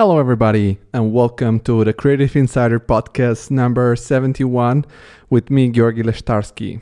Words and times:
Hello, 0.00 0.18
everybody, 0.18 0.78
and 0.94 1.12
welcome 1.12 1.60
to 1.60 1.84
the 1.84 1.92
Creative 1.92 2.34
Insider 2.34 2.80
podcast 2.80 3.50
number 3.50 3.94
71 3.94 4.86
with 5.28 5.50
me, 5.50 5.68
Georgi 5.68 6.02
Leshtarsky. 6.02 6.80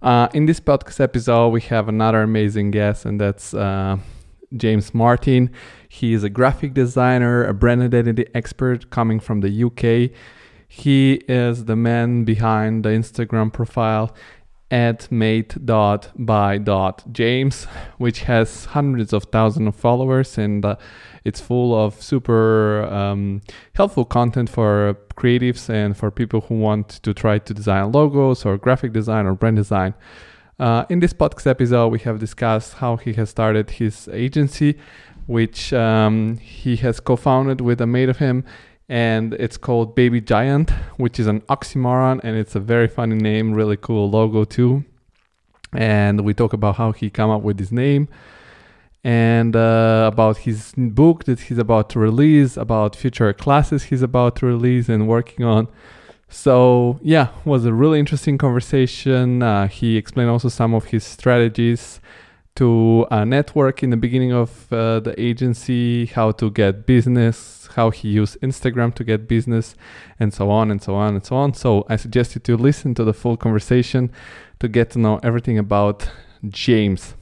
Uh, 0.00 0.28
in 0.32 0.46
this 0.46 0.60
podcast 0.60 1.00
episode, 1.00 1.48
we 1.48 1.60
have 1.62 1.88
another 1.88 2.22
amazing 2.22 2.70
guest, 2.70 3.04
and 3.04 3.20
that's 3.20 3.52
uh, 3.52 3.96
James 4.56 4.94
Martin. 4.94 5.50
He 5.88 6.12
is 6.12 6.22
a 6.22 6.30
graphic 6.30 6.72
designer, 6.72 7.44
a 7.44 7.52
brand 7.52 7.82
identity 7.82 8.26
expert 8.32 8.90
coming 8.90 9.18
from 9.18 9.40
the 9.40 9.64
UK. 9.64 10.16
He 10.68 11.14
is 11.26 11.64
the 11.64 11.74
man 11.74 12.22
behind 12.22 12.84
the 12.84 12.90
Instagram 12.90 13.52
profile 13.52 14.14
at 14.70 15.10
made.by.james, 15.10 15.64
which 17.98 18.20
has 18.20 18.66
hundreds 18.66 19.12
of 19.12 19.24
thousands 19.24 19.66
of 19.66 19.74
followers 19.74 20.38
and 20.38 20.64
uh, 20.64 20.76
it's 21.30 21.40
full 21.40 21.70
of 21.84 21.90
super 22.02 22.82
um, 23.00 23.40
helpful 23.74 24.04
content 24.04 24.48
for 24.50 24.96
creatives 25.14 25.70
and 25.70 25.96
for 25.96 26.10
people 26.10 26.40
who 26.46 26.56
want 26.68 26.88
to 27.04 27.14
try 27.14 27.38
to 27.38 27.54
design 27.54 27.92
logos 27.92 28.44
or 28.44 28.58
graphic 28.58 28.92
design 28.92 29.26
or 29.26 29.34
brand 29.34 29.56
design. 29.56 29.94
Uh, 30.58 30.84
in 30.90 30.98
this 30.98 31.12
podcast 31.12 31.46
episode, 31.46 31.88
we 31.88 32.00
have 32.00 32.18
discussed 32.18 32.74
how 32.82 32.96
he 32.96 33.12
has 33.12 33.30
started 33.30 33.70
his 33.70 34.08
agency, 34.26 34.76
which 35.26 35.72
um, 35.72 36.36
he 36.38 36.72
has 36.84 36.98
co 36.98 37.14
founded 37.14 37.60
with 37.60 37.80
a 37.80 37.86
mate 37.86 38.08
of 38.08 38.18
him 38.18 38.44
and 38.90 39.34
it's 39.34 39.56
called 39.56 39.94
Baby 39.94 40.20
Giant, 40.20 40.70
which 40.96 41.20
is 41.20 41.28
an 41.28 41.42
oxymoron, 41.42 42.18
and 42.24 42.36
it's 42.36 42.56
a 42.56 42.60
very 42.60 42.88
funny 42.88 43.14
name, 43.14 43.54
really 43.54 43.76
cool 43.76 44.10
logo 44.10 44.42
too. 44.42 44.84
And 45.72 46.22
we 46.22 46.34
talk 46.34 46.52
about 46.52 46.74
how 46.74 46.90
he 46.90 47.08
came 47.08 47.30
up 47.30 47.42
with 47.42 47.60
his 47.60 47.70
name, 47.70 48.08
and 49.02 49.56
uh, 49.56 50.10
about 50.12 50.38
his 50.38 50.72
book 50.76 51.24
that 51.24 51.40
he's 51.40 51.58
about 51.58 51.88
to 51.90 51.98
release, 51.98 52.56
about 52.56 52.94
future 52.94 53.32
classes 53.32 53.84
he's 53.84 54.02
about 54.02 54.36
to 54.36 54.46
release 54.46 54.88
and 54.88 55.08
working 55.08 55.44
on. 55.44 55.68
So 56.28 57.00
yeah, 57.02 57.28
was 57.44 57.64
a 57.64 57.72
really 57.72 57.98
interesting 57.98 58.38
conversation. 58.38 59.42
Uh, 59.42 59.68
he 59.68 59.96
explained 59.96 60.30
also 60.30 60.48
some 60.48 60.74
of 60.74 60.84
his 60.86 61.02
strategies 61.04 62.00
to 62.56 63.06
uh, 63.10 63.24
network 63.24 63.82
in 63.82 63.90
the 63.90 63.96
beginning 63.96 64.32
of 64.32 64.72
uh, 64.72 65.00
the 65.00 65.14
agency, 65.18 66.06
how 66.06 66.30
to 66.32 66.50
get 66.50 66.86
business, 66.86 67.68
how 67.74 67.90
he 67.90 68.08
used 68.08 68.40
Instagram 68.42 68.94
to 68.94 69.04
get 69.04 69.26
business, 69.28 69.74
and 70.18 70.34
so 70.34 70.50
on 70.50 70.70
and 70.70 70.82
so 70.82 70.94
on 70.94 71.14
and 71.14 71.24
so 71.24 71.36
on. 71.36 71.54
So 71.54 71.86
I 71.88 71.96
suggest 71.96 72.34
you 72.34 72.40
to 72.42 72.56
listen 72.56 72.94
to 72.94 73.04
the 73.04 73.14
full 73.14 73.36
conversation 73.36 74.12
to 74.58 74.68
get 74.68 74.90
to 74.90 74.98
know 74.98 75.20
everything 75.22 75.58
about 75.58 76.10
James. 76.48 77.14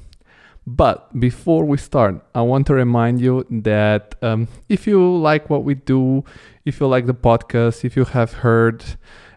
But 0.69 1.19
before 1.19 1.65
we 1.65 1.79
start, 1.79 2.23
I 2.35 2.43
want 2.43 2.67
to 2.67 2.75
remind 2.75 3.23
you 3.23 3.47
that 3.49 4.15
um, 4.21 4.49
if 4.69 4.87
you 4.87 5.17
like 5.17 5.49
what 5.49 5.65
we 5.65 5.75
do, 5.75 6.25
if 6.67 6.79
you 6.79 6.87
like 6.87 7.07
the 7.07 7.15
podcast, 7.15 7.87
if 7.87 7.97
you 7.97 8.05
have 8.05 8.35
heard 8.45 8.85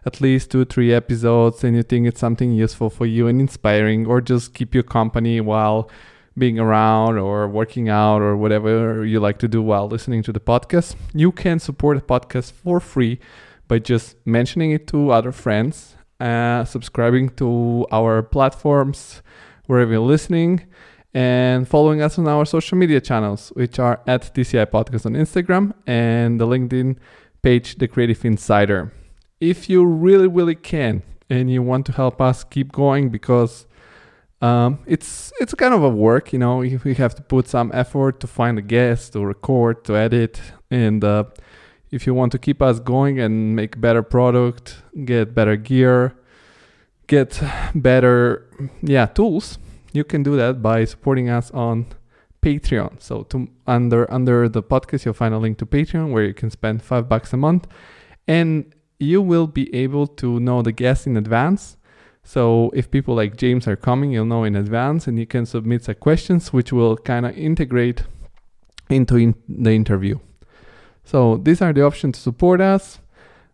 at 0.04 0.20
least 0.20 0.50
two, 0.50 0.60
or 0.60 0.64
three 0.66 0.92
episodes 0.92 1.64
and 1.64 1.74
you 1.74 1.82
think 1.84 2.06
it's 2.06 2.20
something 2.20 2.52
useful 2.52 2.90
for 2.90 3.06
you 3.06 3.28
and 3.28 3.40
inspiring, 3.40 4.04
or 4.04 4.20
just 4.20 4.52
keep 4.52 4.74
you 4.74 4.82
company 4.82 5.40
while 5.40 5.88
being 6.36 6.58
around 6.58 7.16
or 7.16 7.48
working 7.48 7.88
out 7.88 8.20
or 8.20 8.36
whatever 8.36 9.02
you 9.02 9.18
like 9.18 9.38
to 9.38 9.48
do 9.48 9.62
while 9.62 9.88
listening 9.88 10.22
to 10.24 10.34
the 10.34 10.40
podcast, 10.40 10.96
you 11.14 11.32
can 11.32 11.58
support 11.58 11.96
the 11.96 12.04
podcast 12.04 12.52
for 12.52 12.78
free 12.78 13.18
by 13.68 13.78
just 13.78 14.16
mentioning 14.26 14.70
it 14.70 14.86
to 14.86 15.10
other 15.10 15.32
friends, 15.32 15.96
uh, 16.20 16.62
subscribing 16.66 17.30
to 17.30 17.86
our 17.90 18.22
platforms 18.22 19.22
wherever 19.66 19.92
you're 19.92 20.00
listening, 20.00 20.60
and 21.14 21.68
following 21.68 22.00
us 22.02 22.18
on 22.18 22.26
our 22.26 22.44
social 22.44 22.78
media 22.78 23.00
channels, 23.00 23.50
which 23.54 23.78
are 23.78 24.00
at 24.06 24.34
TCI 24.34 24.66
Podcast 24.66 25.06
on 25.06 25.12
Instagram 25.12 25.74
and 25.86 26.40
the 26.40 26.46
LinkedIn 26.46 26.96
page, 27.42 27.76
The 27.76 27.88
Creative 27.88 28.24
Insider 28.24 28.92
if 29.42 29.68
you 29.68 29.84
really, 29.84 30.28
really 30.28 30.54
can 30.54 31.02
and 31.28 31.50
you 31.50 31.62
want 31.62 31.84
to 31.86 31.92
help 31.92 32.20
us 32.20 32.44
keep 32.44 32.70
going 32.70 33.08
because 33.10 33.66
um, 34.40 34.78
it's 34.86 35.32
it's 35.40 35.52
kind 35.54 35.74
of 35.74 35.82
a 35.82 35.88
work, 35.88 36.32
you 36.32 36.38
know. 36.38 36.58
We 36.58 36.94
have 36.94 37.14
to 37.16 37.22
put 37.22 37.48
some 37.48 37.70
effort 37.74 38.20
to 38.20 38.26
find 38.26 38.56
a 38.58 38.62
guest, 38.62 39.12
to 39.12 39.24
record, 39.24 39.84
to 39.84 39.96
edit, 39.96 40.40
and 40.70 41.02
uh, 41.04 41.24
if 41.90 42.06
you 42.06 42.14
want 42.14 42.32
to 42.32 42.38
keep 42.38 42.62
us 42.62 42.78
going 42.80 43.20
and 43.20 43.54
make 43.56 43.80
better 43.80 44.02
product, 44.02 44.82
get 45.04 45.34
better 45.34 45.56
gear, 45.56 46.14
get 47.08 47.40
better 47.74 48.48
yeah 48.82 49.06
tools, 49.06 49.58
you 49.92 50.04
can 50.04 50.22
do 50.22 50.36
that 50.36 50.62
by 50.62 50.84
supporting 50.84 51.28
us 51.28 51.50
on 51.50 51.86
Patreon. 52.42 53.00
So 53.00 53.22
to 53.24 53.48
under 53.66 54.10
under 54.12 54.48
the 54.48 54.62
podcast, 54.62 55.04
you'll 55.04 55.14
find 55.14 55.34
a 55.34 55.38
link 55.38 55.58
to 55.58 55.66
Patreon 55.66 56.10
where 56.10 56.24
you 56.24 56.34
can 56.34 56.50
spend 56.50 56.82
five 56.82 57.08
bucks 57.08 57.32
a 57.32 57.36
month, 57.36 57.66
and 58.26 58.74
you 58.98 59.20
will 59.20 59.46
be 59.46 59.72
able 59.74 60.06
to 60.06 60.40
know 60.40 60.62
the 60.62 60.72
guests 60.72 61.06
in 61.06 61.16
advance. 61.16 61.76
So 62.24 62.70
if 62.72 62.90
people 62.90 63.14
like 63.14 63.36
James 63.36 63.66
are 63.66 63.76
coming, 63.76 64.12
you'll 64.12 64.26
know 64.26 64.44
in 64.44 64.54
advance 64.54 65.08
and 65.08 65.18
you 65.18 65.26
can 65.26 65.44
submit 65.44 65.84
some 65.84 65.96
questions 65.96 66.52
which 66.52 66.72
will 66.72 66.96
kind 66.96 67.26
of 67.26 67.36
integrate 67.36 68.04
into 68.88 69.16
in 69.16 69.34
the 69.48 69.72
interview. 69.72 70.18
So 71.04 71.36
these 71.36 71.60
are 71.60 71.72
the 71.72 71.82
options 71.82 72.18
to 72.18 72.22
support 72.22 72.60
us. 72.60 73.00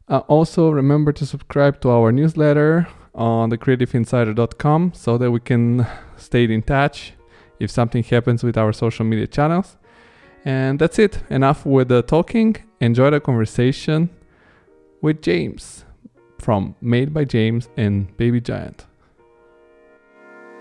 Uh, 0.06 0.18
also 0.28 0.70
remember 0.70 1.12
to 1.12 1.24
subscribe 1.24 1.80
to 1.80 1.90
our 1.90 2.12
newsletter 2.12 2.88
on 3.14 3.50
thecreativeinsider.com 3.50 4.92
so 4.94 5.18
that 5.18 5.30
we 5.30 5.40
can 5.40 5.86
stay 6.18 6.44
in 6.44 6.62
touch 6.62 7.12
if 7.58 7.70
something 7.70 8.02
happens 8.02 8.42
with 8.42 8.56
our 8.56 8.72
social 8.72 9.04
media 9.04 9.26
channels. 9.26 9.76
And 10.44 10.78
that's 10.78 10.98
it. 10.98 11.22
Enough 11.30 11.66
with 11.66 11.88
the 11.88 12.02
talking. 12.02 12.56
Enjoy 12.80 13.10
the 13.10 13.20
conversation 13.20 14.10
with 15.02 15.20
James 15.22 15.84
from 16.38 16.74
Made 16.80 17.12
by 17.12 17.24
James 17.24 17.68
and 17.76 18.16
Baby 18.16 18.40
Giant. 18.40 18.86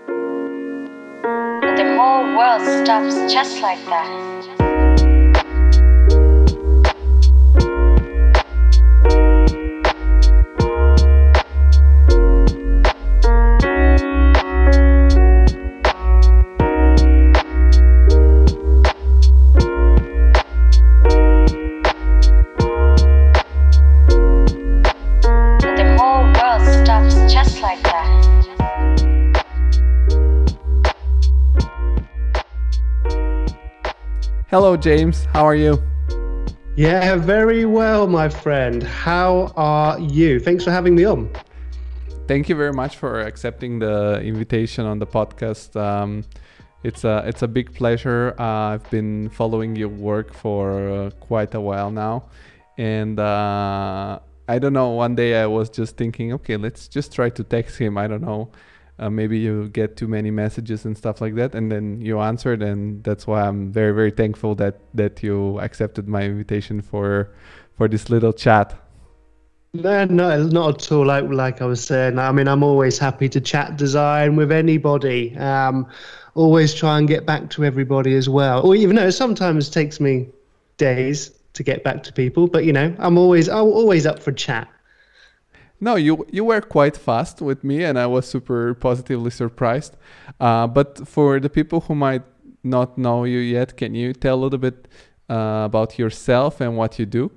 The 0.06 1.94
whole 1.96 2.24
world 2.36 2.62
stops 2.84 3.32
just 3.32 3.62
like 3.62 3.84
that. 3.86 4.67
Hello, 34.50 34.78
James. 34.78 35.26
How 35.26 35.44
are 35.44 35.54
you? 35.54 35.76
Yeah, 36.74 37.16
very 37.16 37.66
well, 37.66 38.06
my 38.06 38.30
friend. 38.30 38.82
How 38.82 39.52
are 39.56 40.00
you? 40.00 40.40
Thanks 40.40 40.64
for 40.64 40.70
having 40.70 40.94
me 40.94 41.04
on. 41.04 41.28
Thank 42.26 42.48
you 42.48 42.54
very 42.54 42.72
much 42.72 42.96
for 42.96 43.20
accepting 43.20 43.78
the 43.78 44.22
invitation 44.22 44.86
on 44.86 45.00
the 45.00 45.06
podcast. 45.06 45.76
Um, 45.76 46.24
it's 46.82 47.04
a 47.04 47.24
it's 47.26 47.42
a 47.42 47.46
big 47.46 47.74
pleasure. 47.74 48.34
Uh, 48.38 48.72
I've 48.72 48.90
been 48.90 49.28
following 49.28 49.76
your 49.76 49.90
work 49.90 50.32
for 50.32 50.88
uh, 50.88 51.10
quite 51.20 51.54
a 51.54 51.60
while 51.60 51.90
now, 51.90 52.30
and 52.78 53.20
uh, 53.20 54.18
I 54.48 54.58
don't 54.58 54.72
know. 54.72 54.88
One 54.92 55.14
day 55.14 55.42
I 55.42 55.44
was 55.44 55.68
just 55.68 55.98
thinking, 55.98 56.32
okay, 56.32 56.56
let's 56.56 56.88
just 56.88 57.12
try 57.12 57.28
to 57.28 57.44
text 57.44 57.76
him. 57.76 57.98
I 57.98 58.06
don't 58.06 58.22
know 58.22 58.50
uh, 58.98 59.10
maybe 59.10 59.38
you 59.38 59.68
get 59.68 59.96
too 59.96 60.08
many 60.08 60.30
messages 60.30 60.84
and 60.84 60.96
stuff 60.96 61.20
like 61.20 61.34
that 61.34 61.54
and 61.54 61.70
then 61.70 62.00
you 62.00 62.18
answered 62.20 62.62
and 62.62 63.02
that's 63.04 63.26
why 63.26 63.42
i'm 63.42 63.70
very 63.72 63.92
very 63.92 64.10
thankful 64.10 64.54
that 64.54 64.80
that 64.94 65.22
you 65.22 65.58
accepted 65.60 66.08
my 66.08 66.22
invitation 66.22 66.80
for 66.80 67.30
for 67.76 67.88
this 67.88 68.10
little 68.10 68.32
chat 68.32 68.74
no, 69.74 70.04
no, 70.06 70.42
not 70.44 70.82
at 70.82 70.92
all. 70.92 71.04
Like, 71.04 71.24
like 71.24 71.60
I 71.60 71.66
was 71.66 71.84
saying, 71.84 72.18
I 72.18 72.32
mean, 72.32 72.48
I'm 72.48 72.62
always 72.62 72.98
happy 72.98 73.28
to 73.28 73.40
chat 73.40 73.76
design 73.76 74.34
with 74.34 74.50
anybody. 74.50 75.36
Um, 75.36 75.86
always 76.34 76.72
try 76.72 76.98
and 76.98 77.06
get 77.06 77.26
back 77.26 77.50
to 77.50 77.64
everybody 77.64 78.14
as 78.14 78.28
well. 78.28 78.66
Or 78.66 78.74
even 78.74 78.96
though 78.96 79.10
sometimes 79.10 79.68
takes 79.68 80.00
me 80.00 80.28
days 80.78 81.32
to 81.52 81.62
get 81.62 81.84
back 81.84 82.02
to 82.04 82.12
people, 82.12 82.46
but 82.46 82.64
you 82.64 82.72
know, 82.72 82.94
I'm 82.98 83.18
always, 83.18 83.48
I'm 83.48 83.66
always 83.66 84.06
up 84.06 84.20
for 84.20 84.32
chat. 84.32 84.68
No, 85.80 85.94
you 85.94 86.26
you 86.32 86.44
were 86.44 86.60
quite 86.60 86.96
fast 86.96 87.40
with 87.40 87.62
me, 87.62 87.84
and 87.84 87.98
I 87.98 88.06
was 88.06 88.26
super 88.26 88.74
positively 88.74 89.30
surprised. 89.30 89.96
Uh, 90.40 90.66
but 90.66 91.06
for 91.06 91.38
the 91.40 91.48
people 91.48 91.80
who 91.80 91.94
might 91.94 92.22
not 92.64 92.98
know 92.98 93.24
you 93.24 93.38
yet, 93.38 93.76
can 93.76 93.94
you 93.94 94.12
tell 94.12 94.34
a 94.34 94.42
little 94.42 94.58
bit 94.58 94.88
uh, 95.30 95.62
about 95.64 95.98
yourself 95.98 96.60
and 96.60 96.76
what 96.76 96.98
you 96.98 97.06
do? 97.06 97.30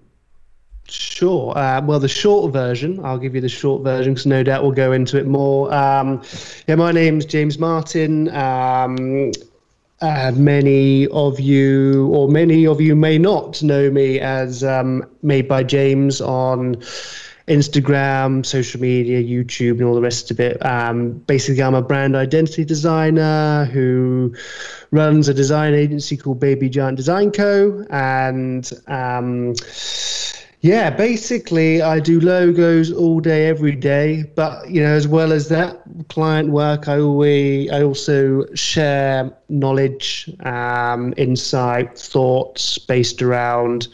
Sure. 0.89 1.57
Uh, 1.57 1.81
well, 1.81 1.99
the 1.99 2.07
short 2.07 2.51
version, 2.51 2.99
I'll 3.05 3.19
give 3.19 3.35
you 3.35 3.41
the 3.41 3.49
short 3.49 3.83
version 3.83 4.13
because 4.13 4.25
no 4.25 4.43
doubt 4.43 4.63
we'll 4.63 4.71
go 4.71 4.91
into 4.91 5.17
it 5.17 5.27
more. 5.27 5.73
Um, 5.73 6.21
yeah, 6.67 6.75
my 6.75 6.91
name's 6.91 7.25
James 7.25 7.59
Martin. 7.59 8.27
Um, 8.35 9.31
uh, 10.01 10.31
many 10.35 11.07
of 11.09 11.39
you, 11.39 12.07
or 12.07 12.27
many 12.27 12.65
of 12.65 12.81
you 12.81 12.95
may 12.95 13.17
not 13.19 13.61
know 13.61 13.91
me 13.91 14.19
as 14.19 14.63
um, 14.63 15.05
Made 15.21 15.47
by 15.47 15.63
James 15.63 16.19
on 16.19 16.81
Instagram, 17.51 18.45
social 18.45 18.79
media, 18.79 19.21
YouTube, 19.21 19.71
and 19.71 19.83
all 19.83 19.93
the 19.93 20.01
rest 20.01 20.31
of 20.31 20.39
it. 20.39 20.65
Um, 20.65 21.11
basically, 21.11 21.61
I'm 21.61 21.75
a 21.75 21.81
brand 21.81 22.15
identity 22.15 22.63
designer 22.63 23.65
who 23.65 24.33
runs 24.91 25.27
a 25.27 25.33
design 25.33 25.73
agency 25.73 26.15
called 26.15 26.39
Baby 26.39 26.69
Giant 26.69 26.95
Design 26.95 27.29
Co. 27.29 27.85
And 27.89 28.71
um, 28.87 29.53
yeah, 30.61 30.91
basically, 30.91 31.81
I 31.81 31.99
do 31.99 32.21
logos 32.21 32.89
all 32.89 33.19
day, 33.19 33.47
every 33.47 33.75
day. 33.75 34.23
But 34.33 34.69
you 34.69 34.81
know, 34.81 34.93
as 34.93 35.05
well 35.05 35.33
as 35.33 35.49
that 35.49 35.81
client 36.07 36.51
work, 36.51 36.87
I 36.87 36.99
always, 36.99 37.69
I 37.69 37.83
also 37.83 38.45
share 38.53 39.29
knowledge, 39.49 40.29
um, 40.45 41.13
insight, 41.17 41.97
thoughts 41.97 42.77
based 42.77 43.21
around 43.21 43.89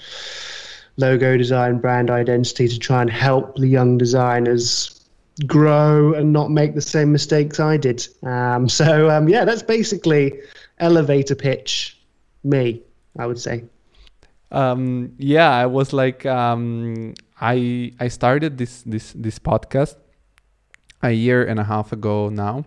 logo 0.97 1.37
design, 1.37 1.79
brand 1.79 2.09
identity 2.09 2.67
to 2.67 2.79
try 2.79 3.01
and 3.01 3.09
help 3.09 3.55
the 3.55 3.67
young 3.67 3.97
designers 3.97 4.93
grow 5.45 6.13
and 6.13 6.33
not 6.33 6.49
make 6.49 6.73
the 6.73 6.81
same 6.81 7.11
mistakes 7.11 7.59
I 7.59 7.77
did. 7.77 8.07
Um, 8.23 8.67
so 8.79 9.09
um, 9.09 9.29
yeah, 9.29 9.45
that's 9.45 9.63
basically 9.63 10.39
elevator 10.79 11.35
pitch 11.35 11.99
me, 12.43 12.81
I 13.17 13.25
would 13.25 13.39
say 13.39 13.63
um, 14.51 15.13
yeah, 15.17 15.49
I 15.49 15.65
was 15.65 15.93
like, 15.93 16.25
um, 16.25 17.13
I 17.39 17.93
I 17.99 18.07
started 18.07 18.57
this 18.57 18.81
this 18.83 19.13
this 19.13 19.39
podcast 19.39 19.95
a 21.03 21.11
year 21.11 21.43
and 21.43 21.59
a 21.59 21.63
half 21.63 21.91
ago 21.91 22.29
now, 22.29 22.65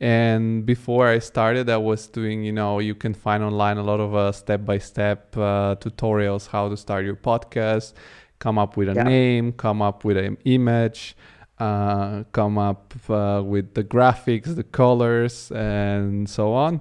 and 0.00 0.64
before 0.64 1.06
I 1.06 1.18
started, 1.18 1.68
I 1.68 1.76
was 1.76 2.06
doing 2.06 2.42
you 2.42 2.52
know 2.52 2.78
you 2.78 2.94
can 2.94 3.14
find 3.14 3.42
online 3.42 3.76
a 3.78 3.82
lot 3.82 4.00
of 4.00 4.14
uh, 4.14 4.32
step 4.32 4.64
by 4.64 4.78
step 4.78 5.32
tutorials 5.32 6.48
how 6.48 6.68
to 6.68 6.76
start 6.76 7.04
your 7.04 7.16
podcast, 7.16 7.92
come 8.38 8.58
up 8.58 8.76
with 8.76 8.88
a 8.88 8.94
yeah. 8.94 9.02
name, 9.02 9.52
come 9.52 9.82
up 9.82 10.04
with 10.04 10.16
an 10.16 10.38
image. 10.44 11.16
Uh, 11.58 12.24
come 12.32 12.56
up 12.56 12.94
uh, 13.10 13.42
with 13.44 13.74
the 13.74 13.84
graphics, 13.84 14.56
the 14.56 14.62
colors, 14.62 15.52
and 15.52 16.26
so 16.26 16.54
on 16.54 16.80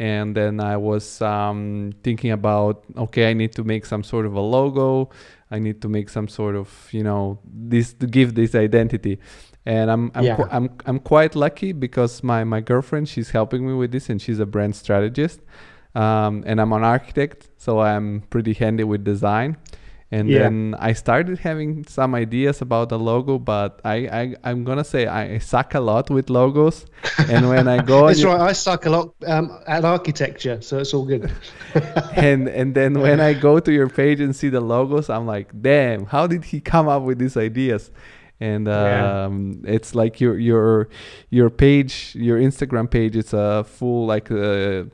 and 0.00 0.34
then 0.34 0.60
I 0.60 0.78
was 0.78 1.20
um, 1.20 1.92
thinking 2.02 2.30
about 2.30 2.84
okay, 2.96 3.28
I 3.28 3.34
need 3.34 3.52
to 3.56 3.64
make 3.64 3.84
some 3.84 4.02
sort 4.02 4.24
of 4.24 4.32
a 4.32 4.40
logo. 4.40 5.10
I 5.50 5.58
need 5.58 5.82
to 5.82 5.88
make 5.88 6.08
some 6.08 6.26
sort 6.26 6.56
of 6.56 6.88
you 6.90 7.04
know 7.04 7.38
this 7.44 7.92
to 7.94 8.06
give 8.06 8.34
this 8.34 8.54
identity. 8.54 9.18
And 9.70 9.86
I'm 9.94 10.04
I'm, 10.16 10.24
yeah. 10.24 10.36
qu- 10.36 10.50
I'm 10.50 10.66
I'm 10.88 10.98
quite 10.98 11.32
lucky 11.44 11.70
because 11.72 12.12
my 12.22 12.42
my 12.44 12.60
girlfriend 12.60 13.08
she's 13.08 13.30
helping 13.30 13.62
me 13.68 13.74
with 13.74 13.92
this 13.92 14.10
and 14.10 14.20
she's 14.20 14.40
a 14.40 14.46
brand 14.54 14.74
strategist, 14.74 15.38
um, 15.94 16.42
and 16.48 16.60
I'm 16.60 16.72
an 16.72 16.82
architect, 16.82 17.48
so 17.56 17.70
I'm 17.80 18.22
pretty 18.32 18.54
handy 18.62 18.84
with 18.84 19.04
design 19.04 19.56
and 20.12 20.28
yeah. 20.28 20.40
then 20.40 20.74
I 20.78 20.92
started 20.92 21.38
having 21.38 21.84
some 21.86 22.14
ideas 22.14 22.60
about 22.62 22.88
the 22.88 22.98
logo, 22.98 23.38
but 23.38 23.80
I, 23.84 24.34
I 24.42 24.50
am 24.50 24.64
gonna 24.64 24.84
say 24.84 25.06
I 25.06 25.38
suck 25.38 25.74
a 25.74 25.80
lot 25.80 26.10
with 26.10 26.30
logos, 26.30 26.86
and 27.28 27.48
when 27.48 27.68
I 27.68 27.80
go, 27.80 28.06
that's 28.08 28.24
right, 28.24 28.40
I 28.40 28.52
suck 28.52 28.86
a 28.86 28.90
lot 28.90 29.14
um, 29.26 29.56
at 29.68 29.84
architecture, 29.84 30.60
so 30.62 30.78
it's 30.78 30.92
all 30.92 31.04
good. 31.04 31.30
and 32.16 32.48
and 32.48 32.74
then 32.74 33.00
when 33.00 33.20
I 33.20 33.34
go 33.34 33.60
to 33.60 33.72
your 33.72 33.88
page 33.88 34.20
and 34.20 34.34
see 34.34 34.48
the 34.48 34.60
logos, 34.60 35.08
I'm 35.08 35.26
like, 35.26 35.50
damn, 35.62 36.06
how 36.06 36.26
did 36.26 36.44
he 36.44 36.60
come 36.60 36.88
up 36.88 37.02
with 37.02 37.18
these 37.18 37.36
ideas? 37.36 37.90
And 38.40 38.68
um, 38.68 39.60
yeah. 39.64 39.74
it's 39.74 39.94
like 39.94 40.20
your 40.20 40.38
your 40.38 40.88
your 41.28 41.50
page, 41.50 42.14
your 42.14 42.38
Instagram 42.38 42.90
page, 42.90 43.16
it's 43.16 43.34
a 43.34 43.64
full 43.64 44.06
like 44.06 44.30
uh, 44.30 44.84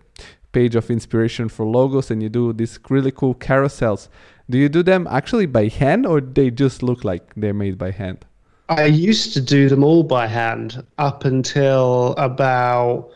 page 0.53 0.75
of 0.75 0.91
inspiration 0.91 1.49
for 1.49 1.65
logos, 1.65 2.11
and 2.11 2.23
you 2.23 2.29
do 2.29 2.53
these 2.53 2.79
really 2.91 3.13
cool 3.13 3.35
carousels 3.35 4.09
do 4.49 4.59
you 4.59 4.69
do 4.69 4.83
them 4.83 5.07
actually 5.11 5.47
by 5.47 5.69
hand 5.69 6.07
or 6.07 6.21
they 6.21 6.51
just 6.51 6.83
look 6.83 7.05
like 7.05 7.33
they're 7.37 7.55
made 7.55 7.79
by 7.79 7.91
hand? 7.91 8.25
I 8.69 8.85
used 8.85 9.33
to 9.35 9.41
do 9.41 9.69
them 9.69 9.85
all 9.85 10.03
by 10.03 10.27
hand 10.27 10.85
up 10.99 11.25
until 11.25 12.15
about 12.17 13.11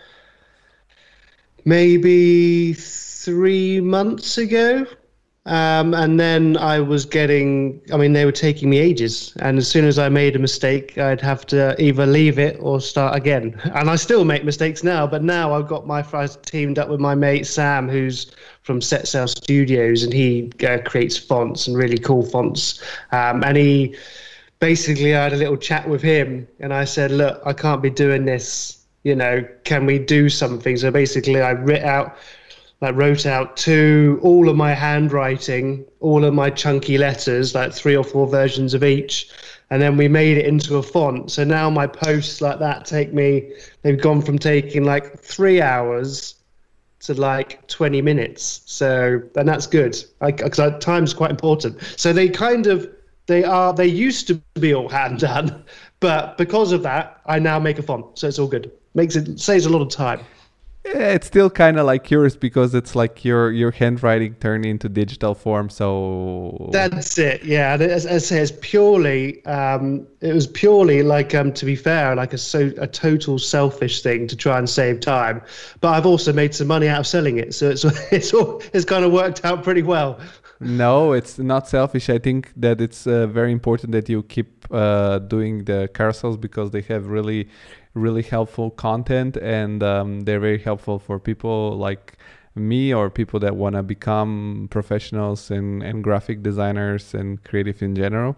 maybe 1.65 2.73
three 2.73 3.81
months 3.81 4.39
ago. 4.39 4.87
Um, 5.47 5.95
and 5.95 6.21
then 6.21 6.59
I 6.59 6.81
was 6.81 7.07
getting, 7.07 7.81
I 7.93 7.97
mean, 7.97 8.13
they 8.13 8.27
were 8.27 8.33
taking 8.33 8.69
me 8.69 8.79
ages. 8.79 9.33
And 9.41 9.57
as 9.57 9.67
soon 9.67 9.87
as 9.87 9.99
I 9.99 10.09
made 10.11 10.37
a 10.37 10.39
mistake, 10.39 10.99
I'd 10.99 11.21
have 11.23 11.47
to 11.47 11.81
either 11.83 12.05
leave 12.05 12.39
it 12.39 12.59
or 12.61 12.81
start 12.81 13.17
again. 13.17 13.59
And 13.75 13.89
I 13.89 13.97
still 13.97 14.25
make 14.25 14.45
mistakes 14.45 14.85
now, 14.85 15.07
but 15.07 15.23
now 15.23 15.55
I've 15.55 15.67
got 15.67 15.87
my, 15.87 16.05
I 16.13 16.27
teamed 16.27 16.79
up 16.79 16.89
with 16.89 17.01
my 17.01 17.15
mate 17.15 17.47
Sam, 17.47 17.89
who's 17.89 18.31
from 18.63 18.83
Set 18.83 19.09
Sail 19.09 19.27
Studios, 19.27 20.03
and 20.03 20.13
he 20.13 20.53
uh, 20.69 20.79
creates 20.85 21.17
fonts 21.17 21.67
and 21.67 21.77
really 21.77 21.99
cool 21.99 22.23
fonts. 22.23 22.83
Um, 23.13 23.43
and 23.43 23.57
he 23.57 23.97
basically, 24.59 25.15
I 25.15 25.25
had 25.25 25.33
a 25.33 25.37
little 25.37 25.57
chat 25.57 25.89
with 25.89 26.03
him, 26.03 26.47
and 26.59 26.75
I 26.75 26.85
said, 26.85 27.11
Look, 27.11 27.41
I 27.47 27.55
can't 27.55 27.81
be 27.81 27.91
doing 27.91 28.27
this. 28.27 28.85
You 29.05 29.15
know, 29.15 29.43
can 29.65 29.87
we 29.87 29.99
do 29.99 30.29
something? 30.29 30.77
So 30.77 30.91
basically, 30.91 31.41
I 31.41 31.53
writ 31.53 31.83
out 31.83 32.19
like 32.81 32.95
wrote 32.97 33.27
out 33.27 33.57
to 33.59 34.19
all 34.23 34.49
of 34.49 34.57
my 34.57 34.73
handwriting, 34.73 35.85
all 36.01 36.25
of 36.25 36.33
my 36.33 36.49
chunky 36.51 36.97
letters, 36.97 37.55
like 37.55 37.73
three 37.73 37.95
or 37.95 38.05
four 38.05 38.27
versions 38.27 38.73
of 38.73 38.83
each, 38.83 39.31
and 39.71 39.81
then 39.83 39.97
we 39.97 40.09
made 40.09 40.39
it 40.39 40.47
into 40.47 40.77
a 40.77 40.83
font. 40.83 41.31
So 41.31 41.45
now 41.45 41.69
my 41.71 41.87
posts 41.87 42.41
like 42.41 42.59
that 42.59 42.85
take 42.87 43.13
me. 43.13 43.53
They've 43.83 44.01
gone 44.01 44.23
from 44.23 44.39
taking 44.39 44.85
like 44.85 45.19
three 45.19 45.61
hours 45.61 46.37
to 47.01 47.15
like 47.15 47.67
20 47.69 48.03
minutes. 48.03 48.63
So 48.67 49.23
and 49.37 49.49
that's 49.49 49.67
good 49.67 49.97
because 50.21 50.61
time's 50.83 51.15
quite 51.15 51.31
important. 51.31 51.81
So 51.97 52.13
they 52.13 52.29
kind 52.29 52.67
of 52.67 52.89
they 53.27 53.45
are 53.45 53.73
they 53.73 53.87
used 53.87 54.27
to 54.29 54.35
be 54.59 54.75
all 54.75 54.89
hand 54.89 55.21
done, 55.21 55.65
but 56.01 56.39
because 56.39 56.73
of 56.73 56.83
that, 56.83 57.21
I 57.27 57.39
now 57.39 57.59
make 57.59 57.79
a 57.79 57.83
font. 57.83 58.19
So 58.19 58.27
it's 58.27 58.39
all 58.39 58.49
good. 58.49 58.73
Makes 58.95 59.17
it 59.17 59.39
saves 59.39 59.67
a 59.67 59.71
lot 59.71 59.83
of 59.83 59.89
time. 59.89 60.21
Yeah, 60.85 61.09
it's 61.13 61.27
still 61.27 61.51
kind 61.51 61.79
of 61.79 61.85
like 61.85 62.11
yours 62.11 62.37
because 62.37 62.75
it's 62.75 62.97
like 62.97 63.23
your 63.23 63.53
your 63.53 63.71
handwriting 63.71 64.35
turned 64.37 64.65
into 64.65 64.89
digital 64.89 65.35
form. 65.35 65.69
So 65.69 66.71
that's 66.73 67.19
it. 67.19 67.45
Yeah, 67.45 67.75
as 67.75 68.07
I 68.07 68.17
say, 68.17 68.39
it's 68.39 68.53
purely 68.63 69.45
um, 69.45 70.07
it 70.23 70.33
was 70.33 70.47
purely 70.47 71.03
like 71.03 71.35
um, 71.35 71.53
to 71.53 71.67
be 71.67 71.77
fair, 71.77 72.17
like 72.17 72.33
a 72.33 72.39
so 72.39 72.73
a 72.79 72.87
total 72.87 73.39
selfish 73.39 74.03
thing 74.03 74.27
to 74.29 74.37
try 74.37 74.57
and 74.59 74.71
save 74.71 75.01
time. 75.01 75.43
But 75.83 75.91
I've 75.91 76.07
also 76.07 76.33
made 76.33 76.55
some 76.55 76.69
money 76.69 76.89
out 76.89 77.01
of 77.01 77.07
selling 77.07 77.37
it, 77.37 77.53
so 77.53 77.69
it's 77.69 77.85
it's 78.13 78.33
all 78.33 78.63
it's 78.73 78.87
kind 78.87 79.05
of 79.05 79.13
worked 79.13 79.45
out 79.45 79.63
pretty 79.63 79.83
well. 79.83 80.19
no, 80.61 81.13
it's 81.13 81.39
not 81.39 81.69
selfish. 81.69 82.09
I 82.09 82.19
think 82.19 82.53
that 82.57 82.81
it's 82.81 83.07
uh, 83.07 83.27
very 83.27 83.53
important 83.53 83.93
that 83.93 84.09
you 84.09 84.23
keep 84.23 84.67
uh, 84.71 85.19
doing 85.19 85.65
the 85.65 85.91
carousels 85.93 86.41
because 86.41 86.71
they 86.71 86.83
have 86.83 87.07
really 87.07 87.49
really 87.95 88.23
helpful 88.23 88.71
content 88.71 89.37
and 89.37 89.83
um, 89.83 90.21
they're 90.21 90.41
very 90.41 90.59
helpful 90.59 90.99
for 90.99 91.19
people 91.19 91.77
like 91.77 92.17
me 92.55 92.93
or 92.93 93.11
people 93.11 93.41
that 93.41 93.57
want 93.57 93.75
to 93.75 93.83
become 93.83 94.69
professionals 94.71 95.51
and, 95.51 95.83
and 95.83 96.03
graphic 96.03 96.43
designers 96.43 97.15
and 97.15 97.43
creative 97.45 97.83
in 97.83 97.95
general. 97.95 98.37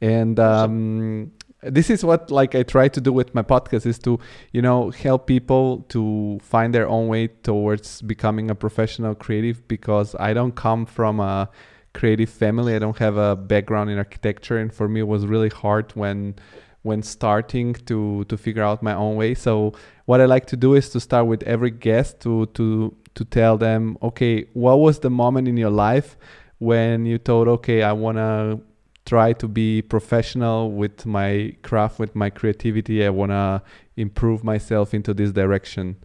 And 0.00 0.38
um, 0.40 1.32
this 1.62 1.90
is 1.90 2.04
what 2.04 2.28
like 2.28 2.56
i 2.56 2.62
try 2.64 2.88
to 2.88 3.00
do 3.00 3.12
with 3.12 3.32
my 3.36 3.42
podcast 3.42 3.86
is 3.86 3.96
to 3.96 4.18
you 4.50 4.60
know 4.60 4.90
help 4.90 5.28
people 5.28 5.86
to 5.88 6.36
find 6.42 6.74
their 6.74 6.88
own 6.88 7.06
way 7.06 7.28
towards 7.28 8.02
becoming 8.02 8.50
a 8.50 8.54
professional 8.54 9.14
creative 9.14 9.68
because 9.68 10.16
i 10.18 10.32
don't 10.32 10.56
come 10.56 10.84
from 10.84 11.20
a 11.20 11.48
creative 11.92 12.30
family. 12.30 12.74
I 12.74 12.78
don't 12.78 12.98
have 12.98 13.16
a 13.16 13.36
background 13.36 13.90
in 13.90 13.98
architecture 13.98 14.58
and 14.58 14.72
for 14.72 14.88
me 14.88 15.00
it 15.00 15.08
was 15.08 15.26
really 15.26 15.48
hard 15.48 15.92
when 15.92 16.34
when 16.82 17.02
starting 17.02 17.74
to 17.86 18.24
to 18.24 18.36
figure 18.36 18.62
out 18.62 18.82
my 18.82 18.94
own 18.94 19.16
way. 19.16 19.34
So 19.34 19.72
what 20.06 20.20
I 20.20 20.26
like 20.26 20.46
to 20.46 20.56
do 20.56 20.74
is 20.74 20.90
to 20.90 21.00
start 21.00 21.26
with 21.26 21.42
every 21.44 21.70
guest 21.70 22.20
to 22.20 22.46
to 22.46 22.94
to 23.14 23.24
tell 23.24 23.58
them, 23.58 23.98
okay, 24.02 24.46
what 24.54 24.80
was 24.80 25.00
the 25.00 25.10
moment 25.10 25.46
in 25.48 25.56
your 25.56 25.70
life 25.70 26.16
when 26.58 27.06
you 27.06 27.18
thought, 27.18 27.48
okay, 27.48 27.82
I 27.82 27.92
want 27.92 28.18
to 28.18 28.60
try 29.04 29.32
to 29.32 29.48
be 29.48 29.82
professional 29.82 30.70
with 30.70 31.04
my 31.04 31.54
craft, 31.62 31.98
with 31.98 32.14
my 32.14 32.30
creativity. 32.30 33.04
I 33.04 33.10
want 33.10 33.32
to 33.32 33.62
improve 33.96 34.44
myself 34.44 34.94
into 34.94 35.12
this 35.12 35.32
direction. 35.32 35.96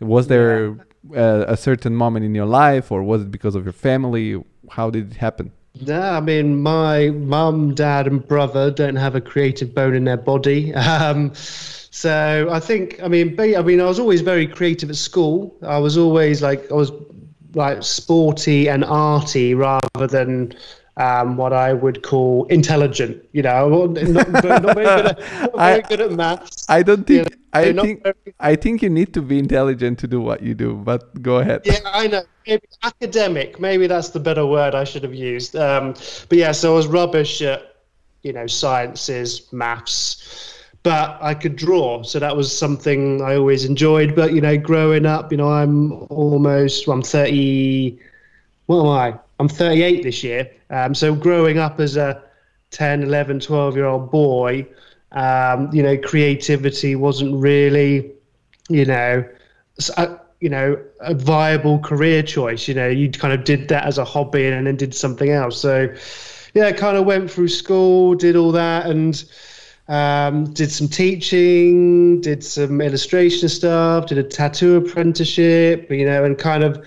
Was 0.00 0.28
there 0.28 0.68
yeah. 1.10 1.44
a, 1.46 1.52
a 1.52 1.56
certain 1.56 1.94
moment 1.94 2.24
in 2.24 2.34
your 2.34 2.46
life, 2.46 2.90
or 2.90 3.02
was 3.02 3.22
it 3.22 3.30
because 3.30 3.54
of 3.54 3.64
your 3.64 3.72
family? 3.72 4.42
How 4.70 4.90
did 4.90 5.12
it 5.12 5.16
happen? 5.18 5.52
Yeah, 5.80 6.16
I 6.16 6.20
mean, 6.20 6.60
my 6.62 7.10
mum, 7.10 7.74
dad, 7.74 8.06
and 8.06 8.26
brother 8.26 8.70
don't 8.70 8.96
have 8.96 9.14
a 9.14 9.20
creative 9.20 9.74
bone 9.74 9.94
in 9.94 10.04
their 10.04 10.16
body. 10.16 10.72
Um, 10.88 11.32
so 11.90 12.48
I 12.50 12.60
think, 12.60 13.02
I 13.02 13.08
mean, 13.08 13.38
I 13.40 13.62
mean, 13.62 13.80
I 13.80 13.84
was 13.84 13.98
always 13.98 14.20
very 14.20 14.46
creative 14.46 14.88
at 14.90 14.96
school. 14.96 15.56
I 15.62 15.78
was 15.78 15.96
always 15.98 16.42
like, 16.42 16.70
I 16.70 16.74
was 16.74 16.92
like 17.54 17.82
sporty 17.82 18.68
and 18.68 18.84
arty 18.84 19.54
rather 19.54 20.06
than 20.06 20.54
um, 20.98 21.36
what 21.36 21.52
I 21.52 21.72
would 21.72 22.02
call 22.02 22.44
intelligent. 22.46 23.24
You 23.32 23.42
know, 23.42 23.86
not, 23.86 24.30
not, 24.30 24.74
very, 24.74 24.84
good 24.84 25.06
at, 25.06 25.18
not 25.42 25.56
very 25.56 25.82
good 25.82 26.00
at 26.00 26.12
maths. 26.12 26.66
I 26.68 26.82
don't 26.82 27.06
think. 27.06 27.30
You 27.30 27.36
know, 27.36 27.42
I 27.54 27.72
not 27.72 27.84
think. 27.84 28.02
very- 28.02 28.14
I 28.40 28.56
think 28.56 28.82
you 28.82 28.90
need 28.90 29.14
to 29.14 29.22
be 29.22 29.38
intelligent 29.38 29.98
to 30.00 30.06
do 30.06 30.20
what 30.20 30.42
you 30.42 30.54
do. 30.54 30.74
But 30.74 31.22
go 31.22 31.36
ahead. 31.36 31.62
Yeah, 31.64 31.78
I 31.86 32.08
know. 32.08 32.22
Maybe 32.46 32.66
academic. 32.82 33.58
Maybe 33.60 33.86
that's 33.86 34.10
the 34.10 34.20
better 34.20 34.44
word 34.44 34.74
I 34.74 34.84
should 34.84 35.02
have 35.04 35.14
used. 35.14 35.56
Um, 35.56 35.94
but 36.28 36.38
yeah, 36.38 36.52
so 36.52 36.72
I 36.72 36.76
was 36.76 36.86
rubbish 36.86 37.42
at, 37.42 37.76
you 38.22 38.32
know, 38.32 38.46
sciences, 38.46 39.52
maths, 39.52 40.58
but 40.82 41.18
I 41.20 41.34
could 41.34 41.56
draw. 41.56 42.02
So 42.02 42.18
that 42.18 42.36
was 42.36 42.56
something 42.56 43.22
I 43.22 43.36
always 43.36 43.64
enjoyed. 43.64 44.14
But 44.16 44.32
you 44.34 44.40
know, 44.40 44.56
growing 44.58 45.06
up, 45.06 45.30
you 45.30 45.38
know, 45.38 45.50
I'm 45.50 45.92
almost. 46.10 46.86
Well, 46.88 46.96
I'm 46.96 47.02
30. 47.02 47.98
What 48.66 48.80
am 48.80 48.86
I? 48.88 49.18
I'm 49.38 49.48
38 49.48 50.02
this 50.02 50.22
year. 50.24 50.50
Um, 50.70 50.94
so 50.94 51.14
growing 51.14 51.58
up 51.58 51.80
as 51.80 51.96
a 51.96 52.22
10, 52.70 53.02
11, 53.02 53.40
12 53.40 53.76
year 53.76 53.86
old 53.86 54.10
boy, 54.10 54.66
um, 55.12 55.70
you 55.72 55.82
know, 55.82 55.96
creativity 55.96 56.94
wasn't 56.94 57.34
really 57.40 58.12
you 58.68 58.84
know, 58.84 59.24
a, 59.96 60.18
you 60.40 60.48
know, 60.48 60.80
a 61.00 61.14
viable 61.14 61.78
career 61.78 62.22
choice. 62.22 62.68
You 62.68 62.74
know, 62.74 62.88
you 62.88 63.10
kind 63.10 63.34
of 63.34 63.44
did 63.44 63.68
that 63.68 63.84
as 63.84 63.98
a 63.98 64.04
hobby 64.04 64.46
and 64.46 64.66
then 64.66 64.76
did 64.76 64.94
something 64.94 65.30
else. 65.30 65.60
So, 65.60 65.92
yeah, 66.54 66.70
kind 66.72 66.96
of 66.96 67.06
went 67.06 67.30
through 67.30 67.48
school, 67.48 68.14
did 68.14 68.36
all 68.36 68.52
that, 68.52 68.86
and 68.86 69.24
um, 69.88 70.52
did 70.52 70.70
some 70.70 70.88
teaching, 70.88 72.20
did 72.20 72.44
some 72.44 72.80
illustration 72.80 73.48
stuff, 73.48 74.06
did 74.06 74.18
a 74.18 74.22
tattoo 74.22 74.76
apprenticeship. 74.76 75.90
You 75.90 76.06
know, 76.06 76.24
and 76.24 76.38
kind 76.38 76.62
of. 76.62 76.86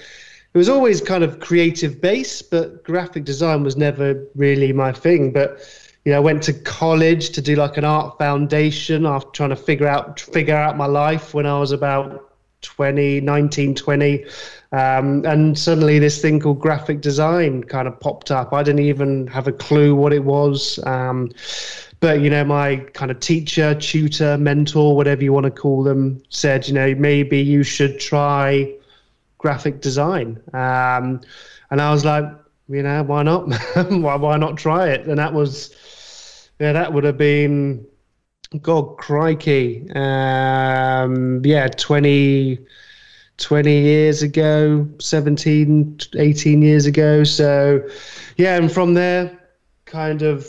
It 0.54 0.58
was 0.58 0.68
always 0.68 1.00
kind 1.00 1.24
of 1.24 1.40
creative 1.40 2.02
base, 2.02 2.42
but 2.42 2.84
graphic 2.84 3.24
design 3.24 3.64
was 3.64 3.78
never 3.78 4.26
really 4.36 4.74
my 4.74 4.92
thing. 4.92 5.32
But 5.32 5.60
you 6.04 6.12
know, 6.12 6.18
I 6.18 6.20
went 6.20 6.44
to 6.44 6.54
college 6.54 7.30
to 7.32 7.42
do 7.42 7.56
like 7.56 7.78
an 7.78 7.86
art 7.86 8.18
foundation 8.18 9.06
after 9.06 9.30
trying 9.32 9.52
to 9.52 9.56
figure 9.56 9.88
out 9.88 10.20
figure 10.20 10.56
out 10.56 10.76
my 10.76 10.88
life 10.88 11.34
when 11.34 11.46
I 11.46 11.58
was 11.58 11.72
about 11.72 12.32
20, 12.62 13.22
19, 13.22 13.76
20. 13.76 14.26
Um, 14.74 15.26
and 15.26 15.58
suddenly 15.58 16.00
this 16.00 16.22
thing 16.22 16.40
called 16.40 16.60
graphic 16.60 17.02
design 17.02 17.64
kind 17.64 17.88
of 17.88 18.00
popped 18.00 18.32
up. 18.32 18.54
I 18.54 18.64
didn't 18.64 18.86
even 18.86 19.28
have 19.28 19.48
a 19.48 19.52
clue 19.52 19.96
what 19.96 20.14
it 20.14 20.24
was. 20.24 20.80
Um, 20.86 21.32
but 22.00 22.22
you 22.22 22.30
know, 22.30 22.44
my 22.44 22.78
kind 22.94 23.12
of 23.12 23.20
teacher, 23.20 23.76
tutor, 23.76 24.38
mentor, 24.38 24.96
whatever 24.96 25.24
you 25.24 25.34
want 25.34 25.46
to 25.46 25.52
call 25.52 25.84
them, 25.84 26.22
said, 26.30 26.68
you 26.68 26.74
know, 26.74 26.96
maybe 26.96 27.40
you 27.40 27.64
should 27.64 28.00
try 28.00 28.74
graphic 29.42 29.82
design. 29.82 30.40
Um, 30.54 31.20
and 31.72 31.82
I 31.82 31.92
was 31.92 32.06
like, 32.06 32.26
you 32.70 32.84
know, 32.84 33.04
why 33.04 33.24
not? 33.24 33.48
why, 33.90 34.16
why 34.16 34.38
not 34.38 34.56
try 34.56 34.90
it? 34.90 35.08
And 35.08 35.18
that 35.18 35.34
was, 35.34 36.50
yeah, 36.60 36.72
that 36.74 36.94
would 36.94 37.04
have 37.04 37.18
been, 37.18 37.86
God, 38.62 38.98
crikey. 38.98 39.90
Um, 39.96 41.42
yeah, 41.44 41.68
20, 41.68 42.60
20 43.38 43.82
years 43.82 44.22
ago, 44.22 44.88
17, 45.00 46.00
18 46.18 46.62
years 46.62 46.86
ago. 46.86 47.24
So, 47.24 47.82
yeah, 48.38 48.58
and 48.58 48.72
from 48.72 48.94
there, 48.94 49.40
kind 49.86 50.22
of, 50.22 50.48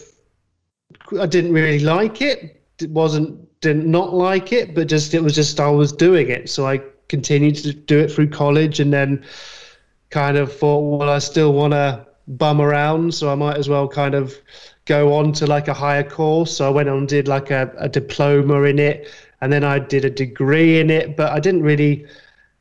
I 1.18 1.26
didn't 1.26 1.52
really 1.54 1.80
like 1.80 2.20
it. 2.20 2.62
It 2.78 2.90
wasn't, 2.90 3.38
didn't 3.62 3.90
not 3.90 4.12
like 4.12 4.52
it, 4.52 4.75
but 4.75 4.87
just, 4.87 5.14
it 5.14 5.22
was 5.22 5.34
just, 5.34 5.58
I 5.61 5.70
was 5.70 5.92
doing 5.92 6.28
it. 6.28 6.50
So 6.50 6.66
I 6.66 6.82
continued 7.12 7.57
to 7.57 7.75
do 7.75 7.99
it 7.99 8.11
through 8.11 8.31
college 8.31 8.81
and 8.81 8.90
then 8.90 9.23
kind 10.09 10.38
of 10.38 10.50
thought, 10.50 10.81
well, 10.81 11.11
I 11.11 11.19
still 11.19 11.52
want 11.52 11.75
to 11.75 12.07
bum 12.26 12.59
around, 12.59 13.14
so 13.14 13.31
I 13.31 13.35
might 13.35 13.59
as 13.59 13.69
well 13.69 13.87
kind 13.87 14.14
of 14.14 14.35
go 14.87 15.12
on 15.12 15.33
to 15.33 15.47
like 15.47 15.69
a 15.69 15.75
higher 15.75 16.02
course. 16.02 16.57
So 16.57 16.66
I 16.66 16.71
went 16.71 16.88
on 16.88 16.99
and 16.99 17.09
did 17.09 17.28
like 17.28 17.50
a, 17.50 17.71
a 17.76 17.87
diploma 17.87 18.62
in 18.62 18.78
it, 18.78 19.11
and 19.42 19.52
then 19.52 19.62
I 19.62 19.78
did 19.78 20.07
a 20.07 20.11
degree 20.11 20.81
in 20.81 20.88
it, 20.88 21.14
but 21.19 21.31
I 21.33 21.38
didn't 21.38 21.62
really. 21.62 22.07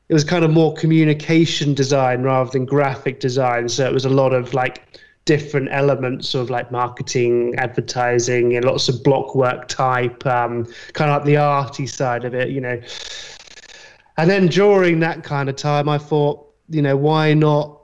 It 0.09 0.13
was 0.13 0.25
kind 0.25 0.43
of 0.43 0.51
more 0.51 0.73
communication 0.73 1.73
design 1.73 2.23
rather 2.23 2.51
than 2.51 2.65
graphic 2.65 3.21
design. 3.21 3.69
So 3.69 3.85
it 3.85 3.93
was 3.93 4.03
a 4.03 4.09
lot 4.09 4.33
of 4.33 4.53
like 4.53 4.99
different 5.23 5.69
elements 5.71 6.33
of 6.33 6.49
like 6.49 6.69
marketing, 6.71 7.55
advertising, 7.57 8.57
and 8.57 8.65
lots 8.65 8.89
of 8.89 9.01
block 9.03 9.35
work 9.35 9.69
type, 9.69 10.25
um, 10.25 10.65
kind 10.91 11.09
of 11.09 11.17
like 11.17 11.25
the 11.25 11.37
arty 11.37 11.87
side 11.87 12.25
of 12.25 12.33
it, 12.33 12.49
you 12.49 12.59
know. 12.59 12.77
And 14.21 14.29
then 14.29 14.45
during 14.45 14.99
that 14.99 15.23
kind 15.23 15.49
of 15.49 15.55
time, 15.55 15.89
I 15.89 15.97
thought, 15.97 16.47
you 16.69 16.83
know, 16.83 16.95
why 16.95 17.33
not, 17.33 17.81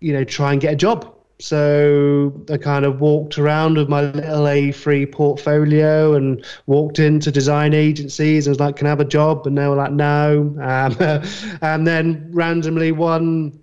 you 0.00 0.12
know, 0.12 0.22
try 0.22 0.52
and 0.52 0.60
get 0.60 0.74
a 0.74 0.76
job? 0.76 1.14
So 1.38 2.44
I 2.52 2.58
kind 2.58 2.84
of 2.84 3.00
walked 3.00 3.38
around 3.38 3.78
with 3.78 3.88
my 3.88 4.02
little 4.02 4.44
A3 4.44 5.10
portfolio 5.10 6.12
and 6.12 6.44
walked 6.66 6.98
into 6.98 7.32
design 7.32 7.72
agencies 7.72 8.46
and 8.46 8.50
was 8.50 8.60
like, 8.60 8.76
can 8.76 8.86
I 8.86 8.90
have 8.90 9.00
a 9.00 9.04
job? 9.06 9.46
And 9.46 9.56
they 9.56 9.66
were 9.66 9.76
like, 9.76 9.92
no. 9.92 10.54
Um, 10.60 10.96
and 11.62 11.86
then 11.86 12.28
randomly 12.32 12.92
one, 12.92 13.58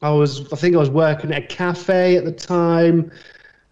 I 0.00 0.10
was, 0.10 0.52
I 0.52 0.56
think 0.56 0.76
I 0.76 0.78
was 0.78 0.90
working 0.90 1.32
at 1.32 1.42
a 1.42 1.46
cafe 1.48 2.16
at 2.16 2.24
the 2.24 2.30
time. 2.30 3.10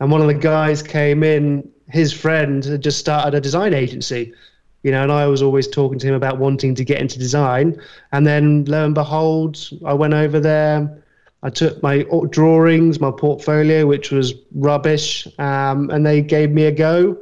And 0.00 0.10
one 0.10 0.20
of 0.20 0.26
the 0.26 0.34
guys 0.34 0.82
came 0.82 1.22
in, 1.22 1.70
his 1.88 2.12
friend 2.12 2.64
had 2.64 2.82
just 2.82 2.98
started 2.98 3.32
a 3.36 3.40
design 3.40 3.74
agency 3.74 4.34
you 4.82 4.90
know, 4.90 5.02
and 5.02 5.12
I 5.12 5.26
was 5.26 5.42
always 5.42 5.68
talking 5.68 5.98
to 5.98 6.06
him 6.06 6.14
about 6.14 6.38
wanting 6.38 6.74
to 6.74 6.84
get 6.84 7.00
into 7.00 7.18
design. 7.18 7.80
And 8.12 8.26
then 8.26 8.64
lo 8.64 8.84
and 8.84 8.94
behold, 8.94 9.58
I 9.84 9.94
went 9.94 10.14
over 10.14 10.40
there. 10.40 11.02
I 11.44 11.50
took 11.50 11.82
my 11.82 12.04
drawings, 12.30 13.00
my 13.00 13.10
portfolio, 13.10 13.86
which 13.86 14.10
was 14.10 14.34
rubbish, 14.54 15.26
um, 15.38 15.90
and 15.90 16.06
they 16.06 16.22
gave 16.22 16.50
me 16.50 16.64
a 16.64 16.72
go. 16.72 17.20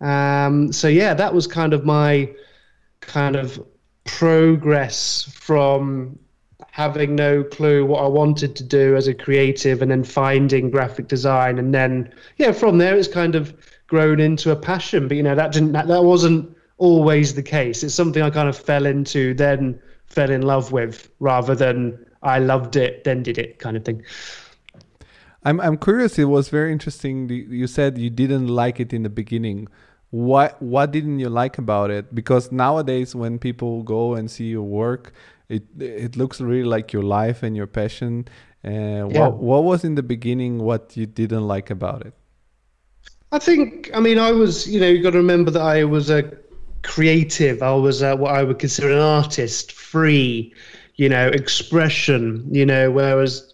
Um, 0.00 0.72
so 0.72 0.88
yeah, 0.88 1.14
that 1.14 1.34
was 1.34 1.46
kind 1.46 1.74
of 1.74 1.84
my 1.84 2.30
kind 3.00 3.36
of 3.36 3.62
progress 4.04 5.30
from 5.32 6.18
having 6.70 7.14
no 7.14 7.44
clue 7.44 7.84
what 7.84 8.02
I 8.02 8.08
wanted 8.08 8.56
to 8.56 8.64
do 8.64 8.96
as 8.96 9.06
a 9.06 9.14
creative 9.14 9.82
and 9.82 9.90
then 9.90 10.02
finding 10.04 10.70
graphic 10.70 11.06
design 11.06 11.58
and 11.58 11.74
then 11.74 12.10
yeah 12.38 12.52
from 12.52 12.78
there 12.78 12.96
it's 12.96 13.08
kind 13.08 13.34
of 13.34 13.54
grown 13.88 14.20
into 14.20 14.50
a 14.50 14.56
passion 14.56 15.06
but 15.06 15.16
you 15.18 15.22
know 15.22 15.34
that 15.34 15.52
didn't 15.52 15.72
that, 15.72 15.86
that 15.88 16.02
wasn't 16.02 16.56
always 16.86 17.34
the 17.34 17.42
case 17.42 17.82
it's 17.82 17.94
something 17.94 18.22
I 18.22 18.30
kind 18.30 18.48
of 18.48 18.56
fell 18.56 18.86
into 18.86 19.34
then 19.34 19.80
fell 20.06 20.30
in 20.30 20.42
love 20.42 20.72
with 20.72 21.10
rather 21.20 21.54
than 21.54 21.78
I 22.22 22.38
loved 22.38 22.76
it 22.76 23.04
then 23.04 23.22
did 23.22 23.38
it 23.38 23.58
kind 23.58 23.76
of 23.76 23.84
thing 23.84 24.02
I'm 25.44 25.60
I'm 25.60 25.76
curious. 25.76 26.18
It 26.18 26.24
was 26.26 26.48
very 26.48 26.72
interesting. 26.72 27.28
You 27.28 27.66
said 27.66 27.98
you 27.98 28.10
didn't 28.10 28.48
like 28.48 28.80
it 28.80 28.92
in 28.92 29.02
the 29.02 29.10
beginning. 29.10 29.68
What 30.10 30.60
what 30.62 30.92
didn't 30.92 31.18
you 31.18 31.28
like 31.30 31.58
about 31.58 31.90
it? 31.90 32.14
Because 32.14 32.52
nowadays, 32.52 33.14
when 33.14 33.38
people 33.38 33.82
go 33.82 34.14
and 34.14 34.30
see 34.30 34.48
your 34.50 34.62
work, 34.62 35.12
it 35.48 35.64
it 35.80 36.16
looks 36.16 36.40
really 36.40 36.68
like 36.68 36.92
your 36.92 37.02
life 37.02 37.42
and 37.42 37.56
your 37.56 37.66
passion. 37.66 38.28
Uh, 38.64 39.06
Yeah. 39.08 39.28
What 39.28 39.38
what 39.38 39.64
was 39.64 39.84
in 39.84 39.94
the 39.96 40.02
beginning 40.02 40.58
what 40.58 40.96
you 40.96 41.06
didn't 41.06 41.46
like 41.48 41.70
about 41.70 42.06
it? 42.06 42.14
I 43.32 43.38
think, 43.38 43.90
I 43.94 44.00
mean, 44.00 44.18
I 44.18 44.32
was, 44.32 44.68
you 44.68 44.78
know, 44.80 44.88
you 44.88 45.02
got 45.02 45.10
to 45.12 45.18
remember 45.18 45.50
that 45.52 45.62
I 45.62 45.84
was 45.84 46.10
a 46.10 46.22
creative. 46.82 47.62
I 47.62 47.74
was 47.74 48.02
uh, 48.02 48.16
what 48.16 48.34
I 48.34 48.42
would 48.42 48.58
consider 48.58 48.92
an 48.92 48.98
artist, 48.98 49.72
free, 49.72 50.54
you 50.96 51.08
know, 51.08 51.28
expression, 51.28 52.46
you 52.50 52.66
know, 52.66 52.90
whereas, 52.90 53.52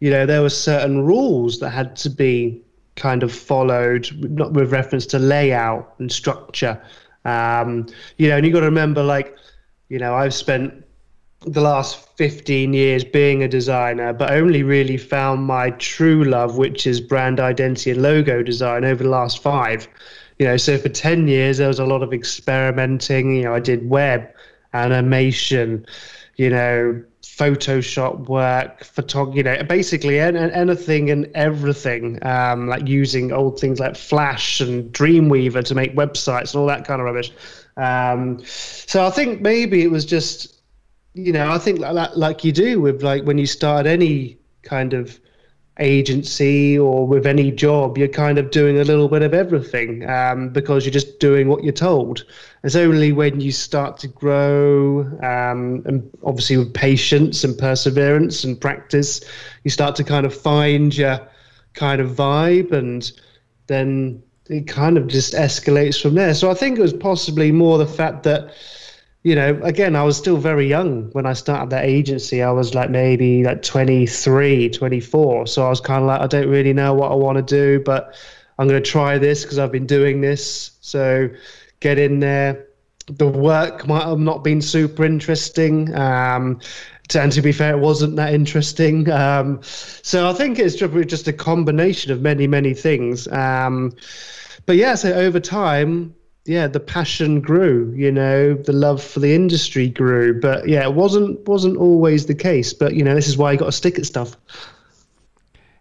you 0.00 0.10
know, 0.10 0.26
there 0.26 0.42
were 0.42 0.50
certain 0.50 1.04
rules 1.04 1.60
that 1.60 1.70
had 1.70 1.96
to 1.96 2.10
be 2.10 2.62
kind 2.96 3.22
of 3.22 3.32
followed, 3.32 4.08
not 4.30 4.52
with 4.52 4.72
reference 4.72 5.06
to 5.06 5.18
layout 5.18 5.94
and 5.98 6.10
structure. 6.10 6.80
Um, 7.24 7.86
you 8.18 8.28
know, 8.28 8.36
and 8.36 8.46
you 8.46 8.52
got 8.52 8.60
to 8.60 8.66
remember, 8.66 9.02
like, 9.02 9.36
you 9.88 9.98
know, 9.98 10.14
I've 10.14 10.34
spent 10.34 10.84
the 11.46 11.60
last 11.60 12.08
15 12.16 12.72
years 12.72 13.04
being 13.04 13.42
a 13.42 13.48
designer, 13.48 14.12
but 14.12 14.30
only 14.30 14.62
really 14.62 14.96
found 14.96 15.44
my 15.44 15.70
true 15.70 16.24
love, 16.24 16.56
which 16.56 16.86
is 16.86 17.00
brand 17.00 17.40
identity 17.40 17.90
and 17.90 18.02
logo 18.02 18.42
design, 18.42 18.84
over 18.84 19.02
the 19.02 19.10
last 19.10 19.42
five. 19.42 19.88
You 20.42 20.48
know, 20.48 20.56
so 20.56 20.76
for 20.76 20.88
10 20.88 21.28
years, 21.28 21.58
there 21.58 21.68
was 21.68 21.78
a 21.78 21.84
lot 21.84 22.02
of 22.02 22.12
experimenting. 22.12 23.36
You 23.36 23.42
know, 23.44 23.54
I 23.54 23.60
did 23.60 23.88
web, 23.88 24.28
animation, 24.74 25.86
you 26.34 26.50
know, 26.50 27.00
Photoshop 27.22 28.26
work, 28.26 28.82
photography, 28.82 29.36
you 29.36 29.44
know, 29.44 29.62
basically 29.62 30.18
an- 30.18 30.34
an- 30.34 30.50
anything 30.50 31.10
and 31.10 31.30
everything, 31.36 32.18
um, 32.26 32.66
like 32.66 32.88
using 32.88 33.30
old 33.30 33.60
things 33.60 33.78
like 33.78 33.94
Flash 33.94 34.60
and 34.60 34.92
Dreamweaver 34.92 35.62
to 35.62 35.76
make 35.76 35.94
websites 35.94 36.54
and 36.54 36.60
all 36.60 36.66
that 36.66 36.84
kind 36.84 37.00
of 37.00 37.04
rubbish. 37.04 37.30
Um, 37.76 38.40
so 38.44 39.06
I 39.06 39.10
think 39.10 39.42
maybe 39.42 39.84
it 39.84 39.92
was 39.92 40.04
just 40.04 40.60
you 41.14 41.32
know, 41.32 41.52
I 41.52 41.58
think 41.58 41.78
like 41.78 42.16
like 42.16 42.42
you 42.42 42.50
do 42.50 42.80
with 42.80 43.04
like 43.04 43.22
when 43.22 43.38
you 43.38 43.46
start 43.46 43.86
any 43.86 44.38
kind 44.62 44.92
of 44.92 45.20
agency 45.78 46.78
or 46.78 47.06
with 47.06 47.26
any 47.26 47.50
job, 47.50 47.96
you're 47.96 48.08
kind 48.08 48.38
of 48.38 48.50
doing 48.50 48.78
a 48.78 48.84
little 48.84 49.08
bit 49.08 49.22
of 49.22 49.32
everything 49.32 50.08
um, 50.08 50.50
because 50.50 50.84
you're 50.84 50.92
just 50.92 51.18
doing 51.18 51.48
what 51.48 51.64
you're 51.64 51.72
told. 51.72 52.24
It's 52.62 52.76
only 52.76 53.12
when 53.12 53.40
you 53.40 53.52
start 53.52 53.98
to 53.98 54.08
grow, 54.08 55.00
um, 55.22 55.82
and 55.86 56.08
obviously 56.24 56.58
with 56.58 56.74
patience 56.74 57.42
and 57.42 57.56
perseverance 57.56 58.44
and 58.44 58.60
practice, 58.60 59.22
you 59.64 59.70
start 59.70 59.96
to 59.96 60.04
kind 60.04 60.26
of 60.26 60.34
find 60.34 60.96
your 60.96 61.26
kind 61.72 62.00
of 62.00 62.10
vibe, 62.10 62.72
and 62.72 63.10
then 63.66 64.22
it 64.48 64.66
kind 64.66 64.98
of 64.98 65.06
just 65.08 65.32
escalates 65.32 66.00
from 66.00 66.14
there. 66.14 66.34
So 66.34 66.50
I 66.50 66.54
think 66.54 66.78
it 66.78 66.82
was 66.82 66.92
possibly 66.92 67.50
more 67.50 67.78
the 67.78 67.86
fact 67.86 68.24
that, 68.24 68.54
you 69.22 69.36
know, 69.36 69.58
again, 69.62 69.94
I 69.94 70.02
was 70.02 70.16
still 70.16 70.36
very 70.36 70.66
young 70.66 71.10
when 71.12 71.26
I 71.26 71.32
started 71.32 71.70
that 71.70 71.84
agency. 71.84 72.42
I 72.42 72.50
was 72.50 72.74
like 72.74 72.90
maybe 72.90 73.44
like 73.44 73.62
23, 73.62 74.70
24. 74.70 75.46
So 75.46 75.64
I 75.64 75.68
was 75.68 75.80
kind 75.80 76.02
of 76.02 76.08
like, 76.08 76.20
I 76.20 76.26
don't 76.26 76.48
really 76.48 76.72
know 76.72 76.92
what 76.94 77.12
I 77.12 77.14
want 77.14 77.36
to 77.36 77.42
do, 77.42 77.80
but 77.84 78.16
I'm 78.58 78.66
going 78.66 78.82
to 78.82 78.90
try 78.90 79.18
this 79.18 79.42
because 79.42 79.60
I've 79.60 79.70
been 79.70 79.86
doing 79.86 80.20
this. 80.20 80.72
So 80.80 81.28
get 81.78 81.98
in 81.98 82.18
there. 82.18 82.66
The 83.06 83.28
work 83.28 83.86
might 83.86 84.04
have 84.04 84.18
not 84.18 84.42
been 84.42 84.60
super 84.60 85.04
interesting. 85.04 85.94
Um, 85.94 86.60
and 87.14 87.30
to 87.32 87.42
be 87.42 87.52
fair, 87.52 87.76
it 87.76 87.80
wasn't 87.80 88.16
that 88.16 88.34
interesting. 88.34 89.10
Um, 89.10 89.60
so 89.62 90.28
I 90.28 90.32
think 90.32 90.58
it's 90.58 90.76
just 90.76 91.28
a 91.28 91.32
combination 91.32 92.10
of 92.10 92.22
many, 92.22 92.46
many 92.46 92.74
things. 92.74 93.28
Um, 93.28 93.92
but 94.66 94.76
yeah, 94.76 94.94
so 94.94 95.12
over 95.12 95.38
time, 95.38 96.14
yeah, 96.44 96.66
the 96.66 96.80
passion 96.80 97.40
grew. 97.40 97.92
You 97.96 98.10
know, 98.10 98.54
the 98.54 98.72
love 98.72 99.02
for 99.02 99.20
the 99.20 99.34
industry 99.34 99.88
grew. 99.88 100.40
But 100.40 100.68
yeah, 100.68 100.82
it 100.82 100.94
wasn't 100.94 101.46
wasn't 101.46 101.76
always 101.76 102.26
the 102.26 102.34
case. 102.34 102.72
But 102.72 102.94
you 102.94 103.04
know, 103.04 103.14
this 103.14 103.28
is 103.28 103.36
why 103.36 103.52
you 103.52 103.58
got 103.58 103.66
to 103.66 103.72
stick 103.72 103.98
at 103.98 104.06
stuff. 104.06 104.36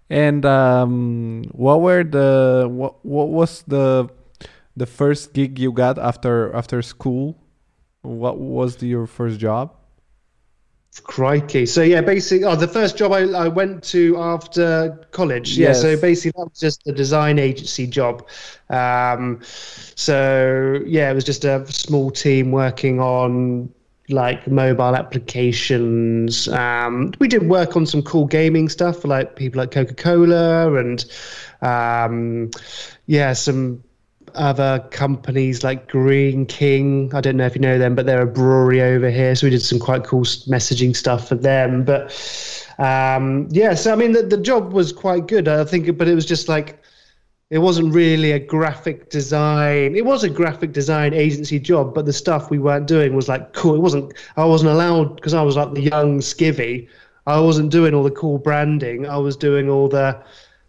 And 0.09 0.45
um, 0.45 1.45
what 1.51 1.81
were 1.81 2.03
the 2.03 2.67
what 2.69 3.03
what 3.03 3.29
was 3.29 3.63
the 3.67 4.09
the 4.75 4.85
first 4.85 5.33
gig 5.33 5.57
you 5.57 5.71
got 5.71 5.97
after 5.97 6.53
after 6.53 6.81
school? 6.81 7.37
What 8.03 8.39
was 8.39 8.77
the, 8.77 8.87
your 8.87 9.07
first 9.07 9.39
job? 9.39 9.75
Crikey. 10.99 11.65
So 11.65 11.81
yeah, 11.81 12.01
basically, 12.01 12.43
oh, 12.43 12.55
the 12.55 12.67
first 12.67 12.97
job 12.97 13.13
I, 13.13 13.21
I 13.21 13.47
went 13.47 13.83
to 13.85 14.17
after 14.17 14.99
college. 15.11 15.57
Yes. 15.57 15.77
Yeah. 15.77 15.81
So 15.81 16.01
basically, 16.01 16.31
that 16.37 16.49
was 16.49 16.59
just 16.59 16.85
a 16.87 16.91
design 16.91 17.39
agency 17.39 17.87
job. 17.87 18.27
Um, 18.69 19.39
so 19.95 20.79
yeah, 20.85 21.09
it 21.09 21.13
was 21.13 21.23
just 21.23 21.45
a 21.45 21.65
small 21.71 22.11
team 22.11 22.51
working 22.51 22.99
on 22.99 23.71
like 24.09 24.47
mobile 24.47 24.95
applications. 24.95 26.47
Um, 26.49 27.13
we 27.19 27.27
did 27.27 27.47
work 27.47 27.77
on 27.77 27.85
some 27.85 28.01
cool 28.01 28.25
gaming 28.25 28.67
stuff 28.67 29.01
for 29.01 29.07
like 29.07 29.35
people 29.35 29.59
like 29.59 29.71
Coca 29.71 29.93
Cola 29.93 30.73
and 30.75 31.05
um, 31.61 32.51
yeah, 33.05 33.33
some 33.33 33.83
other 34.35 34.79
companies 34.91 35.63
like 35.63 35.87
Greene 35.87 36.45
King. 36.45 37.11
I 37.13 37.21
don't 37.21 37.37
know 37.37 37.45
if 37.45 37.55
you 37.55 37.61
know 37.61 37.77
them, 37.77 37.95
but 37.95 38.05
they're 38.05 38.21
a 38.21 38.27
brewery 38.27 38.81
over 38.81 39.09
here. 39.09 39.35
So 39.35 39.47
we 39.47 39.51
did 39.51 39.61
some 39.61 39.79
quite 39.79 40.03
cool 40.03 40.23
messaging 40.23 40.95
stuff 40.95 41.27
for 41.27 41.35
them. 41.35 41.83
But 41.83 42.11
um, 42.77 43.47
yeah, 43.51 43.73
so 43.73 43.91
I 43.91 43.95
mean, 43.95 44.11
the, 44.11 44.23
the 44.23 44.37
job 44.37 44.73
was 44.73 44.91
quite 44.93 45.27
good, 45.27 45.47
I 45.47 45.63
think, 45.65 45.97
but 45.97 46.07
it 46.07 46.15
was 46.15 46.25
just 46.25 46.47
like, 46.47 46.81
it 47.49 47.59
wasn't 47.59 47.93
really 47.93 48.31
a 48.31 48.39
graphic 48.39 49.09
design. 49.09 49.95
It 49.95 50.05
was 50.05 50.23
a 50.23 50.29
graphic 50.29 50.71
design 50.71 51.13
agency 51.13 51.59
job, 51.59 51.93
but 51.93 52.05
the 52.05 52.13
stuff 52.13 52.49
we 52.49 52.59
weren't 52.59 52.87
doing 52.87 53.13
was 53.13 53.27
like 53.27 53.53
cool. 53.53 53.75
It 53.75 53.81
wasn't, 53.81 54.13
I 54.37 54.45
wasn't 54.45 54.71
allowed 54.71 55.15
because 55.15 55.33
I 55.33 55.41
was 55.41 55.57
like 55.57 55.73
the 55.73 55.81
young 55.81 56.19
skivvy. 56.19 56.87
I 57.27 57.39
wasn't 57.39 57.71
doing 57.71 57.93
all 57.93 58.03
the 58.03 58.11
cool 58.11 58.37
branding. 58.37 59.05
I 59.05 59.17
was 59.17 59.35
doing 59.35 59.69
all 59.69 59.89
the 59.89 60.17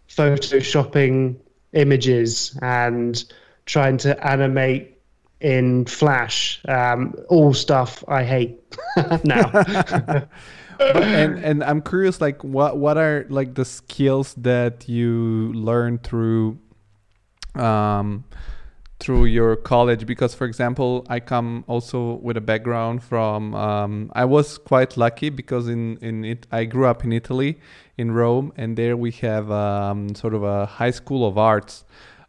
photoshopping 0.09 1.37
images 1.71 2.57
and 2.61 3.23
trying 3.65 3.97
to 3.97 4.27
animate 4.27 4.97
in 5.43 5.85
Flash. 5.85 6.61
Um, 6.67 7.15
all 7.29 7.53
stuff 7.53 8.03
I 8.07 8.23
hate 8.23 8.59
now. 9.23 9.51
and 10.79 11.37
and 11.39 11.63
I'm 11.63 11.81
curious, 11.81 12.19
like 12.21 12.43
what 12.43 12.77
what 12.77 12.97
are 12.97 13.25
like 13.29 13.53
the 13.53 13.65
skills 13.65 14.33
that 14.35 14.87
you 14.89 15.51
learn 15.53 15.99
through 15.99 16.57
um, 17.55 18.23
through 18.99 19.25
your 19.25 19.55
college? 19.55 20.05
Because, 20.05 20.33
for 20.33 20.45
example, 20.45 21.05
I 21.09 21.19
come 21.19 21.63
also 21.67 22.13
with 22.15 22.37
a 22.37 22.41
background 22.41 23.03
from. 23.03 23.53
Um, 23.53 24.11
I 24.15 24.25
was 24.25 24.57
quite 24.57 24.97
lucky 24.97 25.29
because 25.29 25.67
in 25.67 25.97
in 25.97 26.25
it 26.25 26.47
I 26.51 26.65
grew 26.65 26.87
up 26.87 27.03
in 27.03 27.11
Italy, 27.11 27.59
in 27.97 28.11
Rome, 28.11 28.53
and 28.55 28.77
there 28.77 28.97
we 28.97 29.11
have 29.11 29.51
um, 29.51 30.15
sort 30.15 30.33
of 30.33 30.43
a 30.43 30.65
high 30.65 30.91
school 30.91 31.27
of 31.27 31.37
arts 31.37 31.83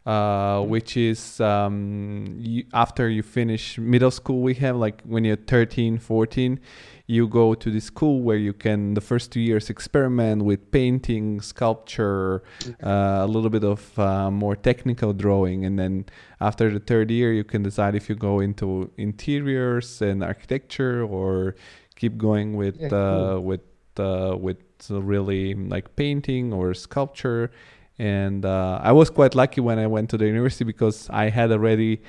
uh, 0.05 0.61
which 0.61 0.97
is 0.97 1.39
um, 1.41 2.35
you, 2.37 2.63
after 2.73 3.09
you 3.09 3.23
finish 3.23 3.77
middle 3.77 4.11
school 4.11 4.41
we 4.41 4.53
have 4.53 4.75
like 4.75 5.01
when 5.03 5.23
you're 5.23 5.35
13 5.35 5.97
14 5.97 6.59
you 7.07 7.27
go 7.27 7.53
to 7.53 7.69
the 7.69 7.79
school 7.79 8.21
where 8.21 8.37
you 8.37 8.53
can 8.53 8.95
the 8.95 9.01
first 9.01 9.31
two 9.31 9.39
years 9.39 9.69
experiment 9.69 10.43
with 10.43 10.71
painting 10.71 11.39
sculpture 11.39 12.43
uh, 12.83 13.19
a 13.21 13.27
little 13.27 13.49
bit 13.49 13.63
of 13.63 13.97
uh, 13.99 14.31
more 14.31 14.55
technical 14.55 15.13
drawing. 15.13 15.65
And 15.65 15.77
then 15.77 16.05
after 16.41 16.71
the 16.71 16.79
third 16.79 17.11
year 17.11 17.31
you 17.31 17.43
can 17.43 17.61
decide 17.61 17.93
if 17.93 18.09
you 18.09 18.15
go 18.15 18.39
into 18.39 18.91
interiors 18.97 20.01
and 20.01 20.23
architecture 20.23 21.03
or 21.03 21.55
keep 21.95 22.17
going 22.17 22.55
with 22.55 22.79
yeah, 22.79 22.87
uh, 22.87 22.89
cool. 22.89 23.41
with 23.41 23.61
uh, 23.97 24.35
with 24.37 24.57
really 24.89 25.53
like 25.53 25.95
painting 25.95 26.51
or 26.53 26.73
sculpture 26.73 27.51
and 27.97 28.45
uh, 28.45 28.79
I 28.81 28.91
was 28.91 29.09
quite 29.09 29.35
lucky 29.35 29.61
when 29.61 29.79
I 29.79 29.87
went 29.87 30.09
to 30.11 30.17
the 30.17 30.25
university 30.25 30.65
because 30.65 31.09
I 31.09 31.29
had 31.29 31.51
already 31.51 32.01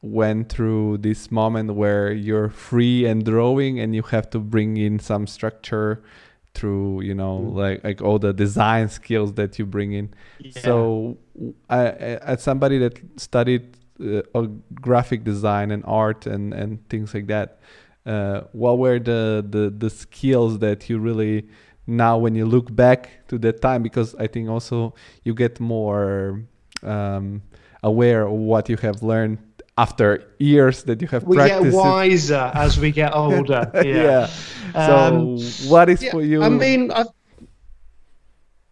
went 0.00 0.50
through 0.50 0.98
this 0.98 1.30
moment 1.30 1.74
where 1.74 2.12
you're 2.12 2.50
free 2.50 3.06
and 3.06 3.24
drawing 3.24 3.80
and 3.80 3.94
you 3.94 4.02
have 4.02 4.28
to 4.30 4.38
bring 4.38 4.76
in 4.76 4.98
some 4.98 5.26
structure 5.26 6.02
through 6.54 7.00
you 7.00 7.14
know 7.14 7.40
mm. 7.40 7.54
like 7.54 7.82
like 7.82 8.00
all 8.02 8.18
the 8.18 8.32
design 8.32 8.88
skills 8.88 9.32
that 9.32 9.58
you 9.58 9.66
bring 9.66 9.92
in 9.92 10.12
yeah. 10.38 10.52
so 10.60 11.18
I, 11.68 11.86
as 11.88 12.42
somebody 12.42 12.78
that 12.78 13.00
studied 13.16 13.76
uh, 14.00 14.46
graphic 14.74 15.24
design 15.24 15.70
and 15.70 15.82
art 15.86 16.26
and 16.26 16.52
and 16.52 16.88
things 16.88 17.12
like 17.14 17.26
that 17.26 17.58
uh, 18.06 18.42
what 18.52 18.78
were 18.78 18.98
the, 18.98 19.44
the 19.48 19.70
the 19.70 19.90
skills 19.90 20.58
that 20.58 20.88
you 20.88 20.98
really 20.98 21.48
now 21.86 22.16
when 22.16 22.34
you 22.34 22.46
look 22.46 22.74
back 22.74 23.10
to 23.28 23.38
that 23.38 23.60
time 23.60 23.82
because 23.82 24.14
i 24.16 24.26
think 24.26 24.48
also 24.48 24.94
you 25.24 25.34
get 25.34 25.60
more 25.60 26.40
um, 26.82 27.42
aware 27.82 28.26
of 28.26 28.32
what 28.32 28.68
you 28.68 28.76
have 28.76 29.02
learned 29.02 29.38
after 29.76 30.24
years 30.38 30.84
that 30.84 31.00
you 31.00 31.08
have 31.08 31.24
we 31.24 31.36
practiced. 31.36 31.62
We 31.64 31.70
get 31.70 31.76
wiser 31.76 32.50
as 32.54 32.78
we 32.78 32.90
get 32.90 33.14
older. 33.14 33.70
Yeah. 33.74 33.82
yeah. 33.82 34.30
So, 34.74 34.96
um, 34.96 35.38
what 35.70 35.88
is 35.88 36.02
yeah, 36.02 36.10
for 36.10 36.20
you? 36.20 36.42
I 36.42 36.48
mean, 36.48 36.90
I've, 36.90 37.06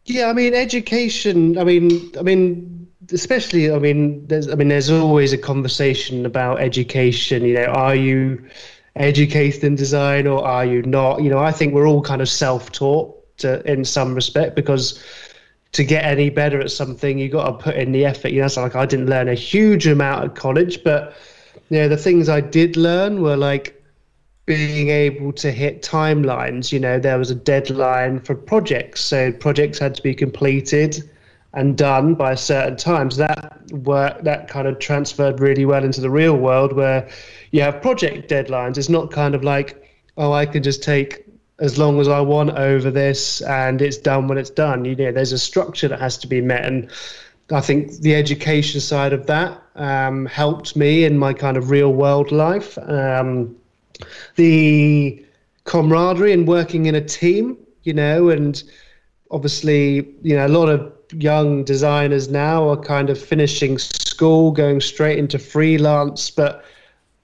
yeah, 0.04 0.26
I 0.26 0.32
mean, 0.32 0.52
education. 0.52 1.56
I 1.56 1.62
mean, 1.62 2.10
I 2.18 2.22
mean, 2.22 2.88
especially. 3.12 3.70
I 3.70 3.78
mean, 3.78 4.26
there's. 4.26 4.48
I 4.48 4.56
mean, 4.56 4.66
there's 4.66 4.90
always 4.90 5.32
a 5.32 5.38
conversation 5.38 6.26
about 6.26 6.58
education. 6.58 7.44
You 7.44 7.54
know, 7.54 7.66
are 7.66 7.94
you 7.94 8.44
educated 8.96 9.64
in 9.64 9.74
design 9.74 10.26
or 10.26 10.44
are 10.44 10.64
you 10.64 10.82
not? 10.82 11.22
You 11.22 11.30
know, 11.30 11.38
I 11.38 11.52
think 11.52 11.74
we're 11.74 11.88
all 11.88 12.02
kind 12.02 12.20
of 12.20 12.28
self-taught 12.28 13.38
to, 13.38 13.70
in 13.70 13.84
some 13.84 14.14
respect 14.14 14.54
because 14.54 15.02
to 15.72 15.84
get 15.84 16.04
any 16.04 16.28
better 16.28 16.60
at 16.60 16.70
something, 16.70 17.18
you 17.18 17.28
got 17.28 17.46
to 17.46 17.64
put 17.64 17.76
in 17.76 17.92
the 17.92 18.04
effort. 18.04 18.30
You 18.30 18.40
know, 18.40 18.46
it's 18.46 18.56
like 18.56 18.76
I 18.76 18.86
didn't 18.86 19.08
learn 19.08 19.28
a 19.28 19.34
huge 19.34 19.86
amount 19.86 20.24
at 20.24 20.34
college, 20.34 20.84
but 20.84 21.16
you 21.70 21.78
know, 21.78 21.88
the 21.88 21.96
things 21.96 22.28
I 22.28 22.40
did 22.40 22.76
learn 22.76 23.22
were 23.22 23.36
like 23.36 23.82
being 24.44 24.90
able 24.90 25.32
to 25.32 25.50
hit 25.50 25.82
timelines. 25.82 26.72
You 26.72 26.80
know, 26.80 26.98
there 26.98 27.18
was 27.18 27.30
a 27.30 27.34
deadline 27.34 28.20
for 28.20 28.34
projects, 28.34 29.00
so 29.00 29.32
projects 29.32 29.78
had 29.78 29.94
to 29.94 30.02
be 30.02 30.14
completed 30.14 31.08
and 31.54 31.76
done 31.76 32.14
by 32.14 32.34
certain 32.34 32.76
time. 32.76 33.10
So 33.10 33.18
that 33.26 33.70
work 33.72 34.22
that 34.22 34.48
kind 34.48 34.66
of 34.66 34.78
transferred 34.78 35.40
really 35.40 35.64
well 35.64 35.84
into 35.84 36.00
the 36.00 36.10
real 36.10 36.36
world 36.36 36.72
where 36.72 37.08
you 37.50 37.60
have 37.62 37.82
project 37.82 38.30
deadlines. 38.30 38.78
It's 38.78 38.88
not 38.88 39.10
kind 39.10 39.34
of 39.34 39.44
like, 39.44 39.82
oh, 40.16 40.32
I 40.32 40.46
can 40.46 40.62
just 40.62 40.82
take 40.82 41.24
as 41.58 41.78
long 41.78 42.00
as 42.00 42.08
I 42.08 42.20
want 42.20 42.50
over 42.50 42.90
this 42.90 43.40
and 43.42 43.80
it's 43.82 43.98
done 43.98 44.28
when 44.28 44.38
it's 44.38 44.50
done. 44.50 44.84
You 44.84 44.96
know, 44.96 45.12
there's 45.12 45.32
a 45.32 45.38
structure 45.38 45.88
that 45.88 46.00
has 46.00 46.18
to 46.18 46.26
be 46.26 46.40
met. 46.40 46.64
And 46.64 46.90
I 47.50 47.60
think 47.60 47.98
the 48.00 48.14
education 48.14 48.80
side 48.80 49.12
of 49.12 49.26
that 49.26 49.62
um, 49.76 50.26
helped 50.26 50.74
me 50.74 51.04
in 51.04 51.18
my 51.18 51.34
kind 51.34 51.56
of 51.56 51.70
real 51.70 51.92
world 51.92 52.32
life. 52.32 52.78
Um, 52.78 53.54
the 54.36 55.24
camaraderie 55.64 56.32
and 56.32 56.48
working 56.48 56.86
in 56.86 56.94
a 56.94 57.00
team, 57.00 57.58
you 57.82 57.92
know, 57.92 58.30
and 58.30 58.62
obviously, 59.30 60.08
you 60.22 60.34
know, 60.34 60.46
a 60.46 60.48
lot 60.48 60.68
of 60.68 60.92
young 61.12 61.64
designers 61.64 62.28
now 62.28 62.68
are 62.68 62.76
kind 62.76 63.10
of 63.10 63.20
finishing 63.20 63.78
school, 63.78 64.50
going 64.50 64.80
straight 64.80 65.18
into 65.18 65.38
freelance, 65.38 66.30
but 66.30 66.64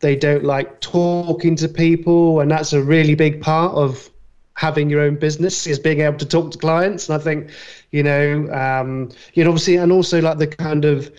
they 0.01 0.14
don't 0.14 0.44
like 0.44 0.81
talking 0.81 1.57
to 1.57 1.68
people, 1.68 2.40
and 2.40 2.51
that's 2.51 2.72
a 2.72 2.83
really 2.83 3.14
big 3.14 3.40
part 3.40 3.74
of 3.74 4.11
having 4.55 4.90
your 4.90 5.01
own 5.01 5.14
business 5.14 5.66
is 5.68 5.79
being 5.79 6.01
able 6.01 6.18
to 6.18 6.27
talk 6.27 6.51
to 6.51 6.59
clients. 6.59 7.09
And 7.09 7.20
I 7.20 7.22
think, 7.22 7.51
you 7.92 8.03
know, 8.03 8.51
um, 8.53 9.11
you 9.35 9.44
know, 9.44 9.51
obviously, 9.51 9.77
and 9.77 9.92
also 9.92 10.20
like 10.20 10.38
the 10.38 10.48
kind 10.48 10.85
of 10.85 11.12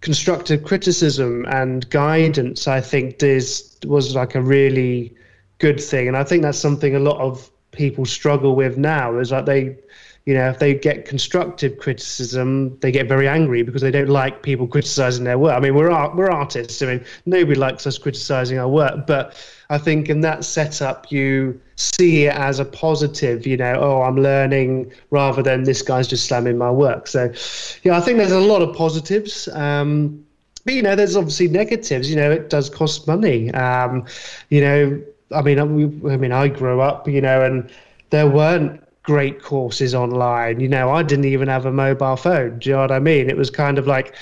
constructive 0.00 0.62
criticism 0.62 1.44
and 1.48 1.88
guidance. 1.90 2.68
I 2.68 2.80
think 2.80 3.22
is 3.22 3.76
was 3.84 4.14
like 4.14 4.34
a 4.34 4.42
really 4.42 5.14
good 5.58 5.80
thing, 5.80 6.08
and 6.08 6.16
I 6.16 6.24
think 6.24 6.42
that's 6.42 6.58
something 6.58 6.94
a 6.94 7.00
lot 7.00 7.18
of 7.18 7.50
people 7.72 8.04
struggle 8.04 8.54
with 8.54 8.78
now. 8.78 9.18
Is 9.18 9.32
like 9.32 9.46
they 9.46 9.76
you 10.28 10.34
know, 10.34 10.50
if 10.50 10.58
they 10.58 10.74
get 10.74 11.06
constructive 11.06 11.78
criticism, 11.78 12.78
they 12.80 12.92
get 12.92 13.08
very 13.08 13.26
angry 13.26 13.62
because 13.62 13.80
they 13.80 13.90
don't 13.90 14.10
like 14.10 14.42
people 14.42 14.66
criticizing 14.66 15.24
their 15.24 15.38
work. 15.38 15.56
I 15.56 15.60
mean, 15.60 15.74
we're 15.74 15.90
art, 15.90 16.16
we're 16.16 16.30
artists. 16.30 16.82
I 16.82 16.84
mean, 16.84 17.04
nobody 17.24 17.58
likes 17.58 17.86
us 17.86 17.96
criticizing 17.96 18.58
our 18.58 18.68
work, 18.68 19.06
but 19.06 19.42
I 19.70 19.78
think 19.78 20.10
in 20.10 20.20
that 20.20 20.44
setup, 20.44 21.10
you 21.10 21.58
see 21.76 22.26
it 22.26 22.34
as 22.34 22.58
a 22.58 22.66
positive. 22.66 23.46
You 23.46 23.56
know, 23.56 23.76
oh, 23.80 24.02
I'm 24.02 24.16
learning 24.16 24.92
rather 25.08 25.42
than 25.42 25.62
this 25.62 25.80
guy's 25.80 26.06
just 26.06 26.26
slamming 26.26 26.58
my 26.58 26.70
work. 26.70 27.06
So, 27.06 27.32
yeah, 27.82 27.96
I 27.96 28.02
think 28.02 28.18
there's 28.18 28.30
a 28.30 28.38
lot 28.38 28.60
of 28.60 28.76
positives. 28.76 29.48
Um, 29.48 30.26
but 30.66 30.74
you 30.74 30.82
know, 30.82 30.94
there's 30.94 31.16
obviously 31.16 31.48
negatives. 31.48 32.10
You 32.10 32.16
know, 32.16 32.30
it 32.30 32.50
does 32.50 32.68
cost 32.68 33.06
money. 33.06 33.50
Um, 33.54 34.04
you 34.50 34.60
know, 34.60 35.02
I 35.34 35.40
mean, 35.40 35.58
I, 35.58 36.12
I 36.12 36.16
mean, 36.18 36.32
I 36.32 36.48
grew 36.48 36.82
up, 36.82 37.08
you 37.08 37.22
know, 37.22 37.46
and 37.46 37.70
there 38.10 38.28
weren't 38.28 38.82
great 39.08 39.42
courses 39.42 39.94
online. 39.94 40.60
You 40.60 40.68
know, 40.68 40.90
I 40.90 41.02
didn't 41.02 41.24
even 41.24 41.48
have 41.48 41.64
a 41.64 41.72
mobile 41.72 42.16
phone. 42.16 42.58
Do 42.58 42.68
you 42.68 42.76
know 42.76 42.82
what 42.82 42.92
I 42.92 42.98
mean? 42.98 43.30
It 43.30 43.38
was 43.38 43.48
kind 43.48 43.78
of 43.78 43.86
like, 43.86 44.14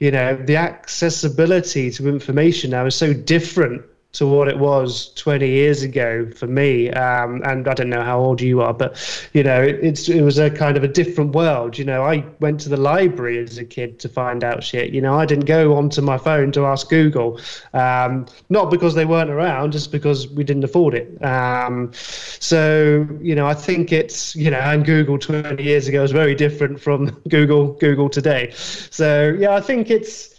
you 0.00 0.10
know, 0.10 0.36
the 0.36 0.56
accessibility 0.58 1.90
to 1.92 2.06
information 2.10 2.72
now 2.72 2.84
is 2.84 2.94
so 2.94 3.14
different 3.14 3.80
to 4.14 4.26
what 4.26 4.48
it 4.48 4.58
was 4.58 5.12
20 5.14 5.48
years 5.48 5.82
ago 5.82 6.30
for 6.34 6.46
me. 6.46 6.90
Um, 6.90 7.42
and 7.44 7.66
I 7.68 7.74
don't 7.74 7.90
know 7.90 8.02
how 8.02 8.18
old 8.18 8.40
you 8.40 8.60
are, 8.60 8.72
but 8.72 8.96
you 9.32 9.42
know, 9.42 9.60
it, 9.60 9.76
it's 9.82 10.08
it 10.08 10.22
was 10.22 10.38
a 10.38 10.50
kind 10.50 10.76
of 10.76 10.84
a 10.84 10.88
different 10.88 11.34
world. 11.34 11.76
You 11.76 11.84
know, 11.84 12.04
I 12.04 12.24
went 12.40 12.60
to 12.60 12.68
the 12.68 12.76
library 12.76 13.38
as 13.38 13.58
a 13.58 13.64
kid 13.64 13.98
to 14.00 14.08
find 14.08 14.44
out 14.44 14.62
shit. 14.62 14.92
You 14.92 15.00
know, 15.00 15.18
I 15.18 15.26
didn't 15.26 15.46
go 15.46 15.76
onto 15.76 16.00
my 16.00 16.16
phone 16.16 16.52
to 16.52 16.64
ask 16.64 16.88
Google, 16.88 17.40
um, 17.72 18.26
not 18.48 18.70
because 18.70 18.94
they 18.94 19.04
weren't 19.04 19.30
around, 19.30 19.72
just 19.72 19.90
because 19.90 20.28
we 20.28 20.44
didn't 20.44 20.64
afford 20.64 20.94
it. 20.94 21.22
Um, 21.24 21.90
so 21.92 23.06
you 23.20 23.34
know, 23.34 23.46
I 23.46 23.54
think 23.54 23.92
it's 23.92 24.36
you 24.36 24.50
know, 24.50 24.60
and 24.60 24.84
Google 24.84 25.18
20 25.18 25.62
years 25.62 25.88
ago 25.88 26.02
was 26.02 26.12
very 26.12 26.36
different 26.36 26.80
from 26.80 27.10
Google 27.28 27.72
Google 27.74 28.08
today. 28.08 28.52
So 28.54 29.36
yeah, 29.38 29.54
I 29.54 29.60
think 29.60 29.90
it's 29.90 30.34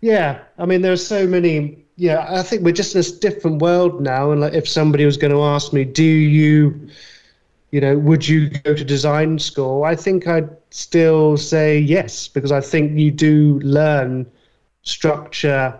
yeah. 0.00 0.42
I 0.58 0.66
mean, 0.66 0.82
there 0.82 0.92
are 0.92 0.96
so 0.96 1.26
many 1.26 1.81
yeah, 1.96 2.26
I 2.28 2.42
think 2.42 2.62
we're 2.62 2.72
just 2.72 2.94
in 2.94 2.98
this 2.98 3.12
different 3.12 3.60
world 3.60 4.00
now. 4.00 4.30
And 4.32 4.40
like, 4.40 4.54
if 4.54 4.68
somebody 4.68 5.04
was 5.04 5.16
going 5.16 5.32
to 5.32 5.42
ask 5.42 5.72
me, 5.72 5.84
do 5.84 6.02
you, 6.04 6.88
you 7.70 7.80
know, 7.80 7.98
would 7.98 8.26
you 8.26 8.50
go 8.50 8.74
to 8.74 8.84
design 8.84 9.38
school? 9.38 9.84
I 9.84 9.94
think 9.94 10.26
I'd 10.26 10.50
still 10.70 11.36
say 11.36 11.78
yes, 11.78 12.28
because 12.28 12.52
I 12.52 12.60
think 12.60 12.98
you 12.98 13.10
do 13.10 13.60
learn 13.62 14.30
structure, 14.82 15.78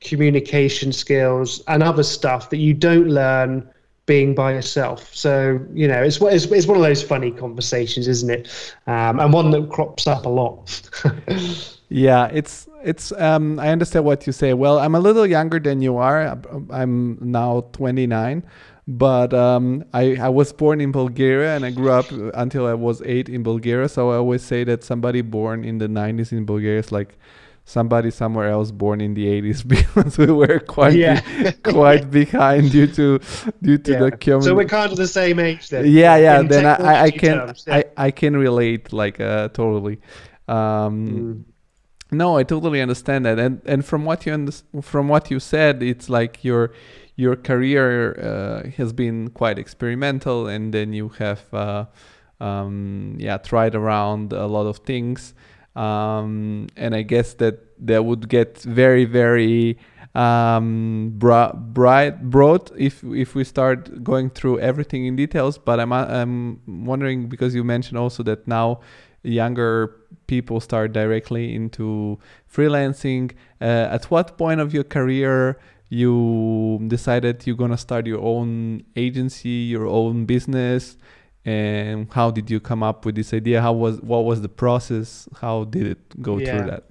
communication 0.00 0.92
skills, 0.92 1.62
and 1.68 1.82
other 1.82 2.02
stuff 2.02 2.50
that 2.50 2.58
you 2.58 2.74
don't 2.74 3.08
learn 3.08 3.68
being 4.12 4.34
by 4.34 4.52
yourself. 4.52 5.00
So, 5.14 5.58
you 5.72 5.88
know, 5.88 6.02
it's, 6.02 6.18
it's, 6.20 6.44
it's 6.44 6.66
one 6.66 6.76
of 6.76 6.82
those 6.82 7.02
funny 7.02 7.30
conversations, 7.30 8.06
isn't 8.14 8.30
it? 8.38 8.42
Um, 8.86 9.18
and 9.20 9.32
one 9.32 9.50
that 9.52 9.70
crops 9.70 10.06
up 10.06 10.26
a 10.26 10.28
lot. 10.28 10.62
yeah, 11.88 12.26
it's 12.26 12.68
it's 12.84 13.06
um, 13.12 13.58
I 13.58 13.68
understand 13.70 14.04
what 14.04 14.26
you 14.26 14.32
say. 14.34 14.52
Well, 14.52 14.78
I'm 14.84 14.94
a 14.94 15.00
little 15.00 15.26
younger 15.26 15.58
than 15.58 15.80
you 15.80 15.96
are. 15.96 16.18
I'm 16.70 17.16
now 17.22 17.50
29, 17.72 18.44
but 18.86 19.32
um, 19.32 19.84
I 19.94 20.04
I 20.16 20.28
was 20.28 20.52
born 20.52 20.82
in 20.82 20.92
Bulgaria 20.92 21.56
and 21.56 21.64
I 21.64 21.70
grew 21.70 21.92
up 22.00 22.08
until 22.44 22.66
I 22.66 22.74
was 22.74 23.00
eight 23.14 23.28
in 23.30 23.42
Bulgaria. 23.42 23.88
So 23.88 24.10
I 24.10 24.16
always 24.16 24.42
say 24.42 24.64
that 24.64 24.84
somebody 24.84 25.22
born 25.22 25.64
in 25.64 25.78
the 25.78 25.88
90s 25.88 26.32
in 26.32 26.44
Bulgaria 26.44 26.80
is 26.80 26.92
like 26.92 27.16
somebody 27.64 28.10
somewhere 28.10 28.48
else 28.48 28.70
born 28.70 29.00
in 29.00 29.14
the 29.14 29.26
80s 29.26 29.66
because 29.76 30.18
we 30.18 30.26
were 30.26 30.58
quite 30.60 30.94
yeah. 30.94 31.20
be, 31.42 31.52
quite 31.72 32.10
behind 32.10 32.72
due 32.72 32.86
to 32.88 33.20
due 33.62 33.78
to 33.78 33.92
yeah. 33.92 33.98
the 33.98 34.10
community. 34.12 34.46
So 34.46 34.54
we're 34.54 34.64
kind 34.64 34.90
of 34.90 34.98
the 34.98 35.06
same 35.06 35.38
age 35.38 35.68
then. 35.68 35.86
Yeah, 35.86 36.16
yeah. 36.16 36.42
Then 36.42 36.66
I, 36.66 37.02
I 37.04 37.10
can 37.10 37.38
terms, 37.38 37.64
yeah. 37.66 37.76
I, 37.76 37.84
I 37.96 38.10
can 38.10 38.36
relate 38.36 38.92
like 38.92 39.20
uh, 39.20 39.48
totally. 39.48 40.00
Um, 40.48 41.08
mm 41.08 41.52
no, 42.12 42.36
I 42.36 42.42
totally 42.42 42.80
understand 42.80 43.24
that, 43.24 43.38
and 43.38 43.62
and 43.64 43.84
from 43.84 44.04
what 44.04 44.26
you 44.26 44.34
under- 44.34 44.52
from 44.82 45.08
what 45.08 45.30
you 45.30 45.40
said, 45.40 45.82
it's 45.82 46.10
like 46.10 46.44
your 46.44 46.72
your 47.16 47.36
career 47.36 48.14
uh, 48.20 48.68
has 48.76 48.92
been 48.92 49.30
quite 49.30 49.58
experimental, 49.58 50.46
and 50.46 50.74
then 50.74 50.92
you 50.92 51.08
have 51.18 51.42
uh, 51.54 51.86
um, 52.38 53.16
yeah 53.18 53.38
tried 53.38 53.74
around 53.74 54.32
a 54.32 54.46
lot 54.46 54.66
of 54.66 54.78
things, 54.78 55.32
um, 55.76 56.66
and 56.76 56.94
I 56.94 57.02
guess 57.02 57.34
that 57.34 57.60
that 57.86 58.04
would 58.04 58.28
get 58.28 58.58
very 58.58 59.04
very 59.04 59.78
um, 60.14 61.12
bra- 61.16 61.52
bright 61.52 62.22
broad 62.30 62.70
if 62.78 63.02
if 63.04 63.34
we 63.34 63.44
start 63.44 64.02
going 64.04 64.30
through 64.30 64.60
everything 64.60 65.06
in 65.06 65.16
details. 65.16 65.58
But 65.58 65.80
I'm 65.80 65.92
I'm 65.92 66.60
wondering 66.84 67.28
because 67.28 67.54
you 67.54 67.64
mentioned 67.64 67.98
also 67.98 68.22
that 68.24 68.46
now 68.46 68.80
younger 69.22 69.96
people 70.26 70.60
start 70.60 70.92
directly 70.92 71.54
into 71.54 72.18
freelancing. 72.52 73.32
Uh, 73.60 73.88
at 73.90 74.04
what 74.10 74.36
point 74.36 74.60
of 74.60 74.74
your 74.74 74.84
career 74.84 75.58
you 75.88 76.80
decided 76.88 77.46
you're 77.46 77.56
gonna 77.56 77.76
start 77.76 78.06
your 78.06 78.20
own 78.20 78.82
agency, 78.96 79.48
your 79.48 79.86
own 79.86 80.24
business, 80.24 80.96
and 81.44 82.12
how 82.12 82.30
did 82.30 82.50
you 82.50 82.60
come 82.60 82.82
up 82.82 83.04
with 83.04 83.14
this 83.14 83.34
idea? 83.34 83.60
How 83.60 83.72
was 83.72 84.00
what 84.00 84.24
was 84.24 84.42
the 84.42 84.48
process? 84.48 85.28
How 85.40 85.64
did 85.64 85.86
it 85.86 86.22
go 86.22 86.38
yeah. 86.38 86.56
through 86.56 86.70
that? 86.70 86.84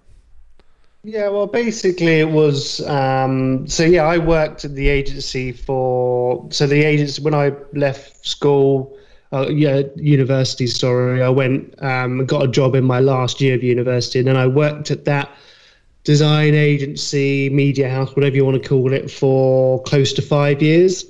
Yeah, 1.03 1.29
well, 1.29 1.47
basically 1.47 2.19
it 2.19 2.29
was. 2.29 2.85
Um, 2.87 3.67
so 3.67 3.83
yeah, 3.83 4.03
I 4.03 4.17
worked 4.17 4.65
at 4.65 4.75
the 4.75 4.89
agency 4.89 5.51
for. 5.51 6.45
So 6.51 6.67
the 6.67 6.83
agency 6.83 7.21
when 7.21 7.33
I 7.33 7.53
left 7.73 8.25
school, 8.25 8.95
uh, 9.31 9.47
yeah, 9.49 9.83
university. 9.95 10.67
Sorry, 10.67 11.23
I 11.23 11.29
went 11.29 11.81
um, 11.81 12.25
got 12.25 12.43
a 12.43 12.47
job 12.47 12.75
in 12.75 12.83
my 12.83 12.99
last 12.99 13.41
year 13.41 13.55
of 13.55 13.63
university, 13.63 14.19
and 14.19 14.27
then 14.27 14.37
I 14.37 14.47
worked 14.47 14.91
at 14.91 15.05
that 15.05 15.31
design 16.03 16.55
agency, 16.55 17.49
media 17.49 17.89
house, 17.89 18.15
whatever 18.15 18.35
you 18.35 18.43
want 18.43 18.61
to 18.61 18.67
call 18.67 18.91
it, 18.91 19.09
for 19.09 19.81
close 19.83 20.13
to 20.13 20.21
five 20.21 20.61
years. 20.61 21.05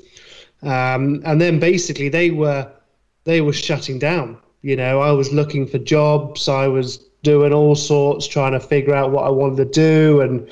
Um, 0.62 1.22
and 1.26 1.42
then 1.42 1.60
basically 1.60 2.08
they 2.08 2.30
were 2.30 2.72
they 3.24 3.42
were 3.42 3.54
shutting 3.54 4.00
down. 4.00 4.38
You 4.62 4.76
know, 4.76 5.02
I 5.02 5.12
was 5.12 5.32
looking 5.32 5.66
for 5.66 5.78
jobs. 5.80 6.48
I 6.48 6.68
was 6.68 6.98
doing 7.24 7.54
all 7.54 7.76
sorts, 7.76 8.28
trying 8.28 8.54
to 8.54 8.60
figure 8.60 8.94
out 8.94 9.12
what 9.12 9.26
I 9.26 9.30
wanted 9.30 9.58
to 9.58 9.66
do, 9.66 10.22
and 10.22 10.48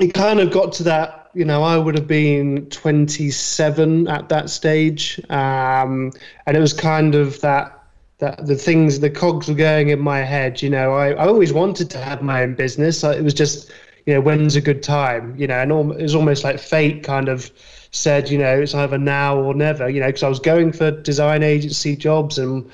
it 0.00 0.14
kind 0.14 0.40
of 0.40 0.50
got 0.50 0.72
to 0.74 0.82
that 0.84 1.26
you 1.36 1.44
know, 1.44 1.62
I 1.62 1.76
would 1.76 1.94
have 1.96 2.06
been 2.06 2.64
27 2.70 4.08
at 4.08 4.30
that 4.30 4.48
stage, 4.48 5.20
um, 5.28 6.10
and 6.46 6.56
it 6.56 6.60
was 6.60 6.72
kind 6.72 7.14
of 7.14 7.38
that 7.42 7.76
that 8.18 8.46
the 8.46 8.56
things, 8.56 9.00
the 9.00 9.10
cogs 9.10 9.46
were 9.46 9.54
going 9.54 9.90
in 9.90 10.00
my 10.00 10.20
head. 10.20 10.62
You 10.62 10.70
know, 10.70 10.94
I, 10.94 11.10
I 11.10 11.26
always 11.26 11.52
wanted 11.52 11.90
to 11.90 11.98
have 11.98 12.22
my 12.22 12.42
own 12.42 12.54
business. 12.54 13.04
It 13.04 13.22
was 13.22 13.34
just, 13.34 13.70
you 14.06 14.14
know, 14.14 14.20
when's 14.20 14.56
a 14.56 14.60
good 14.60 14.82
time? 14.82 15.34
You 15.36 15.46
know, 15.46 15.60
and 15.60 15.72
it 15.92 16.02
was 16.02 16.14
almost 16.14 16.44
like 16.44 16.58
fate 16.58 17.02
kind 17.04 17.28
of 17.28 17.50
said, 17.90 18.30
you 18.30 18.38
know, 18.38 18.60
it's 18.60 18.74
either 18.74 18.98
now 18.98 19.38
or 19.38 19.54
never. 19.54 19.88
You 19.88 20.00
know, 20.00 20.06
because 20.06 20.22
I 20.22 20.28
was 20.28 20.40
going 20.40 20.72
for 20.72 20.90
design 20.90 21.42
agency 21.42 21.96
jobs 21.96 22.38
and. 22.38 22.70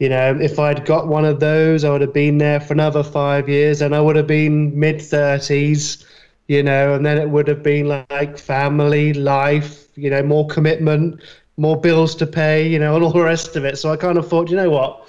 You 0.00 0.08
know, 0.08 0.36
if 0.40 0.58
I'd 0.58 0.84
got 0.84 1.06
one 1.06 1.24
of 1.24 1.38
those, 1.38 1.84
I 1.84 1.90
would 1.90 2.00
have 2.00 2.12
been 2.12 2.38
there 2.38 2.58
for 2.58 2.72
another 2.72 3.04
five 3.04 3.48
years, 3.48 3.80
and 3.80 3.94
I 3.94 4.00
would 4.00 4.16
have 4.16 4.26
been 4.26 4.76
mid 4.78 5.00
thirties 5.00 6.04
you 6.48 6.62
know, 6.62 6.94
and 6.94 7.04
then 7.04 7.18
it 7.18 7.28
would 7.30 7.48
have 7.48 7.62
been 7.62 7.88
like 7.88 8.38
family, 8.38 9.12
life, 9.14 9.86
you 9.96 10.10
know, 10.10 10.22
more 10.22 10.46
commitment, 10.46 11.22
more 11.56 11.80
bills 11.80 12.14
to 12.16 12.26
pay, 12.26 12.66
you 12.66 12.78
know, 12.78 12.94
and 12.94 13.04
all 13.04 13.12
the 13.12 13.22
rest 13.22 13.56
of 13.56 13.64
it. 13.64 13.78
So 13.78 13.90
I 13.90 13.96
kind 13.96 14.18
of 14.18 14.28
thought, 14.28 14.50
you 14.50 14.56
know 14.56 14.70
what, 14.70 15.08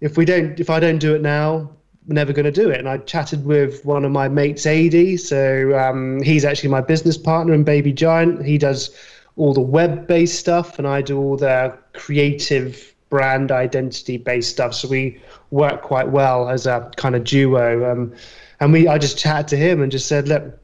if 0.00 0.16
we 0.16 0.24
don't, 0.24 0.58
if 0.58 0.70
I 0.70 0.80
don't 0.80 0.98
do 0.98 1.14
it 1.14 1.22
now, 1.22 1.70
never 2.06 2.32
going 2.32 2.44
to 2.44 2.52
do 2.52 2.70
it. 2.70 2.78
And 2.78 2.88
I 2.88 2.98
chatted 2.98 3.44
with 3.44 3.84
one 3.84 4.04
of 4.04 4.12
my 4.12 4.28
mates, 4.28 4.66
AD. 4.66 5.20
So 5.20 5.78
um, 5.78 6.22
he's 6.22 6.44
actually 6.44 6.70
my 6.70 6.80
business 6.80 7.16
partner 7.16 7.54
in 7.54 7.64
Baby 7.64 7.92
Giant. 7.92 8.44
He 8.44 8.58
does 8.58 8.96
all 9.36 9.54
the 9.54 9.60
web-based 9.60 10.38
stuff, 10.38 10.78
and 10.78 10.86
I 10.86 11.00
do 11.00 11.18
all 11.18 11.36
the 11.36 11.76
creative 11.94 12.94
brand 13.08 13.50
identity-based 13.52 14.50
stuff. 14.50 14.74
So 14.74 14.88
we 14.88 15.20
work 15.50 15.82
quite 15.82 16.08
well 16.08 16.48
as 16.48 16.66
a 16.66 16.90
kind 16.96 17.14
of 17.14 17.24
duo. 17.24 17.90
Um, 17.90 18.14
and 18.60 18.72
we 18.72 18.88
I 18.88 18.98
just 18.98 19.18
chatted 19.18 19.48
to 19.48 19.56
him 19.56 19.82
and 19.82 19.90
just 19.90 20.06
said, 20.06 20.28
look, 20.28 20.58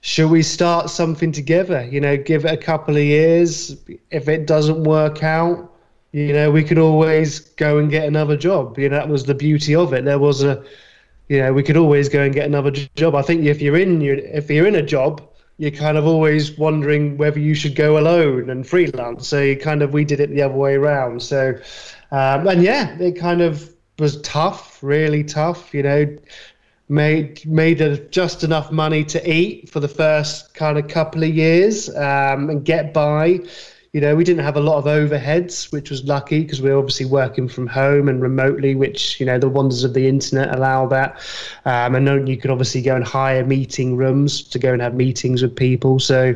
should 0.00 0.30
we 0.30 0.42
start 0.42 0.90
something 0.90 1.32
together? 1.32 1.86
You 1.90 2.00
know, 2.00 2.16
give 2.16 2.44
it 2.44 2.52
a 2.52 2.56
couple 2.56 2.96
of 2.96 3.02
years. 3.02 3.76
If 4.10 4.28
it 4.28 4.46
doesn't 4.46 4.84
work 4.84 5.22
out, 5.22 5.73
you 6.14 6.32
know, 6.32 6.48
we 6.48 6.62
could 6.62 6.78
always 6.78 7.40
go 7.40 7.78
and 7.78 7.90
get 7.90 8.06
another 8.06 8.36
job. 8.36 8.78
You 8.78 8.88
know, 8.88 8.98
that 8.98 9.08
was 9.08 9.24
the 9.24 9.34
beauty 9.34 9.74
of 9.74 9.92
it. 9.92 10.04
There 10.04 10.20
was 10.20 10.44
a, 10.44 10.64
you 11.28 11.40
know, 11.40 11.52
we 11.52 11.64
could 11.64 11.76
always 11.76 12.08
go 12.08 12.22
and 12.22 12.32
get 12.32 12.46
another 12.46 12.70
job. 12.70 13.16
I 13.16 13.22
think 13.22 13.44
if 13.46 13.60
you're 13.60 13.76
in 13.76 14.00
your, 14.00 14.14
if 14.18 14.48
you're 14.48 14.68
in 14.68 14.76
a 14.76 14.82
job, 14.82 15.28
you're 15.58 15.72
kind 15.72 15.98
of 15.98 16.06
always 16.06 16.56
wondering 16.56 17.16
whether 17.16 17.40
you 17.40 17.52
should 17.56 17.74
go 17.74 17.98
alone 17.98 18.48
and 18.48 18.64
freelance. 18.64 19.26
So 19.26 19.42
you 19.42 19.56
kind 19.56 19.82
of 19.82 19.92
we 19.92 20.04
did 20.04 20.20
it 20.20 20.30
the 20.30 20.42
other 20.42 20.54
way 20.54 20.74
around. 20.74 21.20
So, 21.20 21.58
um, 22.12 22.46
and 22.46 22.62
yeah, 22.62 22.96
it 23.00 23.18
kind 23.18 23.42
of 23.42 23.74
was 23.98 24.20
tough, 24.22 24.80
really 24.84 25.24
tough. 25.24 25.74
You 25.74 25.82
know, 25.82 26.18
made 26.88 27.44
made 27.44 27.80
a, 27.80 27.98
just 27.98 28.44
enough 28.44 28.70
money 28.70 29.02
to 29.06 29.28
eat 29.28 29.68
for 29.68 29.80
the 29.80 29.88
first 29.88 30.54
kind 30.54 30.78
of 30.78 30.86
couple 30.86 31.24
of 31.24 31.34
years 31.34 31.88
um, 31.88 32.50
and 32.50 32.64
get 32.64 32.94
by. 32.94 33.40
You 33.94 34.00
know, 34.00 34.16
we 34.16 34.24
didn't 34.24 34.42
have 34.42 34.56
a 34.56 34.60
lot 34.60 34.78
of 34.78 34.86
overheads, 34.86 35.70
which 35.70 35.88
was 35.88 36.02
lucky 36.02 36.40
because 36.40 36.60
we 36.60 36.68
are 36.68 36.78
obviously 36.78 37.06
working 37.06 37.46
from 37.46 37.68
home 37.68 38.08
and 38.08 38.20
remotely, 38.20 38.74
which, 38.74 39.20
you 39.20 39.24
know, 39.24 39.38
the 39.38 39.48
wonders 39.48 39.84
of 39.84 39.94
the 39.94 40.08
internet 40.08 40.52
allow 40.52 40.88
that. 40.88 41.20
Um, 41.64 41.94
and 41.94 42.28
you 42.28 42.36
could 42.36 42.50
obviously 42.50 42.82
go 42.82 42.96
and 42.96 43.04
hire 43.04 43.46
meeting 43.46 43.96
rooms 43.96 44.42
to 44.42 44.58
go 44.58 44.72
and 44.72 44.82
have 44.82 44.94
meetings 44.94 45.42
with 45.42 45.54
people. 45.54 46.00
So, 46.00 46.34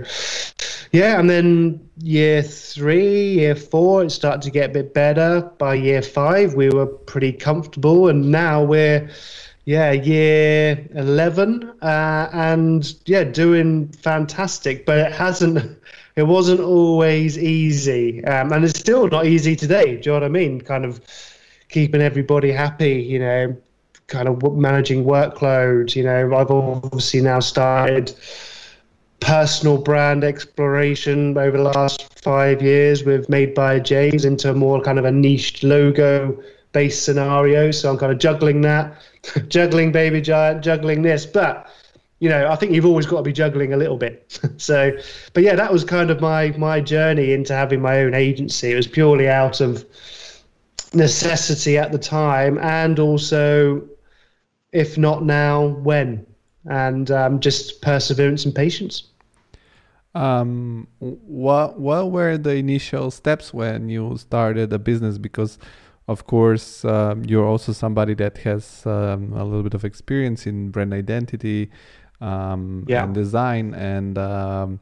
yeah. 0.93 1.19
And 1.19 1.29
then 1.29 1.81
year 2.01 2.45
three, 2.45 3.33
year 3.33 3.57
four, 3.57 4.05
it 4.05 4.11
started 4.11 4.43
to 4.43 4.53
get 4.53 4.71
a 4.71 4.73
bit 4.73 4.95
better. 4.95 5.41
By 5.59 5.75
year 5.75 6.01
five, 6.01 6.55
we 6.55 6.69
were 6.71 6.87
pretty 6.87 7.33
comfortable. 7.33 8.07
And 8.07 8.31
now 8.31 8.63
we're, 8.63 9.11
yeah, 9.65 9.91
year 9.91 10.87
11, 10.95 11.73
uh, 11.83 12.29
and 12.33 12.95
yeah, 13.07 13.25
doing 13.25 13.89
fantastic. 13.89 14.87
But 14.87 14.99
it 14.99 15.13
hasn't 15.13 15.77
it 16.19 16.27
wasn't 16.27 16.61
always 16.61 17.39
easy, 17.39 18.25
um, 18.25 18.53
and 18.53 18.65
it's 18.65 18.79
still 18.79 19.07
not 19.09 19.27
easy 19.27 19.55
today. 19.55 19.97
Do 19.97 20.01
you 20.01 20.01
know 20.07 20.13
what 20.15 20.25
I 20.25 20.29
mean? 20.29 20.61
Kind 20.61 20.85
of 20.85 21.01
keeping 21.69 22.01
everybody 22.01 22.51
happy, 22.51 23.01
you 23.01 23.21
know, 23.21 23.57
kind 24.09 24.27
of 24.27 24.57
managing 24.57 25.05
workload. 25.05 25.95
You 25.95 26.03
know, 26.03 26.37
I've 26.37 26.51
obviously 26.51 27.21
now 27.21 27.39
started 27.39 28.15
personal 29.21 29.79
brand 29.79 30.25
exploration 30.25 31.39
over 31.39 31.57
the 31.57 31.63
last 31.63 32.21
five 32.21 32.63
years 32.63 33.05
with 33.05 33.29
Made 33.29 33.55
by 33.55 33.79
James 33.79 34.25
into 34.25 34.53
more 34.55 34.81
kind 34.81 34.99
of 34.99 35.05
a 35.05 35.13
niche 35.13 35.63
logo 35.63 36.43
based 36.73 37.05
scenario. 37.05 37.71
So 37.71 37.91
I'm 37.91 37.99
kind 37.99 38.13
of 38.13 38.19
juggling 38.19 38.61
that, 38.63 39.01
juggling 39.49 39.93
Baby 39.93 40.21
Giant, 40.21 40.65
juggling 40.65 41.03
this, 41.03 41.27
but 41.27 41.71
you 42.21 42.29
know, 42.29 42.49
I 42.49 42.57
think 42.57 42.73
you've 42.73 42.87
always 42.87 43.07
got 43.07 43.19
to 43.19 43.23
be 43.23 43.33
juggling 43.33 43.73
a 43.73 43.77
little 43.77 43.97
bit. 43.97 44.41
so, 44.57 44.93
but 45.35 45.43
yeah, 45.43 45.55
that 45.55 45.73
was 45.73 45.85
kind 45.85 46.11
of 46.11 46.21
my 46.21 46.51
my 46.59 46.81
journey 46.81 47.33
into 47.33 47.55
having 47.55 47.81
my 47.81 48.01
own 48.01 48.15
agency. 48.15 48.73
It 48.73 48.77
was 48.77 48.87
purely 48.87 49.29
out 49.29 49.61
of 49.61 49.85
necessity 50.93 51.79
at 51.79 51.93
the 51.93 51.99
time, 51.99 52.59
and 52.59 52.99
also, 52.99 53.87
if 54.73 54.99
not 54.99 55.25
now, 55.25 55.67
when, 55.67 56.27
and 56.67 57.11
um, 57.11 57.41
just 57.41 57.83
perseverance 57.83 58.45
and 58.45 58.55
patience. 58.55 59.05
Um, 60.15 60.89
what 60.99 61.79
what 61.79 62.11
were 62.11 62.37
the 62.37 62.57
initial 62.57 63.13
steps 63.13 63.55
when 63.55 63.89
you 63.89 64.17
started 64.17 64.73
a 64.73 64.79
business? 64.79 65.19
Because 65.19 65.59
of 66.09 66.27
course, 66.27 66.85
um, 66.87 67.23
you're 67.27 67.45
also 67.45 67.73
somebody 67.73 68.15
that 68.15 68.39
has 68.39 68.85
um, 68.87 69.35
a 69.35 69.45
little 69.45 69.63
bit 69.63 69.75
of 69.75 69.85
experience 69.85 70.47
in 70.47 70.71
brand 70.71 70.95
identity 70.95 71.71
um, 72.21 72.85
yeah. 72.89 73.05
and 73.05 73.15
design. 73.15 73.75
And 73.75 74.19
um, 74.19 74.81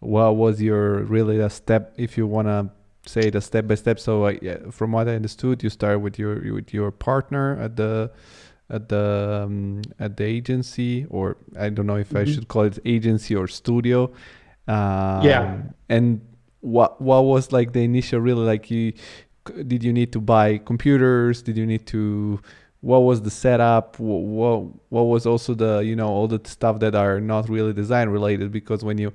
what 0.00 0.36
was 0.36 0.60
your 0.60 1.04
really 1.04 1.38
a 1.38 1.50
step, 1.50 1.94
if 1.96 2.16
you 2.16 2.26
want 2.26 2.48
to 2.48 2.70
say 3.08 3.30
the 3.30 3.40
step 3.40 3.66
by 3.66 3.74
step? 3.74 3.98
So, 3.98 4.26
uh, 4.26 4.34
yeah, 4.42 4.70
from 4.70 4.92
what 4.92 5.08
I 5.08 5.14
understood, 5.14 5.62
you 5.62 5.70
start 5.70 6.00
with 6.00 6.18
your 6.18 6.54
with 6.54 6.72
your 6.72 6.90
partner 6.90 7.58
at 7.60 7.76
the 7.76 8.10
at 8.70 8.88
the 8.88 9.44
um, 9.44 9.82
at 9.98 10.16
the 10.16 10.24
agency, 10.24 11.06
or 11.08 11.36
I 11.58 11.70
don't 11.70 11.86
know 11.86 11.96
if 11.96 12.10
mm-hmm. 12.10 12.18
I 12.18 12.24
should 12.24 12.48
call 12.48 12.64
it 12.64 12.78
agency 12.84 13.34
or 13.34 13.48
studio. 13.48 14.12
Um, 14.66 15.22
yeah. 15.22 15.62
And 15.88 16.20
what 16.60 17.00
what 17.00 17.24
was 17.24 17.52
like 17.52 17.72
the 17.72 17.82
initial 17.84 18.20
really 18.20 18.44
like 18.44 18.70
you 18.70 18.92
did 19.66 19.82
you 19.82 19.92
need 19.92 20.12
to 20.12 20.20
buy 20.20 20.58
computers? 20.58 21.42
Did 21.42 21.56
you 21.56 21.66
need 21.66 21.86
to 21.86 22.40
what 22.80 23.00
was 23.00 23.22
the 23.22 23.30
setup 23.30 23.98
what 23.98 24.62
what 24.90 25.02
was 25.02 25.26
also 25.26 25.54
the 25.54 25.78
you 25.80 25.96
know 25.96 26.08
all 26.08 26.28
the 26.28 26.40
stuff 26.44 26.78
that 26.78 26.94
are 26.94 27.20
not 27.20 27.48
really 27.48 27.72
design 27.72 28.08
related 28.08 28.52
because 28.52 28.84
when 28.84 28.98
you 28.98 29.12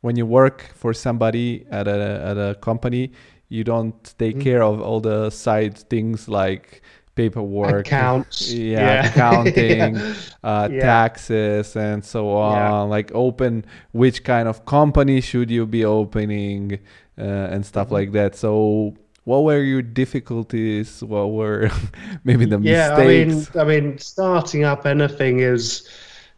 when 0.00 0.16
you 0.16 0.24
work 0.24 0.70
for 0.74 0.94
somebody 0.94 1.66
at 1.70 1.88
a 1.88 2.22
at 2.24 2.36
a 2.38 2.54
company 2.60 3.10
you 3.48 3.64
don't 3.64 4.14
take 4.18 4.36
mm-hmm. 4.36 4.42
care 4.42 4.62
of 4.62 4.80
all 4.80 5.00
the 5.00 5.28
side 5.30 5.76
things 5.76 6.28
like 6.28 6.82
paperwork 7.16 7.86
accounts 7.86 8.52
yeah, 8.52 8.78
yeah. 8.78 9.06
accounting 9.10 9.96
yeah. 9.96 10.14
Uh, 10.44 10.68
yeah. 10.70 10.80
taxes 10.80 11.74
and 11.74 12.04
so 12.04 12.30
on 12.30 12.88
like 12.88 13.10
open 13.12 13.64
which 13.90 14.22
kind 14.22 14.46
of 14.46 14.64
company 14.66 15.20
should 15.20 15.50
you 15.50 15.66
be 15.66 15.84
opening 15.84 16.78
uh, 17.18 17.22
and 17.22 17.66
stuff 17.66 17.86
mm-hmm. 17.86 17.94
like 17.94 18.12
that 18.12 18.36
so 18.36 18.94
what 19.24 19.44
were 19.44 19.62
your 19.62 19.82
difficulties? 19.82 21.02
What 21.02 21.32
were 21.32 21.70
maybe 22.24 22.44
the 22.44 22.58
yeah, 22.60 22.96
mistakes? 22.96 23.56
I 23.56 23.64
mean, 23.64 23.80
I 23.80 23.80
mean, 23.88 23.98
starting 23.98 24.64
up 24.64 24.86
anything 24.86 25.40
is 25.40 25.88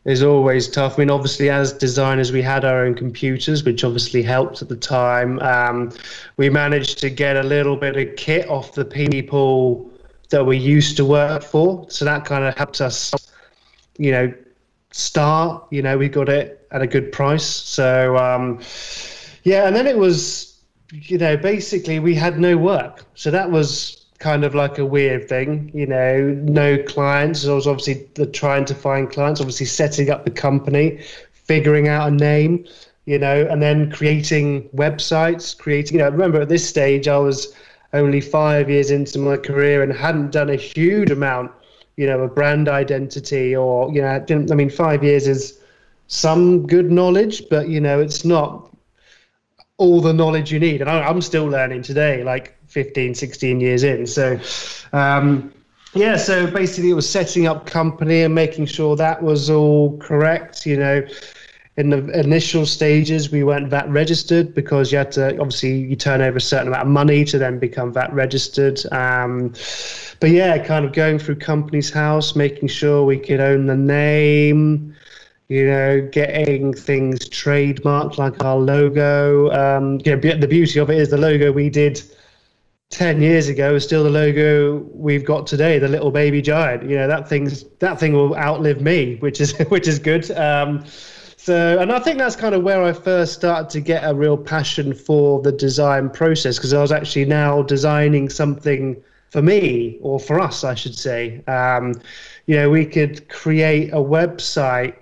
is 0.05 0.23
always 0.23 0.69
tough. 0.69 0.99
I 0.99 1.03
mean, 1.03 1.11
obviously, 1.11 1.49
as 1.49 1.73
designers, 1.73 2.33
we 2.33 2.43
had 2.43 2.65
our 2.65 2.85
own 2.85 2.95
computers, 2.95 3.65
which 3.65 3.85
obviously 3.85 4.23
helped 4.23 4.61
at 4.61 4.69
the 4.69 4.77
time. 4.77 5.39
Um, 5.41 5.93
we 6.37 6.51
managed 6.51 6.99
to 6.99 7.11
get 7.11 7.37
a 7.37 7.43
little 7.43 7.77
bit 7.77 7.97
of 7.97 8.17
kit 8.17 8.49
off 8.49 8.75
the 8.75 8.85
people 8.85 9.89
that 10.31 10.45
we 10.45 10.57
used 10.57 10.97
to 10.97 11.05
work 11.05 11.43
for, 11.43 11.87
so 11.89 12.05
that 12.05 12.25
kind 12.25 12.45
of 12.45 12.57
helped 12.57 12.81
us, 12.81 13.15
you 13.97 14.11
know, 14.11 14.35
start. 14.91 15.65
You 15.71 15.83
know, 15.83 15.97
we 15.97 16.09
got 16.09 16.29
it 16.29 16.67
at 16.73 16.83
a 16.83 16.87
good 16.87 17.13
price. 17.13 17.45
So, 17.45 18.17
um, 18.17 18.61
yeah, 19.45 19.69
and 19.69 19.77
then 19.77 19.87
it 19.87 19.99
was 19.99 20.52
you 20.93 21.19
know, 21.19 21.37
basically 21.37 21.99
we 21.99 22.15
had 22.15 22.39
no 22.39 22.57
work. 22.57 23.05
So 23.15 23.31
that 23.31 23.51
was 23.51 24.05
kind 24.19 24.45
of 24.45 24.55
like 24.55 24.79
a 24.79 24.87
weird 24.87 25.29
thing, 25.29 25.71
you 25.75 25.87
know, 25.87 26.21
no 26.45 26.81
clients. 26.85 27.47
I 27.47 27.55
was 27.55 27.67
obviously 27.67 28.07
trying 28.33 28.65
to 28.67 28.75
find 28.75 29.11
clients, 29.11 29.41
obviously 29.41 29.67
setting 29.67 30.11
up 30.11 30.25
the 30.25 30.31
company, 30.31 31.03
figuring 31.33 31.89
out 31.89 32.09
a 32.09 32.11
name, 32.11 32.67
you 33.07 33.19
know, 33.19 33.47
and 33.51 33.61
then 33.61 33.91
creating 33.91 34.69
websites, 34.71 35.57
creating, 35.59 35.99
you 35.99 36.05
know, 36.05 36.11
remember 36.11 36.43
at 36.43 36.49
this 36.49 36.69
stage 36.69 37.09
I 37.09 37.19
was 37.19 37.55
only 37.95 38.21
five 38.21 38.71
years 38.71 38.91
into 38.91 39.19
my 39.19 39.37
career 39.37 39.83
and 39.83 39.93
hadn't 39.93 40.31
done 40.31 40.51
a 40.51 40.57
huge 40.57 41.11
amount, 41.11 41.51
you 41.97 42.07
know, 42.07 42.21
of 42.21 42.35
brand 42.35 42.69
identity 42.69 43.57
or, 43.57 43.93
you 43.93 44.03
know, 44.03 44.25
I 44.31 44.55
mean, 44.55 44.71
five 44.71 45.03
years 45.03 45.27
is 45.27 45.59
some 46.07 46.67
good 46.67 46.93
knowledge, 46.93 47.49
but, 47.49 47.69
you 47.69 47.81
know, 47.81 47.99
it's 47.99 48.25
not 48.25 48.72
all 49.83 50.01
the 50.01 50.13
knowledge 50.13 50.53
you 50.53 50.61
need. 50.61 50.81
And 50.81 50.89
I, 50.89 51.11
am 51.11 51.21
still 51.21 51.47
learning 51.47 51.83
today, 51.83 52.23
like 52.23 52.57
15, 52.69 53.15
16 53.15 53.61
years 53.61 53.83
in. 53.83 54.07
So, 54.07 54.39
um, 54.93 55.53
yeah, 55.95 56.17
so 56.17 56.51
basically 56.51 56.91
it 56.91 56.95
was 56.95 57.09
setting 57.09 57.47
up 57.47 57.67
company 57.67 58.23
and 58.23 58.35
making 58.35 58.67
sure 58.67 58.97
that 58.97 59.23
was 59.23 59.51
all 59.51 59.99
correct. 59.99 60.65
You 60.65 60.77
know, 60.77 61.07
in 61.77 61.91
the 61.91 62.19
initial 62.19 62.65
stages, 62.65 63.31
we 63.31 63.43
weren't 63.43 63.69
VAT 63.69 63.91
registered 63.91 64.55
because 64.55 64.93
you 64.93 64.99
had 64.99 65.11
to 65.13 65.37
obviously 65.39 65.79
you 65.79 65.97
turn 65.97 66.23
over 66.23 66.37
a 66.37 66.41
certain 66.41 66.69
amount 66.69 66.83
of 66.83 66.89
money 66.89 67.25
to 67.25 67.39
then 67.39 67.59
become 67.59 67.93
VAT 67.93 68.13
registered. 68.13 68.81
Um, 68.93 69.53
but 70.21 70.31
yeah, 70.31 70.65
kind 70.65 70.85
of 70.85 70.93
going 70.93 71.19
through 71.19 71.37
Companies 71.37 71.91
House, 71.91 72.37
making 72.37 72.69
sure 72.69 73.05
we 73.05 73.19
could 73.19 73.41
own 73.41 73.67
the 73.67 73.77
name, 73.77 74.95
you 75.53 75.67
know, 75.67 76.01
getting 76.11 76.73
things 76.73 77.29
trademarked 77.29 78.17
like 78.17 78.43
our 78.43 78.57
logo. 78.57 79.51
Um, 79.51 80.01
yeah, 80.03 80.17
the 80.17 80.49
beauty 80.49 80.81
of 80.81 80.89
it 80.89 80.97
is 80.97 81.11
the 81.11 81.19
logo 81.19 81.53
we 81.53 81.69
did 81.69 82.03
10 82.89 83.21
years 83.21 83.49
ago 83.49 83.75
is 83.75 83.85
still 83.85 84.03
the 84.03 84.11
logo 84.11 84.79
we've 84.95 85.27
got 85.27 85.47
today, 85.47 85.79
the 85.79 85.89
little 85.89 86.11
baby 86.11 86.41
giant. 86.41 86.89
You 86.89 86.97
know, 86.97 87.07
that 87.07 87.29
thing's 87.29 87.65
that 87.81 88.01
thing 88.01 88.15
will 88.15 88.35
outlive 88.35 88.81
me, 88.81 89.17
which 89.17 89.43
is 89.43 89.53
which 89.69 89.87
is 89.87 89.99
good. 89.99 90.31
Um, 90.31 90.87
so, 91.37 91.79
and 91.79 91.93
I 91.93 91.99
think 91.99 92.17
that's 92.17 92.37
kind 92.37 92.55
of 92.55 92.63
where 92.63 92.83
I 92.83 92.95
first 92.95 93.35
started 93.35 93.69
to 93.71 93.81
get 93.81 94.09
a 94.09 94.15
real 94.15 94.39
passion 94.39 94.95
for 94.95 95.43
the 95.43 95.53
design 95.53 96.09
process 96.09 96.57
because 96.57 96.73
I 96.73 96.81
was 96.81 96.93
actually 96.93 97.27
now 97.27 97.61
designing 97.61 98.31
something 98.31 99.03
for 99.29 99.43
me 99.43 99.99
or 100.01 100.19
for 100.19 100.41
us, 100.41 100.65
I 100.65 100.75
should 100.75 100.95
say. 100.95 101.45
Um, 101.45 102.01
you 102.47 102.57
know, 102.57 102.71
we 102.71 102.87
could 102.87 103.29
create 103.29 103.91
a 103.91 103.97
website 103.97 104.95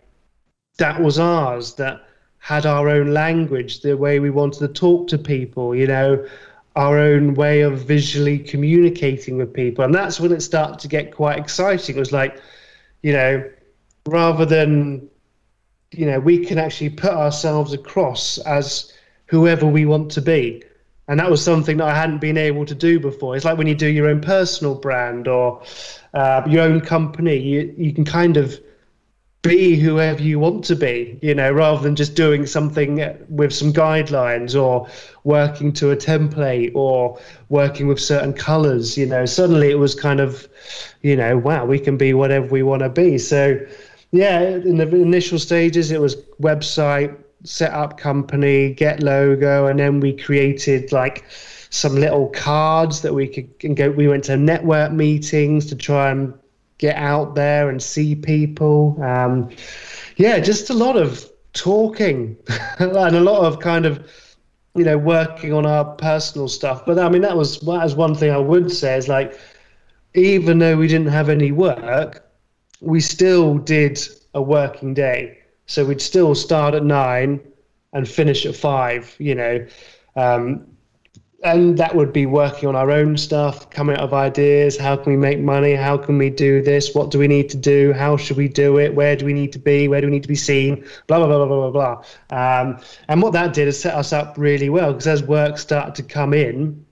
that 0.81 1.01
was 1.01 1.19
ours, 1.19 1.75
that 1.75 2.07
had 2.39 2.67
our 2.67 2.89
own 2.89 3.13
language, 3.13 3.81
the 3.81 3.97
way 3.97 4.19
we 4.19 4.31
wanted 4.31 4.59
to 4.59 4.69
talk 4.69 5.07
to 5.09 5.19
people, 5.19 5.77
you 5.77 5.87
know, 5.87 6.27
our 6.75 6.99
own 6.99 7.35
way 7.35 7.61
of 7.61 7.83
visually 7.83 8.39
communicating 8.39 9.37
with 9.37 9.53
people. 9.53 9.85
And 9.85 9.95
that's 9.95 10.19
when 10.19 10.33
it 10.33 10.41
started 10.41 10.79
to 10.81 10.89
get 10.89 11.15
quite 11.15 11.39
exciting. 11.39 11.97
It 11.97 11.99
was 11.99 12.13
like, 12.13 12.41
you 13.03 13.13
know, 13.13 13.49
rather 14.07 14.47
than, 14.47 15.09
you 15.93 16.07
know, 16.07 16.19
we 16.19 16.45
can 16.45 16.59
actually 16.59 16.91
put 16.91 17.11
ourselves 17.11 17.73
across 17.73 18.39
as 18.39 18.93
whoever 19.27 19.67
we 19.67 19.85
want 19.85 20.11
to 20.13 20.23
be. 20.23 20.63
And 21.09 21.21
that 21.21 21.31
was 21.31 21.45
something 21.45 21.77
that 21.79 21.89
I 21.89 21.95
hadn't 21.95 22.21
been 22.21 22.39
able 22.39 22.65
to 22.65 22.75
do 22.75 22.99
before. 22.99 23.37
It's 23.37 23.45
like 23.45 23.59
when 23.59 23.67
you 23.67 23.75
do 23.75 23.89
your 23.89 24.09
own 24.09 24.21
personal 24.21 24.77
brand 24.77 25.29
or 25.29 25.63
uh, 26.15 26.43
your 26.49 26.63
own 26.63 26.81
company, 26.81 27.37
you, 27.37 27.75
you 27.77 27.93
can 27.93 28.05
kind 28.05 28.37
of 28.37 28.59
be 29.43 29.75
whoever 29.77 30.23
you 30.23 30.39
want 30.39 30.65
to 30.67 30.77
be, 30.77 31.19
you 31.23 31.35
know, 31.35 31.51
rather 31.51 31.83
than 31.83 31.97
just 31.97 32.15
doing 32.15 32.45
something 32.45 33.17
with 33.31 33.53
some 33.55 33.73
guidelines 33.73 34.61
or 34.61 34.87
working 35.25 35.73
to 35.73 35.91
a 35.91 35.97
template 35.97 36.73
or 36.75 37.19
working 37.49 37.87
with 37.87 37.99
certain 37.99 38.35
colors, 38.35 38.99
you 38.99 39.07
know. 39.07 39.25
Suddenly 39.25 39.71
it 39.71 39.79
was 39.79 39.95
kind 39.95 40.21
of, 40.21 40.47
you 41.01 41.17
know, 41.17 41.39
wow, 41.39 41.65
we 41.65 41.79
can 41.79 41.97
be 41.97 42.13
whatever 42.13 42.47
we 42.47 42.63
want 42.63 42.83
to 42.83 42.91
be. 42.91 43.17
So, 43.17 43.59
yeah, 44.11 44.41
in 44.41 44.77
the 44.77 44.87
initial 44.95 45.39
stages, 45.39 45.91
it 45.91 46.01
was 46.01 46.17
website, 46.43 47.17
set 47.45 47.73
up 47.73 47.97
company, 47.97 48.75
get 48.75 49.03
logo, 49.03 49.67
and 49.67 49.79
then 49.79 50.01
we 50.01 50.13
created 50.13 50.93
like 50.93 51.25
some 51.71 51.95
little 51.95 52.29
cards 52.29 53.01
that 53.01 53.15
we 53.15 53.27
could 53.27 53.77
go. 53.77 53.91
We 53.91 54.09
went 54.09 54.25
to 54.25 54.37
network 54.37 54.93
meetings 54.93 55.65
to 55.67 55.77
try 55.77 56.11
and 56.11 56.35
get 56.81 56.97
out 56.97 57.35
there 57.35 57.69
and 57.69 57.81
see 57.81 58.15
people. 58.15 58.97
Um, 59.03 59.51
yeah, 60.17 60.41
just 60.41 60.71
a 60.71 60.75
lot 60.75 60.97
of 60.97 61.31
talking 61.53 62.37
and 62.79 62.97
a 62.97 63.21
lot 63.21 63.45
of 63.45 63.61
kind 63.61 63.85
of 63.85 64.09
you 64.75 64.85
know 64.85 64.97
working 64.97 65.53
on 65.53 65.67
our 65.67 65.85
personal 65.97 66.49
stuff. 66.49 66.85
But 66.87 66.99
I 66.99 67.09
mean, 67.09 67.23
that 67.23 67.37
was 67.37 67.61
that 67.61 67.85
was 67.85 67.95
one 67.95 68.15
thing 68.15 68.31
I 68.31 68.39
would 68.39 68.73
say 68.73 68.97
is 68.97 69.09
like 69.09 69.39
even 70.15 70.59
though 70.59 70.77
we 70.77 70.89
didn't 70.89 71.09
have 71.09 71.29
any 71.29 71.53
work, 71.53 72.27
we 72.81 73.01
still 73.01 73.59
did 73.59 74.01
a 74.35 74.43
working 74.43 74.95
day. 74.95 75.39
So 75.67 75.85
we'd 75.85 76.01
still 76.01 76.35
start 76.35 76.75
at 76.75 76.83
nine 76.83 77.41
and 77.93 78.09
finish 78.09 78.47
at 78.47 78.57
five, 78.57 79.15
you 79.19 79.35
know. 79.35 79.67
Um, 80.17 80.67
and 81.43 81.79
that 81.79 81.95
would 81.95 82.13
be 82.13 82.27
working 82.27 82.69
on 82.69 82.77
our 82.77 82.91
own 82.91 83.17
stuff, 83.17 83.71
coming 83.71 83.97
up 83.97 84.11
with 84.11 84.13
ideas. 84.13 84.77
How 84.77 84.97
can 84.97 85.13
we 85.13 85.17
make 85.17 85.39
money? 85.39 85.75
How 85.75 85.97
can 85.97 86.19
we 86.19 86.29
do 86.29 86.61
this? 86.63 86.95
What 86.95 87.11
do 87.11 87.19
we 87.19 87.29
need 87.29 87.49
to 87.51 87.57
do? 87.57 87.93
How 87.95 88.17
should 88.19 88.37
we 88.37 88.47
do 88.49 88.79
it? 88.79 88.95
Where 88.95 89.17
do 89.17 89.25
we 89.25 89.33
need 89.33 89.53
to 89.53 89.59
be? 89.59 89.89
Where 89.89 90.01
do 90.01 90.07
we 90.07 90.13
need 90.13 90.23
to 90.23 90.29
be 90.29 90.35
seen? 90.35 90.85
Blah 91.07 91.19
blah 91.19 91.27
blah 91.27 91.47
blah 91.47 91.71
blah 91.71 92.03
blah. 92.31 92.61
Um, 92.61 92.81
and 93.09 93.23
what 93.23 93.33
that 93.33 93.55
did 93.55 93.69
is 93.69 93.81
set 93.81 93.95
us 93.95 94.13
up 94.13 94.35
really 94.37 94.69
well 94.69 94.93
because 94.93 95.07
as 95.07 95.23
work 95.23 95.57
started 95.57 95.95
to 95.95 96.03
come 96.03 96.35
in, 96.35 96.85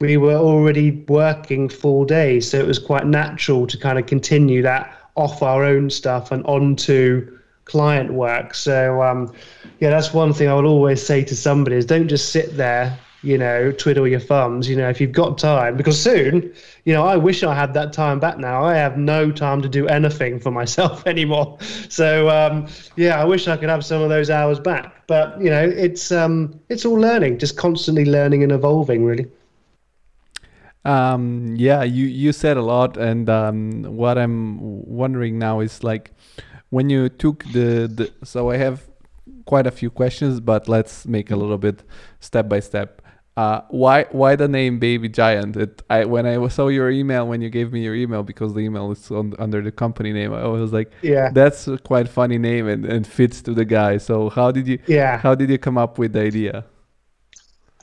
we 0.00 0.16
were 0.16 0.36
already 0.36 1.04
working 1.08 1.68
full 1.68 2.04
days, 2.04 2.48
so 2.48 2.58
it 2.58 2.66
was 2.66 2.78
quite 2.78 3.04
natural 3.04 3.66
to 3.66 3.76
kind 3.76 3.98
of 3.98 4.06
continue 4.06 4.62
that 4.62 4.96
off 5.16 5.42
our 5.42 5.64
own 5.64 5.90
stuff 5.90 6.30
and 6.30 6.44
onto 6.46 7.36
client 7.64 8.12
work. 8.12 8.54
So 8.54 9.02
um, 9.02 9.32
yeah, 9.80 9.90
that's 9.90 10.14
one 10.14 10.32
thing 10.32 10.48
I 10.48 10.54
would 10.54 10.64
always 10.64 11.04
say 11.04 11.24
to 11.24 11.34
somebody 11.34 11.76
is 11.76 11.84
don't 11.84 12.06
just 12.06 12.30
sit 12.30 12.56
there, 12.56 12.96
you 13.22 13.36
know, 13.36 13.72
twiddle 13.72 14.06
your 14.06 14.20
thumbs. 14.20 14.68
You 14.68 14.76
know, 14.76 14.88
if 14.88 15.00
you've 15.00 15.12
got 15.12 15.38
time, 15.38 15.76
because 15.76 16.00
soon, 16.00 16.52
you 16.84 16.92
know, 16.92 17.04
I 17.04 17.16
wish 17.16 17.42
I 17.42 17.54
had 17.54 17.74
that 17.74 17.92
time 17.92 18.20
back 18.20 18.38
now. 18.38 18.64
I 18.64 18.74
have 18.76 18.96
no 18.96 19.30
time 19.30 19.60
to 19.62 19.68
do 19.68 19.86
anything 19.88 20.38
for 20.38 20.50
myself 20.50 21.06
anymore. 21.06 21.58
So 21.88 22.28
um, 22.28 22.68
yeah, 22.96 23.20
I 23.20 23.24
wish 23.24 23.48
I 23.48 23.56
could 23.56 23.68
have 23.68 23.84
some 23.84 24.02
of 24.02 24.08
those 24.08 24.30
hours 24.30 24.60
back. 24.60 25.06
But 25.06 25.40
you 25.40 25.50
know, 25.50 25.64
it's 25.64 26.12
um, 26.12 26.58
it's 26.68 26.84
all 26.84 26.96
learning, 26.96 27.38
just 27.38 27.56
constantly 27.56 28.04
learning 28.04 28.42
and 28.42 28.52
evolving, 28.52 29.04
really. 29.04 29.26
Um, 30.84 31.54
yeah, 31.56 31.82
you 31.82 32.06
you 32.06 32.32
said 32.32 32.56
a 32.56 32.62
lot, 32.62 32.96
and 32.96 33.28
um, 33.28 33.82
what 33.82 34.16
I'm 34.16 34.58
wondering 34.60 35.38
now 35.38 35.60
is 35.60 35.82
like 35.82 36.12
when 36.70 36.88
you 36.88 37.08
took 37.08 37.44
the, 37.52 37.88
the 37.88 38.12
so 38.24 38.50
I 38.50 38.58
have 38.58 38.88
quite 39.44 39.66
a 39.66 39.70
few 39.70 39.90
questions, 39.90 40.40
but 40.40 40.68
let's 40.68 41.06
make 41.06 41.30
a 41.30 41.36
little 41.36 41.58
bit 41.58 41.82
step 42.20 42.48
by 42.48 42.60
step. 42.60 42.97
Uh, 43.38 43.62
why 43.68 44.02
why 44.10 44.34
the 44.34 44.48
name 44.48 44.80
Baby 44.80 45.08
Giant? 45.08 45.56
It, 45.56 45.80
I 45.88 46.04
when 46.06 46.26
I 46.26 46.48
saw 46.48 46.66
your 46.66 46.90
email 46.90 47.28
when 47.28 47.40
you 47.40 47.50
gave 47.50 47.72
me 47.72 47.84
your 47.84 47.94
email 47.94 48.24
because 48.24 48.52
the 48.52 48.58
email 48.58 48.90
is 48.90 49.12
on, 49.12 49.32
under 49.38 49.62
the 49.62 49.70
company 49.70 50.12
name. 50.12 50.34
I 50.34 50.48
was 50.48 50.72
like, 50.72 50.90
yeah, 51.02 51.30
that's 51.30 51.68
a 51.68 51.78
quite 51.78 52.08
funny 52.08 52.36
name 52.36 52.66
and, 52.66 52.84
and 52.84 53.06
fits 53.06 53.40
to 53.42 53.54
the 53.54 53.64
guy. 53.64 53.98
So 53.98 54.28
how 54.28 54.50
did 54.50 54.66
you 54.66 54.80
yeah 54.88 55.18
how 55.18 55.36
did 55.36 55.50
you 55.50 55.58
come 55.58 55.78
up 55.78 55.98
with 55.98 56.14
the 56.14 56.22
idea? 56.22 56.64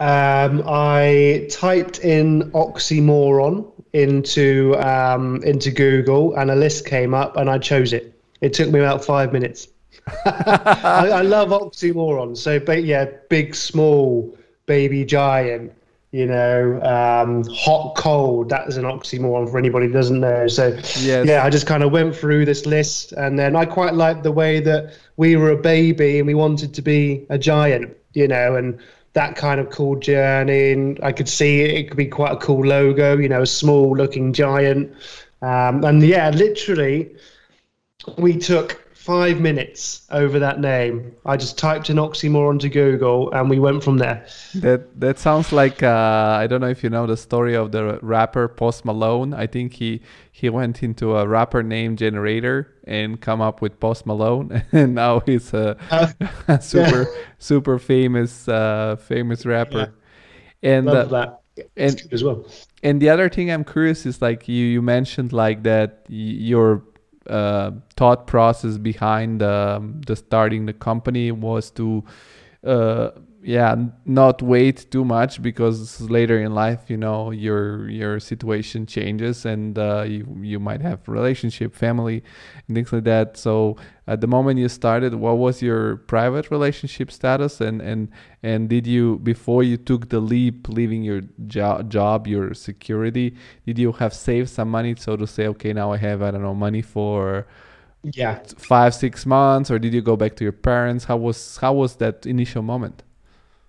Um, 0.02 0.62
I 0.68 1.48
typed 1.50 2.00
in 2.00 2.52
oxymoron 2.52 3.72
into 3.94 4.76
um, 4.80 5.42
into 5.44 5.72
Google, 5.72 6.36
and 6.36 6.52
a 6.52 6.56
list 6.56 6.86
came 6.86 7.14
up, 7.14 7.38
and 7.38 7.50
I 7.50 7.60
chose 7.60 7.94
it. 7.94 8.22
It 8.42 8.54
took 8.54 8.70
me 8.72 8.80
about 8.82 9.06
five 9.06 9.32
minutes. 9.32 9.70
I, 10.26 11.12
I, 11.14 11.22
love 11.22 11.50
oxymoron. 11.50 12.36
So, 12.36 12.60
but 12.60 12.84
yeah, 12.84 13.06
big, 13.30 13.56
small, 13.56 14.38
baby, 14.66 15.06
giant. 15.06 15.74
You 16.12 16.28
know, 16.28 16.82
um, 16.82 17.44
hot, 17.52 17.96
cold. 17.98 18.48
That 18.48 18.70
is 18.70 18.78
an 18.78 18.86
oxymoron 18.86 19.52
for 19.52 19.58
anybody 19.58 19.88
who 19.88 19.92
doesn't 19.92 20.22
know. 20.22 20.48
So, 20.48 20.68
yes. 20.70 21.28
yeah, 21.28 21.44
I 21.44 21.50
just 21.50 21.68
kind 21.68 21.84
of 21.84 21.92
went 21.92 22.16
through 22.16 22.46
this 22.46 22.66
list, 22.66 23.12
and 23.12 23.38
then 23.38 23.58
I 23.58 23.66
quite 23.66 23.96
liked 23.96 24.24
the 24.24 24.32
way 24.32 24.62
that 24.62 24.94
we 25.18 25.36
were 25.36 25.50
a 25.50 25.58
baby 25.58 26.20
and 26.20 26.28
we 26.28 26.34
wanted 26.34 26.74
to 26.76 26.82
be 26.82 27.26
a 27.30 27.38
giant. 27.38 27.98
You 28.14 28.30
know, 28.30 28.56
and 28.56 28.80
that 29.16 29.36
kind 29.36 29.60
of 29.60 29.70
cool 29.72 29.96
journey. 29.98 30.72
And 30.72 31.00
I 31.02 31.12
could 31.12 31.28
see 31.28 31.62
it, 31.62 31.72
it 31.72 31.88
could 31.90 31.98
be 31.98 32.06
quite 32.06 32.32
a 32.32 32.38
cool 32.38 32.66
logo, 32.66 33.18
you 33.18 33.28
know, 33.28 33.42
a 33.42 33.48
small 33.48 33.98
looking 33.98 34.32
giant. 34.32 34.94
Um, 35.42 35.84
and 35.84 36.02
yeah, 36.04 36.30
literally, 36.30 37.14
we 38.18 38.38
took 38.38 38.85
five 39.06 39.40
minutes 39.40 40.08
over 40.10 40.40
that 40.40 40.60
name. 40.60 41.16
I 41.28 41.38
just 41.38 41.60
typed 41.60 41.92
in 41.92 41.98
oxymoron 41.98 42.60
to 42.62 42.70
Google 42.70 43.32
and 43.32 43.52
we 43.52 43.60
went 43.60 43.84
from 43.84 44.00
there. 44.00 44.26
That 44.56 45.00
that 45.00 45.20
sounds 45.20 45.52
like 45.52 45.84
uh, 45.84 46.38
I 46.42 46.48
don't 46.48 46.60
know 46.62 46.70
if 46.70 46.84
you 46.84 46.90
know 46.90 47.06
the 47.06 47.16
story 47.16 47.56
of 47.56 47.72
the 47.72 48.00
rapper 48.02 48.48
Post 48.48 48.84
Malone. 48.84 49.34
I 49.36 49.46
think 49.46 49.74
he 49.74 50.02
he 50.32 50.50
went 50.50 50.82
into 50.82 51.16
a 51.16 51.28
rapper 51.28 51.62
name 51.62 51.98
generator 51.98 52.74
and 52.86 53.22
come 53.22 53.42
up 53.42 53.62
with 53.62 53.80
Post 53.80 54.08
Malone, 54.08 54.64
and 54.72 54.96
now 54.96 55.20
he's 55.20 55.54
a, 55.54 55.78
uh, 55.92 56.08
a 56.48 56.60
super 56.60 57.04
yeah. 57.04 57.22
super 57.38 57.78
famous 57.78 58.48
uh, 58.48 58.96
famous 58.96 59.46
rapper. 59.46 59.94
Yeah. 60.64 60.72
And 60.72 60.88
Love 60.88 61.14
uh, 61.14 61.38
that. 61.56 61.68
and 61.78 62.02
as 62.12 62.24
well. 62.24 62.44
And 62.82 63.00
the 63.00 63.10
other 63.10 63.30
thing 63.30 63.52
I'm 63.52 63.64
curious 63.64 64.08
is 64.08 64.20
like 64.20 64.48
you 64.48 64.66
you 64.66 64.82
mentioned 64.82 65.32
like 65.32 65.62
that 65.64 66.06
your 66.10 66.82
uh, 67.30 67.72
thought 67.96 68.28
process 68.28 68.78
behind 68.78 69.42
um, 69.42 70.02
the 70.06 70.16
starting 70.16 70.66
the 70.66 70.74
company 70.74 71.32
was 71.32 71.72
to 71.72 72.04
uh, 72.64 73.12
yeah 73.46 73.76
not 74.06 74.42
wait 74.42 74.90
too 74.90 75.06
much 75.06 75.40
because 75.40 76.02
later 76.02 76.40
in 76.40 76.56
life 76.56 76.90
you 76.90 76.98
know 76.98 77.30
your 77.30 77.88
your 77.88 78.20
situation 78.20 78.88
changes 78.88 79.46
and 79.46 79.78
uh, 79.78 80.02
you 80.02 80.26
you 80.42 80.60
might 80.60 80.82
have 80.82 81.08
relationship 81.08 81.76
family 81.76 82.24
and 82.68 82.76
things 82.76 82.92
like 82.92 83.04
that. 83.04 83.38
So 83.38 83.78
at 84.08 84.22
the 84.22 84.26
moment 84.28 84.58
you 84.58 84.68
started 84.68 85.14
what 85.14 85.38
was 85.38 85.62
your 85.62 85.98
private 85.98 86.50
relationship 86.50 87.12
status? 87.12 87.62
And 87.62 87.82
and 87.82 88.10
and 88.42 88.68
did 88.68 88.88
you 88.88 89.20
before 89.20 89.62
you 89.62 89.78
took 89.78 90.10
the 90.10 90.20
leap 90.20 90.68
leaving 90.68 91.04
your 91.04 91.22
jo- 91.46 91.84
job 91.84 92.26
your 92.26 92.56
security 92.56 93.36
did 93.68 93.78
you 93.78 93.92
have 93.92 94.14
saved 94.14 94.50
some 94.50 94.72
money 94.72 94.96
so 94.98 95.16
to 95.16 95.28
say 95.28 95.48
okay 95.48 95.74
now 95.74 95.92
i 95.92 95.98
have 95.98 96.22
i 96.22 96.32
don't 96.32 96.42
know 96.42 96.54
money 96.54 96.82
for 96.82 97.48
yeah. 98.04 98.40
five 98.58 98.94
six 98.94 99.26
months 99.26 99.70
or 99.72 99.80
did 99.80 99.94
you 99.94 100.02
go 100.02 100.16
back 100.16 100.36
to 100.38 100.44
your 100.44 100.54
parents? 100.54 101.06
How 101.06 101.18
was 101.18 101.58
how 101.58 101.74
was 101.74 101.96
that 101.98 102.26
initial 102.26 102.62
moment 102.62 103.04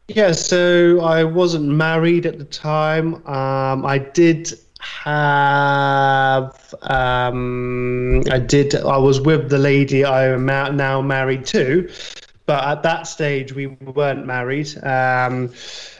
yeah, 0.08 0.32
so 0.32 1.00
I 1.00 1.24
wasn't 1.24 1.68
married 1.68 2.26
at 2.26 2.38
the 2.38 2.44
time. 2.44 3.14
Um, 3.26 3.84
I 3.84 3.98
did 3.98 4.52
have 4.80 6.74
um, 6.82 8.22
I 8.30 8.38
did 8.38 8.74
I 8.76 8.96
was 8.98 9.20
with 9.20 9.48
the 9.50 9.58
lady 9.58 10.04
I 10.04 10.28
am 10.28 10.46
now 10.46 11.00
married 11.00 11.44
to, 11.46 11.90
but 12.46 12.62
at 12.64 12.82
that 12.84 13.08
stage 13.08 13.52
we 13.52 13.66
weren't 13.66 14.26
married, 14.26 14.68
um, 14.84 15.52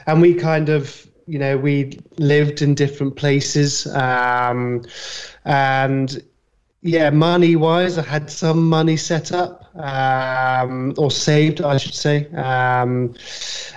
and 0.05 0.21
we 0.21 0.33
kind 0.33 0.69
of 0.69 1.05
you 1.25 1.37
know 1.37 1.57
we 1.57 1.99
lived 2.17 2.61
in 2.61 2.75
different 2.75 3.17
places, 3.17 3.87
um, 3.87 4.85
and 5.43 6.23
yeah, 6.81 7.09
money 7.09 7.57
wise, 7.57 7.97
I 7.97 8.03
had 8.03 8.31
some 8.31 8.69
money 8.69 8.95
set 8.95 9.33
up 9.33 9.66
um, 9.79 10.93
or 10.97 11.11
saved, 11.11 11.61
I 11.61 11.77
should 11.77 11.93
say, 11.93 12.27
um, 12.35 13.15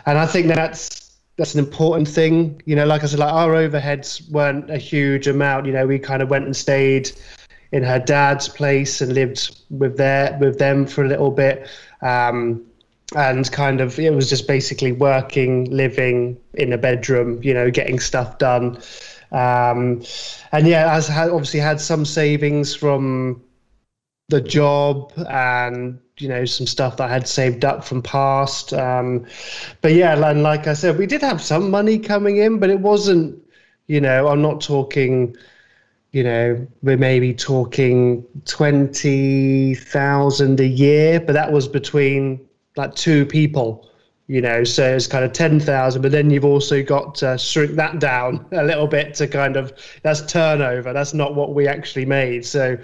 and 0.07 0.19
I 0.19 0.27
think 0.27 0.49
that's 0.49 1.19
that's 1.37 1.55
an 1.55 1.61
important 1.61 2.07
thing. 2.07 2.61
You 2.67 2.77
know, 2.77 2.87
like 2.87 3.03
I 3.03 3.07
said, 3.07 3.19
like 3.19 3.33
our 3.33 3.53
overheads 3.53 4.31
weren't 4.31 4.71
a 4.71 4.79
huge 4.79 5.27
amount. 5.27 5.67
You 5.67 5.73
know, 5.73 5.87
we 5.87 5.99
kind 5.99 6.23
of 6.23 6.29
went 6.29 6.45
and 6.45 6.57
stayed 6.57 7.11
in 7.73 7.83
her 7.83 7.99
dad's 7.99 8.49
place 8.49 9.01
and 9.01 9.15
lived 9.15 9.57
with 9.71 9.97
their 9.97 10.37
with 10.41 10.59
them 10.59 10.87
for 10.87 11.05
a 11.05 11.09
little 11.09 11.31
bit. 11.31 11.69
Um, 12.03 12.67
and 13.17 13.51
kind 13.51 13.81
of 13.81 13.99
it 13.99 14.13
was 14.13 14.29
just 14.29 14.47
basically 14.47 14.93
working, 14.93 15.65
living 15.65 16.39
in 16.55 16.73
a 16.73 16.79
bedroom, 16.79 17.43
you 17.43 17.53
know, 17.53 17.71
getting 17.71 17.99
stuff 17.99 18.39
done. 18.39 18.77
Um, 19.33 20.03
and 20.53 20.67
yeah, 20.67 20.95
as 20.95 21.11
obviously 21.11 21.61
had 21.61 21.81
some 21.81 22.05
savings 22.05 22.75
from 22.75 23.43
the 24.31 24.41
job 24.41 25.13
and 25.29 25.99
you 26.19 26.29
know 26.29 26.45
some 26.45 26.67
stuff 26.67 26.97
that 26.97 27.11
I 27.11 27.13
had 27.13 27.29
saved 27.29 27.65
up 27.65 27.85
from 27.85 28.01
past. 28.03 28.73
Um, 28.73 29.27
but 29.83 29.93
yeah, 29.93 30.15
and 30.31 30.43
like 30.43 30.67
I 30.67 30.75
said, 30.75 30.99
we 30.99 31.07
did 31.07 31.21
have 31.23 31.43
some 31.43 31.71
money 31.71 31.99
coming 31.99 32.39
in, 32.39 32.59
but 32.59 32.71
it 32.71 32.81
wasn't. 32.81 33.39
You 33.89 34.01
know, 34.01 34.29
I'm 34.29 34.41
not 34.41 34.61
talking. 34.61 35.37
You 36.13 36.25
know, 36.25 36.67
we're 36.83 36.97
maybe 36.97 37.35
talking 37.35 38.25
twenty 38.45 39.75
thousand 39.75 40.61
a 40.61 40.67
year, 40.67 41.21
but 41.21 41.33
that 41.35 41.53
was 41.53 41.69
between 41.69 42.41
like 42.77 42.95
two 42.95 43.27
people 43.27 43.90
you 44.31 44.41
know 44.41 44.63
so 44.63 44.95
it's 44.95 45.09
kind 45.09 45.25
of 45.25 45.33
10,000 45.33 46.01
but 46.03 46.13
then 46.13 46.31
you've 46.31 46.45
also 46.45 46.83
got 46.85 47.17
to 47.17 47.37
shrink 47.37 47.73
that 47.73 47.99
down 47.99 48.47
a 48.53 48.63
little 48.63 48.87
bit 48.87 49.13
to 49.15 49.27
kind 49.27 49.57
of 49.57 49.73
that's 50.05 50.23
turnover 50.33 50.93
that's 50.93 51.13
not 51.13 51.35
what 51.35 51.53
we 51.53 51.67
actually 51.67 52.07
made 52.07 52.45
so 52.47 52.77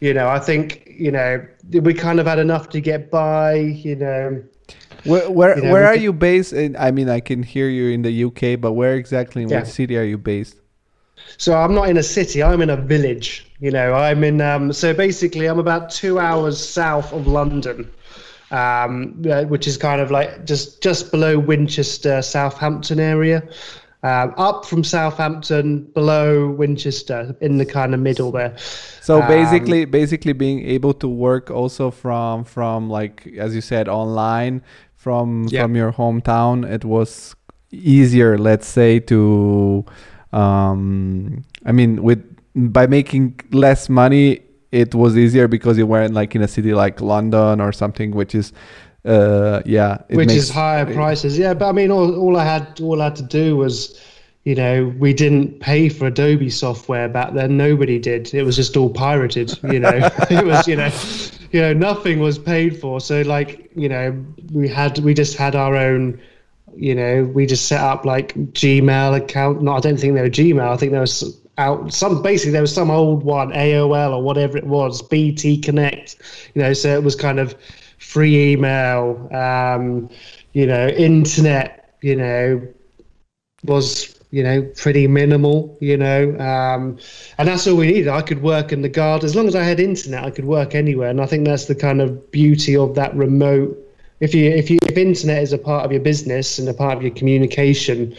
you 0.00 0.12
know 0.12 0.28
i 0.28 0.38
think 0.38 0.64
you 0.86 1.10
know 1.10 1.42
we 1.88 1.94
kind 1.94 2.20
of 2.20 2.26
had 2.26 2.38
enough 2.38 2.68
to 2.68 2.78
get 2.80 3.10
by 3.10 3.54
you 3.54 3.96
know 3.96 4.42
Where 5.04 5.30
where, 5.30 5.56
You 5.56 5.64
know, 5.64 5.72
where 5.72 5.86
are 5.86 5.94
could- 5.94 6.02
you 6.02 6.12
based? 6.12 6.52
In, 6.52 6.76
I 6.76 6.90
mean, 6.96 7.08
I 7.08 7.20
can 7.20 7.42
hear 7.42 7.68
you 7.78 7.86
in 7.96 8.02
the 8.08 8.14
UK, 8.28 8.60
but 8.64 8.72
where 8.80 8.94
exactly 8.94 9.42
in 9.42 9.48
Yeah. 9.48 9.60
which 9.60 9.70
city 9.80 9.94
are 10.00 10.04
you 10.12 10.18
based? 10.18 10.56
So 11.38 11.54
I'm 11.62 11.74
not 11.74 11.88
in 11.92 11.96
a 11.96 12.02
city. 12.02 12.38
I'm 12.48 12.60
in 12.62 12.70
a 12.70 12.76
village. 12.94 13.28
You 13.58 13.70
know, 13.76 13.88
I'm 13.94 14.22
in. 14.30 14.40
Um, 14.40 14.72
so 14.72 14.94
basically, 15.06 15.46
I'm 15.50 15.58
about 15.58 15.90
two 15.90 16.14
hours 16.20 16.56
south 16.80 17.12
of 17.12 17.26
London, 17.26 17.78
um, 18.52 19.22
uh, 19.30 19.42
which 19.44 19.66
is 19.66 19.76
kind 19.76 20.00
of 20.00 20.10
like 20.10 20.44
just 20.44 20.82
just 20.82 21.10
below 21.10 21.38
Winchester, 21.38 22.22
Southampton 22.22 23.00
area. 23.00 23.42
Um, 24.04 24.34
up 24.36 24.66
from 24.66 24.82
Southampton, 24.82 25.84
below 25.94 26.48
Winchester, 26.50 27.36
in 27.40 27.58
the 27.58 27.64
kind 27.64 27.94
of 27.94 28.00
middle 28.00 28.32
there. 28.32 28.52
So 29.00 29.22
Um, 29.22 29.28
basically, 29.28 29.84
basically 29.84 30.32
being 30.32 30.66
able 30.66 30.92
to 30.94 31.08
work 31.08 31.50
also 31.50 31.90
from 31.92 32.42
from 32.44 32.90
like 32.90 33.28
as 33.38 33.54
you 33.54 33.60
said 33.60 33.88
online 33.88 34.60
from 34.96 35.46
Yeah. 35.50 35.62
from 35.62 35.76
your 35.76 35.92
hometown, 35.92 36.64
it 36.68 36.84
was 36.84 37.36
easier, 37.70 38.38
let's 38.38 38.66
say, 38.66 38.98
to 39.00 39.84
um, 40.32 41.44
I 41.64 41.72
mean, 41.72 42.02
with 42.02 42.22
by 42.54 42.86
making 42.86 43.40
less 43.52 43.88
money, 43.88 44.40
it 44.72 44.94
was 44.94 45.16
easier 45.16 45.46
because 45.46 45.76
you 45.78 45.86
weren't 45.86 46.14
like 46.14 46.34
in 46.34 46.42
a 46.42 46.48
city 46.48 46.72
like 46.74 47.00
London 47.00 47.60
or 47.60 47.72
something, 47.72 48.10
which 48.12 48.34
is 48.34 48.52
uh, 49.04 49.60
yeah, 49.66 49.98
it 50.08 50.16
which 50.16 50.28
makes- 50.28 50.44
is 50.44 50.50
higher 50.50 50.86
prices. 50.92 51.38
Yeah, 51.38 51.54
but 51.54 51.68
I 51.68 51.72
mean, 51.72 51.90
all, 51.90 52.14
all 52.18 52.36
I 52.36 52.44
had 52.44 52.80
all 52.80 53.00
I 53.00 53.04
had 53.04 53.16
to 53.16 53.22
do 53.22 53.56
was, 53.56 54.00
you 54.44 54.54
know, 54.54 54.92
we 54.98 55.12
didn't 55.12 55.60
pay 55.60 55.88
for 55.88 56.06
Adobe 56.06 56.50
software 56.50 57.08
back 57.08 57.34
then. 57.34 57.56
Nobody 57.56 57.98
did. 57.98 58.32
It 58.32 58.44
was 58.44 58.56
just 58.56 58.76
all 58.76 58.90
pirated. 58.90 59.58
You 59.62 59.80
know, 59.80 59.90
it 60.30 60.44
was 60.44 60.66
you 60.66 60.76
know, 60.76 60.90
you 61.52 61.60
know, 61.60 61.72
nothing 61.74 62.20
was 62.20 62.38
paid 62.38 62.80
for. 62.80 63.00
So 63.00 63.22
like, 63.22 63.70
you 63.76 63.88
know, 63.88 64.24
we 64.52 64.68
had 64.68 64.98
we 65.00 65.14
just 65.14 65.36
had 65.36 65.54
our 65.54 65.76
own. 65.76 66.20
You 66.74 66.94
know, 66.94 67.24
we 67.24 67.44
just 67.44 67.66
set 67.66 67.82
up 67.82 68.06
like 68.06 68.34
Gmail 68.34 69.14
account. 69.18 69.60
No, 69.60 69.74
I 69.74 69.80
don't 69.80 69.98
think 70.00 70.14
they 70.14 70.22
were 70.22 70.30
Gmail. 70.30 70.66
I 70.72 70.76
think 70.78 70.92
there 70.92 71.02
was 71.02 71.38
out 71.58 71.92
some 71.92 72.22
basically 72.22 72.52
there 72.52 72.62
was 72.62 72.74
some 72.74 72.90
old 72.90 73.22
one 73.22 73.50
AOL 73.52 74.16
or 74.16 74.22
whatever 74.22 74.56
it 74.56 74.66
was 74.66 75.02
BT 75.02 75.58
Connect. 75.58 76.16
You 76.54 76.62
know, 76.62 76.72
so 76.72 76.94
it 76.94 77.02
was 77.02 77.14
kind 77.14 77.38
of 77.38 77.54
free 77.98 78.52
email, 78.52 79.28
um, 79.34 80.08
you 80.52 80.66
know, 80.66 80.88
internet, 80.88 81.94
you 82.00 82.16
know, 82.16 82.60
was 83.64 84.18
you 84.30 84.42
know 84.42 84.62
pretty 84.76 85.06
minimal, 85.06 85.76
you 85.80 85.96
know, 85.96 86.36
um, 86.38 86.98
and 87.38 87.48
that's 87.48 87.66
all 87.66 87.76
we 87.76 87.86
needed. 87.86 88.08
I 88.08 88.22
could 88.22 88.42
work 88.42 88.72
in 88.72 88.82
the 88.82 88.88
garden 88.88 89.26
as 89.26 89.36
long 89.36 89.46
as 89.46 89.54
I 89.54 89.62
had 89.62 89.78
internet. 89.78 90.24
I 90.24 90.30
could 90.30 90.46
work 90.46 90.74
anywhere, 90.74 91.10
and 91.10 91.20
I 91.20 91.26
think 91.26 91.46
that's 91.46 91.66
the 91.66 91.74
kind 91.74 92.00
of 92.00 92.30
beauty 92.32 92.76
of 92.76 92.94
that 92.94 93.14
remote. 93.14 93.78
If 94.20 94.34
you 94.34 94.50
if 94.50 94.70
you 94.70 94.78
if 94.84 94.96
internet 94.96 95.42
is 95.42 95.52
a 95.52 95.58
part 95.58 95.84
of 95.84 95.92
your 95.92 96.00
business 96.00 96.58
and 96.58 96.68
a 96.68 96.74
part 96.74 96.96
of 96.96 97.02
your 97.02 97.12
communication, 97.12 98.14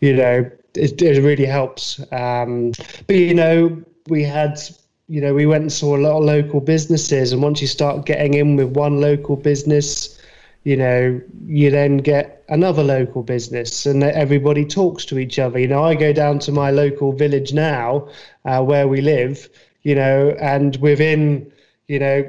you 0.00 0.14
know, 0.14 0.50
it, 0.74 1.00
it 1.02 1.22
really 1.22 1.46
helps. 1.46 2.00
Um, 2.12 2.72
but 3.06 3.16
you 3.16 3.34
know, 3.34 3.82
we 4.08 4.22
had, 4.22 4.60
you 5.08 5.20
know, 5.20 5.34
we 5.34 5.46
went 5.46 5.62
and 5.62 5.72
saw 5.72 5.96
a 5.96 5.98
lot 5.98 6.18
of 6.18 6.24
local 6.24 6.60
businesses, 6.60 7.32
and 7.32 7.42
once 7.42 7.60
you 7.60 7.66
start 7.66 8.06
getting 8.06 8.34
in 8.34 8.56
with 8.56 8.68
one 8.76 9.00
local 9.00 9.36
business, 9.36 10.18
you 10.64 10.76
know, 10.76 11.20
you 11.46 11.70
then 11.70 11.98
get 11.98 12.44
another 12.48 12.82
local 12.82 13.22
business, 13.22 13.86
and 13.86 14.02
everybody 14.02 14.64
talks 14.64 15.04
to 15.06 15.18
each 15.18 15.38
other. 15.38 15.58
You 15.58 15.68
know, 15.68 15.82
I 15.84 15.94
go 15.94 16.12
down 16.12 16.38
to 16.40 16.52
my 16.52 16.70
local 16.70 17.12
village 17.12 17.52
now, 17.52 18.08
uh, 18.44 18.62
where 18.62 18.88
we 18.88 19.00
live, 19.00 19.48
you 19.82 19.94
know, 19.94 20.36
and 20.40 20.76
within, 20.76 21.52
you 21.88 21.98
know. 21.98 22.24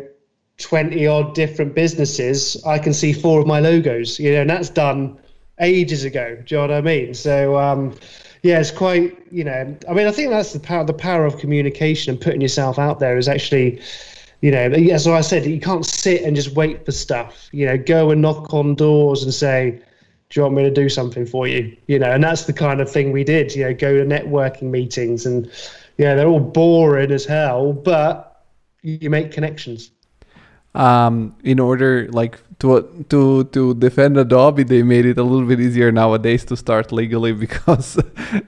20 0.60 1.08
odd 1.08 1.34
different 1.34 1.74
businesses, 1.74 2.64
I 2.64 2.78
can 2.78 2.94
see 2.94 3.12
four 3.12 3.42
of 3.42 3.48
my 3.48 3.60
logos, 3.60 4.20
you 4.20 4.32
know, 4.32 4.42
and 4.42 4.50
that's 4.50 4.70
done 4.70 5.18
ages 5.60 6.04
ago. 6.04 6.38
Do 6.46 6.56
you 6.56 6.62
know 6.62 6.68
what 6.68 6.78
I 6.78 6.82
mean? 6.82 7.14
So, 7.14 7.58
um, 7.58 7.96
yeah, 8.44 8.60
it's 8.60 8.72
quite, 8.72 9.18
you 9.32 9.46
know, 9.46 9.76
I 9.90 9.94
mean, 9.94 10.06
I 10.06 10.12
think 10.12 10.30
that's 10.30 10.52
the 10.52 10.60
power, 10.60 10.84
the 10.84 10.94
power 10.94 11.26
of 11.26 11.38
communication 11.38 12.12
and 12.12 12.22
putting 12.22 12.42
yourself 12.42 12.78
out 12.78 13.00
there 13.00 13.18
is 13.18 13.30
actually, 13.30 13.82
you 14.42 14.52
know, 14.52 14.70
as 14.70 15.08
I 15.08 15.22
said, 15.22 15.46
you 15.46 15.62
can't 15.62 15.86
sit 15.86 16.24
and 16.24 16.36
just 16.36 16.54
wait 16.54 16.86
for 16.86 16.92
stuff, 16.92 17.48
you 17.54 17.66
know, 17.66 17.78
go 17.78 18.12
and 18.12 18.22
knock 18.22 18.54
on 18.54 18.76
doors 18.76 19.24
and 19.24 19.34
say, 19.34 19.82
do 20.30 20.40
you 20.40 20.44
want 20.44 20.56
me 20.56 20.64
to 20.64 20.72
do 20.72 20.90
something 20.90 21.26
for 21.26 21.48
you? 21.48 21.76
You 21.88 22.00
know, 22.00 22.12
and 22.12 22.22
that's 22.22 22.44
the 22.44 22.54
kind 22.54 22.82
of 22.82 22.92
thing 22.92 23.14
we 23.14 23.24
did, 23.24 23.56
you 23.56 23.64
know, 23.64 23.74
go 23.74 23.96
to 23.96 24.04
networking 24.04 24.64
meetings 24.64 25.26
and, 25.26 25.50
yeah, 25.98 26.14
they're 26.14 26.28
all 26.28 26.42
boring 26.42 27.12
as 27.12 27.24
hell, 27.24 27.72
but 27.72 28.44
you 28.82 29.10
make 29.10 29.32
connections. 29.32 29.92
Um, 30.76 31.36
in 31.44 31.60
order 31.60 32.08
like 32.12 32.40
to 32.60 32.82
to 33.10 33.44
to 33.46 33.74
defend 33.76 34.18
Adobe, 34.18 34.64
they 34.64 34.84
made 34.84 35.06
it 35.06 35.18
a 35.18 35.24
little 35.24 35.48
bit 35.48 35.60
easier 35.60 35.92
nowadays 35.92 36.46
to 36.46 36.56
start 36.56 36.92
legally 36.92 37.34
because 37.46 38.00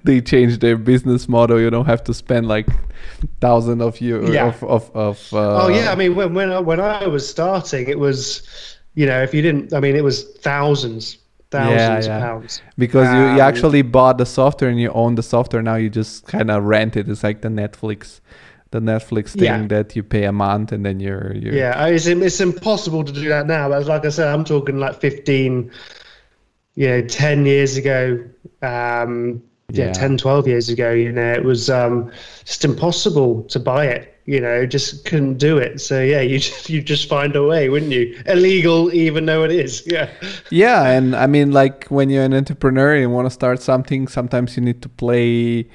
they 0.03 0.21
changed 0.21 0.61
their 0.61 0.77
business 0.77 1.27
model. 1.29 1.59
You 1.59 1.69
don't 1.69 1.85
have 1.85 2.03
to 2.05 2.13
spend 2.13 2.47
like 2.47 2.67
thousand 3.41 3.81
of 3.81 4.01
you 4.01 4.31
Yeah. 4.31 4.47
of 4.47 4.63
of, 4.63 4.91
of 4.95 5.33
uh, 5.33 5.63
Oh 5.63 5.67
yeah, 5.69 5.91
I 5.91 5.95
mean 5.95 6.15
when 6.15 6.33
when 6.33 6.51
I, 6.51 6.59
when 6.59 6.79
I 6.79 7.07
was 7.07 7.27
starting, 7.27 7.87
it 7.87 7.99
was, 7.99 8.43
you 8.95 9.05
know, 9.05 9.21
if 9.21 9.33
you 9.33 9.41
didn't, 9.41 9.73
I 9.73 9.79
mean, 9.79 9.95
it 9.95 10.03
was 10.03 10.23
thousands, 10.39 11.17
thousands 11.51 12.07
yeah. 12.07 12.07
of 12.07 12.13
pounds. 12.13 12.61
because 12.77 13.11
you, 13.13 13.19
you 13.35 13.41
Um, 13.41 13.41
actually 13.41 13.81
bought 13.83 14.17
the 14.17 14.25
software 14.25 14.69
and 14.69 14.79
you 14.79 14.89
own 14.91 15.15
the 15.15 15.23
software. 15.23 15.61
Now 15.61 15.75
you 15.75 15.89
just 15.89 16.25
kind 16.27 16.49
of 16.49 16.63
rent 16.63 16.95
it. 16.97 17.07
It's 17.09 17.23
like 17.23 17.41
the 17.41 17.49
Netflix, 17.49 18.19
the 18.71 18.79
Netflix 18.79 19.29
thing 19.29 19.43
Yeah. 19.43 19.67
that 19.67 19.95
you 19.95 20.03
pay 20.03 20.25
a 20.25 20.31
month 20.31 20.71
and 20.71 20.85
then 20.85 20.99
you're 20.99 21.33
you're 21.35 21.53
Yeah, 21.53 21.85
it's 21.87 22.07
it's 22.07 22.41
impossible 22.41 23.03
to 23.03 23.11
do 23.13 23.29
that 23.29 23.47
now. 23.47 23.69
But 23.69 23.85
like 23.85 24.05
I 24.05 24.09
said, 24.09 24.27
I'm 24.27 24.43
talking 24.43 24.79
like 24.79 24.99
15, 24.99 25.71
you 26.75 26.87
know, 26.87 27.01
10 27.01 27.45
years 27.45 27.77
ago. 27.77 28.19
Um, 28.61 29.41
yeah, 29.71 29.85
Yeah. 29.87 29.93
10, 29.93 30.17
12 30.17 30.47
years 30.47 30.69
ago. 30.69 30.91
You 30.91 31.11
know, 31.11 31.31
it 31.33 31.43
was 31.43 31.69
um, 31.69 32.11
just 32.43 32.65
impossible 32.65 33.43
to 33.43 33.59
buy 33.59 33.85
it. 33.87 34.11
You 34.27 34.41
know, 34.41 34.65
just 34.65 35.05
couldn't 35.05 35.37
do 35.37 35.57
it. 35.59 35.79
So 35.79 36.01
yeah, 36.01 36.21
you 36.21 36.39
just 36.47 36.67
you 36.69 36.81
just 36.81 37.07
find 37.07 37.35
a 37.35 37.43
way, 37.43 37.69
wouldn't 37.69 37.91
you? 37.91 38.19
Illegal, 38.25 38.91
even 38.93 39.25
though 39.27 39.43
it 39.43 39.51
is. 39.51 39.83
Yeah. 39.85 40.09
Yeah, 40.49 40.89
and 40.89 41.15
I 41.15 41.27
mean, 41.27 41.51
like 41.51 41.85
when 41.89 42.09
you're 42.09 42.23
an 42.23 42.33
entrepreneur 42.33 42.93
and 42.93 43.01
you 43.01 43.09
want 43.11 43.27
to 43.27 43.29
start 43.31 43.61
something, 43.61 44.07
sometimes 44.07 44.57
you 44.57 44.63
need 44.63 44.81
to 44.81 44.89
play 44.89 45.67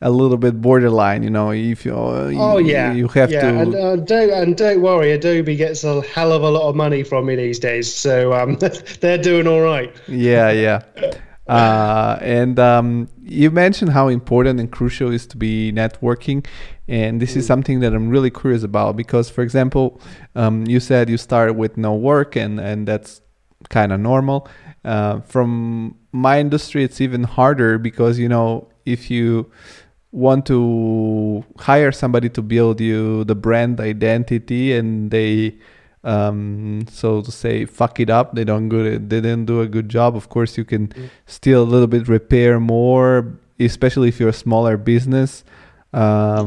a 0.00 0.10
little 0.10 0.36
bit 0.36 0.60
borderline. 0.60 1.22
You 1.22 1.30
know, 1.30 1.52
if 1.52 1.84
you 1.84 1.94
Oh 1.94 2.58
you, 2.58 2.72
yeah, 2.72 2.92
you 2.92 3.08
have 3.08 3.30
yeah. 3.30 3.40
to. 3.40 3.58
And 3.60 3.74
uh, 3.74 3.96
don't 3.96 4.30
and 4.30 4.56
don't 4.56 4.80
worry, 4.82 5.12
Adobe 5.12 5.56
gets 5.56 5.84
a 5.84 6.02
hell 6.02 6.32
of 6.32 6.42
a 6.42 6.50
lot 6.50 6.68
of 6.68 6.76
money 6.76 7.02
from 7.02 7.26
me 7.26 7.36
these 7.36 7.58
days, 7.58 7.92
so 7.92 8.32
um, 8.32 8.56
they're 9.00 9.18
doing 9.18 9.46
all 9.46 9.60
right. 9.62 9.94
yeah, 10.08 10.50
yeah. 10.50 10.82
Uh, 11.48 12.18
and 12.22 12.58
um, 12.58 13.08
you 13.22 13.52
mentioned 13.52 13.92
how 13.92 14.08
important 14.08 14.58
and 14.58 14.72
crucial 14.72 15.12
is 15.12 15.28
to 15.28 15.36
be 15.36 15.70
networking, 15.72 16.44
and 16.88 17.22
this 17.22 17.36
is 17.36 17.46
something 17.46 17.78
that 17.78 17.94
I'm 17.94 18.08
really 18.08 18.30
curious 18.30 18.64
about 18.64 18.96
because, 18.96 19.30
for 19.30 19.42
example, 19.42 20.00
um, 20.34 20.66
you 20.66 20.80
said 20.80 21.08
you 21.08 21.16
started 21.16 21.54
with 21.54 21.76
no 21.76 21.94
work, 21.94 22.34
and 22.34 22.58
and 22.58 22.88
that's 22.88 23.20
kind 23.68 23.92
of 23.92 24.00
normal. 24.00 24.48
Uh, 24.84 25.20
from 25.20 25.96
my 26.12 26.40
industry, 26.40 26.82
it's 26.82 27.00
even 27.00 27.22
harder 27.22 27.78
because 27.78 28.18
you 28.18 28.28
know 28.28 28.68
if 28.84 29.10
you 29.10 29.50
want 30.12 30.46
to 30.46 31.44
hire 31.58 31.92
somebody 31.92 32.28
to 32.30 32.42
build 32.42 32.80
you 32.80 33.24
the 33.24 33.34
brand 33.34 33.80
identity 33.80 34.74
and 34.74 35.10
they 35.10 35.56
um, 36.04 36.86
so 36.88 37.20
to 37.20 37.32
say 37.32 37.64
fuck 37.64 37.98
it 37.98 38.10
up. 38.10 38.34
They 38.34 38.44
don't 38.44 38.68
good 38.68 39.10
they 39.10 39.20
didn't 39.20 39.46
do 39.46 39.60
a 39.60 39.66
good 39.66 39.88
job. 39.88 40.16
Of 40.16 40.28
course 40.28 40.56
you 40.56 40.64
can 40.64 40.92
still 41.26 41.62
a 41.62 41.64
little 41.64 41.88
bit 41.88 42.08
repair 42.08 42.60
more 42.60 43.38
especially 43.58 44.08
if 44.08 44.20
you're 44.20 44.28
a 44.28 44.34
smaller 44.34 44.76
business. 44.76 45.44
Um, 45.92 46.46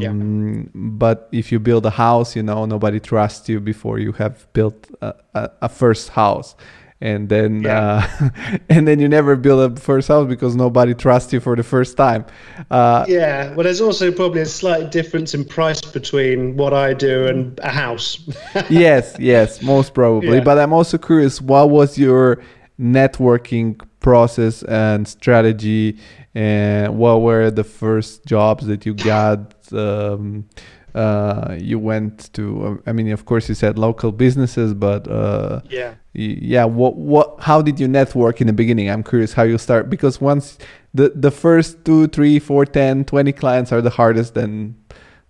but 0.76 1.28
if 1.32 1.52
you 1.52 1.60
build 1.60 1.86
a 1.86 1.90
house 1.90 2.36
you 2.36 2.44
know 2.44 2.66
nobody 2.66 3.00
trusts 3.00 3.50
you 3.50 3.60
before 3.60 3.98
you 3.98 4.12
have 4.14 4.52
built 4.54 4.90
a, 5.02 5.16
a, 5.34 5.50
a 5.64 5.70
first 5.70 6.10
house 6.10 6.56
and 7.02 7.30
then 7.30 7.62
Yeah. 7.62 8.08
uh, 8.22 8.30
and 8.70 8.88
then 8.88 9.00
you 9.00 9.08
never 9.08 9.36
build 9.36 9.72
a 9.72 9.80
first 9.80 10.08
house 10.10 10.28
because 10.28 10.56
nobody 10.56 10.94
trusts 10.94 11.32
you 11.32 11.40
for 11.40 11.56
the 11.56 11.64
first 11.64 11.96
time 11.96 12.26
uh, 12.70 13.06
Yeah, 13.08 13.54
well, 13.54 13.64
there's 13.64 13.82
also 13.82 14.12
probably 14.12 14.42
a 14.42 14.46
slight 14.46 14.92
difference 14.92 15.34
in 15.34 15.46
price 15.46 15.82
between 15.82 16.58
what 16.58 16.74
I 16.74 16.94
do 16.94 17.28
and 17.28 17.58
a 17.64 17.70
house. 17.70 18.20
yes, 18.70 19.16
yes, 19.20 19.62
most 19.62 19.94
probably. 19.94 20.38
Yeah. 20.38 20.44
But 20.44 20.60
I'm 20.60 20.74
also 20.74 20.98
curious, 20.98 21.42
what 21.42 21.70
was 21.70 21.98
your 21.98 22.42
networking 22.80 23.80
process 24.00 24.64
and 24.64 25.08
strategy, 25.08 25.98
and 26.34 26.98
what 26.98 27.22
were 27.22 27.52
the 27.52 27.64
first 27.64 28.26
jobs 28.26 28.66
that 28.68 28.86
you 28.86 28.94
got? 28.94 29.54
Um, 29.74 30.48
uh, 30.96 31.56
you 31.60 31.80
went 31.80 32.32
to. 32.34 32.82
I 32.86 32.92
mean, 32.92 33.12
of 33.12 33.26
course, 33.26 33.50
you 33.50 33.56
said 33.56 33.78
local 33.78 34.12
businesses, 34.12 34.74
but 34.74 35.08
uh, 35.08 35.62
yeah. 35.70 35.96
yeah, 36.14 36.66
what 36.66 36.96
what? 36.96 37.40
How 37.40 37.62
did 37.62 37.80
you 37.80 37.88
network 37.88 38.42
in 38.42 38.48
the 38.48 38.54
beginning? 38.54 38.90
I'm 38.90 39.04
curious 39.04 39.34
how 39.34 39.44
you 39.44 39.58
start 39.58 39.90
because 39.90 40.20
once 40.20 40.58
the 40.94 41.10
the 41.16 41.32
first 41.32 41.86
two, 41.86 42.08
three, 42.08 42.40
four, 42.40 42.66
ten, 42.66 43.06
twenty 43.06 43.32
clients 43.32 43.72
are 43.72 43.82
the 43.82 43.90
hardest. 43.90 44.34
Then 44.34 44.76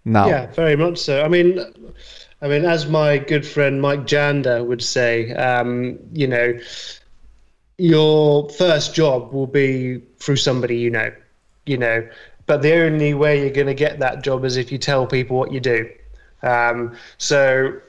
now, 0.05 0.28
Yeah, 0.28 0.47
very 0.47 0.76
much 0.76 0.97
so. 0.97 1.24
I 1.24 1.28
mean, 1.28 1.60
I 2.41 2.47
mean, 2.47 2.66
as 2.66 2.88
my 2.88 3.18
good 3.18 3.45
friend 3.45 3.82
Mike 3.82 4.05
Janda 4.05 4.66
would 4.66 4.84
say, 4.84 5.34
um, 5.34 5.99
you 6.14 6.28
know, 6.28 6.57
your 7.78 8.49
first 8.49 8.93
job 8.93 9.34
will 9.34 9.47
be 9.47 10.01
through 10.20 10.38
somebody 10.38 10.78
you 10.78 10.89
know, 10.89 11.12
you 11.66 11.78
know, 11.78 12.07
but 12.50 12.64
the 12.64 12.74
only 12.74 13.14
way 13.14 13.41
you're 13.41 13.52
going 13.52 13.68
to 13.68 13.76
get 13.76 14.00
that 14.00 14.24
job 14.24 14.43
is 14.43 14.58
if 14.58 14.72
you 14.72 14.80
tell 14.80 15.06
people 15.06 15.38
what 15.38 15.52
you 15.52 15.60
do. 15.60 15.88
Um, 16.41 16.95
so 17.20 17.80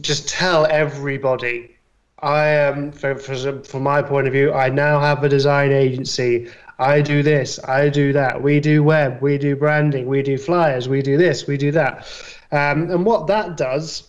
just 0.00 0.28
tell 0.28 0.64
everybody. 0.66 1.76
I 2.20 2.46
am, 2.46 2.92
for, 2.92 3.16
from 3.16 3.82
my 3.82 4.02
point 4.02 4.28
of 4.28 4.32
view, 4.32 4.52
I 4.52 4.68
now 4.68 5.00
have 5.00 5.24
a 5.24 5.28
design 5.28 5.72
agency. 5.72 6.48
I 6.78 7.00
do 7.00 7.24
this, 7.24 7.58
I 7.64 7.88
do 7.88 8.12
that. 8.12 8.40
We 8.40 8.60
do 8.60 8.84
web, 8.84 9.20
we 9.20 9.38
do 9.38 9.56
branding, 9.56 10.06
we 10.06 10.22
do 10.22 10.38
flyers, 10.38 10.88
we 10.88 11.02
do 11.02 11.16
this, 11.16 11.48
we 11.48 11.56
do 11.56 11.72
that. 11.72 12.06
Um, 12.52 12.88
and 12.92 13.04
what 13.04 13.26
that 13.26 13.56
does 13.56 14.08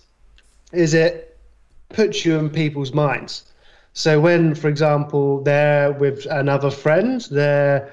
is 0.73 0.93
it 0.93 1.39
puts 1.89 2.23
you 2.23 2.37
in 2.37 2.51
people's 2.51 2.93
minds. 2.93 3.51
So 3.93 4.19
when, 4.19 4.53
for 4.53 4.67
example, 4.67 5.41
they're 5.41 5.91
with 5.91 6.27
another 6.27 6.69
friend, 6.69 7.19
they're 7.31 7.91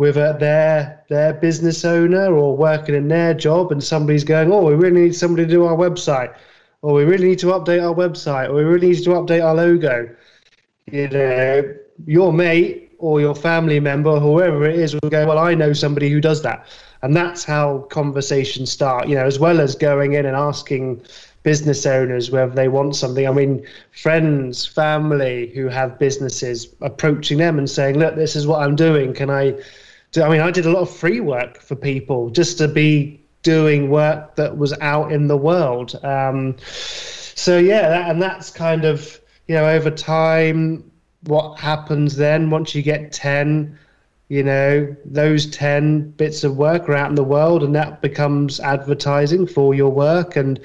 with 0.00 0.16
a, 0.16 0.34
their 0.40 1.04
their 1.10 1.34
business 1.34 1.84
owner 1.84 2.34
or 2.34 2.56
working 2.56 2.94
in 2.94 3.06
their 3.06 3.34
job, 3.34 3.70
and 3.70 3.84
somebody's 3.84 4.24
going, 4.24 4.50
"Oh, 4.50 4.64
we 4.64 4.74
really 4.74 5.02
need 5.02 5.14
somebody 5.14 5.44
to 5.44 5.52
do 5.52 5.66
our 5.66 5.76
website," 5.76 6.32
or 6.80 6.94
"We 6.94 7.04
really 7.04 7.28
need 7.28 7.38
to 7.40 7.48
update 7.48 7.82
our 7.86 7.94
website," 7.94 8.48
or 8.48 8.54
"We 8.54 8.62
really 8.62 8.88
need 8.92 9.04
to 9.04 9.10
update 9.10 9.44
our 9.44 9.54
logo." 9.54 10.08
You 10.90 11.08
know, 11.08 11.74
your 12.06 12.32
mate 12.32 12.92
or 12.98 13.20
your 13.20 13.34
family 13.34 13.78
member, 13.78 14.18
whoever 14.18 14.64
it 14.64 14.76
is, 14.76 14.94
will 14.94 15.10
go, 15.10 15.26
"Well, 15.26 15.38
I 15.38 15.52
know 15.52 15.74
somebody 15.74 16.08
who 16.08 16.18
does 16.18 16.40
that," 16.44 16.64
and 17.02 17.14
that's 17.14 17.44
how 17.44 17.80
conversations 17.90 18.72
start. 18.72 19.06
You 19.06 19.16
know, 19.16 19.26
as 19.26 19.38
well 19.38 19.60
as 19.60 19.74
going 19.74 20.14
in 20.14 20.24
and 20.24 20.34
asking 20.34 21.02
business 21.42 21.84
owners 21.84 22.30
whether 22.30 22.54
they 22.54 22.68
want 22.68 22.96
something. 22.96 23.28
I 23.28 23.32
mean, 23.32 23.66
friends, 23.92 24.64
family 24.64 25.52
who 25.54 25.68
have 25.68 25.98
businesses 25.98 26.68
approaching 26.80 27.36
them 27.36 27.58
and 27.58 27.68
saying, 27.68 27.98
"Look, 27.98 28.16
this 28.16 28.34
is 28.34 28.46
what 28.46 28.62
I'm 28.62 28.76
doing. 28.76 29.12
Can 29.12 29.28
I?" 29.28 29.56
I 30.16 30.28
mean, 30.28 30.40
I 30.40 30.50
did 30.50 30.66
a 30.66 30.70
lot 30.70 30.82
of 30.82 30.90
free 30.90 31.20
work 31.20 31.60
for 31.60 31.76
people 31.76 32.30
just 32.30 32.58
to 32.58 32.68
be 32.68 33.20
doing 33.42 33.90
work 33.90 34.36
that 34.36 34.56
was 34.58 34.72
out 34.80 35.12
in 35.12 35.28
the 35.28 35.36
world. 35.36 35.98
Um, 36.04 36.56
so 36.60 37.58
yeah, 37.58 37.88
that, 37.88 38.10
and 38.10 38.20
that's 38.20 38.50
kind 38.50 38.84
of 38.84 39.20
you 39.46 39.54
know 39.54 39.68
over 39.68 39.90
time 39.90 40.90
what 41.24 41.58
happens 41.58 42.16
then 42.16 42.50
once 42.50 42.74
you 42.74 42.82
get 42.82 43.12
ten 43.12 43.78
you 44.30 44.44
know 44.44 44.96
those 45.04 45.50
10 45.50 46.12
bits 46.12 46.44
of 46.44 46.56
work 46.56 46.88
are 46.88 46.94
out 46.94 47.08
in 47.10 47.16
the 47.16 47.24
world 47.24 47.64
and 47.64 47.74
that 47.74 48.00
becomes 48.00 48.60
advertising 48.60 49.44
for 49.44 49.74
your 49.74 49.90
work 49.90 50.36
and 50.36 50.60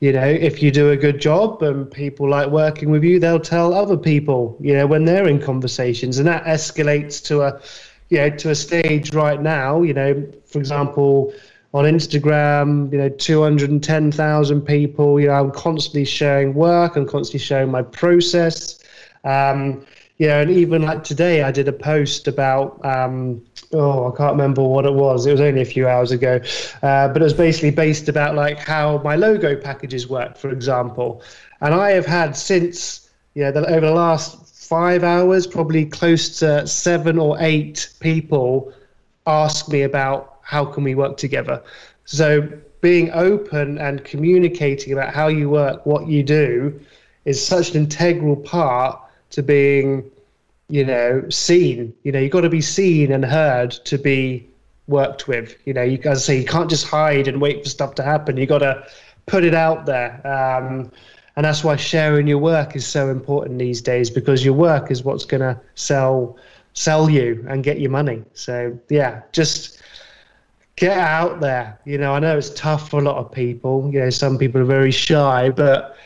you 0.00 0.12
know 0.12 0.26
if 0.26 0.62
you 0.62 0.70
do 0.70 0.90
a 0.90 0.96
good 0.96 1.18
job 1.18 1.62
and 1.62 1.90
people 1.90 2.28
like 2.28 2.48
working 2.50 2.90
with 2.90 3.02
you 3.02 3.18
they'll 3.18 3.40
tell 3.40 3.72
other 3.72 3.96
people 3.96 4.56
you 4.60 4.74
know 4.74 4.86
when 4.86 5.06
they're 5.06 5.26
in 5.26 5.40
conversations 5.40 6.18
and 6.18 6.28
that 6.28 6.44
escalates 6.44 7.24
to 7.24 7.40
a 7.40 7.58
you 8.08 8.18
know 8.18 8.30
to 8.30 8.50
a 8.50 8.54
stage 8.54 9.14
right 9.14 9.40
now 9.42 9.82
you 9.82 9.94
know 9.94 10.26
for 10.46 10.58
example 10.58 11.32
on 11.76 11.84
Instagram, 11.84 12.90
you 12.90 12.96
know, 12.96 13.10
210,000 13.10 14.62
people. 14.62 15.20
You 15.20 15.26
know, 15.26 15.34
I'm 15.34 15.50
constantly 15.50 16.06
sharing 16.06 16.54
work. 16.54 16.96
I'm 16.96 17.06
constantly 17.06 17.44
sharing 17.44 17.70
my 17.70 17.82
process. 17.82 18.82
Um, 19.24 19.84
you 20.16 20.28
know, 20.28 20.40
and 20.40 20.50
even 20.50 20.82
like 20.82 21.04
today, 21.04 21.42
I 21.42 21.52
did 21.52 21.68
a 21.68 21.72
post 21.72 22.26
about 22.28 22.82
um, 22.82 23.44
oh, 23.72 24.10
I 24.10 24.16
can't 24.16 24.32
remember 24.32 24.62
what 24.62 24.86
it 24.86 24.94
was. 24.94 25.26
It 25.26 25.32
was 25.32 25.40
only 25.42 25.60
a 25.60 25.66
few 25.66 25.86
hours 25.86 26.10
ago, 26.10 26.40
uh, 26.82 27.08
but 27.08 27.20
it 27.20 27.24
was 27.24 27.34
basically 27.34 27.72
based 27.72 28.08
about 28.08 28.34
like 28.34 28.58
how 28.58 28.98
my 29.04 29.16
logo 29.16 29.54
packages 29.60 30.08
work, 30.08 30.38
for 30.38 30.48
example. 30.48 31.22
And 31.60 31.74
I 31.74 31.90
have 31.90 32.06
had 32.06 32.34
since 32.34 33.10
you 33.34 33.42
know 33.42 33.52
the, 33.52 33.68
over 33.68 33.84
the 33.84 33.92
last 33.92 34.45
five 34.68 35.04
hours, 35.04 35.46
probably 35.46 35.86
close 35.86 36.38
to 36.40 36.66
seven 36.66 37.18
or 37.18 37.36
eight 37.40 37.90
people 38.00 38.72
ask 39.26 39.68
me 39.68 39.82
about 39.82 40.38
how 40.42 40.64
can 40.64 40.84
we 40.84 40.94
work 40.94 41.16
together. 41.16 41.62
So 42.04 42.48
being 42.80 43.10
open 43.12 43.78
and 43.78 44.04
communicating 44.04 44.92
about 44.92 45.12
how 45.12 45.28
you 45.28 45.50
work, 45.50 45.84
what 45.86 46.06
you 46.06 46.22
do, 46.22 46.80
is 47.24 47.44
such 47.44 47.70
an 47.70 47.76
integral 47.76 48.36
part 48.36 49.00
to 49.30 49.42
being 49.42 50.10
you 50.68 50.84
know, 50.84 51.28
seen. 51.30 51.94
You 52.02 52.12
know, 52.12 52.18
you've 52.18 52.32
got 52.32 52.40
to 52.42 52.48
be 52.48 52.60
seen 52.60 53.12
and 53.12 53.24
heard 53.24 53.70
to 53.84 53.98
be 53.98 54.46
worked 54.88 55.28
with. 55.28 55.56
You 55.64 55.74
know, 55.74 55.82
you 55.82 55.98
as 56.04 56.18
I 56.18 56.20
say, 56.20 56.38
you 56.40 56.46
can't 56.46 56.70
just 56.70 56.86
hide 56.86 57.28
and 57.28 57.40
wait 57.40 57.62
for 57.62 57.68
stuff 57.68 57.94
to 57.96 58.02
happen. 58.02 58.36
You've 58.36 58.48
got 58.48 58.58
to 58.58 58.86
put 59.26 59.44
it 59.44 59.54
out 59.54 59.86
there. 59.86 60.20
Um, 60.26 60.90
and 61.36 61.44
that's 61.44 61.62
why 61.62 61.76
sharing 61.76 62.26
your 62.26 62.38
work 62.38 62.74
is 62.74 62.86
so 62.86 63.10
important 63.10 63.58
these 63.58 63.82
days 63.82 64.08
because 64.10 64.44
your 64.44 64.54
work 64.54 64.90
is 64.90 65.04
what's 65.04 65.24
going 65.24 65.42
to 65.42 65.60
sell 65.74 66.36
sell 66.72 67.08
you 67.08 67.44
and 67.48 67.64
get 67.64 67.78
you 67.78 67.88
money. 67.88 68.22
So 68.34 68.78
yeah, 68.88 69.22
just 69.32 69.82
get 70.76 70.96
out 70.96 71.40
there. 71.40 71.78
You 71.84 71.98
know, 71.98 72.14
I 72.14 72.18
know 72.18 72.36
it's 72.36 72.50
tough 72.50 72.90
for 72.90 73.00
a 73.00 73.02
lot 73.02 73.16
of 73.16 73.32
people. 73.32 73.90
You 73.92 74.00
know, 74.00 74.10
some 74.10 74.38
people 74.38 74.60
are 74.60 74.66
very 74.66 74.90
shy, 74.90 75.50
but 75.50 75.96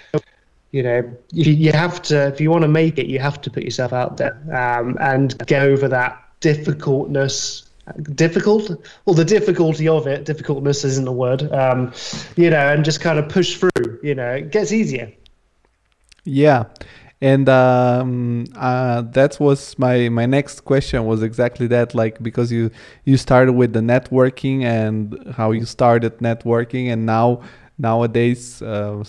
you 0.71 0.83
know, 0.83 1.17
you, 1.33 1.53
you 1.53 1.73
have 1.73 2.01
to, 2.03 2.29
if 2.29 2.41
you 2.41 2.51
want 2.51 2.63
to 2.63 2.69
make 2.69 2.99
it, 2.99 3.07
you 3.07 3.19
have 3.19 3.41
to 3.43 3.51
put 3.51 3.65
yourself 3.65 3.93
out 3.93 4.17
there 4.17 4.41
um, 4.53 4.97
and 5.01 5.37
get 5.47 5.63
over 5.63 5.89
that 5.89 6.23
difficultness. 6.41 7.67
Difficult, 8.15 8.71
well, 9.05 9.15
the 9.15 9.25
difficulty 9.25 9.89
of 9.89 10.07
it, 10.07 10.25
difficultness 10.25 10.85
isn't 10.85 11.09
a 11.09 11.13
word, 11.13 11.51
um, 11.53 11.93
you 12.37 12.49
know, 12.49 12.73
and 12.73 12.85
just 12.85 13.01
kind 13.01 13.19
of 13.19 13.29
push 13.29 13.57
through. 13.57 13.99
You 14.01 14.15
know, 14.15 14.31
it 14.35 14.53
gets 14.53 14.71
easier. 14.71 15.13
Yeah, 16.33 16.65
and 17.21 17.49
um, 17.49 18.45
uh, 18.55 19.03
that 19.03 19.41
was 19.41 19.77
my 19.79 20.09
my 20.09 20.27
next 20.27 20.61
question 20.61 21.05
was 21.07 21.23
exactly 21.25 21.67
that 21.69 21.93
like 21.93 22.23
because 22.23 22.53
you 22.53 22.71
you 23.05 23.17
started 23.17 23.55
with 23.55 23.73
the 23.73 23.81
networking 23.81 24.63
and 24.63 25.19
how 25.37 25.51
you 25.51 25.65
started 25.65 26.19
networking 26.19 26.87
and 26.93 27.05
now 27.05 27.41
nowadays 27.79 28.63
uh, 28.63 29.03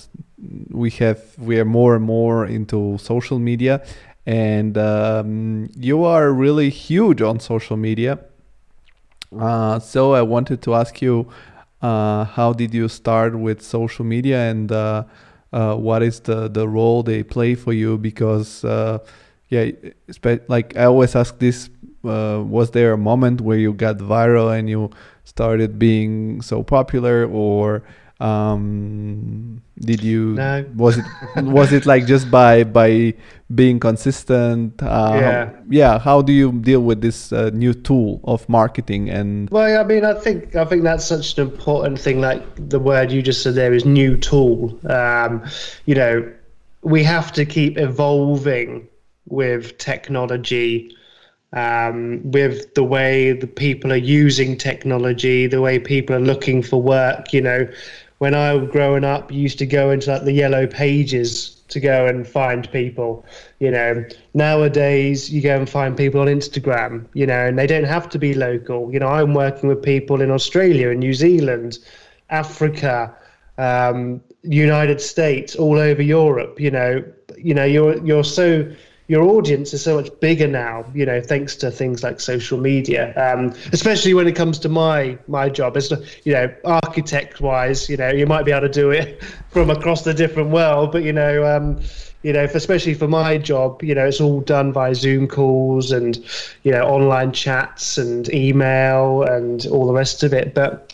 we 0.71 0.89
have 0.89 1.21
we 1.37 1.59
are 1.59 1.65
more 1.65 1.95
and 1.95 2.03
more 2.03 2.47
into 2.47 2.97
social 2.97 3.37
media 3.37 3.85
and 4.25 4.75
um, 4.79 5.69
you 5.77 6.03
are 6.03 6.31
really 6.31 6.71
huge 6.71 7.21
on 7.21 7.39
social 7.39 7.77
media. 7.77 8.17
Uh, 9.39 9.79
so 9.79 10.13
i 10.13 10.21
wanted 10.21 10.61
to 10.61 10.75
ask 10.75 11.01
you 11.01 11.25
uh, 11.81 12.25
how 12.25 12.51
did 12.51 12.73
you 12.73 12.87
start 12.89 13.33
with 13.37 13.61
social 13.61 14.03
media 14.03 14.49
and 14.51 14.71
uh, 15.53 15.73
uh, 15.73 15.75
what 15.75 16.01
is 16.03 16.19
the, 16.21 16.47
the 16.47 16.67
role 16.67 17.03
they 17.03 17.23
play 17.23 17.55
for 17.55 17.73
you 17.73 17.97
because 17.97 18.63
uh, 18.65 18.99
yeah 19.49 19.69
like 20.47 20.75
i 20.77 20.85
always 20.85 21.15
ask 21.15 21.37
this 21.39 21.69
was 22.03 22.71
there 22.71 22.93
a 22.93 22.97
moment 22.97 23.41
where 23.41 23.57
you 23.57 23.73
got 23.73 23.97
viral 23.97 24.57
and 24.57 24.69
you 24.69 24.89
started 25.23 25.77
being 25.77 26.41
so 26.41 26.63
popular 26.63 27.25
or 27.27 27.83
um, 28.21 29.61
did 29.79 30.03
you 30.03 30.33
no. 30.33 30.65
was 30.75 30.97
it 30.97 31.05
was 31.37 31.73
it 31.73 31.85
like 31.85 32.05
just 32.05 32.29
by 32.29 32.63
by 32.63 33.13
being 33.55 33.79
consistent 33.79 34.81
uh, 34.83 35.11
yeah 35.15 35.45
how, 35.45 35.55
yeah 35.69 35.99
how 35.99 36.21
do 36.21 36.31
you 36.31 36.51
deal 36.51 36.81
with 36.81 37.01
this 37.01 37.33
uh, 37.33 37.49
new 37.53 37.73
tool 37.73 38.21
of 38.23 38.47
marketing 38.47 39.09
and 39.09 39.49
well 39.49 39.79
i 39.79 39.83
mean 39.83 40.05
i 40.05 40.13
think 40.13 40.55
i 40.55 40.63
think 40.63 40.83
that's 40.83 41.05
such 41.05 41.37
an 41.37 41.49
important 41.49 41.99
thing 41.99 42.21
like 42.21 42.43
the 42.69 42.79
word 42.79 43.11
you 43.11 43.21
just 43.21 43.41
said 43.41 43.55
there 43.55 43.73
is 43.73 43.85
new 43.85 44.15
tool 44.15 44.79
um, 44.89 45.43
you 45.85 45.95
know 45.95 46.31
we 46.83 47.03
have 47.03 47.31
to 47.31 47.45
keep 47.45 47.77
evolving 47.77 48.87
with 49.27 49.77
technology 49.77 50.95
um, 51.53 52.21
with 52.31 52.73
the 52.75 52.83
way 52.83 53.33
the 53.33 53.47
people 53.47 53.91
are 53.91 53.97
using 53.97 54.57
technology, 54.57 55.47
the 55.47 55.61
way 55.61 55.79
people 55.79 56.15
are 56.15 56.21
looking 56.21 56.63
for 56.63 56.81
work. 56.81 57.33
You 57.33 57.41
know, 57.41 57.67
when 58.21 58.35
I 58.35 58.53
was 58.53 58.69
growing 58.69 59.03
up, 59.03 59.31
you 59.31 59.39
used 59.39 59.57
to 59.57 59.65
go 59.65 59.89
into 59.89 60.11
like 60.11 60.25
the 60.25 60.31
yellow 60.31 60.67
pages 60.67 61.55
to 61.69 61.79
go 61.79 62.05
and 62.05 62.27
find 62.27 62.71
people. 62.71 63.25
You 63.57 63.71
know, 63.71 64.05
nowadays 64.35 65.31
you 65.31 65.41
go 65.41 65.57
and 65.57 65.67
find 65.67 65.97
people 65.97 66.21
on 66.21 66.27
Instagram. 66.27 67.07
You 67.15 67.25
know, 67.25 67.47
and 67.47 67.57
they 67.57 67.65
don't 67.65 67.85
have 67.85 68.07
to 68.09 68.19
be 68.19 68.35
local. 68.35 68.93
You 68.93 68.99
know, 68.99 69.07
I'm 69.07 69.33
working 69.33 69.69
with 69.69 69.81
people 69.81 70.21
in 70.21 70.29
Australia 70.29 70.91
and 70.91 70.99
New 70.99 71.15
Zealand, 71.15 71.79
Africa, 72.29 73.11
um, 73.57 74.21
United 74.43 75.01
States, 75.01 75.55
all 75.55 75.79
over 75.79 76.03
Europe. 76.03 76.59
You 76.59 76.69
know, 76.69 77.03
you 77.39 77.55
know, 77.55 77.65
you're 77.65 78.05
you're 78.05 78.23
so 78.23 78.71
your 79.11 79.23
audience 79.23 79.73
is 79.73 79.83
so 79.83 79.97
much 79.97 80.09
bigger 80.21 80.47
now, 80.47 80.85
you 80.93 81.05
know, 81.05 81.19
thanks 81.19 81.53
to 81.57 81.69
things 81.69 82.01
like 82.01 82.21
social 82.21 82.57
media. 82.57 83.13
Um, 83.17 83.53
especially 83.73 84.13
when 84.13 84.25
it 84.25 84.37
comes 84.37 84.57
to 84.59 84.69
my 84.69 85.17
my 85.27 85.49
job, 85.49 85.75
as 85.75 85.91
you 86.23 86.31
know, 86.31 86.49
architect 86.63 87.41
wise, 87.41 87.89
you 87.89 87.97
know, 87.97 88.09
you 88.09 88.25
might 88.25 88.45
be 88.45 88.51
able 88.51 88.69
to 88.69 88.73
do 88.73 88.89
it 88.91 89.21
from 89.49 89.69
across 89.69 90.05
the 90.05 90.13
different 90.13 90.51
world, 90.51 90.93
but 90.93 91.03
you 91.03 91.11
know, 91.11 91.45
um, 91.45 91.81
you 92.23 92.31
know, 92.31 92.45
especially 92.45 92.93
for 92.93 93.09
my 93.09 93.37
job, 93.37 93.83
you 93.83 93.93
know, 93.93 94.05
it's 94.05 94.21
all 94.21 94.39
done 94.39 94.71
via 94.71 94.95
Zoom 94.95 95.27
calls 95.27 95.91
and 95.91 96.17
you 96.63 96.71
know, 96.71 96.83
online 96.83 97.33
chats 97.33 97.97
and 97.97 98.33
email 98.33 99.23
and 99.23 99.65
all 99.65 99.87
the 99.87 99.93
rest 99.93 100.23
of 100.23 100.31
it. 100.31 100.53
But 100.53 100.93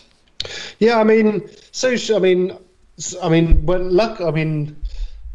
yeah, 0.79 0.99
I 0.99 1.03
mean, 1.03 1.47
social. 1.71 2.15
I 2.15 2.19
mean, 2.19 2.57
I 3.21 3.29
mean, 3.29 3.63
when 3.63 3.95
luck, 3.95 4.21
I 4.21 4.31
mean, 4.31 4.75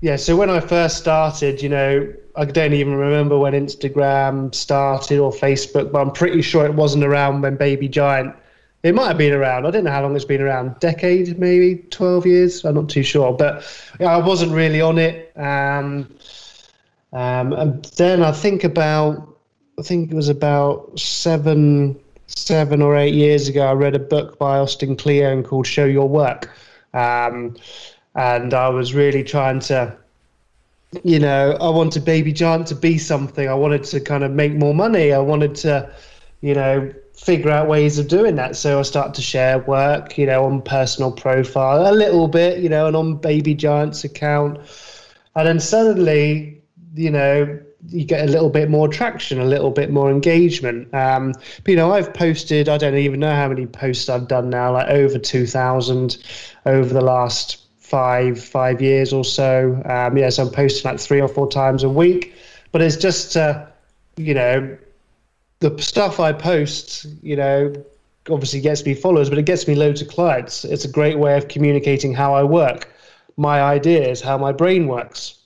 yeah. 0.00 0.16
So 0.16 0.34
when 0.34 0.50
I 0.50 0.58
first 0.58 0.98
started, 0.98 1.62
you 1.62 1.68
know, 1.68 2.12
I 2.34 2.44
don't 2.44 2.72
even 2.72 2.94
remember 2.94 3.38
when 3.38 3.52
Instagram 3.52 4.54
started 4.54 5.18
or 5.18 5.32
Facebook, 5.32 5.92
but 5.92 6.00
I'm 6.00 6.12
pretty 6.12 6.42
sure 6.42 6.64
it 6.64 6.74
wasn't 6.74 7.04
around 7.04 7.42
when 7.42 7.56
Baby 7.56 7.88
Giant. 7.88 8.34
It 8.82 8.94
might 8.94 9.08
have 9.08 9.18
been 9.18 9.32
around. 9.32 9.66
I 9.66 9.70
don't 9.70 9.84
know 9.84 9.92
how 9.92 10.02
long 10.02 10.16
it's 10.16 10.24
been 10.24 10.40
around. 10.40 10.80
Decade, 10.80 11.38
maybe 11.38 11.84
twelve 11.90 12.26
years. 12.26 12.64
I'm 12.64 12.74
not 12.74 12.88
too 12.88 13.02
sure, 13.04 13.32
but 13.32 13.64
I 14.00 14.16
wasn't 14.16 14.52
really 14.52 14.80
on 14.80 14.98
it. 14.98 15.30
Um, 15.36 16.08
um, 17.12 17.52
and 17.52 17.84
then 17.96 18.22
I 18.24 18.32
think 18.32 18.64
about, 18.64 19.36
I 19.78 19.82
think 19.82 20.10
it 20.10 20.14
was 20.14 20.28
about 20.28 20.98
seven, 20.98 22.00
seven 22.26 22.82
or 22.82 22.96
eight 22.96 23.14
years 23.14 23.46
ago. 23.46 23.66
I 23.66 23.72
read 23.72 23.94
a 23.94 24.00
book 24.00 24.38
by 24.38 24.58
Austin 24.58 24.96
Kleon 24.96 25.44
called 25.44 25.66
"Show 25.66 25.84
Your 25.84 26.08
Work." 26.08 26.50
Um, 26.92 27.56
and 28.14 28.52
I 28.52 28.68
was 28.68 28.94
really 28.94 29.22
trying 29.22 29.60
to, 29.60 29.96
you 31.05 31.18
know, 31.18 31.57
I 31.61 31.70
wanted 31.70 32.05
Baby 32.05 32.32
Giant 32.32 32.66
to 32.68 32.74
be 32.74 32.99
something. 32.99 33.49
I 33.49 33.55
wanted 33.55 33.84
to 33.84 34.01
kind 34.01 34.24
of 34.24 34.32
make 34.32 34.55
more 34.55 34.74
money. 34.74 35.12
I 35.12 35.18
wanted 35.18 35.55
to, 35.57 35.90
you 36.40 36.55
know, 36.55 36.93
figure 37.14 37.51
out 37.51 37.68
ways 37.68 37.99
of 37.99 38.09
doing 38.09 38.36
that. 38.36 38.57
So 38.57 38.78
I 38.78 38.82
started 38.82 39.14
to 39.14 39.22
share 39.22 39.61
work, 39.61 40.18
you 40.18 40.26
know, 40.26 40.45
on 40.45 40.61
personal 40.62 41.12
profile 41.12 41.90
a 41.90 41.95
little 41.95 42.28
bit, 42.28 42.59
you 42.59 42.68
know, 42.68 42.86
and 42.86 42.97
on 42.97 43.16
Baby 43.16 43.55
Giant's 43.55 44.05
account. 44.05 44.59
And 45.34 45.47
then 45.47 45.61
suddenly, 45.61 46.62
you 46.95 47.11
know, 47.11 47.59
you 47.88 48.05
get 48.05 48.28
a 48.28 48.30
little 48.30 48.51
bit 48.51 48.70
more 48.70 48.86
traction, 48.86 49.40
a 49.40 49.45
little 49.45 49.70
bit 49.70 49.90
more 49.90 50.11
engagement. 50.11 50.93
Um, 50.95 51.32
but, 51.32 51.68
you 51.68 51.76
know, 51.76 51.93
I've 51.93 52.12
posted, 52.12 52.68
I 52.68 52.78
don't 52.78 52.97
even 52.97 53.20
know 53.20 53.34
how 53.34 53.49
many 53.49 53.66
posts 53.66 54.09
I've 54.09 54.28
done 54.28 54.51
now, 54.51 54.72
like 54.72 54.88
over 54.88 55.18
2,000 55.18 56.16
over 56.66 56.93
the 56.93 57.01
last 57.01 57.61
five, 57.93 58.43
five 58.43 58.80
years 58.80 59.12
or 59.12 59.22
so. 59.22 59.82
Um, 59.84 60.16
yeah, 60.16 60.30
so 60.30 60.45
I'm 60.45 60.51
posting 60.51 60.90
like 60.90 60.99
three 60.99 61.20
or 61.20 61.28
four 61.28 61.47
times 61.47 61.82
a 61.82 61.90
week, 61.90 62.34
but 62.72 62.80
it's 62.80 62.97
just, 62.97 63.36
uh, 63.36 63.66
you 64.16 64.32
know, 64.32 64.78
the 65.59 65.76
stuff 65.82 66.18
I 66.18 66.32
post, 66.32 67.07
you 67.22 67.36
know, 67.36 67.70
obviously 68.30 68.62
gets 68.62 68.82
me 68.86 68.95
followers, 68.95 69.28
but 69.28 69.36
it 69.36 69.45
gets 69.45 69.68
me 69.68 69.74
loads 69.74 70.01
of 70.01 70.09
clients. 70.09 70.64
It's 70.64 70.86
a 70.86 70.88
great 70.88 71.18
way 71.18 71.36
of 71.36 71.49
communicating 71.49 72.14
how 72.14 72.34
I 72.34 72.45
work, 72.45 72.88
my 73.36 73.61
ideas, 73.61 74.22
how 74.22 74.38
my 74.38 74.53
brain 74.53 74.86
works 74.86 75.41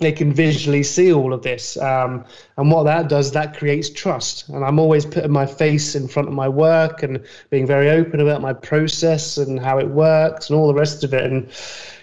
they 0.00 0.12
can 0.12 0.32
visually 0.32 0.82
see 0.82 1.12
all 1.12 1.32
of 1.32 1.42
this. 1.42 1.76
Um, 1.76 2.24
and 2.56 2.70
what 2.70 2.84
that 2.84 3.08
does, 3.08 3.30
that 3.32 3.56
creates 3.56 3.90
trust. 3.90 4.48
And 4.48 4.64
I'm 4.64 4.78
always 4.78 5.04
putting 5.04 5.30
my 5.30 5.44
face 5.46 5.94
in 5.94 6.08
front 6.08 6.26
of 6.26 6.34
my 6.34 6.48
work 6.48 7.02
and 7.02 7.22
being 7.50 7.66
very 7.66 7.90
open 7.90 8.20
about 8.20 8.40
my 8.40 8.54
process 8.54 9.36
and 9.36 9.60
how 9.60 9.78
it 9.78 9.88
works 9.88 10.48
and 10.48 10.58
all 10.58 10.66
the 10.66 10.74
rest 10.74 11.04
of 11.04 11.12
it. 11.12 11.30
And 11.30 11.50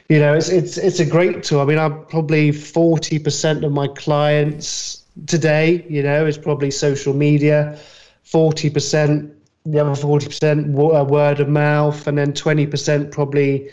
you 0.10 0.20
know, 0.20 0.36
it's 0.36 0.48
it's 0.48 0.78
it's 0.78 1.00
a 1.00 1.06
great 1.06 1.44
tool. 1.44 1.60
I 1.60 1.66
mean, 1.66 1.80
I'm 1.80 2.06
probably 2.06 2.52
40% 2.52 3.66
of 3.66 3.72
my 3.72 3.88
clients 3.88 5.04
today. 5.26 5.86
You 5.90 6.04
know, 6.04 6.26
is 6.26 6.38
probably 6.38 6.72
social 6.72 7.14
media. 7.14 7.80
40%, 8.24 9.34
the 9.66 9.80
other 9.80 9.92
40% 9.92 11.00
uh, 11.00 11.04
word 11.06 11.40
of 11.40 11.48
mouth, 11.48 12.08
and 12.08 12.18
then 12.18 12.34
20% 12.34 13.10
probably, 13.10 13.70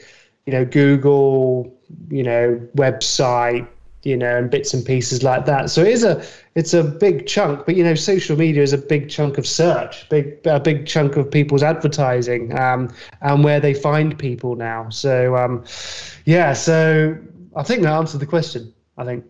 you 0.47 0.53
know, 0.53 0.65
Google, 0.65 1.77
you 2.09 2.23
know, 2.23 2.61
website, 2.77 3.67
you 4.05 4.17
know, 4.17 4.37
and 4.37 4.51
bits 4.51 4.75
and 4.75 4.85
pieces 4.85 5.23
like 5.23 5.47
that. 5.47 5.71
So 5.71 5.83
it 5.83 5.89
is 5.89 6.05
a 6.05 6.25
it's 6.55 6.75
a 6.75 6.85
big 6.85 7.27
chunk, 7.27 7.67
but 7.67 7.77
you 7.77 7.85
know, 7.85 7.95
social 7.95 8.37
media 8.37 8.63
is 8.63 8.73
a 8.73 8.79
big 8.79 9.09
chunk 9.09 9.39
of 9.39 9.47
search, 9.47 10.09
big 10.09 10.39
a 10.47 10.61
big 10.61 10.87
chunk 10.87 11.17
of 11.17 11.31
people's 11.31 11.63
advertising, 11.63 12.57
um, 12.59 12.93
and 13.23 13.43
where 13.43 13.61
they 13.61 13.75
find 13.75 14.19
people 14.19 14.57
now. 14.57 14.89
So 14.91 15.37
um, 15.37 15.65
yeah, 16.25 16.53
so 16.53 17.17
I 17.57 17.63
think 17.63 17.83
that 17.83 17.93
answered 17.93 18.21
the 18.21 18.27
question. 18.27 18.73
I 18.97 19.05
think. 19.05 19.25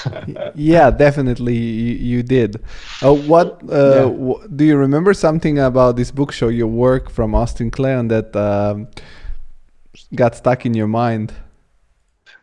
yeah, 0.54 0.90
definitely 0.90 1.54
you, 1.56 1.94
you 1.96 2.22
did. 2.22 2.62
Uh, 3.02 3.14
what 3.14 3.60
uh, 3.70 4.10
yeah. 4.10 4.46
do 4.56 4.64
you 4.64 4.76
remember 4.76 5.12
something 5.12 5.58
about 5.58 5.96
this 5.96 6.10
book 6.10 6.32
show 6.32 6.48
your 6.48 6.68
work 6.68 7.10
from 7.10 7.34
Austin 7.34 7.70
Kleon 7.70 8.08
that 8.08 8.34
um, 8.34 8.88
got 10.14 10.34
stuck 10.34 10.64
in 10.64 10.72
your 10.72 10.86
mind? 10.86 11.34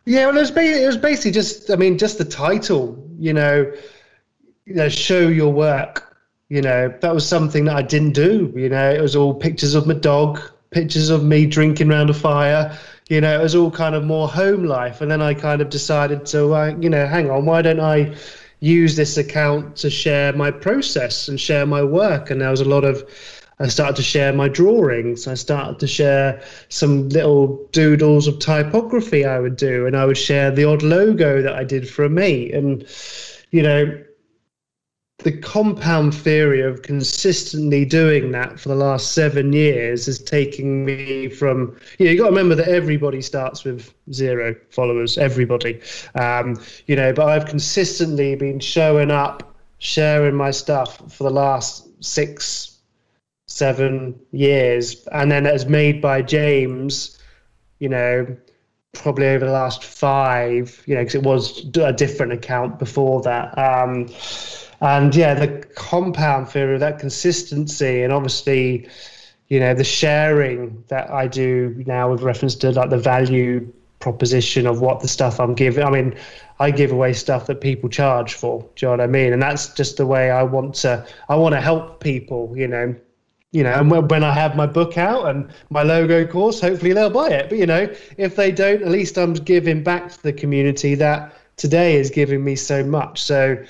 Yeah, 0.06 0.26
well, 0.26 0.36
it 0.36 0.40
was, 0.40 0.50
it 0.56 0.86
was 0.86 0.96
basically 0.96 1.30
just, 1.30 1.70
I 1.70 1.76
mean, 1.76 1.98
just 1.98 2.18
the 2.18 2.24
title, 2.24 3.06
you 3.18 3.32
know, 3.32 3.72
you 4.66 4.74
know, 4.74 4.88
show 4.88 5.28
your 5.28 5.52
work. 5.52 6.16
You 6.48 6.62
know, 6.62 6.92
that 7.00 7.14
was 7.14 7.26
something 7.26 7.66
that 7.66 7.76
I 7.76 7.82
didn't 7.82 8.12
do. 8.12 8.52
You 8.56 8.68
know, 8.68 8.90
it 8.90 9.00
was 9.00 9.14
all 9.14 9.34
pictures 9.34 9.74
of 9.74 9.86
my 9.86 9.94
dog, 9.94 10.40
pictures 10.70 11.08
of 11.08 11.22
me 11.22 11.46
drinking 11.46 11.90
around 11.90 12.10
a 12.10 12.14
fire. 12.14 12.76
You 13.08 13.20
know, 13.20 13.38
it 13.38 13.42
was 13.42 13.54
all 13.54 13.70
kind 13.70 13.94
of 13.94 14.04
more 14.04 14.28
home 14.28 14.64
life. 14.64 15.00
And 15.00 15.10
then 15.10 15.22
I 15.22 15.34
kind 15.34 15.60
of 15.60 15.70
decided 15.70 16.26
to, 16.26 16.54
uh, 16.54 16.74
you 16.80 16.90
know, 16.90 17.06
hang 17.06 17.30
on, 17.30 17.44
why 17.44 17.62
don't 17.62 17.80
I 17.80 18.16
use 18.58 18.96
this 18.96 19.16
account 19.16 19.76
to 19.76 19.90
share 19.90 20.32
my 20.32 20.50
process 20.50 21.28
and 21.28 21.40
share 21.40 21.66
my 21.66 21.84
work? 21.84 22.30
And 22.30 22.40
there 22.40 22.50
was 22.50 22.60
a 22.60 22.68
lot 22.68 22.84
of, 22.84 23.08
I 23.60 23.68
started 23.68 23.96
to 23.96 24.02
share 24.02 24.32
my 24.32 24.48
drawings. 24.48 25.26
I 25.28 25.34
started 25.34 25.78
to 25.80 25.86
share 25.86 26.42
some 26.70 27.08
little 27.10 27.68
doodles 27.72 28.26
of 28.26 28.38
typography 28.38 29.24
I 29.24 29.38
would 29.38 29.56
do, 29.56 29.86
and 29.86 29.96
I 29.96 30.06
would 30.06 30.18
share 30.18 30.50
the 30.50 30.64
odd 30.64 30.82
logo 30.82 31.42
that 31.42 31.54
I 31.54 31.64
did 31.64 31.88
for 31.88 32.04
a 32.04 32.10
mate. 32.10 32.54
And, 32.54 32.86
you 33.50 33.62
know, 33.62 34.02
the 35.18 35.32
compound 35.32 36.14
theory 36.14 36.62
of 36.62 36.80
consistently 36.80 37.84
doing 37.84 38.32
that 38.32 38.58
for 38.58 38.70
the 38.70 38.74
last 38.74 39.12
seven 39.12 39.52
years 39.52 40.08
is 40.08 40.18
taking 40.18 40.84
me 40.84 41.28
from 41.28 41.76
you 41.98 42.06
know 42.06 42.12
you 42.12 42.16
got 42.18 42.24
to 42.24 42.30
remember 42.30 42.54
that 42.54 42.68
everybody 42.68 43.20
starts 43.20 43.64
with 43.64 43.92
zero 44.12 44.56
followers 44.70 45.18
everybody 45.18 45.78
um, 46.14 46.58
you 46.86 46.96
know 46.96 47.12
but 47.12 47.28
i've 47.28 47.44
consistently 47.44 48.34
been 48.34 48.58
showing 48.58 49.10
up 49.10 49.54
sharing 49.78 50.34
my 50.34 50.50
stuff 50.50 51.12
for 51.12 51.24
the 51.24 51.30
last 51.30 51.86
six 52.02 52.69
seven 53.50 54.18
years, 54.30 55.06
and 55.12 55.30
then 55.30 55.44
it 55.44 55.52
was 55.52 55.66
made 55.66 56.00
by 56.00 56.22
James. 56.22 57.18
You 57.78 57.88
know, 57.88 58.36
probably 58.92 59.28
over 59.28 59.44
the 59.44 59.52
last 59.52 59.84
five. 59.84 60.82
You 60.86 60.94
know, 60.94 61.00
because 61.00 61.14
it 61.16 61.22
was 61.22 61.66
a 61.76 61.92
different 61.92 62.32
account 62.32 62.78
before 62.78 63.20
that. 63.22 63.56
Um, 63.58 64.08
and 64.80 65.14
yeah, 65.14 65.34
the 65.34 65.66
compound 65.74 66.48
theory 66.48 66.74
of 66.74 66.80
that 66.80 66.98
consistency, 66.98 68.02
and 68.02 68.12
obviously, 68.12 68.88
you 69.48 69.60
know, 69.60 69.74
the 69.74 69.84
sharing 69.84 70.82
that 70.88 71.10
I 71.10 71.26
do 71.26 71.82
now 71.86 72.10
with 72.10 72.22
reference 72.22 72.54
to 72.56 72.70
like 72.70 72.90
the 72.90 72.98
value 72.98 73.70
proposition 73.98 74.66
of 74.66 74.80
what 74.80 75.00
the 75.00 75.08
stuff 75.08 75.38
I'm 75.38 75.54
giving. 75.54 75.84
I 75.84 75.90
mean, 75.90 76.16
I 76.58 76.70
give 76.70 76.92
away 76.92 77.12
stuff 77.12 77.46
that 77.46 77.60
people 77.60 77.90
charge 77.90 78.32
for. 78.34 78.62
Do 78.76 78.86
you 78.86 78.86
know 78.86 78.92
what 78.92 79.00
I 79.02 79.06
mean? 79.06 79.34
And 79.34 79.42
that's 79.42 79.74
just 79.74 79.98
the 79.98 80.06
way 80.06 80.30
I 80.30 80.42
want 80.42 80.74
to. 80.76 81.06
I 81.28 81.36
want 81.36 81.54
to 81.54 81.60
help 81.60 82.00
people. 82.00 82.54
You 82.56 82.68
know, 82.68 82.94
you 83.52 83.64
know, 83.64 83.72
and 83.72 83.90
when 83.90 84.22
I 84.22 84.32
have 84.32 84.54
my 84.54 84.66
book 84.66 84.96
out 84.96 85.28
and 85.28 85.52
my 85.70 85.82
logo 85.82 86.24
course, 86.24 86.60
hopefully 86.60 86.92
they'll 86.92 87.10
buy 87.10 87.30
it. 87.30 87.48
But 87.48 87.58
you 87.58 87.66
know, 87.66 87.92
if 88.16 88.36
they 88.36 88.52
don't, 88.52 88.82
at 88.82 88.88
least 88.88 89.18
I'm 89.18 89.34
giving 89.34 89.82
back 89.82 90.12
to 90.12 90.22
the 90.22 90.32
community 90.32 90.94
that 90.96 91.34
today 91.56 91.96
is 91.96 92.10
giving 92.10 92.44
me 92.44 92.54
so 92.54 92.84
much. 92.84 93.20
So, 93.20 93.62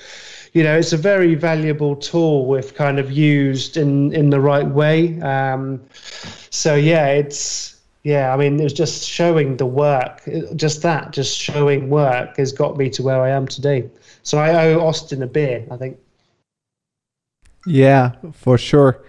you 0.53 0.63
know, 0.63 0.77
it's 0.77 0.93
a 0.93 0.97
very 0.97 1.33
valuable 1.33 1.95
tool 1.95 2.55
if 2.55 2.75
kind 2.75 2.99
of 2.99 3.11
used 3.11 3.75
in 3.75 4.13
in 4.13 4.29
the 4.29 4.39
right 4.39 4.67
way. 4.67 5.19
Um, 5.21 5.81
so 6.51 6.75
yeah, 6.75 7.07
it's 7.07 7.81
yeah. 8.03 8.31
I 8.31 8.37
mean, 8.37 8.59
it's 8.59 8.73
just 8.73 9.09
showing 9.09 9.57
the 9.57 9.65
work. 9.65 10.21
Just 10.55 10.83
that, 10.83 11.11
just 11.11 11.35
showing 11.35 11.89
work 11.89 12.37
has 12.37 12.51
got 12.51 12.77
me 12.77 12.91
to 12.91 13.01
where 13.01 13.19
I 13.19 13.29
am 13.29 13.47
today. 13.47 13.89
So 14.21 14.37
I 14.37 14.67
owe 14.67 14.85
Austin 14.85 15.23
a 15.23 15.27
beer, 15.27 15.65
I 15.71 15.77
think. 15.77 15.97
Yeah, 17.65 18.11
for 18.33 18.59
sure 18.59 19.03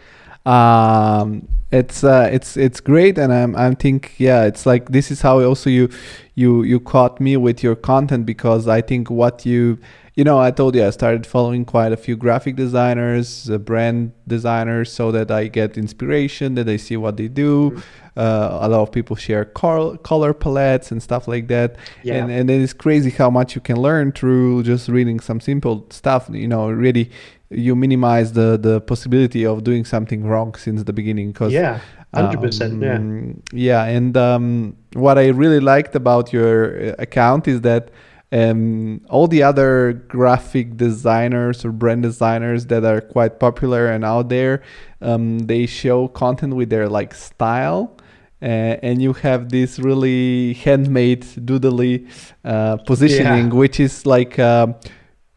um, 0.44 1.48
it's 1.70 2.04
uh, 2.04 2.28
it's 2.30 2.56
it's 2.56 2.80
great 2.80 3.18
and 3.18 3.32
I'm 3.32 3.56
I'm 3.56 3.76
think 3.76 4.14
yeah 4.18 4.44
it's 4.44 4.66
like 4.66 4.90
this 4.90 5.10
is 5.10 5.22
how 5.22 5.40
also 5.40 5.70
you 5.70 5.88
you 6.34 6.62
you 6.62 6.78
caught 6.78 7.20
me 7.20 7.36
with 7.36 7.62
your 7.62 7.76
content 7.76 8.26
because 8.26 8.68
I 8.68 8.82
think 8.82 9.10
what 9.10 9.46
you 9.46 9.78
you 10.14 10.24
know 10.24 10.38
I 10.38 10.50
told 10.50 10.74
you 10.74 10.84
I 10.86 10.90
started 10.90 11.26
following 11.26 11.64
quite 11.64 11.92
a 11.92 11.96
few 11.96 12.14
graphic 12.16 12.56
designers 12.56 13.48
uh, 13.48 13.56
brand 13.56 14.12
designers 14.28 14.92
so 14.92 15.10
that 15.12 15.30
I 15.30 15.46
get 15.46 15.78
inspiration 15.78 16.54
that 16.56 16.68
I 16.68 16.76
see 16.76 16.98
what 16.98 17.16
they 17.16 17.28
do 17.28 17.70
mm-hmm. 17.70 17.80
uh, 18.18 18.58
a 18.60 18.68
lot 18.68 18.82
of 18.82 18.92
people 18.92 19.16
share 19.16 19.46
color, 19.46 19.96
color 19.96 20.34
palettes 20.34 20.90
and 20.90 21.02
stuff 21.02 21.26
like 21.26 21.48
that 21.48 21.76
yeah. 22.02 22.16
and 22.16 22.30
and 22.30 22.50
it's 22.50 22.74
crazy 22.74 23.08
how 23.08 23.30
much 23.30 23.54
you 23.54 23.62
can 23.62 23.80
learn 23.80 24.12
through 24.12 24.64
just 24.64 24.88
reading 24.88 25.20
some 25.20 25.40
simple 25.40 25.86
stuff 25.88 26.28
you 26.30 26.48
know 26.48 26.68
really 26.68 27.10
you 27.54 27.74
minimize 27.76 28.32
the 28.32 28.58
the 28.58 28.80
possibility 28.80 29.44
of 29.46 29.64
doing 29.64 29.84
something 29.84 30.24
wrong 30.24 30.54
since 30.54 30.82
the 30.84 30.92
beginning 30.92 31.32
because 31.32 31.52
yeah 31.52 31.80
100% 32.14 32.72
um, 32.72 33.42
yeah 33.54 33.84
yeah 33.84 33.84
and 33.96 34.16
um, 34.16 34.76
what 34.94 35.16
i 35.18 35.28
really 35.28 35.60
liked 35.60 35.94
about 35.94 36.32
your 36.32 36.90
uh, 36.90 36.94
account 36.98 37.48
is 37.48 37.60
that 37.62 37.90
um, 38.32 39.00
all 39.10 39.28
the 39.28 39.42
other 39.42 39.92
graphic 40.08 40.76
designers 40.76 41.64
or 41.64 41.72
brand 41.72 42.02
designers 42.02 42.66
that 42.66 42.84
are 42.84 43.00
quite 43.00 43.38
popular 43.38 43.88
and 43.88 44.04
out 44.04 44.28
there 44.30 44.62
um, 45.02 45.40
they 45.40 45.66
show 45.66 46.08
content 46.08 46.54
with 46.54 46.70
their 46.70 46.88
like 46.88 47.14
style 47.14 47.96
uh, 48.42 48.76
and 48.82 49.00
you 49.00 49.12
have 49.12 49.50
this 49.50 49.78
really 49.78 50.54
handmade 50.54 51.22
doodly 51.22 52.08
uh, 52.44 52.76
positioning, 52.78 53.46
Yeah. 53.46 53.54
which 53.54 53.78
is 53.78 54.04
like 54.04 54.36
um, 54.40 54.74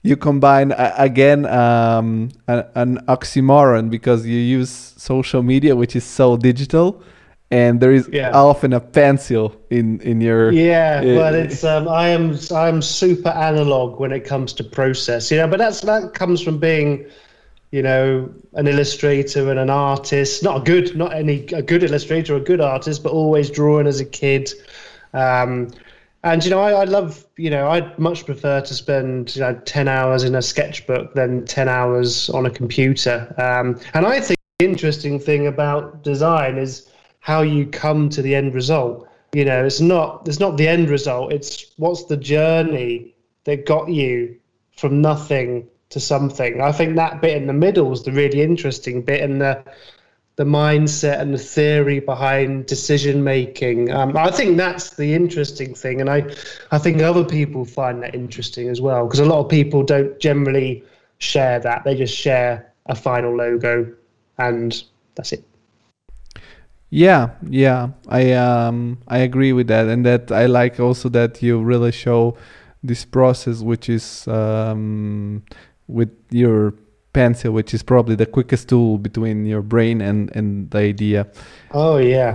you 0.05 0.15
combine 0.15 0.71
uh, 0.71 0.93
again 0.97 1.45
um, 1.47 2.29
a, 2.47 2.63
an 2.75 2.99
oxymoron 3.07 3.89
because 3.89 4.25
you 4.25 4.37
use 4.37 4.69
social 4.97 5.41
media, 5.41 5.75
which 5.75 5.95
is 5.95 6.03
so 6.03 6.37
digital, 6.37 7.01
and 7.49 7.79
there 7.79 7.91
is 7.91 8.07
Yeah. 8.11 8.31
often 8.33 8.73
a 8.73 8.79
pencil 8.79 9.45
in 9.69 9.99
in 10.01 10.21
your 10.21 10.51
Yeah, 10.51 11.01
Yeah. 11.01 11.17
well, 11.17 11.35
it's 11.35 11.63
um, 11.63 11.87
I 11.87 12.09
am 12.09 12.37
I'm 12.51 12.81
super 12.81 13.29
analog 13.29 13.99
when 13.99 14.11
it 14.11 14.23
comes 14.29 14.53
to 14.53 14.63
process, 14.63 15.31
you 15.31 15.37
know. 15.39 15.47
But 15.47 15.59
that's 15.59 15.81
that 15.81 16.13
comes 16.13 16.41
from 16.41 16.59
being, 16.59 17.05
you 17.71 17.81
know, 17.81 18.29
an 18.53 18.67
illustrator 18.67 19.49
and 19.49 19.59
an 19.59 19.69
artist. 19.69 20.43
Not 20.43 20.55
a 20.61 20.63
good, 20.71 20.95
not 20.95 21.13
any 21.13 21.45
a 21.53 21.61
good 21.61 21.83
illustrator 21.83 22.35
a 22.35 22.39
good 22.51 22.61
artist, 22.61 23.03
but 23.03 23.11
always 23.11 23.49
drawing 23.49 23.87
as 23.87 23.99
a 23.99 24.05
kid. 24.05 24.53
Um, 25.13 25.69
and 26.25 26.43
you 26.43 26.49
know, 26.49 26.59
I, 26.59 26.71
I 26.71 26.83
love, 26.85 27.23
you 27.37 27.51
know, 27.51 27.69
I'd 27.69 27.99
much 27.99 28.25
prefer 28.25 28.59
to 28.59 28.73
spend 28.73 29.35
you 29.35 29.41
know 29.41 29.53
ten 29.65 29.87
hours 29.87 30.23
in 30.23 30.33
a 30.33 30.41
sketchbook 30.41 31.13
than 31.13 31.45
ten 31.45 31.69
hours 31.69 32.31
on 32.31 32.47
a 32.47 32.49
computer. 32.49 33.33
Um, 33.37 33.79
and 33.93 34.07
I 34.07 34.19
think 34.19 34.39
the 34.57 34.65
interesting 34.65 35.19
thing 35.19 35.45
about 35.45 36.03
design 36.03 36.57
is 36.57 36.89
how 37.19 37.43
you 37.43 37.67
come 37.67 38.09
to 38.09 38.23
the 38.23 38.33
end 38.33 38.55
result. 38.55 39.07
You 39.33 39.45
know, 39.45 39.63
it's 39.63 39.79
not 39.79 40.27
it's 40.27 40.39
not 40.39 40.57
the 40.57 40.67
end 40.67 40.89
result. 40.89 41.31
It's 41.31 41.71
what's 41.77 42.05
the 42.05 42.17
journey 42.17 43.13
that 43.43 43.67
got 43.67 43.89
you 43.89 44.35
from 44.75 45.01
nothing 45.01 45.67
to 45.89 45.99
something. 45.99 46.59
I 46.59 46.71
think 46.71 46.95
that 46.95 47.21
bit 47.21 47.37
in 47.37 47.45
the 47.45 47.53
middle 47.53 47.93
is 47.93 48.01
the 48.01 48.11
really 48.11 48.41
interesting 48.41 49.03
bit, 49.03 49.21
and 49.21 49.39
the 49.39 49.63
the 50.35 50.43
mindset 50.43 51.19
and 51.21 51.33
the 51.33 51.37
theory 51.37 51.99
behind 51.99 52.65
decision 52.65 53.23
making. 53.23 53.91
Um, 53.91 54.17
I 54.17 54.31
think 54.31 54.57
that's 54.57 54.95
the 54.95 55.13
interesting 55.13 55.73
thing, 55.73 56.01
and 56.01 56.09
I 56.09 56.25
I 56.71 56.77
think 56.77 57.01
other 57.01 57.23
people 57.23 57.65
find 57.65 58.03
that 58.03 58.13
interesting 58.13 58.67
as 58.69 58.81
well 58.81 59.05
because 59.05 59.19
a 59.19 59.25
lot 59.25 59.39
of 59.39 59.49
people 59.49 59.83
don't 59.83 60.19
generally 60.19 60.83
share 61.19 61.59
that. 61.59 61.83
They 61.85 61.95
just 61.95 62.15
share 62.15 62.73
a 62.85 62.95
final 62.95 63.35
logo, 63.35 63.93
and 64.37 64.83
that's 65.15 65.31
it. 65.31 65.43
Yeah, 66.89 67.29
yeah, 67.49 67.89
I 68.07 68.33
um 68.33 68.99
I 69.07 69.19
agree 69.19 69.53
with 69.53 69.67
that, 69.67 69.87
and 69.87 70.05
that 70.05 70.31
I 70.31 70.47
like 70.47 70.79
also 70.79 71.09
that 71.09 71.41
you 71.41 71.61
really 71.61 71.91
show 71.91 72.37
this 72.83 73.05
process, 73.05 73.61
which 73.61 73.89
is 73.89 74.27
um 74.27 75.43
with 75.87 76.11
your 76.29 76.73
pencil, 77.15 77.51
which 77.57 77.73
is 77.73 77.81
probably 77.83 78.15
the 78.15 78.25
quickest 78.37 78.69
tool 78.69 78.97
between 79.07 79.45
your 79.53 79.63
brain 79.63 80.01
and 80.01 80.29
and 80.37 80.69
the 80.71 80.79
idea. 80.91 81.19
Oh 81.71 81.97
yeah. 81.97 82.33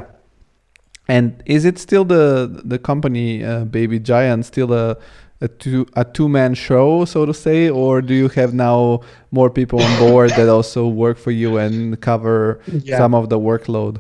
And 1.09 1.43
is 1.47 1.65
it 1.65 1.79
still 1.79 2.05
the 2.05 2.25
the 2.73 2.79
company 2.79 3.45
uh, 3.45 3.65
Baby 3.65 3.99
Giant 4.01 4.47
still 4.47 4.73
a 4.73 4.97
a 5.41 5.49
two 5.49 5.87
a 5.97 6.05
two 6.05 6.29
man 6.29 6.55
show, 6.55 7.05
so 7.05 7.27
to 7.27 7.33
say, 7.35 7.69
or 7.71 8.03
do 8.03 8.15
you 8.15 8.29
have 8.41 8.53
now 8.55 9.01
more 9.31 9.51
people 9.51 9.81
on 9.83 9.93
board 9.99 10.31
that 10.37 10.49
also 10.49 10.87
work 11.05 11.19
for 11.19 11.33
you 11.33 11.59
and 11.59 12.01
cover 12.01 12.61
Yeah. 12.67 12.99
some 12.99 13.15
of 13.15 13.29
the 13.29 13.39
workload? 13.39 13.99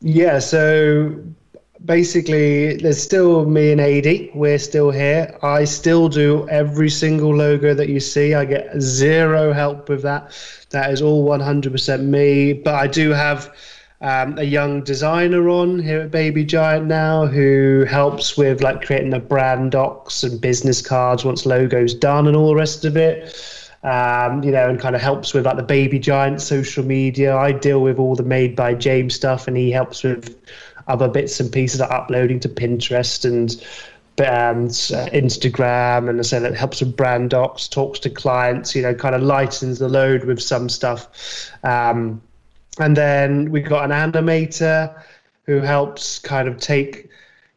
Yeah, 0.00 0.40
so 0.40 1.14
basically, 1.84 2.76
there's 2.76 3.02
still 3.02 3.44
me 3.46 3.72
and 3.72 3.80
AD. 3.80 4.30
We're 4.34 4.58
still 4.58 4.90
here. 4.90 5.38
I 5.42 5.64
still 5.64 6.08
do 6.08 6.48
every 6.48 6.90
single 6.90 7.34
logo 7.34 7.74
that 7.74 7.88
you 7.88 8.00
see. 8.00 8.34
I 8.34 8.44
get 8.44 8.80
zero 8.80 9.52
help 9.52 9.88
with 9.88 10.02
that. 10.02 10.32
That 10.70 10.90
is 10.90 11.02
all 11.02 11.26
100% 11.28 12.02
me. 12.04 12.52
But 12.52 12.74
I 12.74 12.86
do 12.86 13.10
have 13.10 13.54
um, 14.00 14.38
a 14.38 14.44
young 14.44 14.82
designer 14.82 15.48
on 15.48 15.78
here 15.78 16.00
at 16.00 16.10
Baby 16.10 16.44
Giant 16.44 16.86
now 16.86 17.26
who 17.26 17.84
helps 17.88 18.36
with 18.36 18.62
like 18.62 18.84
creating 18.84 19.10
the 19.10 19.20
brand 19.20 19.72
docs 19.72 20.22
and 20.22 20.40
business 20.40 20.82
cards 20.82 21.24
once 21.24 21.46
logo's 21.46 21.94
done 21.94 22.26
and 22.26 22.36
all 22.36 22.48
the 22.48 22.56
rest 22.56 22.84
of 22.84 22.96
it 22.96 23.34
um, 23.86 24.42
you 24.42 24.50
know, 24.50 24.68
and 24.68 24.80
kind 24.80 24.96
of 24.96 25.00
helps 25.00 25.32
with 25.32 25.46
like 25.46 25.56
the 25.56 25.62
Baby 25.62 26.00
Giant 26.00 26.40
social 26.40 26.84
media. 26.84 27.36
I 27.36 27.52
deal 27.52 27.80
with 27.80 28.00
all 28.00 28.16
the 28.16 28.24
Made 28.24 28.56
by 28.56 28.74
James 28.74 29.14
stuff, 29.14 29.46
and 29.46 29.56
he 29.56 29.70
helps 29.70 30.02
with 30.02 30.36
other 30.88 31.08
bits 31.08 31.40
and 31.40 31.52
pieces 31.52 31.80
like 31.80 31.90
uploading 31.90 32.40
to 32.40 32.48
Pinterest 32.48 33.24
and 33.24 33.50
um, 34.20 34.66
s- 34.66 34.92
uh, 34.92 35.08
Instagram, 35.12 36.08
and 36.08 36.24
so 36.24 36.42
it 36.42 36.54
helps 36.54 36.80
with 36.80 36.96
brand 36.96 37.30
docs, 37.30 37.68
talks 37.68 37.98
to 38.00 38.10
clients, 38.10 38.74
you 38.74 38.82
know, 38.82 38.94
kind 38.94 39.14
of 39.14 39.22
lightens 39.22 39.78
the 39.78 39.88
load 39.88 40.24
with 40.24 40.40
some 40.40 40.68
stuff. 40.68 41.50
Um, 41.64 42.22
and 42.78 42.96
then 42.96 43.50
we've 43.50 43.68
got 43.68 43.90
an 43.90 44.12
animator 44.12 45.02
who 45.44 45.60
helps 45.60 46.18
kind 46.18 46.48
of 46.48 46.58
take 46.58 47.08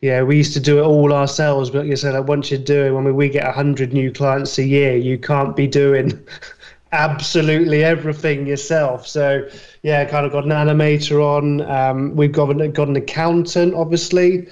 yeah, 0.01 0.23
we 0.23 0.37
used 0.37 0.53
to 0.53 0.61
do 0.61 0.79
it 0.79 0.83
all 0.83 1.11
ourselves, 1.11 1.69
but 1.69 1.85
you 1.85 1.95
said 1.97 2.13
like 2.13 2.27
once 2.27 2.49
you're 2.49 2.59
doing 2.59 2.93
when 2.93 3.03
we, 3.03 3.11
we 3.11 3.29
get 3.29 3.53
hundred 3.53 3.91
new 3.91 4.11
clients 4.11 4.57
a 4.57 4.63
year, 4.63 4.95
you 4.95 5.17
can't 5.17 5.55
be 5.55 5.67
doing 5.67 6.17
absolutely 6.93 7.83
everything 7.83 8.47
yourself. 8.47 9.05
So 9.05 9.49
yeah, 9.83 10.05
kind 10.05 10.25
of 10.25 10.31
got 10.31 10.43
an 10.43 10.51
animator 10.51 11.23
on. 11.23 11.61
Um, 11.61 12.15
we've 12.15 12.31
got 12.31 12.49
an, 12.49 12.71
got 12.71 12.87
an 12.87 12.95
accountant, 12.95 13.73
obviously. 13.73 14.47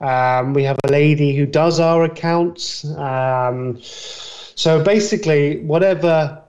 Um, 0.00 0.52
we 0.52 0.64
have 0.64 0.78
a 0.84 0.90
lady 0.90 1.36
who 1.36 1.46
does 1.46 1.78
our 1.78 2.04
accounts. 2.04 2.84
Um, 2.96 3.78
so 3.80 4.82
basically, 4.82 5.60
whatever 5.64 6.42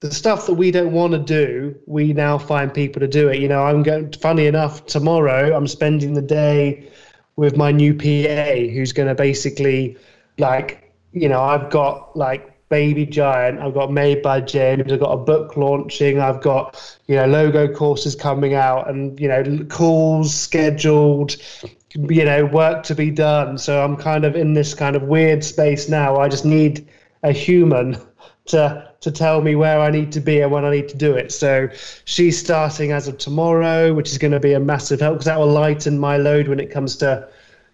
the 0.00 0.10
stuff 0.10 0.46
that 0.46 0.54
we 0.54 0.70
don't 0.70 0.92
want 0.92 1.12
to 1.12 1.18
do, 1.18 1.74
we 1.86 2.12
now 2.12 2.38
find 2.38 2.72
people 2.72 3.00
to 3.00 3.08
do 3.08 3.28
it. 3.28 3.38
You 3.38 3.48
know, 3.48 3.62
I'm 3.62 3.82
going. 3.82 4.12
Funny 4.12 4.46
enough, 4.46 4.86
tomorrow 4.86 5.56
I'm 5.56 5.66
spending 5.66 6.14
the 6.14 6.22
day 6.22 6.90
with 7.36 7.56
my 7.56 7.72
new 7.72 7.94
PA, 7.94 8.72
who's 8.72 8.92
going 8.92 9.08
to 9.08 9.14
basically, 9.14 9.96
like, 10.36 10.92
you 11.12 11.28
know, 11.28 11.42
I've 11.42 11.70
got 11.70 12.14
like 12.16 12.49
Baby 12.70 13.04
Giant, 13.04 13.58
I've 13.58 13.74
got 13.74 13.92
Made 13.92 14.22
by 14.22 14.40
James, 14.40 14.92
I've 14.92 15.00
got 15.00 15.10
a 15.10 15.16
book 15.16 15.56
launching, 15.56 16.20
I've 16.20 16.40
got 16.40 16.98
you 17.08 17.16
know 17.16 17.26
logo 17.26 17.66
courses 17.66 18.14
coming 18.14 18.54
out, 18.54 18.88
and 18.88 19.18
you 19.18 19.26
know 19.26 19.66
calls 19.68 20.32
scheduled, 20.32 21.36
you 21.94 22.24
know 22.24 22.46
work 22.46 22.84
to 22.84 22.94
be 22.94 23.10
done. 23.10 23.58
So 23.58 23.82
I'm 23.84 23.96
kind 23.96 24.24
of 24.24 24.36
in 24.36 24.54
this 24.54 24.72
kind 24.72 24.94
of 24.94 25.02
weird 25.02 25.42
space 25.42 25.88
now. 25.88 26.18
I 26.18 26.28
just 26.28 26.44
need 26.44 26.88
a 27.24 27.32
human 27.32 27.96
to 28.46 28.88
to 29.00 29.10
tell 29.10 29.40
me 29.40 29.56
where 29.56 29.80
I 29.80 29.90
need 29.90 30.12
to 30.12 30.20
be 30.20 30.40
and 30.40 30.52
when 30.52 30.64
I 30.64 30.70
need 30.70 30.88
to 30.90 30.96
do 30.96 31.14
it. 31.14 31.32
So 31.32 31.68
she's 32.04 32.38
starting 32.38 32.92
as 32.92 33.08
of 33.08 33.18
tomorrow, 33.18 33.92
which 33.92 34.10
is 34.10 34.18
going 34.18 34.32
to 34.32 34.40
be 34.40 34.52
a 34.52 34.60
massive 34.60 35.00
help 35.00 35.14
because 35.14 35.26
that 35.26 35.40
will 35.40 35.50
lighten 35.50 35.98
my 35.98 36.18
load 36.18 36.46
when 36.46 36.60
it 36.60 36.70
comes 36.70 36.96
to 36.98 37.28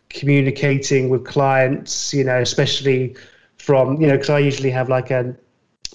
communicating 0.08 1.10
with 1.10 1.26
clients. 1.26 2.14
You 2.14 2.24
know, 2.24 2.40
especially 2.40 3.14
from 3.58 4.00
you 4.00 4.06
know 4.06 4.14
because 4.14 4.30
I 4.30 4.38
usually 4.38 4.70
have 4.70 4.88
like 4.88 5.10
an 5.10 5.36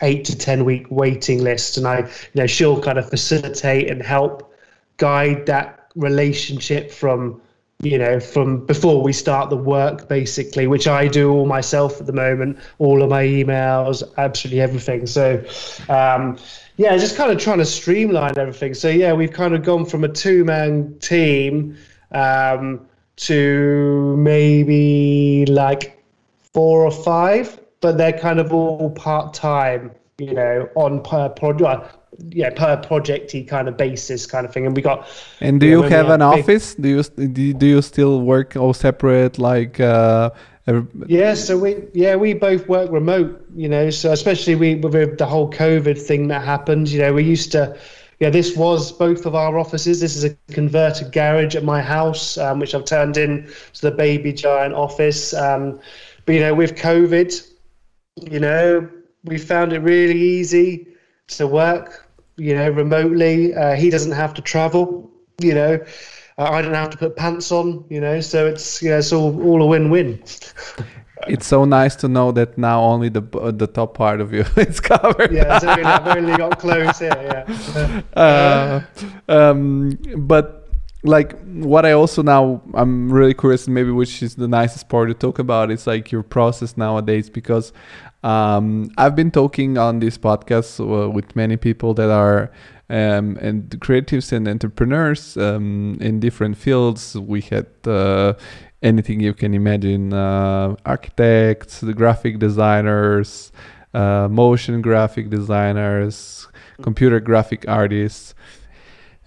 eight 0.02 0.26
to 0.26 0.38
ten 0.38 0.66
week 0.66 0.88
waiting 0.90 1.44
list, 1.44 1.78
and 1.78 1.88
I 1.88 2.00
you 2.00 2.36
know 2.36 2.48
she'll 2.48 2.82
kind 2.82 2.98
of 2.98 3.10
facilitate 3.10 3.90
and 3.90 4.02
help 4.02 4.54
guide 4.98 5.46
that 5.48 5.88
relationship 5.96 6.92
from 6.92 7.42
you 7.82 7.98
know, 7.98 8.20
from 8.20 8.66
before 8.66 9.02
we 9.02 9.12
start 9.12 9.50
the 9.50 9.58
work, 9.58 10.08
basically, 10.08 10.68
which 10.68 10.88
I 10.88 11.08
do 11.08 11.32
all 11.32 11.46
myself 11.48 12.00
at 12.00 12.06
the 12.06 12.14
moment, 12.14 12.60
all 12.78 13.02
of 13.02 13.10
my 13.10 13.24
emails, 13.24 14.04
absolutely 14.18 14.62
everything. 14.62 15.08
So, 15.08 15.44
um, 15.90 16.38
yeah, 16.78 16.96
just 16.98 17.16
kind 17.16 17.32
of 17.32 17.40
trying 17.40 17.58
to 17.58 17.66
streamline 17.66 18.38
everything. 18.38 18.76
So, 18.76 18.88
yeah, 18.88 19.14
we've 19.14 19.34
kind 19.34 19.56
of 19.56 19.64
gone 19.64 19.86
from 19.86 20.04
a 20.04 20.10
two 20.10 20.46
man 20.46 20.98
team 21.00 21.76
um, 22.12 22.86
to 23.18 24.16
maybe 24.18 25.46
like 25.48 26.01
four 26.54 26.86
or 26.86 26.92
five, 26.92 27.60
but 27.82 27.98
they're 27.98 28.18
kind 28.18 28.40
of 28.40 28.54
all 28.54 28.90
part 28.92 29.34
time, 29.34 29.92
you 30.18 30.34
know, 30.34 30.70
on 30.76 31.02
per 31.04 31.30
project. 31.30 31.98
Yeah, 32.30 32.50
per 32.52 32.78
projecty 32.78 33.48
kind 33.48 33.68
of 33.68 33.78
basis, 33.78 34.26
kind 34.28 34.46
of 34.46 34.54
thing, 34.54 34.66
and 34.68 34.76
we 34.76 34.82
got. 34.82 35.08
And 35.40 35.60
do 35.60 35.66
you 35.66 35.82
we 35.82 35.90
have 35.90 36.10
an 36.10 36.20
big- 36.20 36.40
office? 36.42 36.76
Do 36.76 36.90
you 36.90 37.04
do 37.04 37.42
you- 37.42 37.54
do 37.54 37.66
you 37.66 37.82
still 37.82 38.22
work 38.22 38.56
all 38.56 38.74
separate? 38.74 39.40
Like, 39.40 39.80
uh, 39.80 40.30
every- 40.68 40.86
Yeah, 41.08 41.34
so 41.36 41.58
we 41.58 41.78
yeah 41.94 42.16
we 42.18 42.34
both 42.34 42.68
work 42.68 42.92
remote, 42.92 43.42
you 43.56 43.70
know. 43.70 43.90
So 43.90 44.12
especially 44.12 44.56
we 44.56 44.76
with 44.76 45.18
the 45.18 45.26
whole 45.26 45.50
COVID 45.50 45.98
thing 46.00 46.28
that 46.28 46.44
happened, 46.44 46.90
you 46.90 47.00
know, 47.00 47.14
we 47.14 47.24
used 47.24 47.52
to. 47.54 47.76
Yeah, 48.20 48.30
this 48.30 48.56
was 48.56 48.92
both 48.92 49.26
of 49.26 49.34
our 49.34 49.58
offices. 49.58 50.00
This 50.02 50.16
is 50.16 50.24
a 50.26 50.36
converted 50.54 51.12
garage 51.12 51.56
at 51.56 51.64
my 51.64 51.82
house, 51.82 52.38
um, 52.38 52.60
which 52.60 52.76
I've 52.76 52.86
turned 52.86 53.18
in 53.18 53.48
to 53.74 53.82
the 53.82 53.90
Baby 53.90 54.32
Giant 54.34 54.76
office. 54.76 55.34
Um, 55.34 55.80
but 56.26 56.34
you 56.34 56.42
know, 56.42 56.54
with 56.54 56.76
COVID, 56.76 57.48
you 58.30 58.40
know, 58.40 58.90
we 59.24 59.38
found 59.38 59.74
it 59.74 59.80
really 59.80 60.20
easy 60.20 60.88
to 61.28 61.48
work, 61.48 62.10
you 62.38 62.56
know, 62.56 62.70
remotely. 62.70 63.54
Uh, 63.54 63.76
he 63.76 63.90
doesn't 63.90 64.12
have 64.12 64.34
to 64.36 64.42
travel, 64.42 65.10
you 65.42 65.54
know. 65.54 65.80
Uh, 66.38 66.44
I 66.44 66.62
don't 66.62 66.74
have 66.74 66.90
to 66.92 66.98
put 66.98 67.16
pants 67.16 67.52
on, 67.52 67.86
you 67.90 68.02
know. 68.02 68.22
So 68.22 68.48
it's 68.48 68.82
you 68.82 68.90
know, 68.90 68.98
it's 68.98 69.14
all 69.14 69.42
all 69.44 69.62
a 69.62 69.66
win-win. 69.66 70.22
it's 71.28 71.46
so 71.46 71.66
nice 71.66 71.96
to 71.98 72.08
know 72.08 72.32
that 72.32 72.58
now 72.58 72.82
only 72.82 73.10
the 73.10 73.22
b- 73.22 73.52
the 73.52 73.68
top 73.68 73.94
part 73.96 74.22
of 74.22 74.34
you 74.34 74.46
is 74.58 74.80
covered. 74.80 75.32
Yeah, 75.32 75.60
so 75.60 75.70
I've 75.70 76.18
only 76.18 76.36
got 76.38 76.60
clothes 76.64 77.00
here. 77.00 77.46
Yeah. 77.76 78.02
uh, 78.16 78.82
um, 79.28 79.98
but 80.18 80.61
like 81.04 81.40
what 81.46 81.86
I 81.86 81.94
also 81.94 82.22
now 82.22 82.62
I'm 82.74 83.12
really 83.12 83.34
curious, 83.34 83.68
maybe 83.68 83.92
which 83.92 84.22
is 84.22 84.36
the 84.36 84.48
nicest 84.48 84.90
part 84.90 85.10
to 85.10 85.14
talk 85.14 85.40
about. 85.40 85.72
It's 85.72 85.88
like 85.88 86.12
your 86.12 86.24
process 86.24 86.78
nowadays 86.78 87.30
because 87.30 87.74
um, 88.24 88.92
I've 88.98 89.16
been 89.16 89.32
talking 89.32 89.78
on 89.78 90.00
this 90.00 90.18
podcast 90.18 90.80
uh, 90.80 91.10
with 91.10 91.36
many 91.36 91.58
people 91.58 91.94
that 91.96 92.12
are 92.12 92.52
um, 92.90 93.38
and 93.42 93.70
creatives 93.80 94.32
and 94.32 94.48
entrepreneurs 94.48 95.38
um, 95.38 95.98
in 96.02 96.20
different 96.20 96.58
fields. 96.58 97.16
We 97.16 97.42
had 97.42 97.68
uh, 97.86 98.34
anything 98.84 99.22
you 99.22 99.34
can 99.34 99.54
imagine: 99.54 100.14
uh, 100.14 100.76
architects, 100.86 101.80
the 101.80 101.94
graphic 101.94 102.38
designers, 102.38 103.52
uh, 103.94 104.28
motion 104.30 104.82
graphic 104.82 105.30
designers, 105.30 106.48
computer 106.84 107.20
graphic 107.20 107.68
artists. 107.68 108.36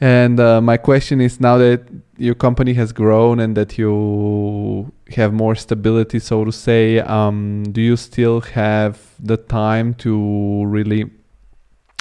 And 0.05 0.39
uh, 0.39 0.61
my 0.61 0.77
question 0.77 1.23
is 1.23 1.41
now 1.41 1.57
that 1.57 1.81
your 2.19 2.35
company 2.35 2.75
has 2.75 2.93
grown 2.93 3.41
and 3.41 3.57
that 3.57 3.79
you 3.79 4.93
have 5.17 5.33
more 5.33 5.55
stability, 5.55 6.19
so 6.19 6.45
to 6.45 6.53
say, 6.53 6.99
um, 6.99 7.65
do 7.73 7.81
you 7.81 7.97
still 7.97 8.43
have 8.43 8.99
the 9.19 9.39
time 9.39 9.95
to 10.05 10.67
really 10.67 11.11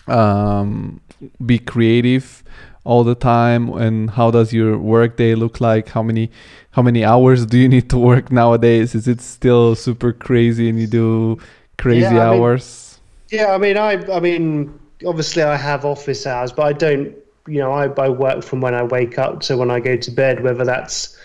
um, 0.08 0.99
be 1.45 1.58
creative 1.60 2.43
all 2.84 3.06
the 3.06 3.16
time? 3.16 3.70
And 3.70 4.10
how 4.10 4.32
does 4.32 4.51
your 4.51 4.78
work 4.78 5.16
day 5.16 5.34
look 5.34 5.62
like? 5.62 5.88
How 5.88 6.04
many 6.04 6.30
how 6.72 6.82
many 6.82 7.06
hours 7.06 7.45
do 7.45 7.58
you 7.58 7.70
need 7.70 7.89
to 7.91 7.97
work 7.97 8.34
nowadays? 8.34 8.95
Is 8.95 9.08
it 9.08 9.22
still 9.22 9.76
super 9.76 10.12
crazy 10.12 10.68
and 10.68 10.78
you 10.78 10.88
do 10.88 11.38
crazy 11.78 12.01
Yeah, 12.01 12.10
I 12.10 12.32
mean- 12.32 12.41
hours? 12.41 12.99
Yeah, 13.32 13.56
I 13.56 13.58
mean, 13.58 13.78
I, 13.78 13.93
I 14.12 14.20
mean, 14.20 14.78
obviously, 15.08 15.41
I 15.41 15.56
have 15.56 15.86
office 15.86 16.28
hours, 16.28 16.51
but 16.51 16.64
I 16.68 16.74
don't. 16.74 17.16
You 17.48 17.60
know, 17.60 17.72
I, 17.72 17.88
I 17.88 18.10
work 18.10 18.44
from 18.44 18.62
when 18.62 18.74
I 18.74 18.84
wake 18.84 19.18
up 19.18 19.41
to 19.41 19.58
when 19.58 19.70
I 19.70 19.80
go 19.80 19.98
to 19.98 20.12
bed. 20.12 20.44
Whether 20.44 20.64
that's, 20.64 21.18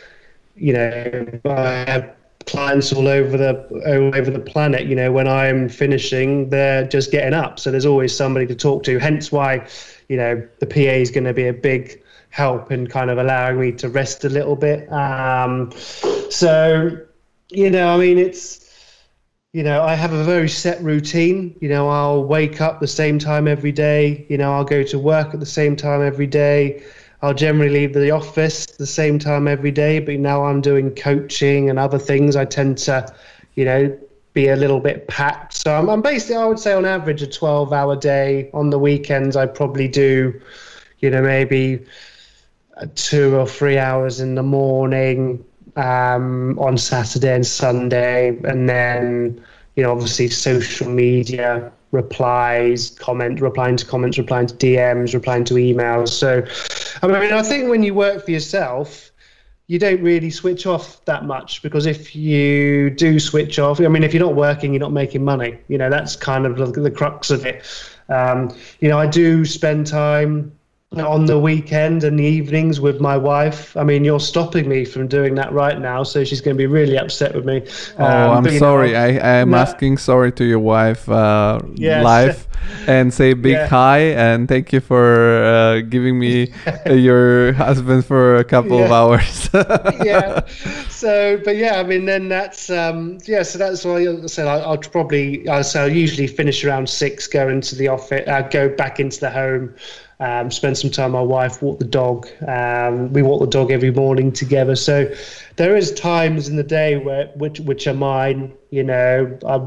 you 0.57 0.73
know, 0.73 1.41
I 1.45 1.85
have 1.91 2.15
clients 2.47 2.93
all 2.93 3.07
over 3.07 3.37
the 3.37 3.55
all 3.87 4.15
over 4.15 4.31
the 4.31 4.41
planet. 4.41 4.87
You 4.87 4.97
know, 4.97 5.13
when 5.13 5.29
I'm 5.29 5.69
finishing, 5.69 6.49
they're 6.49 6.87
just 6.87 7.11
getting 7.11 7.35
up, 7.35 7.59
so 7.59 7.71
there's 7.71 7.87
always 7.87 8.15
somebody 8.17 8.47
to 8.47 8.55
talk 8.55 8.83
to. 8.85 8.99
Hence 8.99 9.31
why, 9.31 9.67
you 10.09 10.17
know, 10.17 10.47
the 10.59 10.67
PA 10.67 10.79
is 10.81 11.11
going 11.11 11.25
to 11.25 11.35
be 11.35 11.47
a 11.47 11.53
big 11.53 12.03
help 12.31 12.71
in 12.71 12.87
kind 12.87 13.11
of 13.11 13.19
allowing 13.19 13.61
me 13.61 13.73
to 13.73 13.89
rest 13.89 14.25
a 14.25 14.29
little 14.29 14.57
bit. 14.57 14.91
Um, 14.93 15.73
so, 16.31 16.99
you 17.51 17.71
know, 17.71 17.95
I 17.95 17.99
mean, 17.99 18.19
it's 18.19 18.68
you 19.59 19.65
know, 19.65 19.83
I 19.83 19.97
have 19.97 20.13
a 20.13 20.23
very 20.23 20.49
set 20.49 20.81
routine. 20.81 21.53
You 21.61 21.69
know, 21.69 21.89
I'll 21.89 22.23
wake 22.23 22.61
up 22.61 22.79
the 22.79 22.87
same 22.87 23.19
time 23.19 23.49
every 23.49 23.73
day. 23.73 24.25
You 24.29 24.39
know, 24.39 24.53
I'll 24.53 24.63
go 24.63 24.85
to 24.85 24.99
work 25.01 25.35
at 25.35 25.41
the 25.41 25.47
same 25.47 25.75
time 25.75 26.01
every 26.01 26.29
day. 26.29 26.81
I'll 27.23 27.35
generally 27.35 27.71
leave 27.71 27.93
the 27.93 28.13
office 28.13 28.67
the 28.67 28.87
same 28.87 29.19
time 29.19 29.49
every 29.49 29.73
day. 29.73 29.99
But 29.99 30.21
now 30.21 30.45
I'm 30.45 30.61
doing 30.61 30.95
coaching 30.95 31.71
and 31.71 31.77
other 31.77 31.99
things. 31.99 32.37
I 32.37 32.45
tend 32.45 32.79
to, 32.87 33.13
you 33.57 33.65
know, 33.65 33.99
be 34.33 34.47
a 34.47 34.55
little 34.55 34.79
bit 34.79 35.09
packed. 35.09 35.55
So 35.55 35.75
I'm, 35.75 35.91
I'm 35.91 36.03
basically, 36.03 36.37
I 36.37 36.45
would 36.45 36.61
say, 36.61 36.73
on 36.73 36.85
average, 36.85 37.23
a 37.23 37.27
12 37.27 37.73
hour 37.73 37.97
day. 37.97 38.51
On 38.55 38.71
the 38.71 38.79
weekends, 38.79 39.35
I 39.35 39.47
probably 39.47 39.89
do, 39.89 40.41
you 41.01 41.11
know, 41.11 41.21
maybe 41.21 41.85
uh, 42.77 42.87
two 42.95 43.35
or 43.35 43.49
three 43.49 43.77
hours 43.77 44.21
in 44.21 44.37
the 44.37 44.45
morning 44.45 45.45
um, 45.79 46.59
on 46.59 46.77
Saturday 46.77 47.35
and 47.35 47.47
Sunday, 47.47 48.37
and 48.45 48.69
then 48.69 49.43
you 49.77 49.83
know 49.83 49.93
obviously 49.93 50.29
social 50.29 50.89
media 50.89 51.73
replies, 51.93 52.91
comment, 52.91 53.41
replying 53.41 53.77
to 53.77 53.87
comments, 53.87 54.19
replying 54.19 54.47
to 54.47 54.55
DMs, 54.55 55.15
replying 55.15 55.45
to 55.45 55.55
emails. 55.55 56.09
So, 56.09 56.45
I 57.03 57.07
mean, 57.07 57.33
I 57.33 57.43
think 57.43 57.71
when 57.71 57.83
you 57.83 57.95
work 57.95 58.25
for 58.25 58.31
yourself, 58.31 59.11
you 59.69 59.79
don't 59.79 60.03
really 60.03 60.31
switch 60.31 60.67
off 60.67 61.03
that 61.05 61.25
much 61.25 61.63
because 61.63 61.87
if 61.87 62.17
you 62.17 62.91
do 62.91 63.21
switch 63.21 63.59
off, 63.59 63.81
I 63.81 63.89
mean, 63.89 64.03
if 64.03 64.13
you're 64.13 64.25
not 64.25 64.35
working, 64.35 64.73
you're 64.73 64.81
not 64.81 64.93
making 64.93 65.25
money. 65.25 65.59
You 65.69 65.79
know, 65.79 65.91
that's 65.91 66.17
kind 66.17 66.47
of 66.47 66.57
the, 66.57 66.67
the 66.67 66.91
crux 66.91 67.31
of 67.31 67.47
it. 67.47 67.65
Um, 68.09 68.55
you 68.81 68.89
know, 68.89 68.99
I 68.99 69.07
do 69.07 69.45
spend 69.45 69.87
time 69.87 70.58
on 70.97 71.27
the 71.27 71.39
weekend 71.39 72.03
and 72.03 72.19
the 72.19 72.25
evenings 72.25 72.81
with 72.81 72.99
my 72.99 73.15
wife. 73.15 73.77
I 73.77 73.85
mean, 73.85 74.05
you're 74.05 74.19
stopping 74.19 74.67
me 74.69 74.87
from 74.87 75.07
doing 75.07 75.35
that 75.35 75.53
right 75.53 75.79
now, 75.79 76.03
so 76.03 76.25
she's 76.25 76.41
going 76.41 76.57
to 76.57 76.59
be 76.59 76.67
really 76.67 76.97
upset 76.97 77.35
with 77.35 77.45
me. 77.45 77.63
Oh, 77.99 78.05
Um, 78.07 78.31
I'm 78.39 78.43
but, 78.43 78.55
you 78.55 78.61
know, 78.61 78.67
sorry. 78.67 78.97
I 78.97 79.41
I'm 79.41 79.51
no- 79.51 79.59
asking 79.59 79.99
sorry 79.99 80.33
to 80.33 80.45
your 80.45 80.61
wife 80.61 81.07
uh, 81.11 81.61
Yes. 81.75 82.03
live 82.03 82.47
and 82.87 83.13
say 83.13 83.35
big 83.35 83.53
Yeah. 83.53 83.67
hi 83.67 83.99
and 84.17 84.49
thank 84.49 84.73
you 84.73 84.81
for 84.81 85.45
uh, 85.45 85.81
giving 85.83 86.19
me 86.19 86.53
uh, 86.87 86.93
your 86.95 87.53
husband 87.53 88.07
for 88.07 88.37
a 88.37 88.45
couple 88.45 88.83
of 88.83 88.91
hours. 88.91 89.51
yeah. 90.03 90.41
So, 90.89 91.39
but 91.45 91.57
yeah, 91.57 91.81
I 91.81 91.83
mean, 91.83 92.07
then 92.07 92.29
that's 92.31 92.71
um, 92.71 93.19
yeah. 93.27 93.43
So 93.43 93.59
that's 93.59 93.85
why 93.85 94.07
I 94.09 94.27
said 94.27 94.47
I, 94.49 94.61
I'll 94.61 94.79
probably 94.79 95.47
I 95.49 95.61
so 95.63 95.83
I'll 95.83 95.93
usually 95.93 96.27
finish 96.27 96.65
around 96.65 96.89
six, 96.89 97.27
go 97.27 97.47
into 97.49 97.77
the 97.77 97.89
office, 97.89 98.27
uh, 98.27 98.41
go 98.51 98.69
back 98.71 98.99
into 99.01 99.21
the 99.21 99.31
home, 99.31 99.75
um, 100.21 100.51
spend 100.51 100.77
some 100.77 100.91
time 100.91 101.13
my 101.13 101.23
wife, 101.23 101.63
walk 101.63 101.79
the 101.79 101.85
dog. 101.85 102.29
Um, 102.47 103.13
we 103.13 103.23
walk 103.23 103.41
the 103.41 103.47
dog 103.47 103.71
every 103.71 103.91
morning 103.91 104.33
together. 104.33 104.75
So 104.75 105.13
there 105.57 105.77
is 105.77 105.93
times 105.93 106.49
in 106.49 106.57
the 106.57 106.63
day 106.63 106.97
where 106.97 107.27
which 107.37 107.61
which 107.61 107.87
are 107.87 107.95
mine. 107.95 108.53
You 108.71 108.85
know, 108.85 109.39
I, 109.47 109.61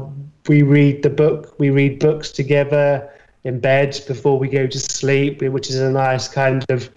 we 0.48 0.62
read 0.62 1.02
the 1.02 1.10
book, 1.10 1.54
we 1.58 1.70
read 1.70 1.98
books 1.98 2.30
together 2.30 3.10
in 3.44 3.60
bed 3.60 3.98
before 4.06 4.38
we 4.38 4.48
go 4.48 4.66
to 4.66 4.78
sleep, 4.78 5.42
which 5.42 5.70
is 5.70 5.76
a 5.76 5.90
nice 5.90 6.28
kind 6.28 6.64
of 6.68 6.90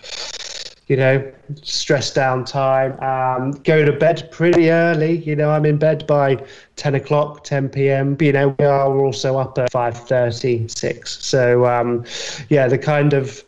you 0.88 0.96
know, 0.96 1.32
stress 1.64 2.14
down 2.14 2.46
time. 2.46 2.92
Um, 3.02 3.52
go 3.64 3.84
to 3.84 3.92
bed 3.92 4.30
pretty 4.32 4.70
early. 4.70 5.18
You 5.18 5.36
know, 5.36 5.50
I'm 5.50 5.66
in 5.66 5.78
bed 5.78 6.06
by 6.06 6.38
10 6.76 6.96
o'clock, 6.96 7.44
10 7.44 7.70
p.m. 7.70 8.18
You 8.20 8.32
know, 8.34 8.56
we 8.60 8.66
are 8.66 8.96
also 8.96 9.38
up 9.38 9.58
at 9.58 9.72
5.30, 9.72 10.70
6. 10.70 11.26
So, 11.26 11.66
um, 11.66 12.06
yeah, 12.50 12.68
the 12.68 12.78
kind 12.78 13.14
of, 13.14 13.44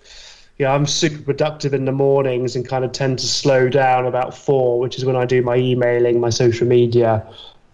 yeah, 0.58 0.74
I'm 0.74 0.86
super 0.88 1.22
productive 1.22 1.74
in 1.74 1.86
the 1.86 1.91
mornings 1.91 2.55
and 2.55 2.68
kind 2.68 2.84
of 2.84 2.91
tend 2.91 3.20
to 3.20 3.28
slow 3.28 3.70
down 3.70 4.05
about 4.05 4.36
4, 4.36 4.80
which 4.80 4.97
is 4.97 5.05
when 5.05 5.16
I 5.16 5.26
do 5.26 5.41
my 5.41 5.55
emailing, 5.55 6.20
my 6.20 6.32
social 6.32 6.68
media, 6.68 7.26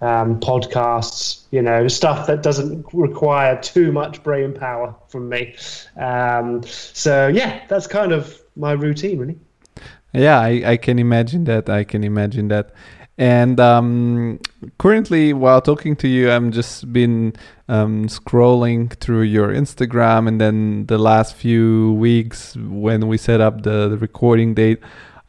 um, 0.01 0.38
podcasts, 0.41 1.43
you 1.51 1.61
know, 1.61 1.88
stuff 1.88 2.27
that 2.27 2.43
doesn't 2.43 2.86
require 2.93 3.59
too 3.61 3.93
much 3.93 4.21
brain 4.21 4.53
power 4.53 4.93
from 5.07 5.29
me. 5.29 5.55
Um, 5.95 6.61
so, 6.63 7.27
yeah, 7.27 7.65
that's 7.69 7.88
kind 7.88 8.11
of 8.11 8.41
my 8.57 8.73
routine, 8.73 9.19
really. 9.19 9.38
yeah, 10.13 10.39
I, 10.39 10.71
I 10.71 10.77
can 10.77 10.99
imagine 10.99 11.45
that. 11.45 11.69
I 11.69 11.86
can 11.86 12.03
imagine 12.03 12.49
that. 12.49 12.73
And 13.18 13.59
um, 13.59 14.39
currently, 14.80 15.34
while 15.34 15.61
talking 15.61 15.95
to 15.97 16.07
you, 16.07 16.32
I'm 16.32 16.51
just 16.51 16.91
been 16.91 17.34
um, 17.68 18.07
scrolling 18.07 18.91
through 18.99 19.24
your 19.24 19.49
Instagram, 19.49 20.28
and 20.28 20.41
then 20.41 20.88
the 20.88 20.97
last 20.97 21.36
few 21.36 21.93
weeks 21.93 22.55
when 22.57 23.07
we 23.07 23.18
set 23.18 23.39
up 23.39 23.61
the, 23.61 23.88
the 23.89 23.97
recording 23.97 24.55
date, 24.55 24.80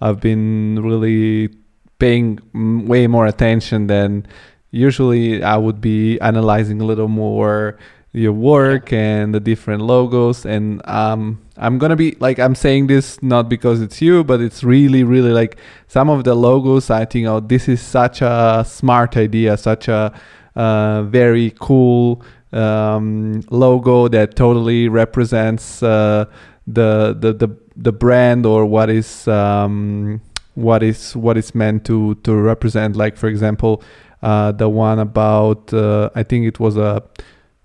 I've 0.01 0.21
been 0.21 0.83
really 0.83 1.51
paying 1.99 2.41
way 2.87 3.07
more 3.07 3.27
attention 3.27 3.87
than 3.87 4.27
usually 4.71 5.43
I 5.43 5.57
would 5.57 5.81
be 5.81 6.19
analyzing 6.21 6.81
a 6.81 6.85
little 6.85 7.09
more 7.09 7.79
your 8.13 8.33
work 8.33 8.93
and 8.93 9.35
the 9.35 9.41
different 9.41 9.83
logos. 9.83 10.47
And 10.47 10.87
um 10.89 11.44
I'm 11.57 11.79
gonna 11.79 11.97
be 11.97 12.17
like 12.21 12.39
I'm 12.39 12.55
saying 12.55 12.89
this 12.89 13.23
not 13.23 13.49
because 13.49 13.81
it's 13.81 14.03
you 14.03 14.25
but 14.25 14.41
it's 14.41 14.65
really 14.65 15.05
really 15.05 15.33
like 15.33 15.57
some 15.87 16.11
of 16.11 16.25
the 16.25 16.35
logos 16.35 16.91
I 16.91 17.05
think 17.05 17.29
oh 17.29 17.41
this 17.41 17.69
is 17.69 17.81
such 17.81 18.23
a 18.23 18.65
smart 18.67 19.17
idea 19.17 19.57
such 19.57 19.89
a 19.89 20.13
uh, 20.57 21.03
very 21.05 21.55
cool 21.61 22.23
um, 22.53 23.43
logo 23.51 24.09
that 24.09 24.37
totally 24.37 24.89
represents 24.89 25.83
uh, 25.83 26.27
the, 26.67 27.17
the 27.19 27.33
the 27.33 27.57
the 27.77 27.93
brand 27.93 28.47
or 28.47 28.65
what 28.65 28.89
is 28.89 29.27
um, 29.29 30.21
what 30.55 30.83
is 30.83 31.17
what 31.17 31.37
is 31.37 31.55
meant 31.55 31.85
to 31.87 32.15
to 32.17 32.35
represent. 32.35 32.97
Like 32.97 33.17
for 33.17 33.29
example 33.29 33.83
uh, 34.23 34.53
the 34.53 34.69
one 34.69 34.99
about 34.99 35.73
uh, 35.75 36.11
I 36.15 36.23
think 36.23 36.47
it 36.47 36.61
was 36.61 36.77
a 36.77 37.03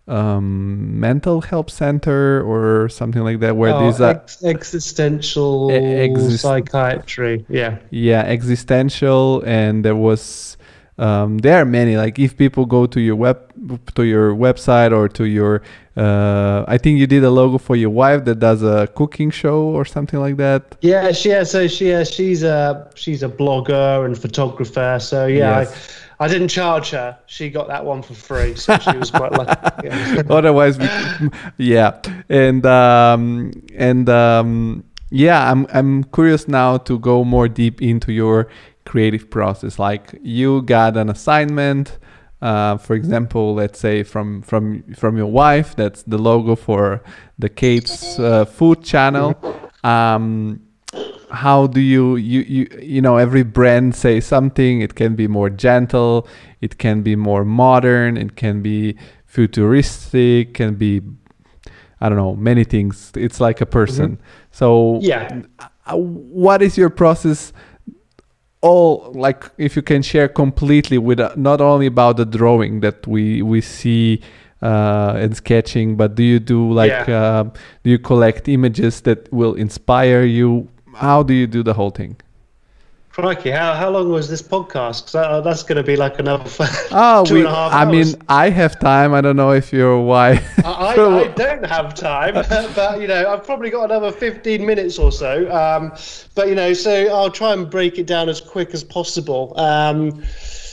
um, 0.10 1.00
mental 1.00 1.42
health 1.42 1.70
center 1.70 2.42
or 2.44 2.90
something 2.90 3.24
like 3.24 3.40
that 3.42 3.56
where 3.56 3.74
Oh, 3.76 3.86
these 3.86 4.02
are 4.02 4.12
ex- 4.12 4.44
existential 4.44 5.70
exist- 5.70 6.42
psychiatry. 6.42 7.46
Yeah. 7.50 7.78
yeah 7.92 8.22
existential 8.22 9.44
and 9.46 9.86
there 9.86 9.96
was 9.96 10.58
um, 10.98 11.38
there 11.38 11.58
are 11.62 11.66
many 11.66 11.96
like 11.96 12.20
if 12.20 12.36
people 12.36 12.66
go 12.66 12.86
to 12.88 13.00
your 13.00 13.16
web 13.16 13.38
to 13.96 14.04
your 14.04 14.34
website 14.36 14.92
or 14.92 15.08
to 15.08 15.24
your 15.26 15.62
uh, 15.96 16.66
i 16.68 16.78
think 16.78 17.00
you 17.00 17.08
did 17.08 17.24
a 17.24 17.30
logo 17.30 17.58
for 17.58 17.76
your 17.78 17.90
wife 17.90 18.26
that 18.26 18.40
does 18.40 18.62
a 18.64 18.88
cooking 18.96 19.30
show 19.32 19.62
or 19.78 19.86
something 19.86 20.20
like 20.20 20.36
that 20.38 20.62
Yeah, 20.82 21.12
she 21.14 21.30
yeah, 21.30 21.44
so 21.44 21.68
she 21.68 21.90
yeah, 21.90 22.04
she's 22.04 22.44
a 22.44 22.90
she's 22.96 23.22
a 23.24 23.30
blogger 23.30 24.06
and 24.06 24.18
photographer. 24.18 24.98
So 25.00 25.26
yeah, 25.28 25.60
Yes. 25.62 25.68
I, 25.72 26.09
I 26.20 26.28
didn't 26.28 26.50
charge 26.50 26.90
her. 26.92 27.18
She 27.28 27.50
got 27.50 27.68
that 27.70 27.86
one 27.86 28.02
for 28.02 28.14
free, 28.14 28.56
so 28.56 28.78
she 28.78 28.98
was 28.98 29.10
quite 29.10 29.32
lucky. 29.32 29.88
Yeah. 29.88 30.24
otherwise 30.30 30.78
we, 30.78 30.88
yeah 31.58 32.02
and 32.30 32.66
um 32.66 33.52
and 33.76 34.10
um 34.10 34.84
yeah, 35.12 35.52
I'm 35.52 35.66
I'm 35.74 36.04
curious 36.06 36.48
now 36.48 36.78
to 36.78 37.00
go 37.00 37.24
more 37.24 37.48
deep 37.48 37.82
into 37.82 38.12
your 38.12 38.48
creative 38.86 39.30
process. 39.30 39.80
Like 39.80 40.16
you 40.22 40.62
got 40.62 40.98
an 40.98 41.10
assignment, 41.10 41.98
uh, 42.42 42.78
for 42.78 42.96
example, 42.96 43.56
let's 43.56 43.80
say 43.80 44.04
from 44.04 44.42
from 44.42 44.84
from 44.94 45.18
your 45.18 45.28
wife. 45.28 45.76
That's 45.76 46.04
the 46.04 46.18
logo 46.18 46.56
for 46.56 47.02
the 47.40 47.50
Kate's 47.50 48.20
uh, 48.20 48.46
food 48.46 48.84
channel. 48.84 49.36
Um, 49.84 50.62
how 51.32 51.68
do 51.68 51.80
you 51.80 52.16
you 52.16 52.42
you 52.42 52.80
you 52.82 53.02
know 53.02 53.18
every 53.18 53.44
brand 53.44 53.96
say 53.96 54.20
something? 54.20 54.82
It 54.82 54.96
can 54.96 55.16
be 55.16 55.28
more 55.28 55.50
gentle. 55.50 56.28
It 56.62 56.78
can 56.78 57.02
be 57.02 57.16
more 57.16 57.46
modern. 57.46 58.18
It 58.18 58.36
can 58.36 58.62
be 58.62 58.98
futuristic. 59.26 60.54
Can 60.54 60.76
be 60.76 61.02
I 62.02 62.10
don't 62.10 62.18
know 62.18 62.36
many 62.36 62.64
things. 62.64 63.12
It's 63.16 63.40
like 63.40 63.62
a 63.62 63.66
person. 63.66 64.18
Mm-hmm. 64.18 64.24
So 64.52 65.00
yeah, 65.02 65.42
uh, 65.86 65.98
what 65.98 66.62
is 66.62 66.78
your 66.78 66.90
process? 66.90 67.54
all 68.62 69.12
like 69.16 69.50
if 69.58 69.76
you 69.76 69.82
can 69.82 70.02
share 70.02 70.28
completely 70.28 70.98
with 70.98 71.20
uh, 71.20 71.34
not 71.38 71.62
only 71.62 71.86
about 71.86 72.18
the 72.18 72.26
drawing 72.26 72.82
that 72.82 73.08
we 73.08 73.42
we 73.42 73.62
see 73.62 74.22
uh, 74.62 75.14
and 75.16 75.38
sketching 75.38 75.96
but 75.96 76.16
do 76.16 76.24
you 76.24 76.40
do 76.40 76.70
like 76.72 77.08
yeah. 77.08 77.16
uh, 77.16 77.44
do 77.84 77.90
you 77.90 77.98
collect 77.98 78.50
images 78.50 79.00
that 79.02 79.32
will 79.32 79.54
inspire 79.54 80.24
you 80.24 80.68
how 80.96 81.24
do 81.24 81.34
you 81.34 81.48
do 81.48 81.64
the 81.64 81.74
whole 81.74 81.92
thing 81.92 82.16
Crikey, 83.20 83.50
how, 83.50 83.74
how 83.74 83.90
long 83.90 84.10
was 84.12 84.30
this 84.30 84.42
podcast? 84.42 85.02
Because 85.02 85.12
that, 85.12 85.44
that's 85.44 85.64
going 85.64 85.76
to 85.78 85.84
be 85.84 85.98
like 85.98 86.20
another 86.20 86.50
oh, 86.92 87.26
two 87.28 87.34
we, 87.34 87.40
and 87.42 87.50
a 87.50 87.54
half 87.54 87.74
I 87.74 87.84
mean, 87.84 88.16
I 88.30 88.50
have 88.50 88.80
time. 88.80 89.14
I 89.14 89.20
don't 89.20 89.36
know 89.36 89.52
if 89.52 89.74
you're 89.74 90.00
why. 90.00 90.42
I, 90.64 90.72
I, 90.72 90.92
I, 91.24 91.28
don't 91.28 91.66
have 91.66 91.96
time, 91.96 92.36
but 92.76 93.02
you 93.02 93.08
know, 93.08 93.34
I've 93.34 93.44
probably 93.44 93.72
got 93.72 93.86
another 93.86 94.12
15 94.12 94.66
minutes 94.66 94.98
or 94.98 95.12
so. 95.12 95.52
Um, 95.52 95.92
but 96.34 96.48
you 96.48 96.56
know, 96.56 96.72
so 96.74 97.14
I'll 97.14 97.32
try 97.32 97.52
and 97.52 97.70
break 97.70 97.98
it 97.98 98.06
down 98.06 98.30
as 98.30 98.40
quick 98.40 98.70
as 98.74 98.86
possible. 98.86 99.54
Um, 99.60 100.24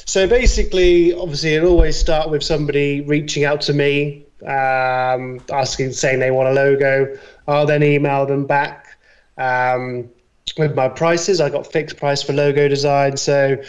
so 0.05 0.29
basically, 0.29 1.14
obviously, 1.14 1.55
it 1.55 1.64
always 1.64 1.99
start 1.99 2.31
with 2.31 2.45
somebody 2.45 3.01
reaching 3.01 3.45
out 3.45 3.61
to 3.62 3.73
me, 3.73 4.25
um, 4.43 5.41
asking, 5.51 5.93
saying 5.93 6.21
they 6.21 6.31
want 6.31 6.51
a 6.51 6.53
logo. 6.53 7.19
I'll 7.49 7.67
then 7.67 7.83
email 7.83 8.25
them 8.25 8.47
back. 8.47 8.86
Um, 9.39 10.11
with 10.57 10.74
my 10.74 10.89
prices. 10.89 11.41
I 11.41 11.51
got 11.51 11.70
fixed 11.70 11.97
price 11.97 12.22
for 12.22 12.32
logo 12.32 12.68
design. 12.68 13.16
So 13.16 13.62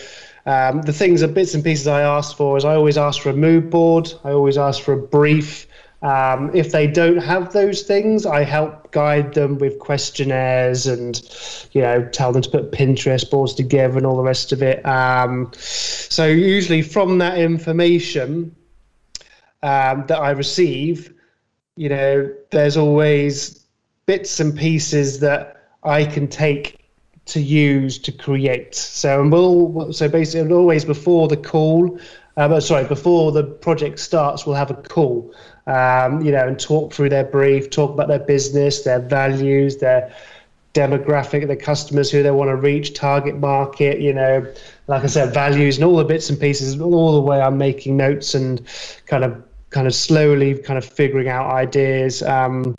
um, 0.46 0.82
the 0.84 0.94
things 0.94 1.22
and 1.22 1.34
bits 1.34 1.54
and 1.54 1.64
pieces 1.64 1.88
I 1.88 2.02
asked 2.02 2.38
for 2.38 2.58
is 2.58 2.66
I 2.66 2.76
always 2.76 2.98
ask 2.98 3.22
for 3.22 3.30
a 3.30 3.36
mood 3.36 3.70
board. 3.70 4.14
I 4.24 4.32
always 4.32 4.58
ask 4.58 4.82
for 4.82 4.94
a 4.94 5.02
brief. 5.02 5.68
Um, 6.04 6.52
if 6.54 6.72
they 6.72 6.86
don't 6.86 7.18
have 7.18 7.52
those 7.54 7.82
things, 7.82 8.26
I 8.26 8.44
help 8.44 8.92
guide 8.92 9.34
them 9.34 9.58
with 9.58 9.80
questionnaires 9.80 10.86
and, 10.86 11.20
you 11.72 11.82
know, 11.82 12.08
tell 12.10 12.32
them 12.32 12.44
to 12.44 12.50
put 12.50 12.72
Pinterest 12.72 13.30
boards 13.30 13.56
together 13.56 13.98
and 13.98 14.06
all 14.06 14.16
the 14.16 14.24
rest 14.24 14.52
of 14.52 14.62
it. 14.62 14.86
Um, 14.86 15.52
so 15.56 16.28
usually 16.28 16.84
from 16.84 17.18
that 17.18 17.40
information 17.40 18.56
um, 19.64 20.06
that 20.06 20.20
I 20.20 20.30
receive, 20.32 21.14
you 21.76 21.90
know, 21.90 22.32
there's 22.52 22.78
always 22.78 23.66
bits 24.06 24.40
and 24.40 24.56
pieces 24.56 25.20
that 25.20 25.57
I 25.88 26.06
can 26.06 26.28
take 26.28 26.78
to 27.28 27.42
use 27.42 27.98
to 28.00 28.12
create. 28.12 28.76
So 28.76 29.22
and 29.22 29.32
we'll 29.32 29.94
so 29.94 30.08
basically 30.08 30.54
always 30.54 30.86
before 30.86 31.28
the 31.28 31.38
call, 31.38 32.00
um, 32.38 32.60
sorry, 32.62 32.86
before 32.86 33.32
the 33.32 33.44
project 33.44 34.00
starts, 34.00 34.46
we'll 34.46 34.56
have 34.56 34.72
a 34.72 34.76
call. 34.76 35.34
Um, 35.66 36.22
you 36.22 36.32
know, 36.32 36.48
and 36.48 36.58
talk 36.58 36.94
through 36.94 37.10
their 37.10 37.26
brief, 37.26 37.70
talk 37.70 37.92
about 37.92 38.08
their 38.08 38.20
business, 38.20 38.84
their 38.84 39.00
values, 39.00 39.78
their 39.78 40.14
demographic, 40.74 41.46
their 41.48 41.58
customers, 41.58 42.10
who 42.10 42.24
they 42.24 42.32
want 42.32 42.50
to 42.50 42.56
reach, 42.56 42.94
target 42.94 43.38
market. 43.38 44.00
You 44.00 44.14
know, 44.14 44.54
like 44.88 45.04
I 45.04 45.08
said, 45.08 45.34
values 45.34 45.78
and 45.78 45.84
all 45.84 45.98
the 45.98 46.06
bits 46.06 46.30
and 46.30 46.40
pieces. 46.40 46.80
All 46.80 47.14
the 47.14 47.22
way 47.22 47.42
I'm 47.42 47.58
making 47.58 47.98
notes 47.98 48.36
and 48.36 48.62
kind 49.08 49.24
of 49.24 49.44
kind 49.70 49.88
of 49.88 49.94
slowly 49.94 50.58
kind 50.58 50.78
of 50.78 50.86
figuring 50.86 51.28
out 51.28 51.52
ideas. 51.52 52.24
Um, 52.24 52.76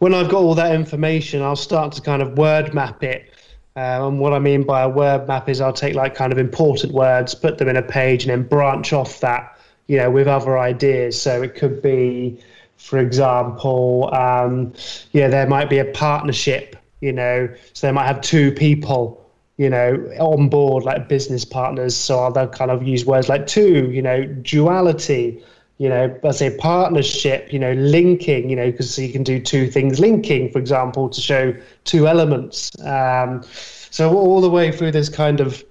when 0.00 0.14
I've 0.14 0.30
got 0.30 0.42
all 0.42 0.54
that 0.54 0.74
information, 0.74 1.42
I'll 1.42 1.54
start 1.54 1.92
to 1.92 2.00
kind 2.00 2.22
of 2.22 2.36
word 2.38 2.72
map 2.72 3.04
it. 3.04 3.30
Uh, 3.76 4.08
and 4.08 4.18
what 4.18 4.32
I 4.32 4.38
mean 4.38 4.62
by 4.62 4.80
a 4.80 4.88
word 4.88 5.28
map 5.28 5.48
is 5.48 5.60
I'll 5.60 5.74
take 5.74 5.94
like 5.94 6.14
kind 6.14 6.32
of 6.32 6.38
important 6.38 6.92
words, 6.92 7.34
put 7.34 7.58
them 7.58 7.68
in 7.68 7.76
a 7.76 7.82
page, 7.82 8.24
and 8.24 8.30
then 8.30 8.48
branch 8.48 8.94
off 8.94 9.20
that, 9.20 9.58
you 9.88 9.98
know, 9.98 10.10
with 10.10 10.26
other 10.26 10.58
ideas. 10.58 11.20
So 11.20 11.42
it 11.42 11.54
could 11.54 11.82
be, 11.82 12.42
for 12.78 12.98
example, 12.98 14.10
um, 14.14 14.72
yeah, 15.12 15.28
there 15.28 15.46
might 15.46 15.68
be 15.68 15.78
a 15.78 15.84
partnership, 15.84 16.76
you 17.02 17.12
know, 17.12 17.48
so 17.74 17.86
they 17.86 17.92
might 17.92 18.06
have 18.06 18.22
two 18.22 18.52
people, 18.52 19.22
you 19.58 19.68
know, 19.68 19.96
on 20.18 20.48
board 20.48 20.84
like 20.84 21.10
business 21.10 21.44
partners. 21.44 21.94
So 21.94 22.20
I'll 22.20 22.48
kind 22.48 22.70
of 22.70 22.82
use 22.82 23.04
words 23.04 23.28
like 23.28 23.46
two, 23.46 23.90
you 23.90 24.00
know, 24.00 24.24
duality 24.24 25.44
you 25.80 25.88
know, 25.88 26.14
let's 26.22 26.36
say 26.36 26.54
partnership, 26.58 27.54
you 27.54 27.58
know, 27.58 27.72
linking, 27.72 28.50
you 28.50 28.54
know, 28.54 28.70
because 28.70 28.98
you 28.98 29.10
can 29.10 29.22
do 29.22 29.40
two 29.40 29.66
things 29.66 29.98
linking, 29.98 30.50
for 30.50 30.58
example, 30.58 31.08
to 31.08 31.22
show 31.22 31.54
two 31.84 32.06
elements. 32.06 32.70
Um, 32.84 33.42
so 33.90 34.14
all 34.14 34.42
the 34.42 34.50
way 34.50 34.72
through 34.72 34.92
this 34.92 35.08
kind 35.08 35.40
of 35.40 35.64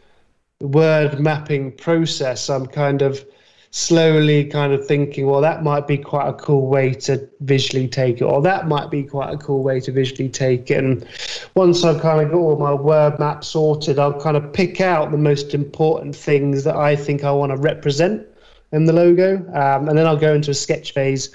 word 0.62 1.20
mapping 1.20 1.74
process, 1.74 2.50
I'm 2.50 2.66
kind 2.66 3.04
of 3.04 3.24
slowly 3.70 4.46
kind 4.46 4.74
of 4.74 4.84
thinking, 4.88 5.28
well, 5.28 5.42
that 5.42 5.62
might 5.62 5.86
be 5.86 6.00
quite 6.00 6.28
a 6.28 6.34
cool 6.34 6.66
way 6.66 6.92
to 6.96 7.30
visually 7.42 7.88
take 7.88 8.20
it, 8.20 8.24
or 8.24 8.42
that 8.42 8.68
might 8.68 8.90
be 8.90 9.04
quite 9.04 9.32
a 9.32 9.38
cool 9.38 9.62
way 9.62 9.80
to 9.82 9.92
visually 9.92 10.28
take 10.28 10.72
it. 10.72 10.84
And 10.84 11.08
once 11.54 11.84
I've 11.84 12.02
kind 12.02 12.20
of 12.20 12.32
got 12.32 12.40
all 12.40 12.58
my 12.58 12.74
word 12.74 13.20
map 13.20 13.44
sorted, 13.44 14.00
I'll 14.00 14.20
kind 14.20 14.36
of 14.36 14.52
pick 14.54 14.82
out 14.82 15.12
the 15.12 15.20
most 15.20 15.54
important 15.54 16.16
things 16.16 16.64
that 16.64 16.76
I 16.76 16.96
think 16.96 17.24
I 17.24 17.32
want 17.32 17.52
to 17.52 17.58
represent 17.58 18.26
in 18.72 18.86
the 18.86 18.94
logo. 18.94 19.38
Um, 19.54 19.90
and 19.90 19.98
then 19.98 20.06
I'll 20.06 20.18
go 20.18 20.34
into 20.34 20.52
a 20.52 20.56
sketch 20.56 20.94
phase, 20.94 21.34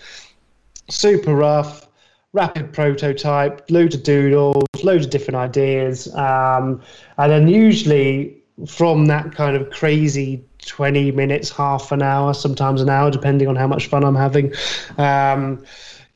super 0.89 1.35
rough, 1.35 1.89
rapid 2.33 2.73
prototype, 2.73 3.71
loads 3.71 3.95
of 3.95 4.03
doodles, 4.03 4.67
loads 4.83 5.05
of 5.05 5.11
different 5.11 5.37
ideas. 5.37 6.13
Um, 6.15 6.83
and 7.19 7.31
then 7.31 7.49
usually 7.49 8.37
from 8.67 9.07
that 9.07 9.35
kind 9.35 9.57
of 9.57 9.71
crazy 9.71 10.45
20 10.67 11.13
minutes, 11.13 11.51
half 11.51 11.93
an 11.93 12.03
hour, 12.03 12.35
sometimes 12.35 12.81
an 12.81 12.89
hour, 12.89 13.11
depending 13.11 13.49
on 13.49 13.57
how 13.57 13.67
much 13.67 13.87
fun 13.87 14.05
I'm 14.05 14.15
having. 14.15 14.53
Um, 14.99 15.65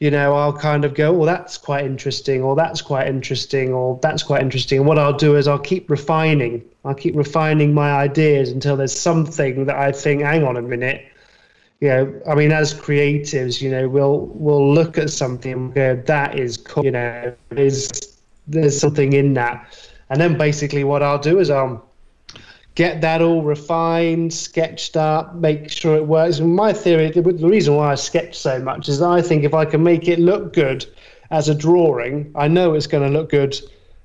you 0.00 0.10
know, 0.12 0.34
I'll 0.34 0.52
kind 0.52 0.84
of 0.84 0.94
go, 0.94 1.12
well, 1.12 1.26
that's 1.26 1.58
quite 1.58 1.84
interesting, 1.84 2.42
or 2.42 2.54
that's 2.54 2.80
quite 2.80 3.08
interesting, 3.08 3.72
or 3.72 3.98
that's 4.00 4.22
quite 4.22 4.42
interesting. 4.42 4.78
And 4.78 4.86
what 4.86 4.98
I'll 4.98 5.16
do 5.16 5.36
is 5.36 5.48
I'll 5.48 5.58
keep 5.58 5.90
refining. 5.90 6.64
I'll 6.84 6.94
keep 6.94 7.16
refining 7.16 7.74
my 7.74 7.90
ideas 7.92 8.50
until 8.50 8.76
there's 8.76 8.98
something 8.98 9.66
that 9.66 9.76
I 9.76 9.90
think, 9.90 10.22
hang 10.22 10.44
on 10.44 10.56
a 10.56 10.62
minute, 10.62 11.04
you 11.80 11.88
know, 11.88 12.20
I 12.28 12.34
mean, 12.34 12.50
as 12.52 12.74
creatives, 12.74 13.60
you 13.60 13.70
know, 13.70 13.88
we'll 13.88 14.26
we'll 14.34 14.72
look 14.72 14.98
at 14.98 15.10
something 15.10 15.52
and 15.52 15.74
go, 15.74 15.96
that 16.06 16.38
is 16.38 16.56
cool, 16.56 16.84
you 16.84 16.90
know, 16.90 17.34
there's 17.50 18.18
there's 18.48 18.80
something 18.80 19.12
in 19.12 19.34
that, 19.34 19.90
and 20.10 20.20
then 20.20 20.36
basically 20.36 20.84
what 20.84 21.02
I'll 21.02 21.20
do 21.20 21.38
is 21.38 21.50
I'll 21.50 21.87
get 22.78 23.00
that 23.00 23.20
all 23.20 23.42
refined, 23.42 24.32
sketched 24.32 24.96
up, 24.96 25.34
make 25.34 25.68
sure 25.68 25.96
it 25.96 26.06
works. 26.06 26.38
And 26.38 26.54
my 26.54 26.72
theory, 26.72 27.10
the 27.10 27.22
reason 27.24 27.74
why 27.74 27.90
I 27.90 27.96
sketch 27.96 28.38
so 28.38 28.60
much 28.60 28.88
is 28.88 29.02
I 29.02 29.20
think 29.20 29.42
if 29.42 29.52
I 29.52 29.64
can 29.64 29.82
make 29.82 30.06
it 30.06 30.20
look 30.20 30.52
good 30.52 30.86
as 31.32 31.48
a 31.48 31.56
drawing, 31.56 32.30
I 32.36 32.46
know 32.46 32.74
it's 32.74 32.86
going 32.86 33.02
to 33.02 33.18
look 33.18 33.30
good 33.30 33.60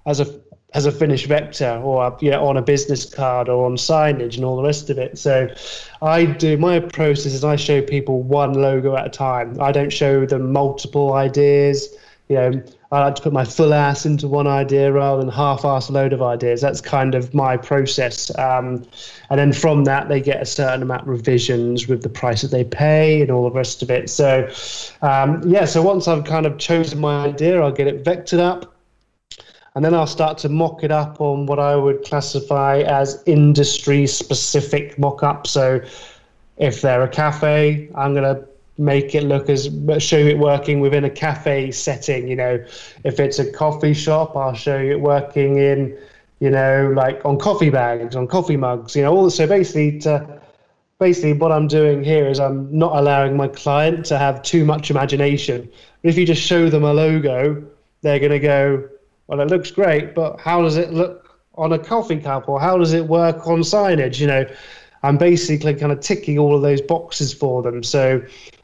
as 0.08 0.20
a 0.20 0.42
as 0.74 0.88
a 0.88 0.92
finished 0.92 1.28
vector 1.28 1.80
or 1.84 2.18
you 2.20 2.32
know, 2.32 2.48
on 2.48 2.58
a 2.58 2.64
business 2.64 3.06
card 3.06 3.48
or 3.48 3.68
on 3.68 3.76
signage 3.76 4.38
and 4.38 4.44
all 4.44 4.56
the 4.56 4.64
rest 4.64 4.90
of 4.90 4.98
it. 4.98 5.20
So 5.20 5.54
I 6.02 6.26
do 6.26 6.58
my 6.58 6.80
process 6.80 7.36
is 7.36 7.44
I 7.44 7.58
show 7.58 7.80
people 7.80 8.24
one 8.24 8.54
logo 8.54 8.96
at 8.96 9.06
a 9.06 9.10
time. 9.12 9.56
I 9.62 9.72
don't 9.72 9.94
show 9.94 10.26
them 10.26 10.52
multiple 10.52 11.14
ideas. 11.14 11.90
You 12.28 12.36
know, 12.38 12.64
I 12.94 13.00
like 13.00 13.16
to 13.16 13.24
put 13.24 13.34
my 13.34 13.44
full 13.44 13.74
ass 13.74 14.06
into 14.06 14.28
one 14.28 14.46
idea 14.46 14.92
rather 14.92 15.20
than 15.20 15.32
half-ass 15.32 15.90
load 15.90 16.14
of 16.14 16.22
ideas. 16.22 16.62
That's 16.62 16.80
kind 16.80 17.16
of 17.16 17.34
my 17.34 17.58
process. 17.58 18.30
Um, 18.38 18.86
and 19.32 19.40
then 19.40 19.52
from 19.52 19.86
that, 19.86 20.10
they 20.10 20.22
get 20.22 20.40
a 20.40 20.46
certain 20.46 20.84
amount 20.84 21.02
of 21.02 21.08
revisions 21.08 21.88
with 21.88 22.04
the 22.04 22.10
price 22.10 22.44
that 22.44 22.52
they 22.52 22.64
pay 22.64 23.22
and 23.22 23.32
all 23.32 23.50
the 23.50 23.56
rest 23.56 23.82
of 23.82 23.90
it. 23.90 24.12
So, 24.12 24.48
um, 25.02 25.42
yeah, 25.44 25.66
so 25.66 25.82
once 25.82 26.08
I've 26.08 26.24
kind 26.24 26.46
of 26.46 26.60
chosen 26.60 27.02
my 27.02 27.26
idea, 27.26 27.60
I'll 27.60 27.72
get 27.72 27.88
it 27.88 28.04
vectored 28.04 28.40
up 28.40 28.76
and 29.74 29.84
then 29.84 29.96
I'll 29.96 30.06
start 30.06 30.38
to 30.40 30.50
mock 30.50 30.84
it 30.84 30.92
up 30.92 31.20
on 31.20 31.48
what 31.48 31.58
I 31.58 31.76
would 31.76 32.04
classify 32.04 32.82
as 32.82 33.24
industry 33.26 34.06
specific 34.06 35.00
mock 35.00 35.24
up. 35.24 35.48
So 35.48 35.82
if 36.58 36.82
they're 36.82 37.02
a 37.02 37.10
cafe, 37.10 37.90
I'm 37.96 38.14
going 38.14 38.36
to 38.36 38.48
make 38.78 39.14
it 39.14 39.24
look 39.24 39.50
as 39.50 39.70
show 40.00 40.18
it 40.18 40.38
working 40.38 40.80
within 40.80 41.04
a 41.04 41.10
cafe 41.10 41.72
setting. 41.72 42.28
You 42.28 42.36
know, 42.36 42.66
if 43.04 43.20
it's 43.20 43.40
a 43.40 43.52
coffee 43.52 43.94
shop, 43.94 44.36
I'll 44.36 44.56
show 44.56 44.80
you 44.80 44.94
it 44.94 45.00
working 45.00 45.58
in, 45.58 45.98
you 46.40 46.50
know, 46.50 46.92
like 46.96 47.24
on 47.26 47.38
coffee 47.38 47.70
bags, 47.70 48.16
on 48.16 48.28
coffee 48.28 48.58
mugs. 48.58 48.96
You 48.96 49.04
know, 49.04 49.16
all 49.16 49.30
so 49.30 49.46
basically 49.46 50.00
to 50.00 50.42
basically 51.00 51.34
what 51.34 51.52
I'm 51.52 51.68
doing 51.68 52.04
here 52.04 52.28
is 52.28 52.40
I'm 52.40 52.76
not 52.76 52.96
allowing 52.96 53.36
my 53.36 53.48
client 53.48 54.06
to 54.08 54.18
have 54.18 54.42
too 54.42 54.66
much 54.66 54.90
imagination. 54.90 55.70
If 56.04 56.18
you 56.18 56.26
just 56.26 56.42
show 56.42 56.70
them 56.70 56.84
a 56.84 56.94
logo, 56.94 57.64
they're 58.02 58.20
going 58.20 58.32
to 58.32 58.40
go, 58.40 58.90
well, 59.28 59.40
it 59.42 59.50
looks 59.50 59.72
great, 59.72 60.16
but 60.16 60.40
how 60.40 60.62
does 60.62 60.78
it 60.78 60.94
look 60.94 61.40
on 61.56 61.74
a 61.74 61.80
coffee 61.80 62.20
cup, 62.20 62.50
or 62.50 62.60
how 62.60 62.78
does 62.78 62.94
it 62.94 63.06
work 63.06 63.48
on 63.48 63.60
signage? 63.60 64.20
You 64.20 64.28
know, 64.28 64.46
I'm 65.04 65.18
basically 65.18 65.76
kind 65.76 65.92
of 65.92 66.00
ticking 66.00 66.40
all 66.40 66.56
of 66.56 66.62
those 66.62 66.82
boxes 66.82 67.34
for 67.34 67.62
them. 67.62 67.84
So 67.84 68.22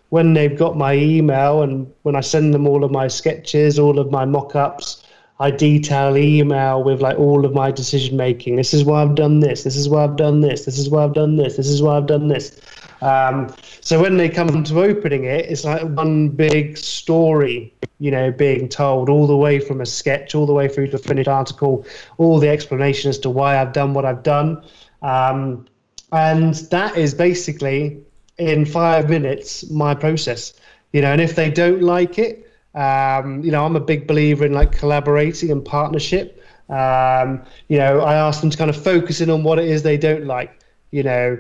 when 0.10 0.34
they've 0.34 0.58
got 0.58 0.76
my 0.76 0.94
email 0.96 1.62
and 1.62 1.92
when 2.02 2.16
I 2.16 2.22
send 2.22 2.54
them 2.54 2.68
all 2.68 2.84
of 2.84 2.92
my 2.92 3.08
sketches, 3.08 3.78
all 3.78 4.00
of 4.00 4.12
my 4.12 4.26
mock-ups, 4.26 5.04
I 5.42 5.52
detail 5.52 6.18
email 6.18 6.84
with 6.84 7.02
like 7.02 7.18
all 7.18 7.46
of 7.46 7.54
my 7.54 7.72
decision 7.72 8.18
making. 8.18 8.58
This 8.58 8.74
is 8.74 8.84
why 8.84 9.02
I've 9.02 9.16
done 9.16 9.40
this. 9.40 9.64
This 9.64 9.78
is 9.78 9.88
why 9.88 10.04
I've 10.04 10.18
done 10.18 10.42
this. 10.42 10.66
This 10.66 10.78
is 10.78 10.90
why 10.90 11.06
I've 11.06 11.14
done 11.14 11.38
this. 11.38 11.56
This 11.56 11.70
is 11.70 11.82
why 11.82 11.96
I've 11.96 12.08
done 12.08 12.28
this. 12.28 12.60
Um, 13.02 13.54
so 13.80 14.02
when 14.02 14.18
they 14.18 14.28
come 14.28 14.64
to 14.64 14.82
opening 14.82 15.24
it, 15.24 15.46
it's 15.46 15.64
like 15.64 15.84
one 15.84 16.28
big 16.28 16.78
story, 16.78 17.74
you 18.00 18.12
know, 18.12 18.32
being 18.32 18.68
told 18.68 19.08
all 19.10 19.28
the 19.28 19.38
way 19.38 19.60
from 19.60 19.80
a 19.80 19.86
sketch, 19.86 20.36
all 20.36 20.46
the 20.46 20.54
way 20.54 20.68
through 20.68 20.88
to 20.88 20.98
a 20.98 21.00
finished 21.00 21.30
article, 21.30 21.86
all 22.18 22.40
the 22.40 22.50
explanation 22.50 23.10
as 23.10 23.18
to 23.20 23.30
why 23.30 23.62
I've 23.62 23.72
done 23.72 23.94
what 23.94 24.04
I've 24.04 24.24
done. 24.24 24.62
Um, 25.02 25.68
and 26.12 26.56
that 26.56 26.98
is 26.98 27.14
basically 27.14 28.02
in 28.40 28.66
five 28.66 29.10
minutes 29.10 29.70
my 29.70 29.94
process, 29.94 30.54
you 30.94 31.02
know. 31.02 31.12
And 31.12 31.22
if 31.22 31.36
they 31.36 31.50
don't 31.50 31.82
like 31.82 32.18
it, 32.18 32.50
um, 32.74 33.44
you 33.44 33.52
know, 33.52 33.66
I'm 33.66 33.76
a 33.76 33.80
big 33.82 34.08
believer 34.08 34.46
in 34.46 34.54
like 34.54 34.72
collaborating 34.72 35.52
and 35.52 35.64
partnership. 35.64 36.44
Um, 36.70 37.44
you 37.68 37.78
know, 37.78 38.02
I 38.02 38.16
ask 38.16 38.42
them 38.42 38.50
to 38.50 38.58
kind 38.58 38.70
of 38.70 38.82
focus 38.82 39.22
in 39.22 39.30
on 39.30 39.44
what 39.44 39.60
it 39.60 39.66
is 39.66 39.84
they 39.84 39.98
don't 39.98 40.26
like. 40.26 40.60
You 40.92 41.04
know, 41.04 41.38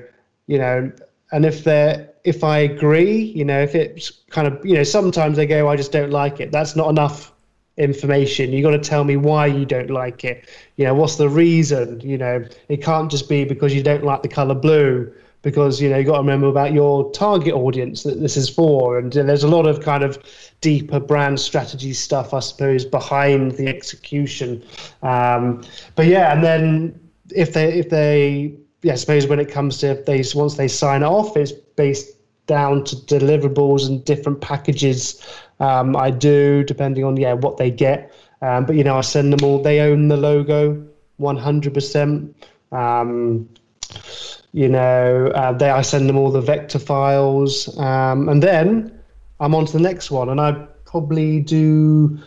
you 0.47 0.57
know, 0.57 0.91
and 1.31 1.45
if 1.45 1.63
they're 1.63 2.09
if 2.23 2.43
I 2.43 2.59
agree, 2.59 3.15
you 3.35 3.45
know, 3.45 3.61
if 3.61 3.75
it's 3.75 4.11
kind 4.29 4.47
of 4.47 4.63
you 4.65 4.75
know, 4.75 4.83
sometimes 4.83 5.37
they 5.37 5.45
go, 5.45 5.69
I 5.69 5.75
just 5.75 5.91
don't 5.91 6.11
like 6.11 6.39
it. 6.39 6.51
That's 6.51 6.75
not 6.75 6.89
enough 6.89 7.31
information. 7.77 8.51
You 8.51 8.61
got 8.61 8.71
to 8.71 8.79
tell 8.79 9.05
me 9.05 9.15
why 9.15 9.45
you 9.45 9.65
don't 9.65 9.89
like 9.89 10.25
it. 10.25 10.49
You 10.75 10.85
know, 10.85 10.93
what's 10.93 11.15
the 11.15 11.29
reason? 11.29 12.01
You 12.01 12.17
know, 12.17 12.45
it 12.67 12.83
can't 12.83 13.09
just 13.09 13.29
be 13.29 13.45
because 13.45 13.73
you 13.73 13.81
don't 13.81 14.03
like 14.03 14.21
the 14.21 14.27
color 14.27 14.55
blue 14.55 15.13
because 15.41 15.81
you 15.81 15.89
know 15.89 15.97
you 15.97 16.03
got 16.03 16.13
to 16.13 16.19
remember 16.19 16.47
about 16.47 16.73
your 16.73 17.11
target 17.11 17.53
audience 17.53 18.03
that 18.03 18.19
this 18.19 18.35
is 18.35 18.49
for 18.49 18.97
and 18.97 19.13
there's 19.13 19.43
a 19.43 19.47
lot 19.47 19.65
of 19.65 19.81
kind 19.81 20.03
of 20.03 20.17
deeper 20.61 20.99
brand 20.99 21.39
strategy 21.39 21.93
stuff 21.93 22.33
i 22.33 22.39
suppose 22.39 22.83
behind 22.83 23.51
the 23.53 23.67
execution 23.67 24.61
um, 25.01 25.61
but 25.95 26.05
yeah 26.05 26.33
and 26.33 26.43
then 26.43 26.99
if 27.35 27.53
they 27.53 27.73
if 27.73 27.89
they 27.89 28.53
yeah, 28.81 28.93
I 28.93 28.95
suppose 28.95 29.27
when 29.27 29.39
it 29.39 29.49
comes 29.49 29.79
to 29.79 29.87
if 29.87 30.05
they 30.05 30.23
once 30.35 30.55
they 30.55 30.67
sign 30.67 31.03
off, 31.03 31.35
it's 31.35 31.51
based 31.51 32.15
down 32.47 32.83
to 32.85 32.95
deliverables 32.95 33.87
and 33.87 34.03
different 34.05 34.41
packages 34.41 35.23
um, 35.59 35.95
I 35.95 36.09
do 36.09 36.63
depending 36.63 37.03
on 37.03 37.17
yeah 37.17 37.33
what 37.33 37.57
they 37.57 37.69
get. 37.71 38.13
Um, 38.41 38.65
but 38.65 38.75
you 38.75 38.83
know, 38.83 38.97
I 38.97 39.01
send 39.01 39.33
them 39.33 39.43
all. 39.43 39.61
They 39.61 39.81
own 39.81 40.07
the 40.07 40.17
logo, 40.17 40.85
one 41.17 41.35
hundred 41.35 41.73
percent. 41.73 42.35
Um, 42.71 43.49
you 44.53 44.67
know, 44.67 45.27
uh, 45.35 45.51
they 45.53 45.69
I 45.69 45.81
send 45.81 46.09
them 46.09 46.17
all 46.17 46.31
the 46.31 46.41
vector 46.41 46.79
files, 46.79 47.77
um, 47.77 48.29
and 48.29 48.41
then 48.41 48.99
I'm 49.39 49.53
on 49.55 49.65
to 49.65 49.73
the 49.73 49.79
next 49.79 50.11
one, 50.11 50.29
and 50.29 50.41
I 50.41 50.51
probably 50.85 51.39
do. 51.39 52.19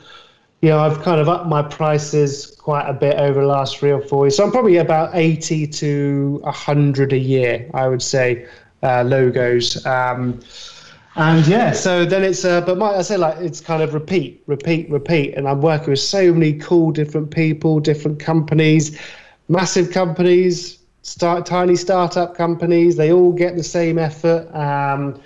You 0.60 0.68
know, 0.68 0.78
I've 0.78 1.02
kind 1.02 1.20
of 1.20 1.28
upped 1.28 1.48
my 1.48 1.60
prices 1.60 2.54
quite 2.56 2.88
a 2.88 2.92
bit 2.92 3.18
over 3.18 3.40
the 3.40 3.46
last 3.48 3.78
three 3.78 3.90
or 3.90 4.00
four 4.00 4.26
years. 4.26 4.36
So 4.36 4.44
I'm 4.44 4.52
probably 4.52 4.76
about 4.76 5.10
80 5.12 5.66
to 5.66 6.38
100 6.44 7.12
a 7.12 7.18
year, 7.18 7.68
I 7.74 7.88
would 7.88 8.00
say, 8.00 8.46
uh, 8.84 9.02
logos. 9.02 9.84
Um, 9.84 10.38
and 11.16 11.44
yeah, 11.48 11.72
so 11.72 12.04
then 12.04 12.22
it's, 12.22 12.44
uh, 12.44 12.60
but 12.60 12.78
my, 12.78 12.94
I 12.94 13.02
say 13.02 13.16
like 13.16 13.38
it's 13.38 13.60
kind 13.60 13.82
of 13.82 13.92
repeat, 13.92 14.44
repeat, 14.46 14.88
repeat. 14.88 15.34
And 15.34 15.48
I'm 15.48 15.60
working 15.60 15.90
with 15.90 15.98
so 15.98 16.32
many 16.32 16.54
cool 16.54 16.92
different 16.92 17.32
people, 17.32 17.80
different 17.80 18.20
companies, 18.20 18.96
massive 19.48 19.90
companies, 19.90 20.78
start 21.02 21.46
tiny 21.46 21.76
startup 21.76 22.36
companies. 22.36 22.96
They 22.96 23.12
all 23.12 23.32
get 23.32 23.56
the 23.56 23.64
same 23.64 23.98
effort. 23.98 24.48
Um, 24.54 25.20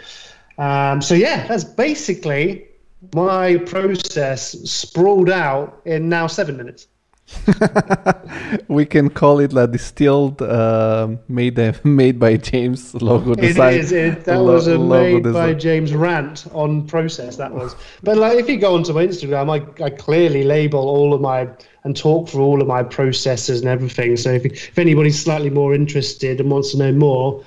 um, 0.59 1.03
so 1.03 1.15
yeah, 1.15 1.47
that's 1.47 1.65
basically 1.65 2.67
my 3.15 3.57
process 3.59 4.53
sprawled 4.71 5.31
out 5.31 5.83
in 5.85 6.09
now 6.09 6.27
seven 6.27 6.57
minutes. 6.57 6.89
we 8.69 8.87
can 8.87 9.11
call 9.11 9.41
it 9.41 9.53
a 9.57 9.67
distilled, 9.67 10.41
uh, 10.41 11.09
made 11.29 11.59
uh, 11.59 11.73
made 11.85 12.21
by 12.21 12.37
James 12.37 12.95
logo 12.95 13.35
design. 13.35 13.75
It 13.75 13.81
is. 13.81 13.93
It, 13.93 14.25
that 14.25 14.39
lo- 14.39 14.55
was 14.55 14.69
a 14.69 14.79
made 14.79 15.25
design. 15.25 15.55
by 15.55 15.55
James 15.55 15.93
rant 15.93 16.47
on 16.53 16.87
process. 16.87 17.37
That 17.37 17.53
was. 17.53 17.75
But 18.03 18.17
like, 18.19 18.39
if 18.39 18.49
you 18.49 18.59
go 18.59 18.75
onto 18.77 18.93
my 18.93 19.07
Instagram, 19.07 19.51
I, 19.51 19.85
I 19.85 19.91
clearly 19.91 20.45
label 20.45 20.89
all 20.89 21.13
of 21.15 21.21
my 21.21 21.49
and 21.83 21.97
talk 21.97 22.29
for 22.29 22.41
all 22.41 22.61
of 22.61 22.69
my 22.69 22.83
processes 22.83 23.61
and 23.61 23.69
everything. 23.69 24.17
So 24.17 24.31
if 24.31 24.45
if 24.45 24.79
anybody's 24.79 25.21
slightly 25.21 25.51
more 25.51 25.75
interested 25.75 26.41
and 26.41 26.51
wants 26.51 26.73
to 26.73 26.79
know 26.79 26.93
more, 26.93 27.45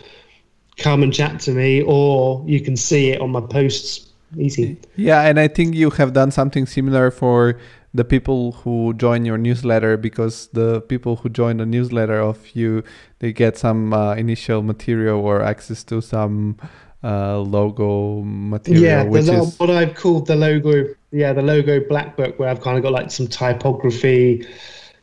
come 0.77 1.03
and 1.03 1.13
chat 1.13 1.39
to 1.41 1.51
me, 1.51 1.83
or 1.83 2.43
you 2.45 2.59
can 2.59 2.75
see 2.75 3.11
it 3.11 3.21
on 3.21 3.31
my 3.31 3.41
posts. 3.41 4.07
Easy. 4.37 4.77
Yeah, 4.95 5.21
and 5.21 5.39
I 5.39 5.47
think 5.47 5.73
you 5.73 5.89
have 5.89 6.13
done 6.13 6.29
something 6.29 6.67
similar 6.67 7.09
for 7.09 7.57
the 7.93 8.05
people 8.05 8.51
who 8.51 8.93
join 8.93 9.25
your 9.25 9.37
newsletter 9.37 9.97
because 9.97 10.47
the 10.53 10.81
people 10.81 11.15
who 11.17 11.29
join 11.29 11.57
the 11.57 11.65
newsletter 11.65 12.19
of 12.19 12.55
you 12.55 12.83
they 13.19 13.33
get 13.33 13.57
some 13.57 13.93
uh, 13.93 14.13
initial 14.15 14.61
material 14.61 15.19
or 15.19 15.41
access 15.41 15.83
to 15.83 16.01
some 16.01 16.55
uh, 17.03 17.39
logo 17.39 18.21
material 18.21 18.83
yeah 18.83 19.03
which 19.03 19.27
is 19.27 19.57
what 19.57 19.69
i've 19.69 19.95
called 19.95 20.27
the 20.27 20.35
logo 20.35 20.85
yeah 21.11 21.33
the 21.33 21.41
logo 21.41 21.79
black 21.87 22.15
book 22.15 22.37
where 22.37 22.49
i've 22.49 22.61
kind 22.61 22.77
of 22.77 22.83
got 22.83 22.91
like 22.91 23.09
some 23.09 23.27
typography 23.27 24.45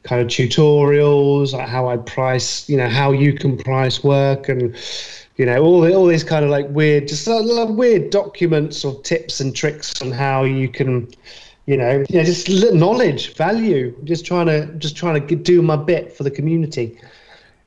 kind 0.03 0.23
of 0.23 0.29
tutorials 0.29 1.53
like 1.53 1.69
how 1.69 1.89
i 1.89 1.97
price 1.97 2.69
you 2.69 2.77
know 2.77 2.89
how 2.89 3.11
you 3.11 3.33
can 3.33 3.57
price 3.57 4.05
work 4.05 4.49
and 4.49 4.77
you 5.37 5.45
know 5.45 5.59
all 5.59 5.81
the, 5.81 5.93
all 5.93 6.07
these 6.07 6.23
kind 6.23 6.45
of 6.45 6.51
like 6.51 6.69
weird 6.69 7.09
just 7.09 7.27
uh, 7.27 7.43
weird 7.71 8.11
documents 8.11 8.85
or 8.85 9.01
tips 9.03 9.41
and 9.41 9.57
tricks 9.57 10.01
on 10.01 10.13
how 10.13 10.45
you 10.45 10.69
can 10.69 11.09
you 11.67 11.77
know, 11.77 12.05
yeah, 12.09 12.23
just 12.23 12.49
knowledge, 12.73 13.35
value. 13.35 13.95
Just 14.05 14.25
trying 14.25 14.47
to 14.47 14.67
just 14.79 14.97
trying 14.97 15.27
to 15.27 15.37
do 15.37 15.63
my 15.63 15.77
bit 15.77 16.13
for 16.13 16.23
the 16.23 16.31
community. 16.31 16.99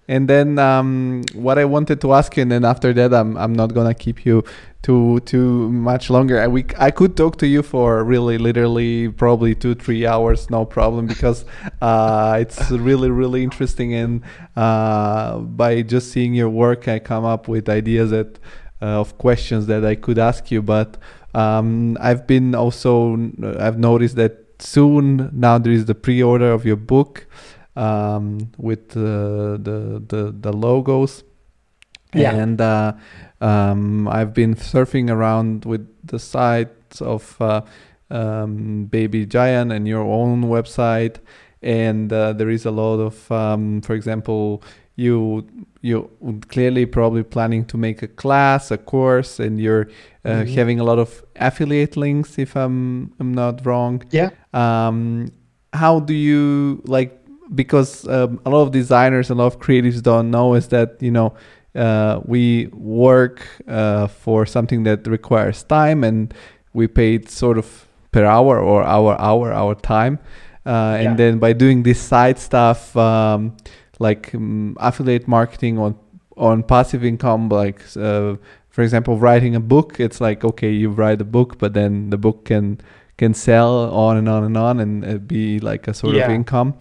And 0.08 0.28
then 0.28 0.58
um, 0.58 1.22
what 1.34 1.60
I 1.60 1.66
wanted 1.66 2.02
to 2.02 2.14
ask 2.14 2.36
you, 2.36 2.42
and 2.42 2.52
then 2.52 2.66
after 2.66 2.94
that, 2.94 3.14
I'm 3.14 3.38
I'm 3.38 3.54
not 3.54 3.74
gonna 3.74 3.94
keep 3.94 4.26
you 4.26 4.44
too 4.82 5.20
too 5.26 5.70
much 5.70 6.10
longer. 6.10 6.40
I 6.42 6.48
we 6.48 6.66
I 6.80 6.92
could 6.92 7.16
talk 7.16 7.38
to 7.40 7.48
you 7.48 7.62
for 7.62 8.04
really 8.04 8.38
literally 8.38 9.10
probably 9.10 9.54
two 9.54 9.76
three 9.76 10.08
hours, 10.08 10.50
no 10.50 10.66
problem, 10.66 11.06
because 11.06 11.46
uh, 11.82 12.38
it's 12.40 12.72
really 12.72 13.12
really 13.12 13.44
interesting. 13.44 13.94
And 13.94 14.24
uh, 14.56 15.40
by 15.40 15.84
just 15.84 16.12
seeing 16.12 16.34
your 16.34 16.50
work, 16.50 16.88
I 16.88 17.00
come 17.00 17.26
up 17.26 17.48
with 17.48 17.70
ideas 17.70 18.10
that 18.10 18.40
of 18.82 19.18
questions 19.18 19.68
that 19.68 19.84
I 19.86 19.96
could 19.96 20.20
ask 20.20 20.52
you, 20.52 20.62
but. 20.62 20.98
Um, 21.36 21.96
I've 22.02 22.26
been 22.26 22.56
also 22.56 23.16
I've 23.60 23.78
noticed 23.78 24.16
that 24.16 24.50
soon 24.58 25.30
now 25.32 25.60
there 25.60 25.72
is 25.72 25.86
the 25.86 25.94
pre-order 25.94 26.52
of 26.52 26.66
your 26.66 26.76
book 26.76 27.28
um, 27.76 28.52
with 28.58 28.98
uh, 28.98 29.58
the 29.62 30.04
the 30.08 30.36
the 30.38 30.52
logos. 30.52 31.24
Yeah. 32.14 32.34
And 32.34 32.60
uh, 32.60 32.94
um, 33.40 34.08
I've 34.08 34.34
been 34.34 34.56
surfing 34.56 35.12
around 35.12 35.66
with 35.66 35.88
the 36.04 36.18
sites 36.18 37.02
of 37.02 37.40
uh, 37.40 37.62
um, 38.10 38.86
Baby 38.86 39.28
Giant 39.28 39.72
and 39.72 39.88
your 39.88 40.02
own 40.02 40.46
website, 40.46 41.18
and 41.62 42.12
uh, 42.12 42.34
there 42.34 42.50
is 42.50 42.66
a 42.66 42.72
lot 42.72 42.98
of, 43.00 43.32
um, 43.32 43.82
for 43.82 43.94
example, 43.94 44.64
you 44.96 45.48
you 45.82 46.10
clearly 46.50 46.86
probably 46.86 47.24
planning 47.24 47.66
to 47.66 47.78
make 47.78 48.02
a 48.02 48.08
class, 48.08 48.72
a 48.72 48.78
course, 48.78 49.40
and 49.40 49.60
you're 49.60 49.90
uh, 50.26 50.30
mm-hmm. 50.30 50.54
having 50.54 50.80
a 50.80 50.84
lot 50.84 51.00
of 51.00 51.24
affiliate 51.38 51.96
links. 51.96 52.38
If 52.38 52.56
I'm 52.56 53.14
I'm 53.20 53.34
not 53.34 53.66
wrong. 53.66 54.04
Yeah. 54.12 54.32
Um, 54.54 55.32
how 55.74 56.00
do 56.00 56.14
you 56.14 56.82
like? 56.86 57.16
Because 57.56 58.08
um, 58.08 58.42
a 58.46 58.50
lot 58.50 58.62
of 58.64 58.72
designers, 58.72 59.30
a 59.30 59.36
lot 59.36 59.48
of 59.48 59.60
creatives 59.60 60.02
don't 60.04 60.30
know 60.30 60.54
is 60.54 60.68
that 60.68 60.98
you 61.02 61.12
know 61.12 61.34
uh, 61.76 62.20
we 62.26 62.68
work 62.74 63.48
uh, 63.68 64.08
for 64.08 64.46
something 64.46 64.84
that 64.84 65.08
requires 65.08 65.64
time, 65.64 66.04
and 66.04 66.34
we 66.74 66.88
paid 66.88 67.30
sort 67.30 67.58
of 67.58 67.88
per 68.12 68.26
hour 68.26 68.60
or 68.60 68.84
our 68.84 69.20
hour 69.20 69.54
our 69.54 69.76
time, 69.76 70.20
uh, 70.66 70.98
and 71.00 71.12
yeah. 71.12 71.14
then 71.16 71.40
by 71.40 71.54
doing 71.54 71.84
this 71.84 72.02
side 72.02 72.38
stuff. 72.38 72.96
Um, 72.98 73.56
like 74.00 74.34
um, 74.34 74.76
affiliate 74.80 75.28
marketing 75.28 75.78
on 75.78 75.96
on 76.38 76.64
passive 76.64 77.04
income 77.04 77.50
like 77.50 77.82
uh, 77.98 78.36
for 78.70 78.82
example 78.82 79.18
writing 79.18 79.56
a 79.56 79.60
book 79.60 80.00
it's 80.00 80.22
like 80.22 80.44
okay 80.44 80.72
you 80.72 80.90
write 80.90 81.22
a 81.22 81.26
book 81.26 81.58
but 81.60 81.74
then 81.74 82.10
the 82.10 82.18
book 82.18 82.46
can 82.46 82.80
can 83.18 83.34
sell 83.34 83.94
on 83.94 84.16
and 84.16 84.30
on 84.30 84.44
and 84.46 84.58
on 84.58 84.80
and 84.80 85.28
be 85.28 85.60
like 85.60 85.88
a 85.88 85.94
sort 85.94 86.16
yeah. 86.16 86.24
of 86.24 86.32
income 86.32 86.74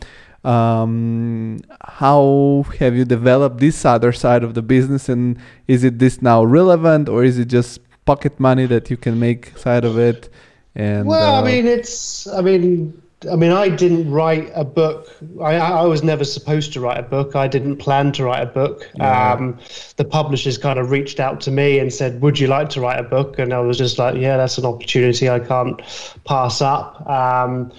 um, 0.44 1.58
how 1.82 2.64
have 2.78 2.94
you 2.94 3.04
developed 3.04 3.58
this 3.58 3.84
other 3.84 4.12
side 4.12 4.44
of 4.44 4.54
the 4.54 4.62
business 4.62 5.08
and 5.08 5.36
is 5.66 5.82
it 5.82 5.98
this 5.98 6.22
now 6.22 6.44
relevant 6.44 7.08
or 7.08 7.24
is 7.24 7.38
it 7.38 7.46
just 7.46 7.80
pocket 8.04 8.38
money 8.38 8.64
that 8.64 8.88
you 8.88 8.96
can 8.96 9.18
make 9.18 9.58
side 9.58 9.84
of 9.84 9.98
it 9.98 10.30
and 10.76 11.06
well 11.06 11.34
uh, 11.34 11.42
i 11.42 11.44
mean 11.44 11.66
it's 11.66 12.26
i 12.28 12.40
mean 12.40 13.02
I 13.30 13.34
mean, 13.34 13.50
I 13.50 13.68
didn't 13.68 14.08
write 14.10 14.52
a 14.54 14.64
book. 14.64 15.12
I, 15.40 15.56
I 15.56 15.82
was 15.84 16.04
never 16.04 16.24
supposed 16.24 16.72
to 16.74 16.80
write 16.80 16.98
a 16.98 17.02
book. 17.02 17.34
I 17.34 17.48
didn't 17.48 17.78
plan 17.78 18.12
to 18.12 18.24
write 18.24 18.42
a 18.42 18.46
book. 18.46 18.88
Yeah. 18.94 19.32
Um, 19.32 19.58
the 19.96 20.04
publishers 20.04 20.56
kind 20.56 20.78
of 20.78 20.92
reached 20.92 21.18
out 21.18 21.40
to 21.42 21.50
me 21.50 21.80
and 21.80 21.92
said, 21.92 22.20
"Would 22.22 22.38
you 22.38 22.46
like 22.46 22.68
to 22.70 22.80
write 22.80 23.00
a 23.00 23.02
book?" 23.02 23.40
And 23.40 23.52
I 23.52 23.58
was 23.58 23.76
just 23.76 23.98
like, 23.98 24.14
"Yeah, 24.14 24.36
that's 24.36 24.56
an 24.56 24.64
opportunity 24.64 25.28
I 25.28 25.40
can't 25.40 25.80
pass 26.24 26.60
up." 26.62 27.04
Um, 27.08 27.72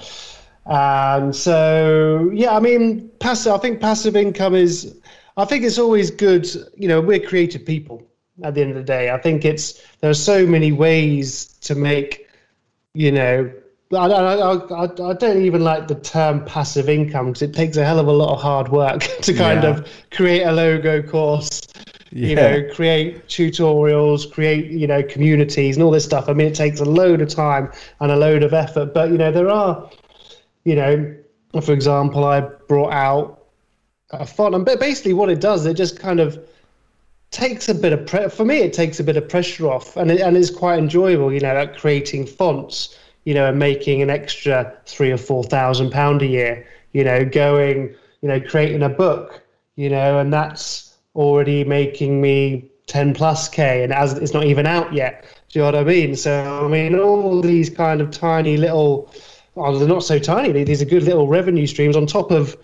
and 0.66 1.34
so, 1.34 2.30
yeah, 2.34 2.56
I 2.56 2.60
mean, 2.60 3.10
passive. 3.20 3.53
I 3.53 3.57
think 3.60 3.80
passive 3.80 4.18
income 4.18 4.56
is. 4.56 4.94
I 5.38 5.45
think 5.45 5.64
it's 5.64 5.80
always 5.80 6.11
good. 6.11 6.48
You 6.76 6.90
know, 6.90 6.99
we're 6.99 7.20
creative 7.26 7.66
people. 7.66 8.06
At 8.44 8.56
the 8.56 8.61
end 8.61 8.72
of 8.72 8.78
the 8.78 8.84
day, 8.84 9.10
I 9.10 9.18
think 9.18 9.45
it's 9.45 9.82
there 10.02 10.10
are 10.10 10.14
so 10.14 10.45
many 10.45 10.74
ways 10.74 11.45
to 11.61 11.76
make. 11.76 12.28
You 12.94 13.11
know, 13.11 13.52
I, 13.91 14.06
I, 14.06 14.56
I, 14.56 14.84
I 14.84 15.14
don't 15.14 15.41
even 15.41 15.64
like 15.64 15.88
the 15.88 15.95
term 15.95 16.45
passive 16.45 16.90
income 16.90 17.28
because 17.28 17.41
it 17.41 17.53
takes 17.56 17.76
a 17.78 17.84
hell 17.84 17.99
of 17.99 18.07
a 18.07 18.11
lot 18.11 18.34
of 18.34 18.41
hard 18.41 18.70
work 18.70 19.02
to 19.22 19.34
kind 19.34 19.64
Yeah. 19.64 19.70
of 19.70 19.88
create 20.11 20.44
a 20.44 20.52
logo 20.52 21.02
course, 21.02 21.61
you 22.11 22.36
know, 22.36 22.68
create 22.72 23.28
tutorials, 23.28 24.32
create, 24.32 24.70
you 24.70 24.86
know, 24.86 25.02
communities 25.02 25.76
and 25.76 25.84
all 25.84 25.90
this 25.90 26.06
stuff. 26.06 26.30
I 26.30 26.34
mean, 26.34 26.48
it 26.48 26.56
takes 26.56 26.80
a 26.80 26.86
load 26.86 27.22
of 27.22 27.30
time 27.30 27.72
and 27.99 28.11
a 28.11 28.16
load 28.16 28.44
of 28.44 28.53
effort, 28.53 28.94
but, 28.94 29.10
you 29.10 29.18
know, 29.18 29.32
there 29.32 29.49
are, 29.49 29.90
you 30.66 30.76
know, 30.76 31.16
for 31.61 31.74
example, 31.74 32.26
I 32.26 32.41
brought 32.41 32.94
out 32.94 33.44
a 34.11 34.26
font, 34.26 34.53
and 34.53 34.66
ba- 34.66 34.78
basically 34.78 35.14
what 35.14 35.30
it 35.30 35.41
does, 35.41 35.66
it 35.66 35.74
just 35.74 35.99
kind 35.99 36.20
of 36.20 36.40
takes 37.32 37.70
a 37.70 37.76
bit 37.76 37.94
of 37.94 38.06
pre- 38.07 38.28
for 38.28 38.44
me 38.44 38.57
it 38.57 38.74
takes 38.74 38.99
a 38.99 39.03
bit 39.03 39.16
of 39.16 39.30
pressure 39.30 39.68
off 39.68 39.95
and 39.98 40.10
it, 40.10 40.20
and 40.20 40.36
it's 40.36 40.49
quite 40.49 40.80
enjoyable 40.80 41.32
you 41.32 41.40
know 41.40 41.53
like 41.53 41.78
creating 41.78 42.26
fonts 42.26 42.98
you 43.26 43.34
know 43.34 43.50
and 43.50 43.60
making 43.60 44.02
an 44.02 44.10
extra 44.10 44.74
three 44.86 45.12
or 45.12 45.18
four 45.18 45.44
thousand 45.44 45.91
pound 45.91 46.22
a 46.22 46.28
year 46.28 46.66
you 46.94 47.04
know 47.04 47.24
going 47.26 47.94
you 48.22 48.28
know 48.28 48.40
creating 48.40 48.84
a 48.84 48.90
book 48.90 49.41
you 49.76 49.90
know 49.90 50.20
and 50.20 50.34
that's 50.34 50.98
already 51.16 51.64
making 51.64 52.22
me 52.22 52.70
10 52.88 53.14
plus 53.14 53.50
k 53.50 53.84
and 53.84 53.94
as 53.94 54.14
it's 54.14 54.34
not 54.34 54.46
even 54.46 54.66
out 54.66 54.91
yet 54.94 55.26
do 55.50 55.60
you 55.60 55.62
know 55.64 55.72
what 55.72 55.76
i 55.76 55.84
mean? 55.84 56.16
So 56.16 56.66
i 56.66 56.68
mean 56.68 56.98
all 56.98 57.41
these 57.41 57.70
kind 57.70 58.02
of 58.02 58.12
tiny 58.12 58.58
little 58.58 59.14
oh, 59.56 59.78
they're 59.78 59.88
not 59.88 60.04
so 60.04 60.20
tiny 60.20 60.64
these 60.64 60.82
are 60.82 60.86
good 60.86 61.04
little 61.04 61.28
revenue 61.28 61.68
streams 61.68 61.96
on 61.96 62.06
top 62.08 62.32
of 62.32 62.58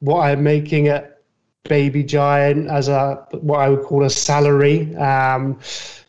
what 0.00 0.20
i'm 0.20 0.42
making 0.42 0.88
at 0.88 1.17
baby 1.64 2.02
giant 2.02 2.68
as 2.68 2.88
a 2.88 3.26
what 3.40 3.60
I 3.60 3.68
would 3.68 3.82
call 3.82 4.04
a 4.04 4.10
salary. 4.10 4.94
Um, 4.96 5.58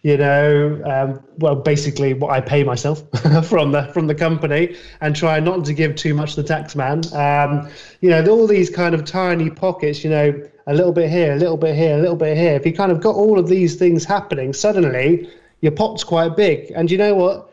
you 0.02 0.16
know, 0.16 0.82
um, 0.86 1.24
well, 1.40 1.56
basically 1.56 2.14
what 2.14 2.32
I 2.32 2.40
pay 2.40 2.64
myself 2.64 3.00
from 3.44 3.74
the 3.74 3.84
from 3.94 4.08
the 4.08 4.16
company, 4.16 4.78
and 5.02 5.16
try 5.16 5.40
not 5.40 5.66
to 5.66 5.74
give 5.74 5.96
too 5.96 6.14
much 6.14 6.36
to 6.36 6.42
the 6.42 6.48
tax 6.48 6.76
man. 6.76 7.02
Um, 7.14 7.70
you 8.02 8.10
know, 8.10 8.26
all 8.28 8.48
these 8.48 8.70
kind 8.70 8.96
of 8.96 9.04
tiny 9.04 9.50
pockets. 9.50 10.04
You 10.04 10.10
know, 10.10 10.50
a 10.68 10.74
little 10.74 10.94
bit 10.94 11.10
here, 11.10 11.34
a 11.34 11.38
little 11.38 11.58
bit 11.58 11.76
here, 11.76 11.98
a 11.98 12.00
little 12.00 12.16
bit 12.16 12.38
here. 12.38 12.54
If 12.54 12.66
you 12.66 12.74
kind 12.74 12.92
of 12.92 13.02
got 13.02 13.16
all 13.16 13.38
of 13.38 13.50
these 13.50 13.76
things 13.76 14.06
happening, 14.06 14.54
suddenly 14.54 15.30
your 15.62 15.74
pot's 15.74 16.04
quite 16.04 16.38
big. 16.38 16.72
And 16.76 16.90
you 16.90 16.98
know 16.98 17.16
what? 17.16 17.52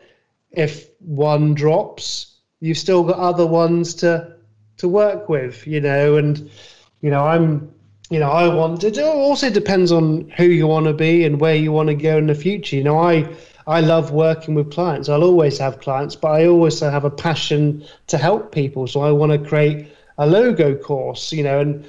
If 0.51 0.89
one 0.99 1.53
drops, 1.53 2.37
you've 2.61 2.77
still 2.77 3.03
got 3.03 3.17
other 3.17 3.45
ones 3.45 3.93
to 3.95 4.35
to 4.77 4.87
work 4.87 5.27
with. 5.27 5.67
You 5.67 5.81
know, 5.81 6.15
and 6.15 6.49
you 7.01 7.09
know, 7.09 7.25
I'm 7.25 7.73
you 8.09 8.19
know, 8.19 8.29
I 8.29 8.47
want 8.47 8.83
it 8.83 8.97
also 8.99 9.49
depends 9.49 9.91
on 9.91 10.29
who 10.37 10.45
you 10.45 10.67
want 10.67 10.85
to 10.85 10.93
be 10.93 11.25
and 11.25 11.41
where 11.41 11.55
you 11.55 11.71
want 11.71 11.89
to 11.89 11.95
go 11.95 12.17
in 12.17 12.27
the 12.27 12.35
future. 12.35 12.75
You 12.77 12.83
know, 12.83 12.99
I 12.99 13.27
I 13.67 13.81
love 13.81 14.11
working 14.11 14.55
with 14.55 14.71
clients. 14.71 15.09
I'll 15.09 15.23
always 15.23 15.57
have 15.57 15.79
clients, 15.79 16.15
but 16.15 16.29
I 16.29 16.47
also 16.47 16.89
have 16.89 17.03
a 17.03 17.09
passion 17.09 17.85
to 18.07 18.17
help 18.17 18.53
people. 18.53 18.87
So 18.87 19.01
I 19.01 19.11
want 19.11 19.33
to 19.33 19.49
create 19.49 19.87
a 20.17 20.25
logo 20.25 20.75
course, 20.75 21.33
you 21.33 21.43
know, 21.43 21.59
and 21.59 21.87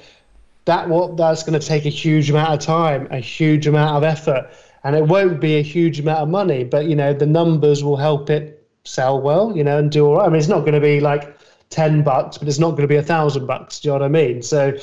that 0.65 0.89
what 0.89 1.15
that's 1.15 1.43
going 1.43 1.59
to 1.59 1.65
take 1.65 1.85
a 1.85 1.89
huge 1.89 2.29
amount 2.29 2.53
of 2.53 2.59
time, 2.59 3.07
a 3.11 3.19
huge 3.19 3.65
amount 3.65 3.95
of 3.95 4.03
effort, 4.03 4.49
and 4.83 4.95
it 4.95 5.07
won't 5.07 5.39
be 5.39 5.55
a 5.55 5.61
huge 5.61 5.99
amount 6.01 6.19
of 6.19 6.29
money, 6.29 6.63
but 6.63 6.85
you 6.85 6.95
know, 6.95 7.13
the 7.13 7.25
numbers 7.25 7.83
will 7.83 7.97
help 7.97 8.29
it 8.29 8.67
sell 8.83 9.21
well, 9.21 9.55
you 9.55 9.63
know, 9.63 9.77
and 9.77 9.91
do 9.91 10.05
all 10.05 10.17
right. 10.17 10.25
I 10.25 10.29
mean, 10.29 10.37
it's 10.37 10.47
not 10.47 10.61
going 10.61 10.73
to 10.73 10.81
be 10.81 10.99
like 10.99 11.37
10 11.69 12.03
bucks, 12.03 12.37
but 12.37 12.47
it's 12.47 12.59
not 12.59 12.71
going 12.71 12.81
to 12.81 12.87
be 12.87 12.95
a 12.95 13.03
thousand 13.03 13.45
bucks. 13.45 13.79
Do 13.79 13.87
you 13.87 13.91
know 13.93 13.99
what 13.99 14.05
I 14.05 14.09
mean? 14.09 14.41
So, 14.41 14.77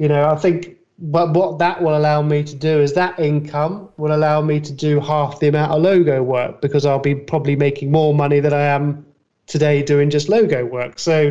you 0.00 0.08
know, 0.08 0.30
I 0.30 0.34
think, 0.34 0.78
but 0.98 1.34
what 1.34 1.58
that 1.58 1.82
will 1.82 1.94
allow 1.94 2.22
me 2.22 2.42
to 2.42 2.54
do 2.56 2.80
is 2.80 2.94
that 2.94 3.18
income 3.18 3.90
will 3.98 4.14
allow 4.14 4.40
me 4.40 4.58
to 4.58 4.72
do 4.72 4.98
half 4.98 5.40
the 5.40 5.48
amount 5.48 5.72
of 5.72 5.82
logo 5.82 6.22
work 6.22 6.62
because 6.62 6.86
I'll 6.86 6.98
be 6.98 7.14
probably 7.14 7.54
making 7.54 7.92
more 7.92 8.14
money 8.14 8.40
than 8.40 8.54
I 8.54 8.62
am 8.62 9.04
today 9.46 9.82
doing 9.82 10.08
just 10.08 10.30
logo 10.30 10.64
work. 10.64 10.98
So 10.98 11.28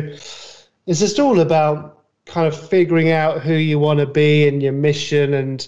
it's 0.86 1.00
just 1.00 1.18
all 1.18 1.40
about 1.40 2.04
kind 2.26 2.46
of 2.46 2.68
figuring 2.68 3.10
out 3.10 3.40
who 3.40 3.54
you 3.54 3.80
want 3.80 3.98
to 3.98 4.06
be 4.06 4.46
and 4.46 4.62
your 4.62 4.72
mission 4.72 5.34
and, 5.34 5.66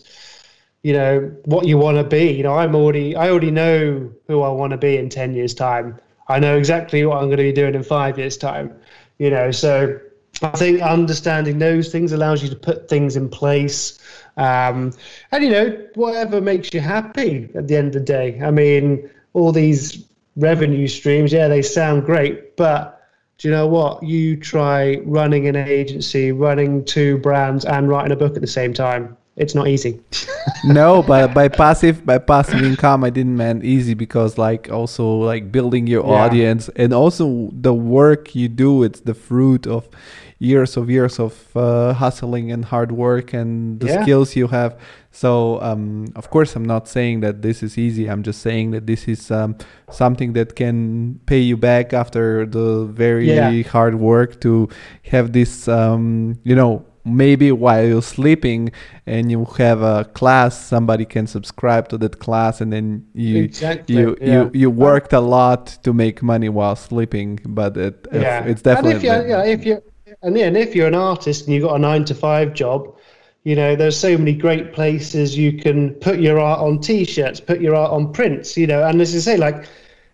you 0.84 0.92
know, 0.92 1.34
what 1.46 1.66
you 1.66 1.76
want 1.76 1.96
to 1.96 2.04
be. 2.04 2.30
You 2.30 2.44
know, 2.44 2.54
I'm 2.54 2.76
already, 2.76 3.16
I 3.16 3.30
already 3.30 3.50
know 3.50 4.12
who 4.28 4.42
I 4.42 4.48
want 4.50 4.70
to 4.70 4.76
be 4.76 4.96
in 4.96 5.08
10 5.08 5.34
years 5.34 5.54
time. 5.54 5.98
I 6.28 6.38
know 6.38 6.56
exactly 6.56 7.04
what 7.04 7.16
I'm 7.16 7.24
going 7.24 7.38
to 7.38 7.42
be 7.42 7.52
doing 7.52 7.74
in 7.74 7.82
five 7.82 8.16
years 8.16 8.36
time, 8.36 8.72
you 9.18 9.28
know, 9.28 9.50
so 9.50 9.98
I 10.40 10.50
think 10.50 10.80
understanding 10.80 11.58
those 11.58 11.90
things 11.92 12.12
allows 12.12 12.42
you 12.42 12.48
to 12.48 12.56
put 12.56 12.88
things 12.88 13.16
in 13.16 13.28
place. 13.28 13.98
Um, 14.36 14.92
and, 15.30 15.44
you 15.44 15.50
know, 15.50 15.86
whatever 15.94 16.40
makes 16.40 16.72
you 16.72 16.80
happy 16.80 17.48
at 17.54 17.68
the 17.68 17.76
end 17.76 17.88
of 17.88 17.92
the 17.94 18.00
day. 18.00 18.40
I 18.42 18.50
mean, 18.50 19.08
all 19.34 19.52
these 19.52 20.04
revenue 20.36 20.88
streams, 20.88 21.32
yeah, 21.32 21.48
they 21.48 21.62
sound 21.62 22.04
great, 22.04 22.56
but 22.56 22.98
do 23.38 23.48
you 23.48 23.54
know 23.54 23.66
what? 23.66 24.02
You 24.02 24.36
try 24.36 24.96
running 25.04 25.46
an 25.48 25.56
agency, 25.56 26.32
running 26.32 26.84
two 26.84 27.18
brands, 27.18 27.64
and 27.64 27.88
writing 27.88 28.12
a 28.12 28.16
book 28.16 28.34
at 28.34 28.40
the 28.40 28.46
same 28.46 28.72
time. 28.72 29.16
It's 29.36 29.54
not 29.54 29.66
easy. 29.66 29.98
no, 30.64 31.02
but 31.02 31.32
by 31.32 31.48
passive 31.48 32.04
by 32.04 32.18
passive 32.18 32.62
income, 32.62 33.02
I 33.02 33.10
didn't 33.10 33.36
mean 33.36 33.62
easy 33.64 33.94
because 33.94 34.36
like 34.36 34.70
also 34.70 35.14
like 35.14 35.50
building 35.50 35.86
your 35.86 36.04
Yeah. 36.04 36.24
audience 36.24 36.68
and 36.76 36.92
also 36.92 37.50
the 37.52 37.72
work 37.72 38.34
you 38.34 38.48
do. 38.48 38.82
It's 38.82 39.00
the 39.00 39.14
fruit 39.14 39.66
of 39.66 39.88
years 40.50 40.76
of 40.76 40.84
years 40.90 41.18
of 41.20 41.32
uh, 41.56 41.92
hustling 42.02 42.50
and 42.54 42.64
hard 42.64 42.90
work 42.90 43.32
and 43.40 43.78
the 43.80 43.86
Yeah. 43.86 44.02
skills 44.02 44.28
you 44.40 44.48
have. 44.48 44.72
So 45.10 45.30
um, 45.68 46.06
of 46.20 46.26
course, 46.34 46.50
I'm 46.56 46.64
not 46.74 46.88
saying 46.88 47.20
that 47.24 47.34
this 47.42 47.62
is 47.62 47.72
easy. 47.78 48.04
I'm 48.10 48.22
just 48.22 48.40
saying 48.48 48.72
that 48.74 48.84
this 48.86 49.02
is 49.14 49.30
um, 49.30 49.50
something 49.90 50.32
that 50.38 50.50
can 50.56 51.20
pay 51.26 51.38
you 51.50 51.56
back 51.56 51.92
after 51.92 52.46
the 52.46 52.86
very 53.04 53.26
Yeah. 53.32 53.62
hard 53.76 53.94
work 53.94 54.40
to 54.40 54.68
have 55.12 55.26
this. 55.32 55.68
Um, 55.68 56.38
you 56.50 56.56
know, 56.60 56.72
maybe 57.04 57.48
while 57.64 57.84
you're 57.90 58.00
sleeping 58.16 58.70
and 59.06 59.22
you 59.32 59.44
have 59.58 59.82
a 59.82 60.04
class 60.18 60.52
somebody 60.74 61.04
can 61.04 61.26
subscribe 61.26 61.84
to 61.88 61.96
that 61.98 62.14
class 62.24 62.60
and 62.62 62.72
then 62.72 62.86
you 63.12 63.42
Exactly, 63.42 63.96
you 63.98 64.16
yeah. 64.20 64.32
you 64.34 64.50
you 64.62 64.68
worked 64.70 65.12
a 65.12 65.20
lot 65.38 65.62
to 65.84 65.92
make 65.92 66.22
money 66.22 66.48
while 66.48 66.76
sleeping 66.76 67.30
but 67.58 67.76
it, 67.76 68.06
yeah, 68.12 68.44
it's 68.50 68.62
definitely 68.62 68.92
And 68.94 68.98
if 68.98 69.02
you're, 69.08 69.26
yeah, 69.32 69.54
if 69.56 69.66
you 69.66 69.76
and 70.22 70.36
yeah, 70.36 70.46
and 70.46 70.56
if 70.56 70.74
you're 70.74 70.88
an 70.88 70.94
artist 70.94 71.46
and 71.46 71.54
you've 71.54 71.64
got 71.64 71.76
a 71.76 71.78
nine 71.78 72.04
to 72.06 72.14
five 72.14 72.54
job, 72.54 72.94
you 73.44 73.56
know, 73.56 73.74
there's 73.74 73.98
so 73.98 74.16
many 74.16 74.32
great 74.32 74.72
places 74.72 75.36
you 75.36 75.54
can 75.54 75.90
put 75.94 76.20
your 76.20 76.38
art 76.38 76.60
on 76.60 76.80
T-shirts, 76.80 77.40
put 77.40 77.60
your 77.60 77.74
art 77.74 77.90
on 77.90 78.12
prints, 78.12 78.56
you 78.56 78.66
know, 78.66 78.86
and 78.86 79.00
as 79.00 79.14
you 79.14 79.20
say, 79.20 79.36
like 79.36 79.66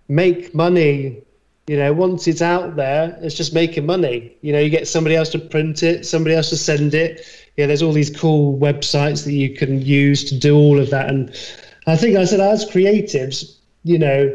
make 0.08 0.54
money. 0.54 1.22
You 1.66 1.76
know, 1.76 1.92
once 1.92 2.26
it's 2.26 2.40
out 2.40 2.76
there, 2.76 3.18
it's 3.20 3.34
just 3.34 3.52
making 3.52 3.84
money. 3.84 4.34
You 4.40 4.54
know, 4.54 4.58
you 4.58 4.70
get 4.70 4.88
somebody 4.88 5.14
else 5.14 5.28
to 5.30 5.38
print 5.38 5.82
it, 5.82 6.06
somebody 6.06 6.34
else 6.34 6.48
to 6.48 6.56
send 6.56 6.94
it. 6.94 7.26
Yeah, 7.58 7.66
there's 7.66 7.82
all 7.82 7.92
these 7.92 8.08
cool 8.08 8.58
websites 8.58 9.24
that 9.26 9.34
you 9.34 9.54
can 9.54 9.82
use 9.82 10.24
to 10.30 10.38
do 10.38 10.56
all 10.56 10.80
of 10.80 10.88
that. 10.88 11.10
And 11.10 11.28
I 11.86 11.94
think 11.96 12.16
I 12.16 12.24
said, 12.24 12.40
as 12.40 12.64
creatives, 12.64 13.58
you 13.84 13.98
know, 13.98 14.34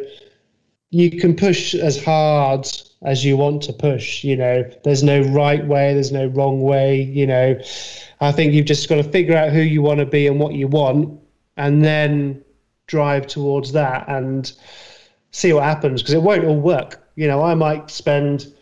you 0.92 1.10
can 1.10 1.36
push 1.36 1.74
as 1.74 2.04
hard 2.04 2.68
as 3.04 3.24
you 3.24 3.38
want 3.38 3.62
to 3.64 3.74
push. 3.74 4.24
You 4.24 4.36
know, 4.36 4.70
there's 4.84 5.04
no 5.04 5.22
right 5.22 5.66
way, 5.66 5.94
there's 5.94 6.12
no 6.12 6.28
wrong 6.28 6.62
way. 6.62 7.02
You 7.02 7.28
know, 7.28 7.60
I 8.22 8.32
think 8.32 8.54
you've 8.54 8.66
just 8.66 8.90
got 8.90 8.96
to 8.96 9.04
figure 9.04 9.36
out 9.36 9.52
who 9.52 9.62
you 9.62 9.82
want 9.82 10.00
to 10.00 10.06
be 10.06 10.28
and 10.28 10.40
what 10.40 10.54
you 10.54 10.68
want, 10.68 11.20
and 11.58 11.84
then 11.84 12.44
drive 12.88 13.28
towards 13.28 13.72
that 13.74 14.08
and 14.08 14.54
see 15.32 15.54
what 15.54 15.64
happens 15.64 16.02
because 16.02 16.14
it 16.14 16.22
won't 16.22 16.46
all 16.46 16.60
work. 16.60 17.08
You 17.16 17.28
know, 17.28 17.44
I 17.44 17.54
might 17.56 17.90
spend 17.90 18.54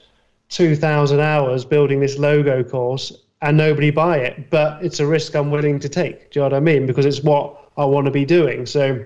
2,000 0.49 1.19
hours 1.19 1.65
building 1.65 1.99
this 1.99 2.17
logo 2.17 2.63
course 2.63 3.11
and 3.41 3.57
nobody 3.57 3.89
buy 3.89 4.17
it, 4.17 4.49
but 4.49 4.83
it's 4.83 4.99
a 4.99 5.07
risk 5.07 5.35
I'm 5.35 5.49
willing 5.49 5.79
to 5.79 5.89
take. 5.89 6.31
Do 6.31 6.39
you 6.39 6.41
know 6.41 6.45
what 6.45 6.53
I 6.53 6.59
mean? 6.59 6.85
Because 6.85 7.05
it's 7.05 7.21
what 7.21 7.71
I 7.77 7.85
want 7.85 8.05
to 8.05 8.11
be 8.11 8.25
doing. 8.25 8.65
So 8.65 9.03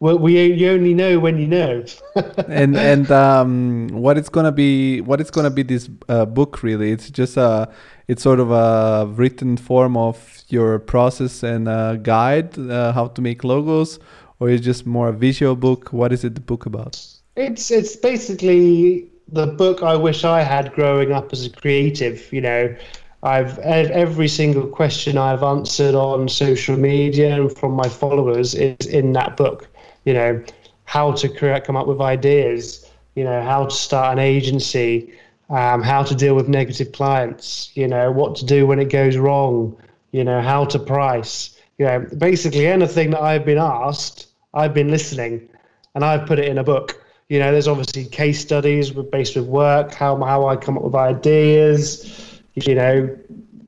well, 0.00 0.18
we 0.18 0.42
you 0.42 0.70
only 0.70 0.94
know 0.94 1.20
when 1.20 1.38
you 1.38 1.46
know. 1.46 1.84
and 2.48 2.76
and 2.76 3.10
um, 3.10 3.88
what 3.88 4.18
it's 4.18 4.30
gonna 4.30 4.50
be 4.50 5.00
what 5.02 5.20
it's 5.20 5.30
gonna 5.30 5.50
be 5.50 5.62
this 5.62 5.88
uh, 6.08 6.24
book 6.24 6.62
really 6.62 6.90
it's 6.90 7.10
just 7.10 7.36
a 7.36 7.70
it's 8.08 8.22
sort 8.22 8.40
of 8.40 8.50
a 8.50 9.06
written 9.06 9.56
form 9.56 9.96
of 9.96 10.42
your 10.48 10.78
process 10.78 11.42
and 11.42 11.68
a 11.68 11.98
guide 12.02 12.58
uh, 12.58 12.92
how 12.92 13.06
to 13.08 13.20
make 13.20 13.44
logos 13.44 14.00
or 14.40 14.48
is 14.48 14.60
just 14.60 14.86
more 14.86 15.08
a 15.08 15.12
visual 15.12 15.54
book 15.54 15.92
what 15.92 16.12
is 16.12 16.24
it 16.24 16.34
the 16.34 16.40
book 16.40 16.66
about 16.66 16.98
It's 17.36 17.70
it's 17.70 17.94
basically 17.94 19.10
the 19.32 19.46
book 19.46 19.82
I 19.82 19.96
wish 19.96 20.24
I 20.24 20.42
had 20.42 20.72
growing 20.72 21.12
up 21.12 21.32
as 21.32 21.46
a 21.46 21.50
creative. 21.50 22.32
You 22.32 22.40
know, 22.40 22.76
I've 23.22 23.58
every 23.58 24.28
single 24.28 24.66
question 24.66 25.18
I've 25.18 25.42
answered 25.42 25.94
on 25.94 26.28
social 26.28 26.76
media 26.76 27.40
and 27.40 27.56
from 27.56 27.72
my 27.72 27.88
followers 27.88 28.54
is 28.54 28.86
in 28.86 29.12
that 29.12 29.36
book. 29.36 29.68
You 30.04 30.14
know, 30.14 30.44
how 30.84 31.12
to 31.12 31.28
create, 31.28 31.64
come 31.64 31.76
up 31.76 31.86
with 31.86 32.00
ideas. 32.00 32.86
You 33.14 33.24
know, 33.24 33.42
how 33.42 33.66
to 33.66 33.74
start 33.74 34.12
an 34.16 34.18
agency, 34.18 35.12
um, 35.50 35.82
how 35.82 36.02
to 36.02 36.14
deal 36.14 36.34
with 36.34 36.48
negative 36.48 36.92
clients. 36.92 37.70
You 37.74 37.88
know, 37.88 38.10
what 38.10 38.36
to 38.36 38.44
do 38.44 38.66
when 38.66 38.78
it 38.78 38.90
goes 38.90 39.16
wrong. 39.16 39.76
You 40.12 40.24
know, 40.24 40.40
how 40.40 40.64
to 40.66 40.78
price. 40.78 41.60
You 41.78 41.86
know, 41.86 42.06
basically 42.18 42.66
anything 42.66 43.10
that 43.10 43.20
I've 43.20 43.44
been 43.44 43.58
asked, 43.58 44.28
I've 44.54 44.74
been 44.74 44.90
listening, 44.90 45.48
and 45.94 46.04
I've 46.04 46.26
put 46.26 46.38
it 46.38 46.48
in 46.48 46.58
a 46.58 46.64
book. 46.64 47.04
You 47.28 47.38
know, 47.38 47.52
there's 47.52 47.68
obviously 47.68 48.04
case 48.06 48.40
studies 48.40 48.90
based 48.90 49.36
with 49.36 49.46
work, 49.46 49.94
how 49.94 50.16
how 50.22 50.46
I 50.46 50.56
come 50.56 50.76
up 50.76 50.84
with 50.84 50.94
ideas 50.94 52.30
you 52.54 52.74
know, 52.74 53.16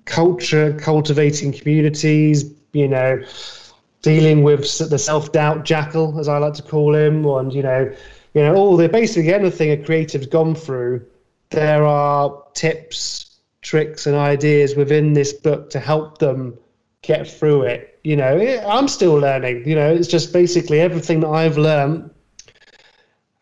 culture, 0.04 0.72
cultivating 0.74 1.52
communities, 1.52 2.52
you 2.72 2.88
know, 2.88 3.22
dealing 4.02 4.42
with 4.42 4.78
the 4.90 4.98
self-doubt 4.98 5.64
jackal, 5.64 6.18
as 6.18 6.28
I 6.28 6.38
like 6.38 6.54
to 6.54 6.62
call 6.62 6.94
him, 6.94 7.24
and 7.24 7.52
you 7.52 7.62
know, 7.62 7.92
you 8.34 8.42
know, 8.42 8.54
all 8.54 8.76
the 8.76 8.88
basically 8.88 9.32
anything 9.32 9.70
a 9.70 9.76
creative's 9.76 10.26
gone 10.26 10.54
through, 10.54 11.04
there 11.50 11.86
are 11.86 12.42
tips, 12.54 13.38
tricks, 13.62 14.06
and 14.06 14.16
ideas 14.16 14.74
within 14.74 15.12
this 15.12 15.32
book 15.32 15.70
to 15.70 15.80
help 15.80 16.18
them 16.18 16.58
get 17.02 17.28
through 17.28 17.62
it. 17.62 17.98
You 18.04 18.16
know, 18.16 18.38
I'm 18.66 18.88
still 18.88 19.14
learning. 19.14 19.68
You 19.68 19.76
know, 19.76 19.92
it's 19.92 20.08
just 20.08 20.32
basically 20.32 20.80
everything 20.80 21.20
that 21.20 21.28
I've 21.28 21.58
learned 21.58 22.10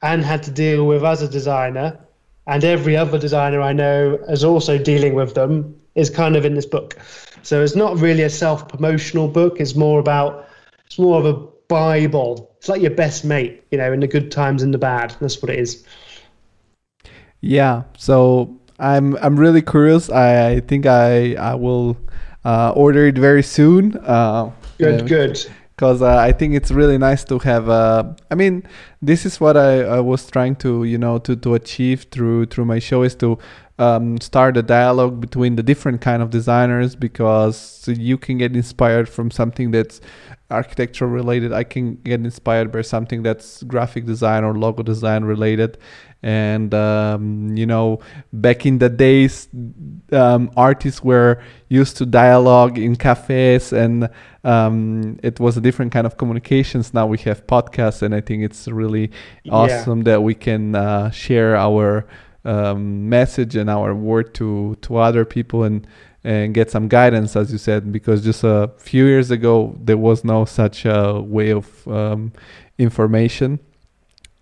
and 0.03 0.25
had 0.25 0.43
to 0.45 0.51
deal 0.51 0.87
with 0.87 1.05
as 1.05 1.23
a 1.23 1.29
designer 1.29 1.99
and 2.47 2.65
every 2.65 2.97
other 2.97 3.19
designer 3.19 3.61
I 3.61 3.73
know 3.73 4.19
is 4.29 4.45
also 4.45 4.77
dealing 4.77 5.15
with 5.15 5.35
them 5.35 5.81
is 5.95 6.11
kind 6.11 6.37
of 6.37 6.45
in 6.45 6.55
this 6.55 6.67
book. 6.67 6.97
So 7.43 7.63
it's 7.63 7.77
not 7.77 7.99
really 7.99 8.23
a 8.23 8.31
self 8.31 8.69
promotional 8.69 9.29
book. 9.29 9.61
It's 9.61 9.75
more 9.75 10.01
about 10.01 10.49
it's 10.91 10.99
more 10.99 11.21
of 11.21 11.25
a 11.25 11.35
Bible. 11.69 12.53
It's 12.59 12.69
like 12.69 12.83
your 12.83 12.91
best 12.91 13.25
mate, 13.25 13.63
you 13.71 13.79
know, 13.79 13.93
in 13.93 14.01
the 14.01 14.09
good 14.09 14.33
times 14.33 14.61
and 14.61 14.75
the 14.75 14.79
bad. 14.79 15.15
That's 15.21 15.41
what 15.41 15.49
it 15.49 15.61
is. 15.61 15.85
Yeah. 17.41 17.85
So 17.97 18.59
I'm 18.81 19.17
I'm 19.19 19.39
really 19.39 19.63
curious. 19.63 20.11
I, 20.11 20.49
I 20.49 20.61
think 20.61 20.87
I 20.87 21.35
I 21.35 21.55
will 21.55 21.97
uh, 22.45 22.73
order 22.75 23.07
it 23.07 23.17
very 23.17 23.45
soon. 23.45 23.97
Uh, 23.99 24.51
good, 24.79 25.07
good 25.07 25.47
because 25.77 26.03
uh, 26.03 26.17
I 26.17 26.33
think 26.33 26.55
it's 26.55 26.73
really 26.73 26.99
nice 26.99 27.25
to 27.25 27.39
have. 27.39 27.69
Uh, 27.69 28.13
I 28.31 28.35
mean, 28.35 28.65
this 29.01 29.25
is 29.25 29.41
what 29.41 29.57
I, 29.57 29.83
I, 29.83 30.01
was 30.01 30.27
trying 30.31 30.57
to 30.57 30.85
you 30.85 30.99
know 30.99 31.19
to, 31.21 31.37
to 31.37 31.55
achieve 31.55 32.09
through 32.11 32.47
through 32.47 32.67
my 32.67 32.81
show 32.81 33.03
is 33.03 33.15
to 33.17 33.39
um, 33.79 34.21
start 34.21 34.59
a 34.59 34.63
dialogue 34.63 35.21
between 35.21 35.57
the 35.57 35.63
different 35.63 36.03
kind 36.03 36.21
of 36.21 36.29
designers 36.29 36.95
because 36.95 37.89
you 37.89 38.19
can 38.19 38.37
get 38.37 38.55
inspired 38.55 39.09
from 39.09 39.31
something 39.31 39.71
that's 39.71 40.03
architecture 40.51 41.07
related. 41.07 41.53
I 41.53 41.65
can 41.65 41.97
get 41.97 42.21
inspired 42.21 42.73
by 42.73 42.83
something 42.83 43.23
that's 43.23 43.63
graphic 43.65 44.07
design 44.07 44.45
or 44.45 44.55
logo 44.55 44.83
design 44.83 45.25
related, 45.25 45.79
and 46.23 46.75
um, 46.75 47.57
you 47.57 47.67
know 47.67 48.01
back 48.33 48.67
in 48.67 48.79
the 48.79 48.89
days 48.89 49.49
um, 50.13 50.51
artists 50.57 51.03
were 51.03 51.43
used 51.69 51.97
to 51.97 52.07
dialogue 52.07 52.79
in 52.79 52.97
cafes 52.97 53.73
and 53.73 54.09
um, 54.45 55.19
it 55.23 55.41
was 55.41 55.57
a 55.57 55.61
different 55.61 55.93
kind 55.93 56.07
of 56.07 56.19
communications 56.19 56.93
now 56.93 57.07
we 57.07 57.17
have 57.19 57.47
podcasts 57.47 58.03
and 58.03 58.15
i 58.15 58.21
think 58.21 58.43
it's 58.43 58.69
really 58.69 59.11
awesome 59.51 59.99
yeah. 59.99 60.05
that 60.05 60.23
we 60.23 60.35
can 60.35 60.75
uh, 60.75 61.11
share 61.11 61.57
our 61.57 62.07
um, 62.45 63.09
message 63.09 63.57
and 63.57 63.71
our 63.71 63.95
word 63.95 64.35
to 64.35 64.77
to 64.83 64.97
other 64.97 65.25
people 65.25 65.65
and 65.65 65.87
and 66.23 66.53
get 66.53 66.71
some 66.71 66.89
guidance 66.89 67.35
as 67.37 67.51
you 67.51 67.59
said 67.59 67.91
because 67.91 68.23
just 68.23 68.45
a 68.45 68.71
few 68.77 69.07
years 69.07 69.31
ago 69.31 69.75
there 69.83 69.97
was 69.97 70.25
no 70.25 70.45
such 70.45 70.85
a 70.85 71.21
way 71.21 71.51
of 71.51 71.89
um, 71.89 72.33
information 72.79 73.59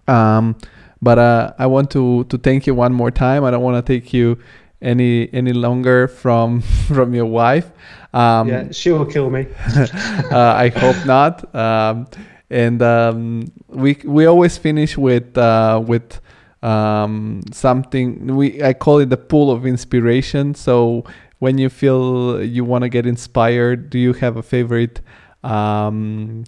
um, 0.08 0.56
but 1.00 1.18
uh, 1.18 1.52
I 1.58 1.66
want 1.66 1.90
to 1.92 2.24
to 2.24 2.38
thank 2.38 2.66
you 2.66 2.74
one 2.74 2.92
more 2.92 3.10
time. 3.10 3.44
I 3.44 3.50
don't 3.50 3.62
want 3.62 3.84
to 3.84 3.92
take 3.92 4.12
you 4.12 4.38
any 4.80 5.32
any 5.32 5.52
longer 5.52 6.08
from 6.08 6.60
from 6.88 7.14
your 7.14 7.26
wife. 7.26 7.70
Um, 8.12 8.48
yeah, 8.48 8.70
she 8.72 8.90
will 8.90 9.06
kill 9.06 9.30
me. 9.30 9.46
uh, 9.76 10.54
I 10.56 10.68
hope 10.74 11.06
not. 11.06 11.54
Um, 11.54 12.08
and 12.50 12.82
um, 12.82 13.52
we 13.68 13.98
we 14.04 14.26
always 14.26 14.56
finish 14.56 14.96
with 14.96 15.36
uh, 15.38 15.80
with 15.86 16.20
um, 16.62 17.42
something. 17.52 18.34
We 18.34 18.62
I 18.62 18.72
call 18.72 18.98
it 18.98 19.10
the 19.10 19.16
pool 19.16 19.52
of 19.52 19.66
inspiration. 19.66 20.54
So 20.54 21.04
when 21.38 21.58
you 21.58 21.68
feel 21.68 22.42
you 22.42 22.64
want 22.64 22.82
to 22.82 22.88
get 22.88 23.06
inspired, 23.06 23.90
do 23.90 23.98
you 23.98 24.12
have 24.14 24.36
a 24.36 24.42
favorite 24.42 25.00
um, 25.42 26.44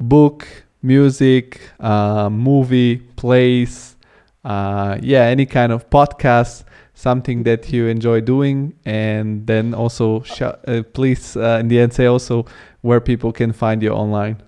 book? 0.00 0.46
music, 0.80 1.60
uh, 1.80 2.30
movie, 2.30 2.98
place? 3.16 3.96
uh, 4.44 4.98
yeah, 5.02 5.24
any 5.24 5.46
kind 5.46 5.72
of 5.72 5.88
podcast, 5.90 6.64
something 6.94 7.42
that 7.44 7.72
you 7.72 7.86
enjoy 7.86 8.20
doing, 8.20 8.74
and 8.84 9.46
then 9.46 9.74
also 9.74 10.22
sh- 10.22 10.42
uh, 10.42 10.82
please 10.92 11.36
uh, 11.36 11.58
in 11.60 11.68
the 11.68 11.78
end 11.78 11.92
say 11.92 12.06
also 12.06 12.46
where 12.80 13.00
people 13.00 13.32
can 13.32 13.52
find 13.52 13.82
you 13.82 13.90
online. 13.90 14.42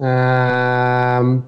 Um, 0.00 1.46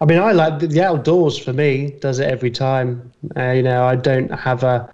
I 0.00 0.04
mean, 0.06 0.18
I 0.18 0.32
like 0.32 0.58
the 0.58 0.82
outdoors. 0.82 1.38
For 1.38 1.52
me, 1.52 1.96
does 2.00 2.18
it 2.18 2.28
every 2.28 2.50
time. 2.50 3.12
Uh, 3.36 3.50
you 3.50 3.62
know, 3.62 3.84
I 3.84 3.96
don't 3.96 4.30
have 4.30 4.64
a 4.64 4.90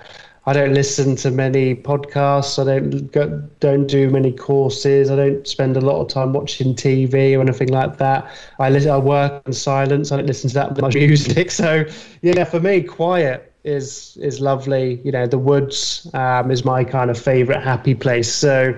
I 0.49 0.55
don't 0.55 0.73
listen 0.73 1.15
to 1.17 1.31
many 1.31 1.75
podcasts. 1.75 2.59
I 2.59 2.65
don't 2.65 3.13
go, 3.13 3.29
don't 3.61 3.87
do 3.87 4.09
many 4.09 4.33
courses. 4.33 5.11
I 5.11 5.17
don't 5.17 5.47
spend 5.47 5.77
a 5.77 5.83
lot 5.83 6.01
of 6.01 6.09
time 6.09 6.33
watching 6.33 6.75
TV 6.75 7.37
or 7.37 7.43
anything 7.43 7.69
like 7.69 7.99
that. 7.99 8.31
I 8.59 8.71
listen. 8.71 8.91
I 8.91 8.97
work 8.97 9.43
in 9.45 9.53
silence. 9.53 10.11
I 10.11 10.17
don't 10.17 10.27
listen 10.27 10.49
to 10.49 10.55
that 10.55 10.81
much 10.81 10.95
music. 10.95 11.51
So 11.51 11.85
yeah, 12.23 12.45
for 12.45 12.61
me, 12.61 12.81
quiet 12.81 13.53
is 13.65 14.17
is 14.23 14.41
lovely. 14.41 15.03
You 15.05 15.13
know, 15.13 15.27
the 15.27 15.37
woods 15.37 16.09
um, 16.15 16.51
is 16.51 16.65
my 16.65 16.83
kind 16.83 17.11
of 17.11 17.19
favorite 17.21 17.63
happy 17.63 17.95
place. 17.95 18.33
So. 18.33 18.75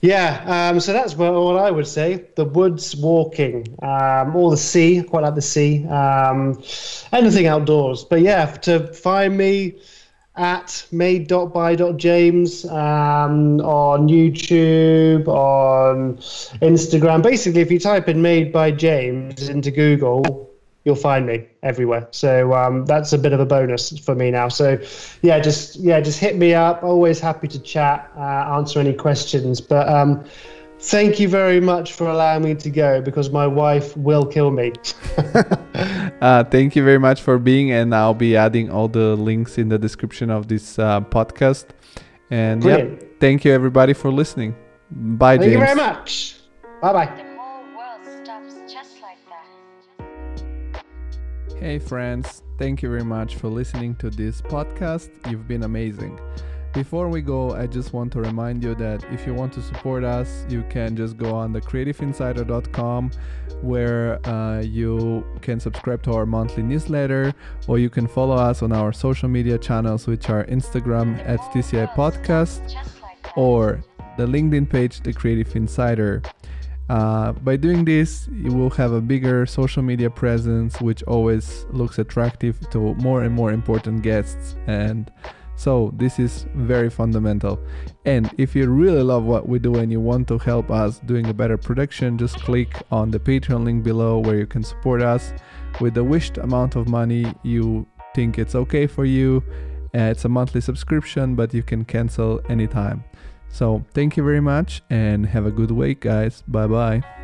Yeah, 0.00 0.44
um, 0.44 0.80
so 0.80 0.92
that's 0.92 1.16
what, 1.16 1.32
I 1.56 1.70
would 1.70 1.86
say. 1.86 2.26
The 2.36 2.44
woods, 2.44 2.94
walking, 2.94 3.74
um, 3.82 4.36
or 4.36 4.50
the 4.50 4.56
sea. 4.58 5.02
Quite 5.02 5.22
like 5.22 5.34
the 5.34 5.40
sea. 5.40 5.86
Um, 5.86 6.62
anything 7.10 7.46
outdoors. 7.46 8.04
But 8.04 8.20
yeah, 8.20 8.44
to 8.44 8.92
find 8.92 9.38
me, 9.38 9.76
at 10.36 10.86
made.by.james 10.90 12.64
um, 12.64 13.60
on 13.60 14.08
YouTube, 14.08 15.28
on 15.28 16.16
Instagram. 16.60 17.22
Basically, 17.22 17.60
if 17.60 17.70
you 17.70 17.78
type 17.78 18.08
in 18.08 18.20
made 18.20 18.52
by 18.52 18.70
James 18.70 19.48
into 19.48 19.70
Google, 19.70 20.50
you'll 20.84 20.96
find 20.96 21.26
me 21.26 21.46
everywhere. 21.62 22.08
So 22.10 22.52
um, 22.52 22.84
that's 22.84 23.12
a 23.12 23.18
bit 23.18 23.32
of 23.32 23.40
a 23.40 23.46
bonus 23.46 23.96
for 23.98 24.14
me 24.14 24.30
now. 24.30 24.48
So 24.48 24.78
yeah, 25.22 25.38
just 25.40 25.76
yeah, 25.76 26.00
just 26.00 26.18
hit 26.18 26.36
me 26.36 26.54
up. 26.54 26.82
Always 26.82 27.20
happy 27.20 27.48
to 27.48 27.58
chat, 27.60 28.10
uh, 28.16 28.56
answer 28.56 28.80
any 28.80 28.94
questions. 28.94 29.60
But 29.60 29.88
um, 29.88 30.24
Thank 30.84 31.18
you 31.18 31.28
very 31.28 31.60
much 31.60 31.94
for 31.94 32.08
allowing 32.08 32.42
me 32.42 32.54
to 32.56 32.68
go 32.68 33.00
because 33.00 33.30
my 33.30 33.46
wife 33.46 33.96
will 33.96 34.26
kill 34.26 34.50
me. 34.50 34.72
uh, 36.24 36.42
thank 36.42 36.74
you 36.74 36.82
very 36.82 36.98
much 36.98 37.20
for 37.20 37.38
being, 37.38 37.70
and 37.70 37.94
I'll 37.94 38.14
be 38.14 38.34
adding 38.34 38.70
all 38.70 38.88
the 38.88 39.14
links 39.14 39.58
in 39.58 39.68
the 39.68 39.78
description 39.78 40.30
of 40.30 40.48
this 40.48 40.78
uh, 40.78 41.02
podcast. 41.02 41.66
And 42.30 42.64
yeah, 42.64 42.86
thank 43.20 43.44
you 43.44 43.52
everybody 43.52 43.92
for 43.92 44.10
listening. 44.10 44.56
Bye, 44.90 45.36
thank 45.36 45.52
James. 45.52 45.64
Thank 45.64 45.68
you 45.68 45.74
very 45.76 45.94
much. 45.94 46.40
Bye 46.80 46.92
bye. 46.92 47.24
Hey, 51.60 51.78
friends. 51.78 52.42
Thank 52.58 52.82
you 52.82 52.88
very 52.88 53.04
much 53.04 53.36
for 53.36 53.48
listening 53.48 53.94
to 53.96 54.08
this 54.08 54.40
podcast. 54.40 55.10
You've 55.30 55.46
been 55.46 55.64
amazing. 55.64 56.18
Before 56.74 57.08
we 57.08 57.22
go, 57.22 57.52
I 57.52 57.68
just 57.68 57.92
want 57.92 58.12
to 58.14 58.20
remind 58.20 58.64
you 58.64 58.74
that 58.74 59.04
if 59.12 59.28
you 59.28 59.32
want 59.32 59.52
to 59.52 59.62
support 59.62 60.02
us, 60.02 60.44
you 60.48 60.64
can 60.68 60.96
just 60.96 61.16
go 61.16 61.32
on 61.32 61.52
the 61.52 61.60
creativeinsider.com 61.60 63.12
where 63.62 64.26
uh, 64.26 64.60
you 64.60 65.24
can 65.40 65.60
subscribe 65.60 66.02
to 66.02 66.12
our 66.12 66.26
monthly 66.26 66.64
newsletter 66.64 67.32
or 67.68 67.78
you 67.78 67.88
can 67.88 68.08
follow 68.08 68.34
us 68.34 68.60
on 68.60 68.72
our 68.72 68.92
social 68.92 69.28
media 69.28 69.56
channels, 69.56 70.08
which 70.08 70.28
are 70.28 70.44
Instagram 70.46 71.16
at 71.24 71.38
TCI 71.52 71.94
Podcast 71.94 72.74
or 73.36 73.84
the 74.16 74.26
LinkedIn 74.26 74.68
page, 74.68 75.00
The 75.00 75.12
Creative 75.12 75.54
Insider. 75.54 76.22
Uh, 76.88 77.32
by 77.32 77.54
doing 77.54 77.84
this, 77.84 78.28
you 78.32 78.52
will 78.52 78.70
have 78.70 78.90
a 78.90 79.00
bigger 79.00 79.46
social 79.46 79.84
media 79.84 80.10
presence, 80.10 80.80
which 80.80 81.04
always 81.04 81.66
looks 81.70 82.00
attractive 82.00 82.58
to 82.70 82.94
more 82.96 83.22
and 83.22 83.32
more 83.32 83.52
important 83.52 84.02
guests 84.02 84.56
and 84.66 85.12
So 85.56 85.92
this 85.96 86.18
is 86.18 86.46
very 86.54 86.90
fundamental. 86.90 87.58
And 88.04 88.30
if 88.38 88.54
you 88.56 88.68
really 88.68 89.02
love 89.02 89.24
what 89.24 89.48
we 89.48 89.58
do 89.58 89.76
and 89.76 89.90
you 89.90 90.00
want 90.00 90.28
to 90.28 90.38
help 90.38 90.70
us 90.70 90.98
doing 91.00 91.26
a 91.26 91.34
better 91.34 91.56
production, 91.56 92.18
just 92.18 92.36
click 92.40 92.82
on 92.90 93.10
the 93.10 93.18
Patreon 93.18 93.64
link 93.64 93.84
below 93.84 94.18
where 94.18 94.36
you 94.36 94.46
can 94.46 94.62
support 94.62 95.00
us 95.02 95.32
with 95.80 95.94
the 95.94 96.04
wished 96.04 96.38
amount 96.38 96.76
of 96.76 96.88
money 96.88 97.32
you 97.42 97.86
think 98.14 98.38
it's 98.38 98.54
okay 98.54 98.86
for 98.86 99.04
you. 99.04 99.42
Uh, 99.94 100.10
it's 100.10 100.24
a 100.24 100.28
monthly 100.28 100.60
subscription, 100.60 101.34
but 101.36 101.54
you 101.54 101.62
can 101.62 101.84
cancel 101.84 102.40
anytime. 102.48 103.04
So 103.48 103.84
thank 103.94 104.16
you 104.16 104.24
very 104.24 104.40
much 104.40 104.82
and 104.90 105.26
have 105.26 105.46
a 105.46 105.52
good 105.52 105.70
week, 105.70 106.00
guys. 106.00 106.42
Bye 106.48 106.66
bye. 106.66 107.23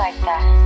like 0.00 0.18
that. 0.22 0.59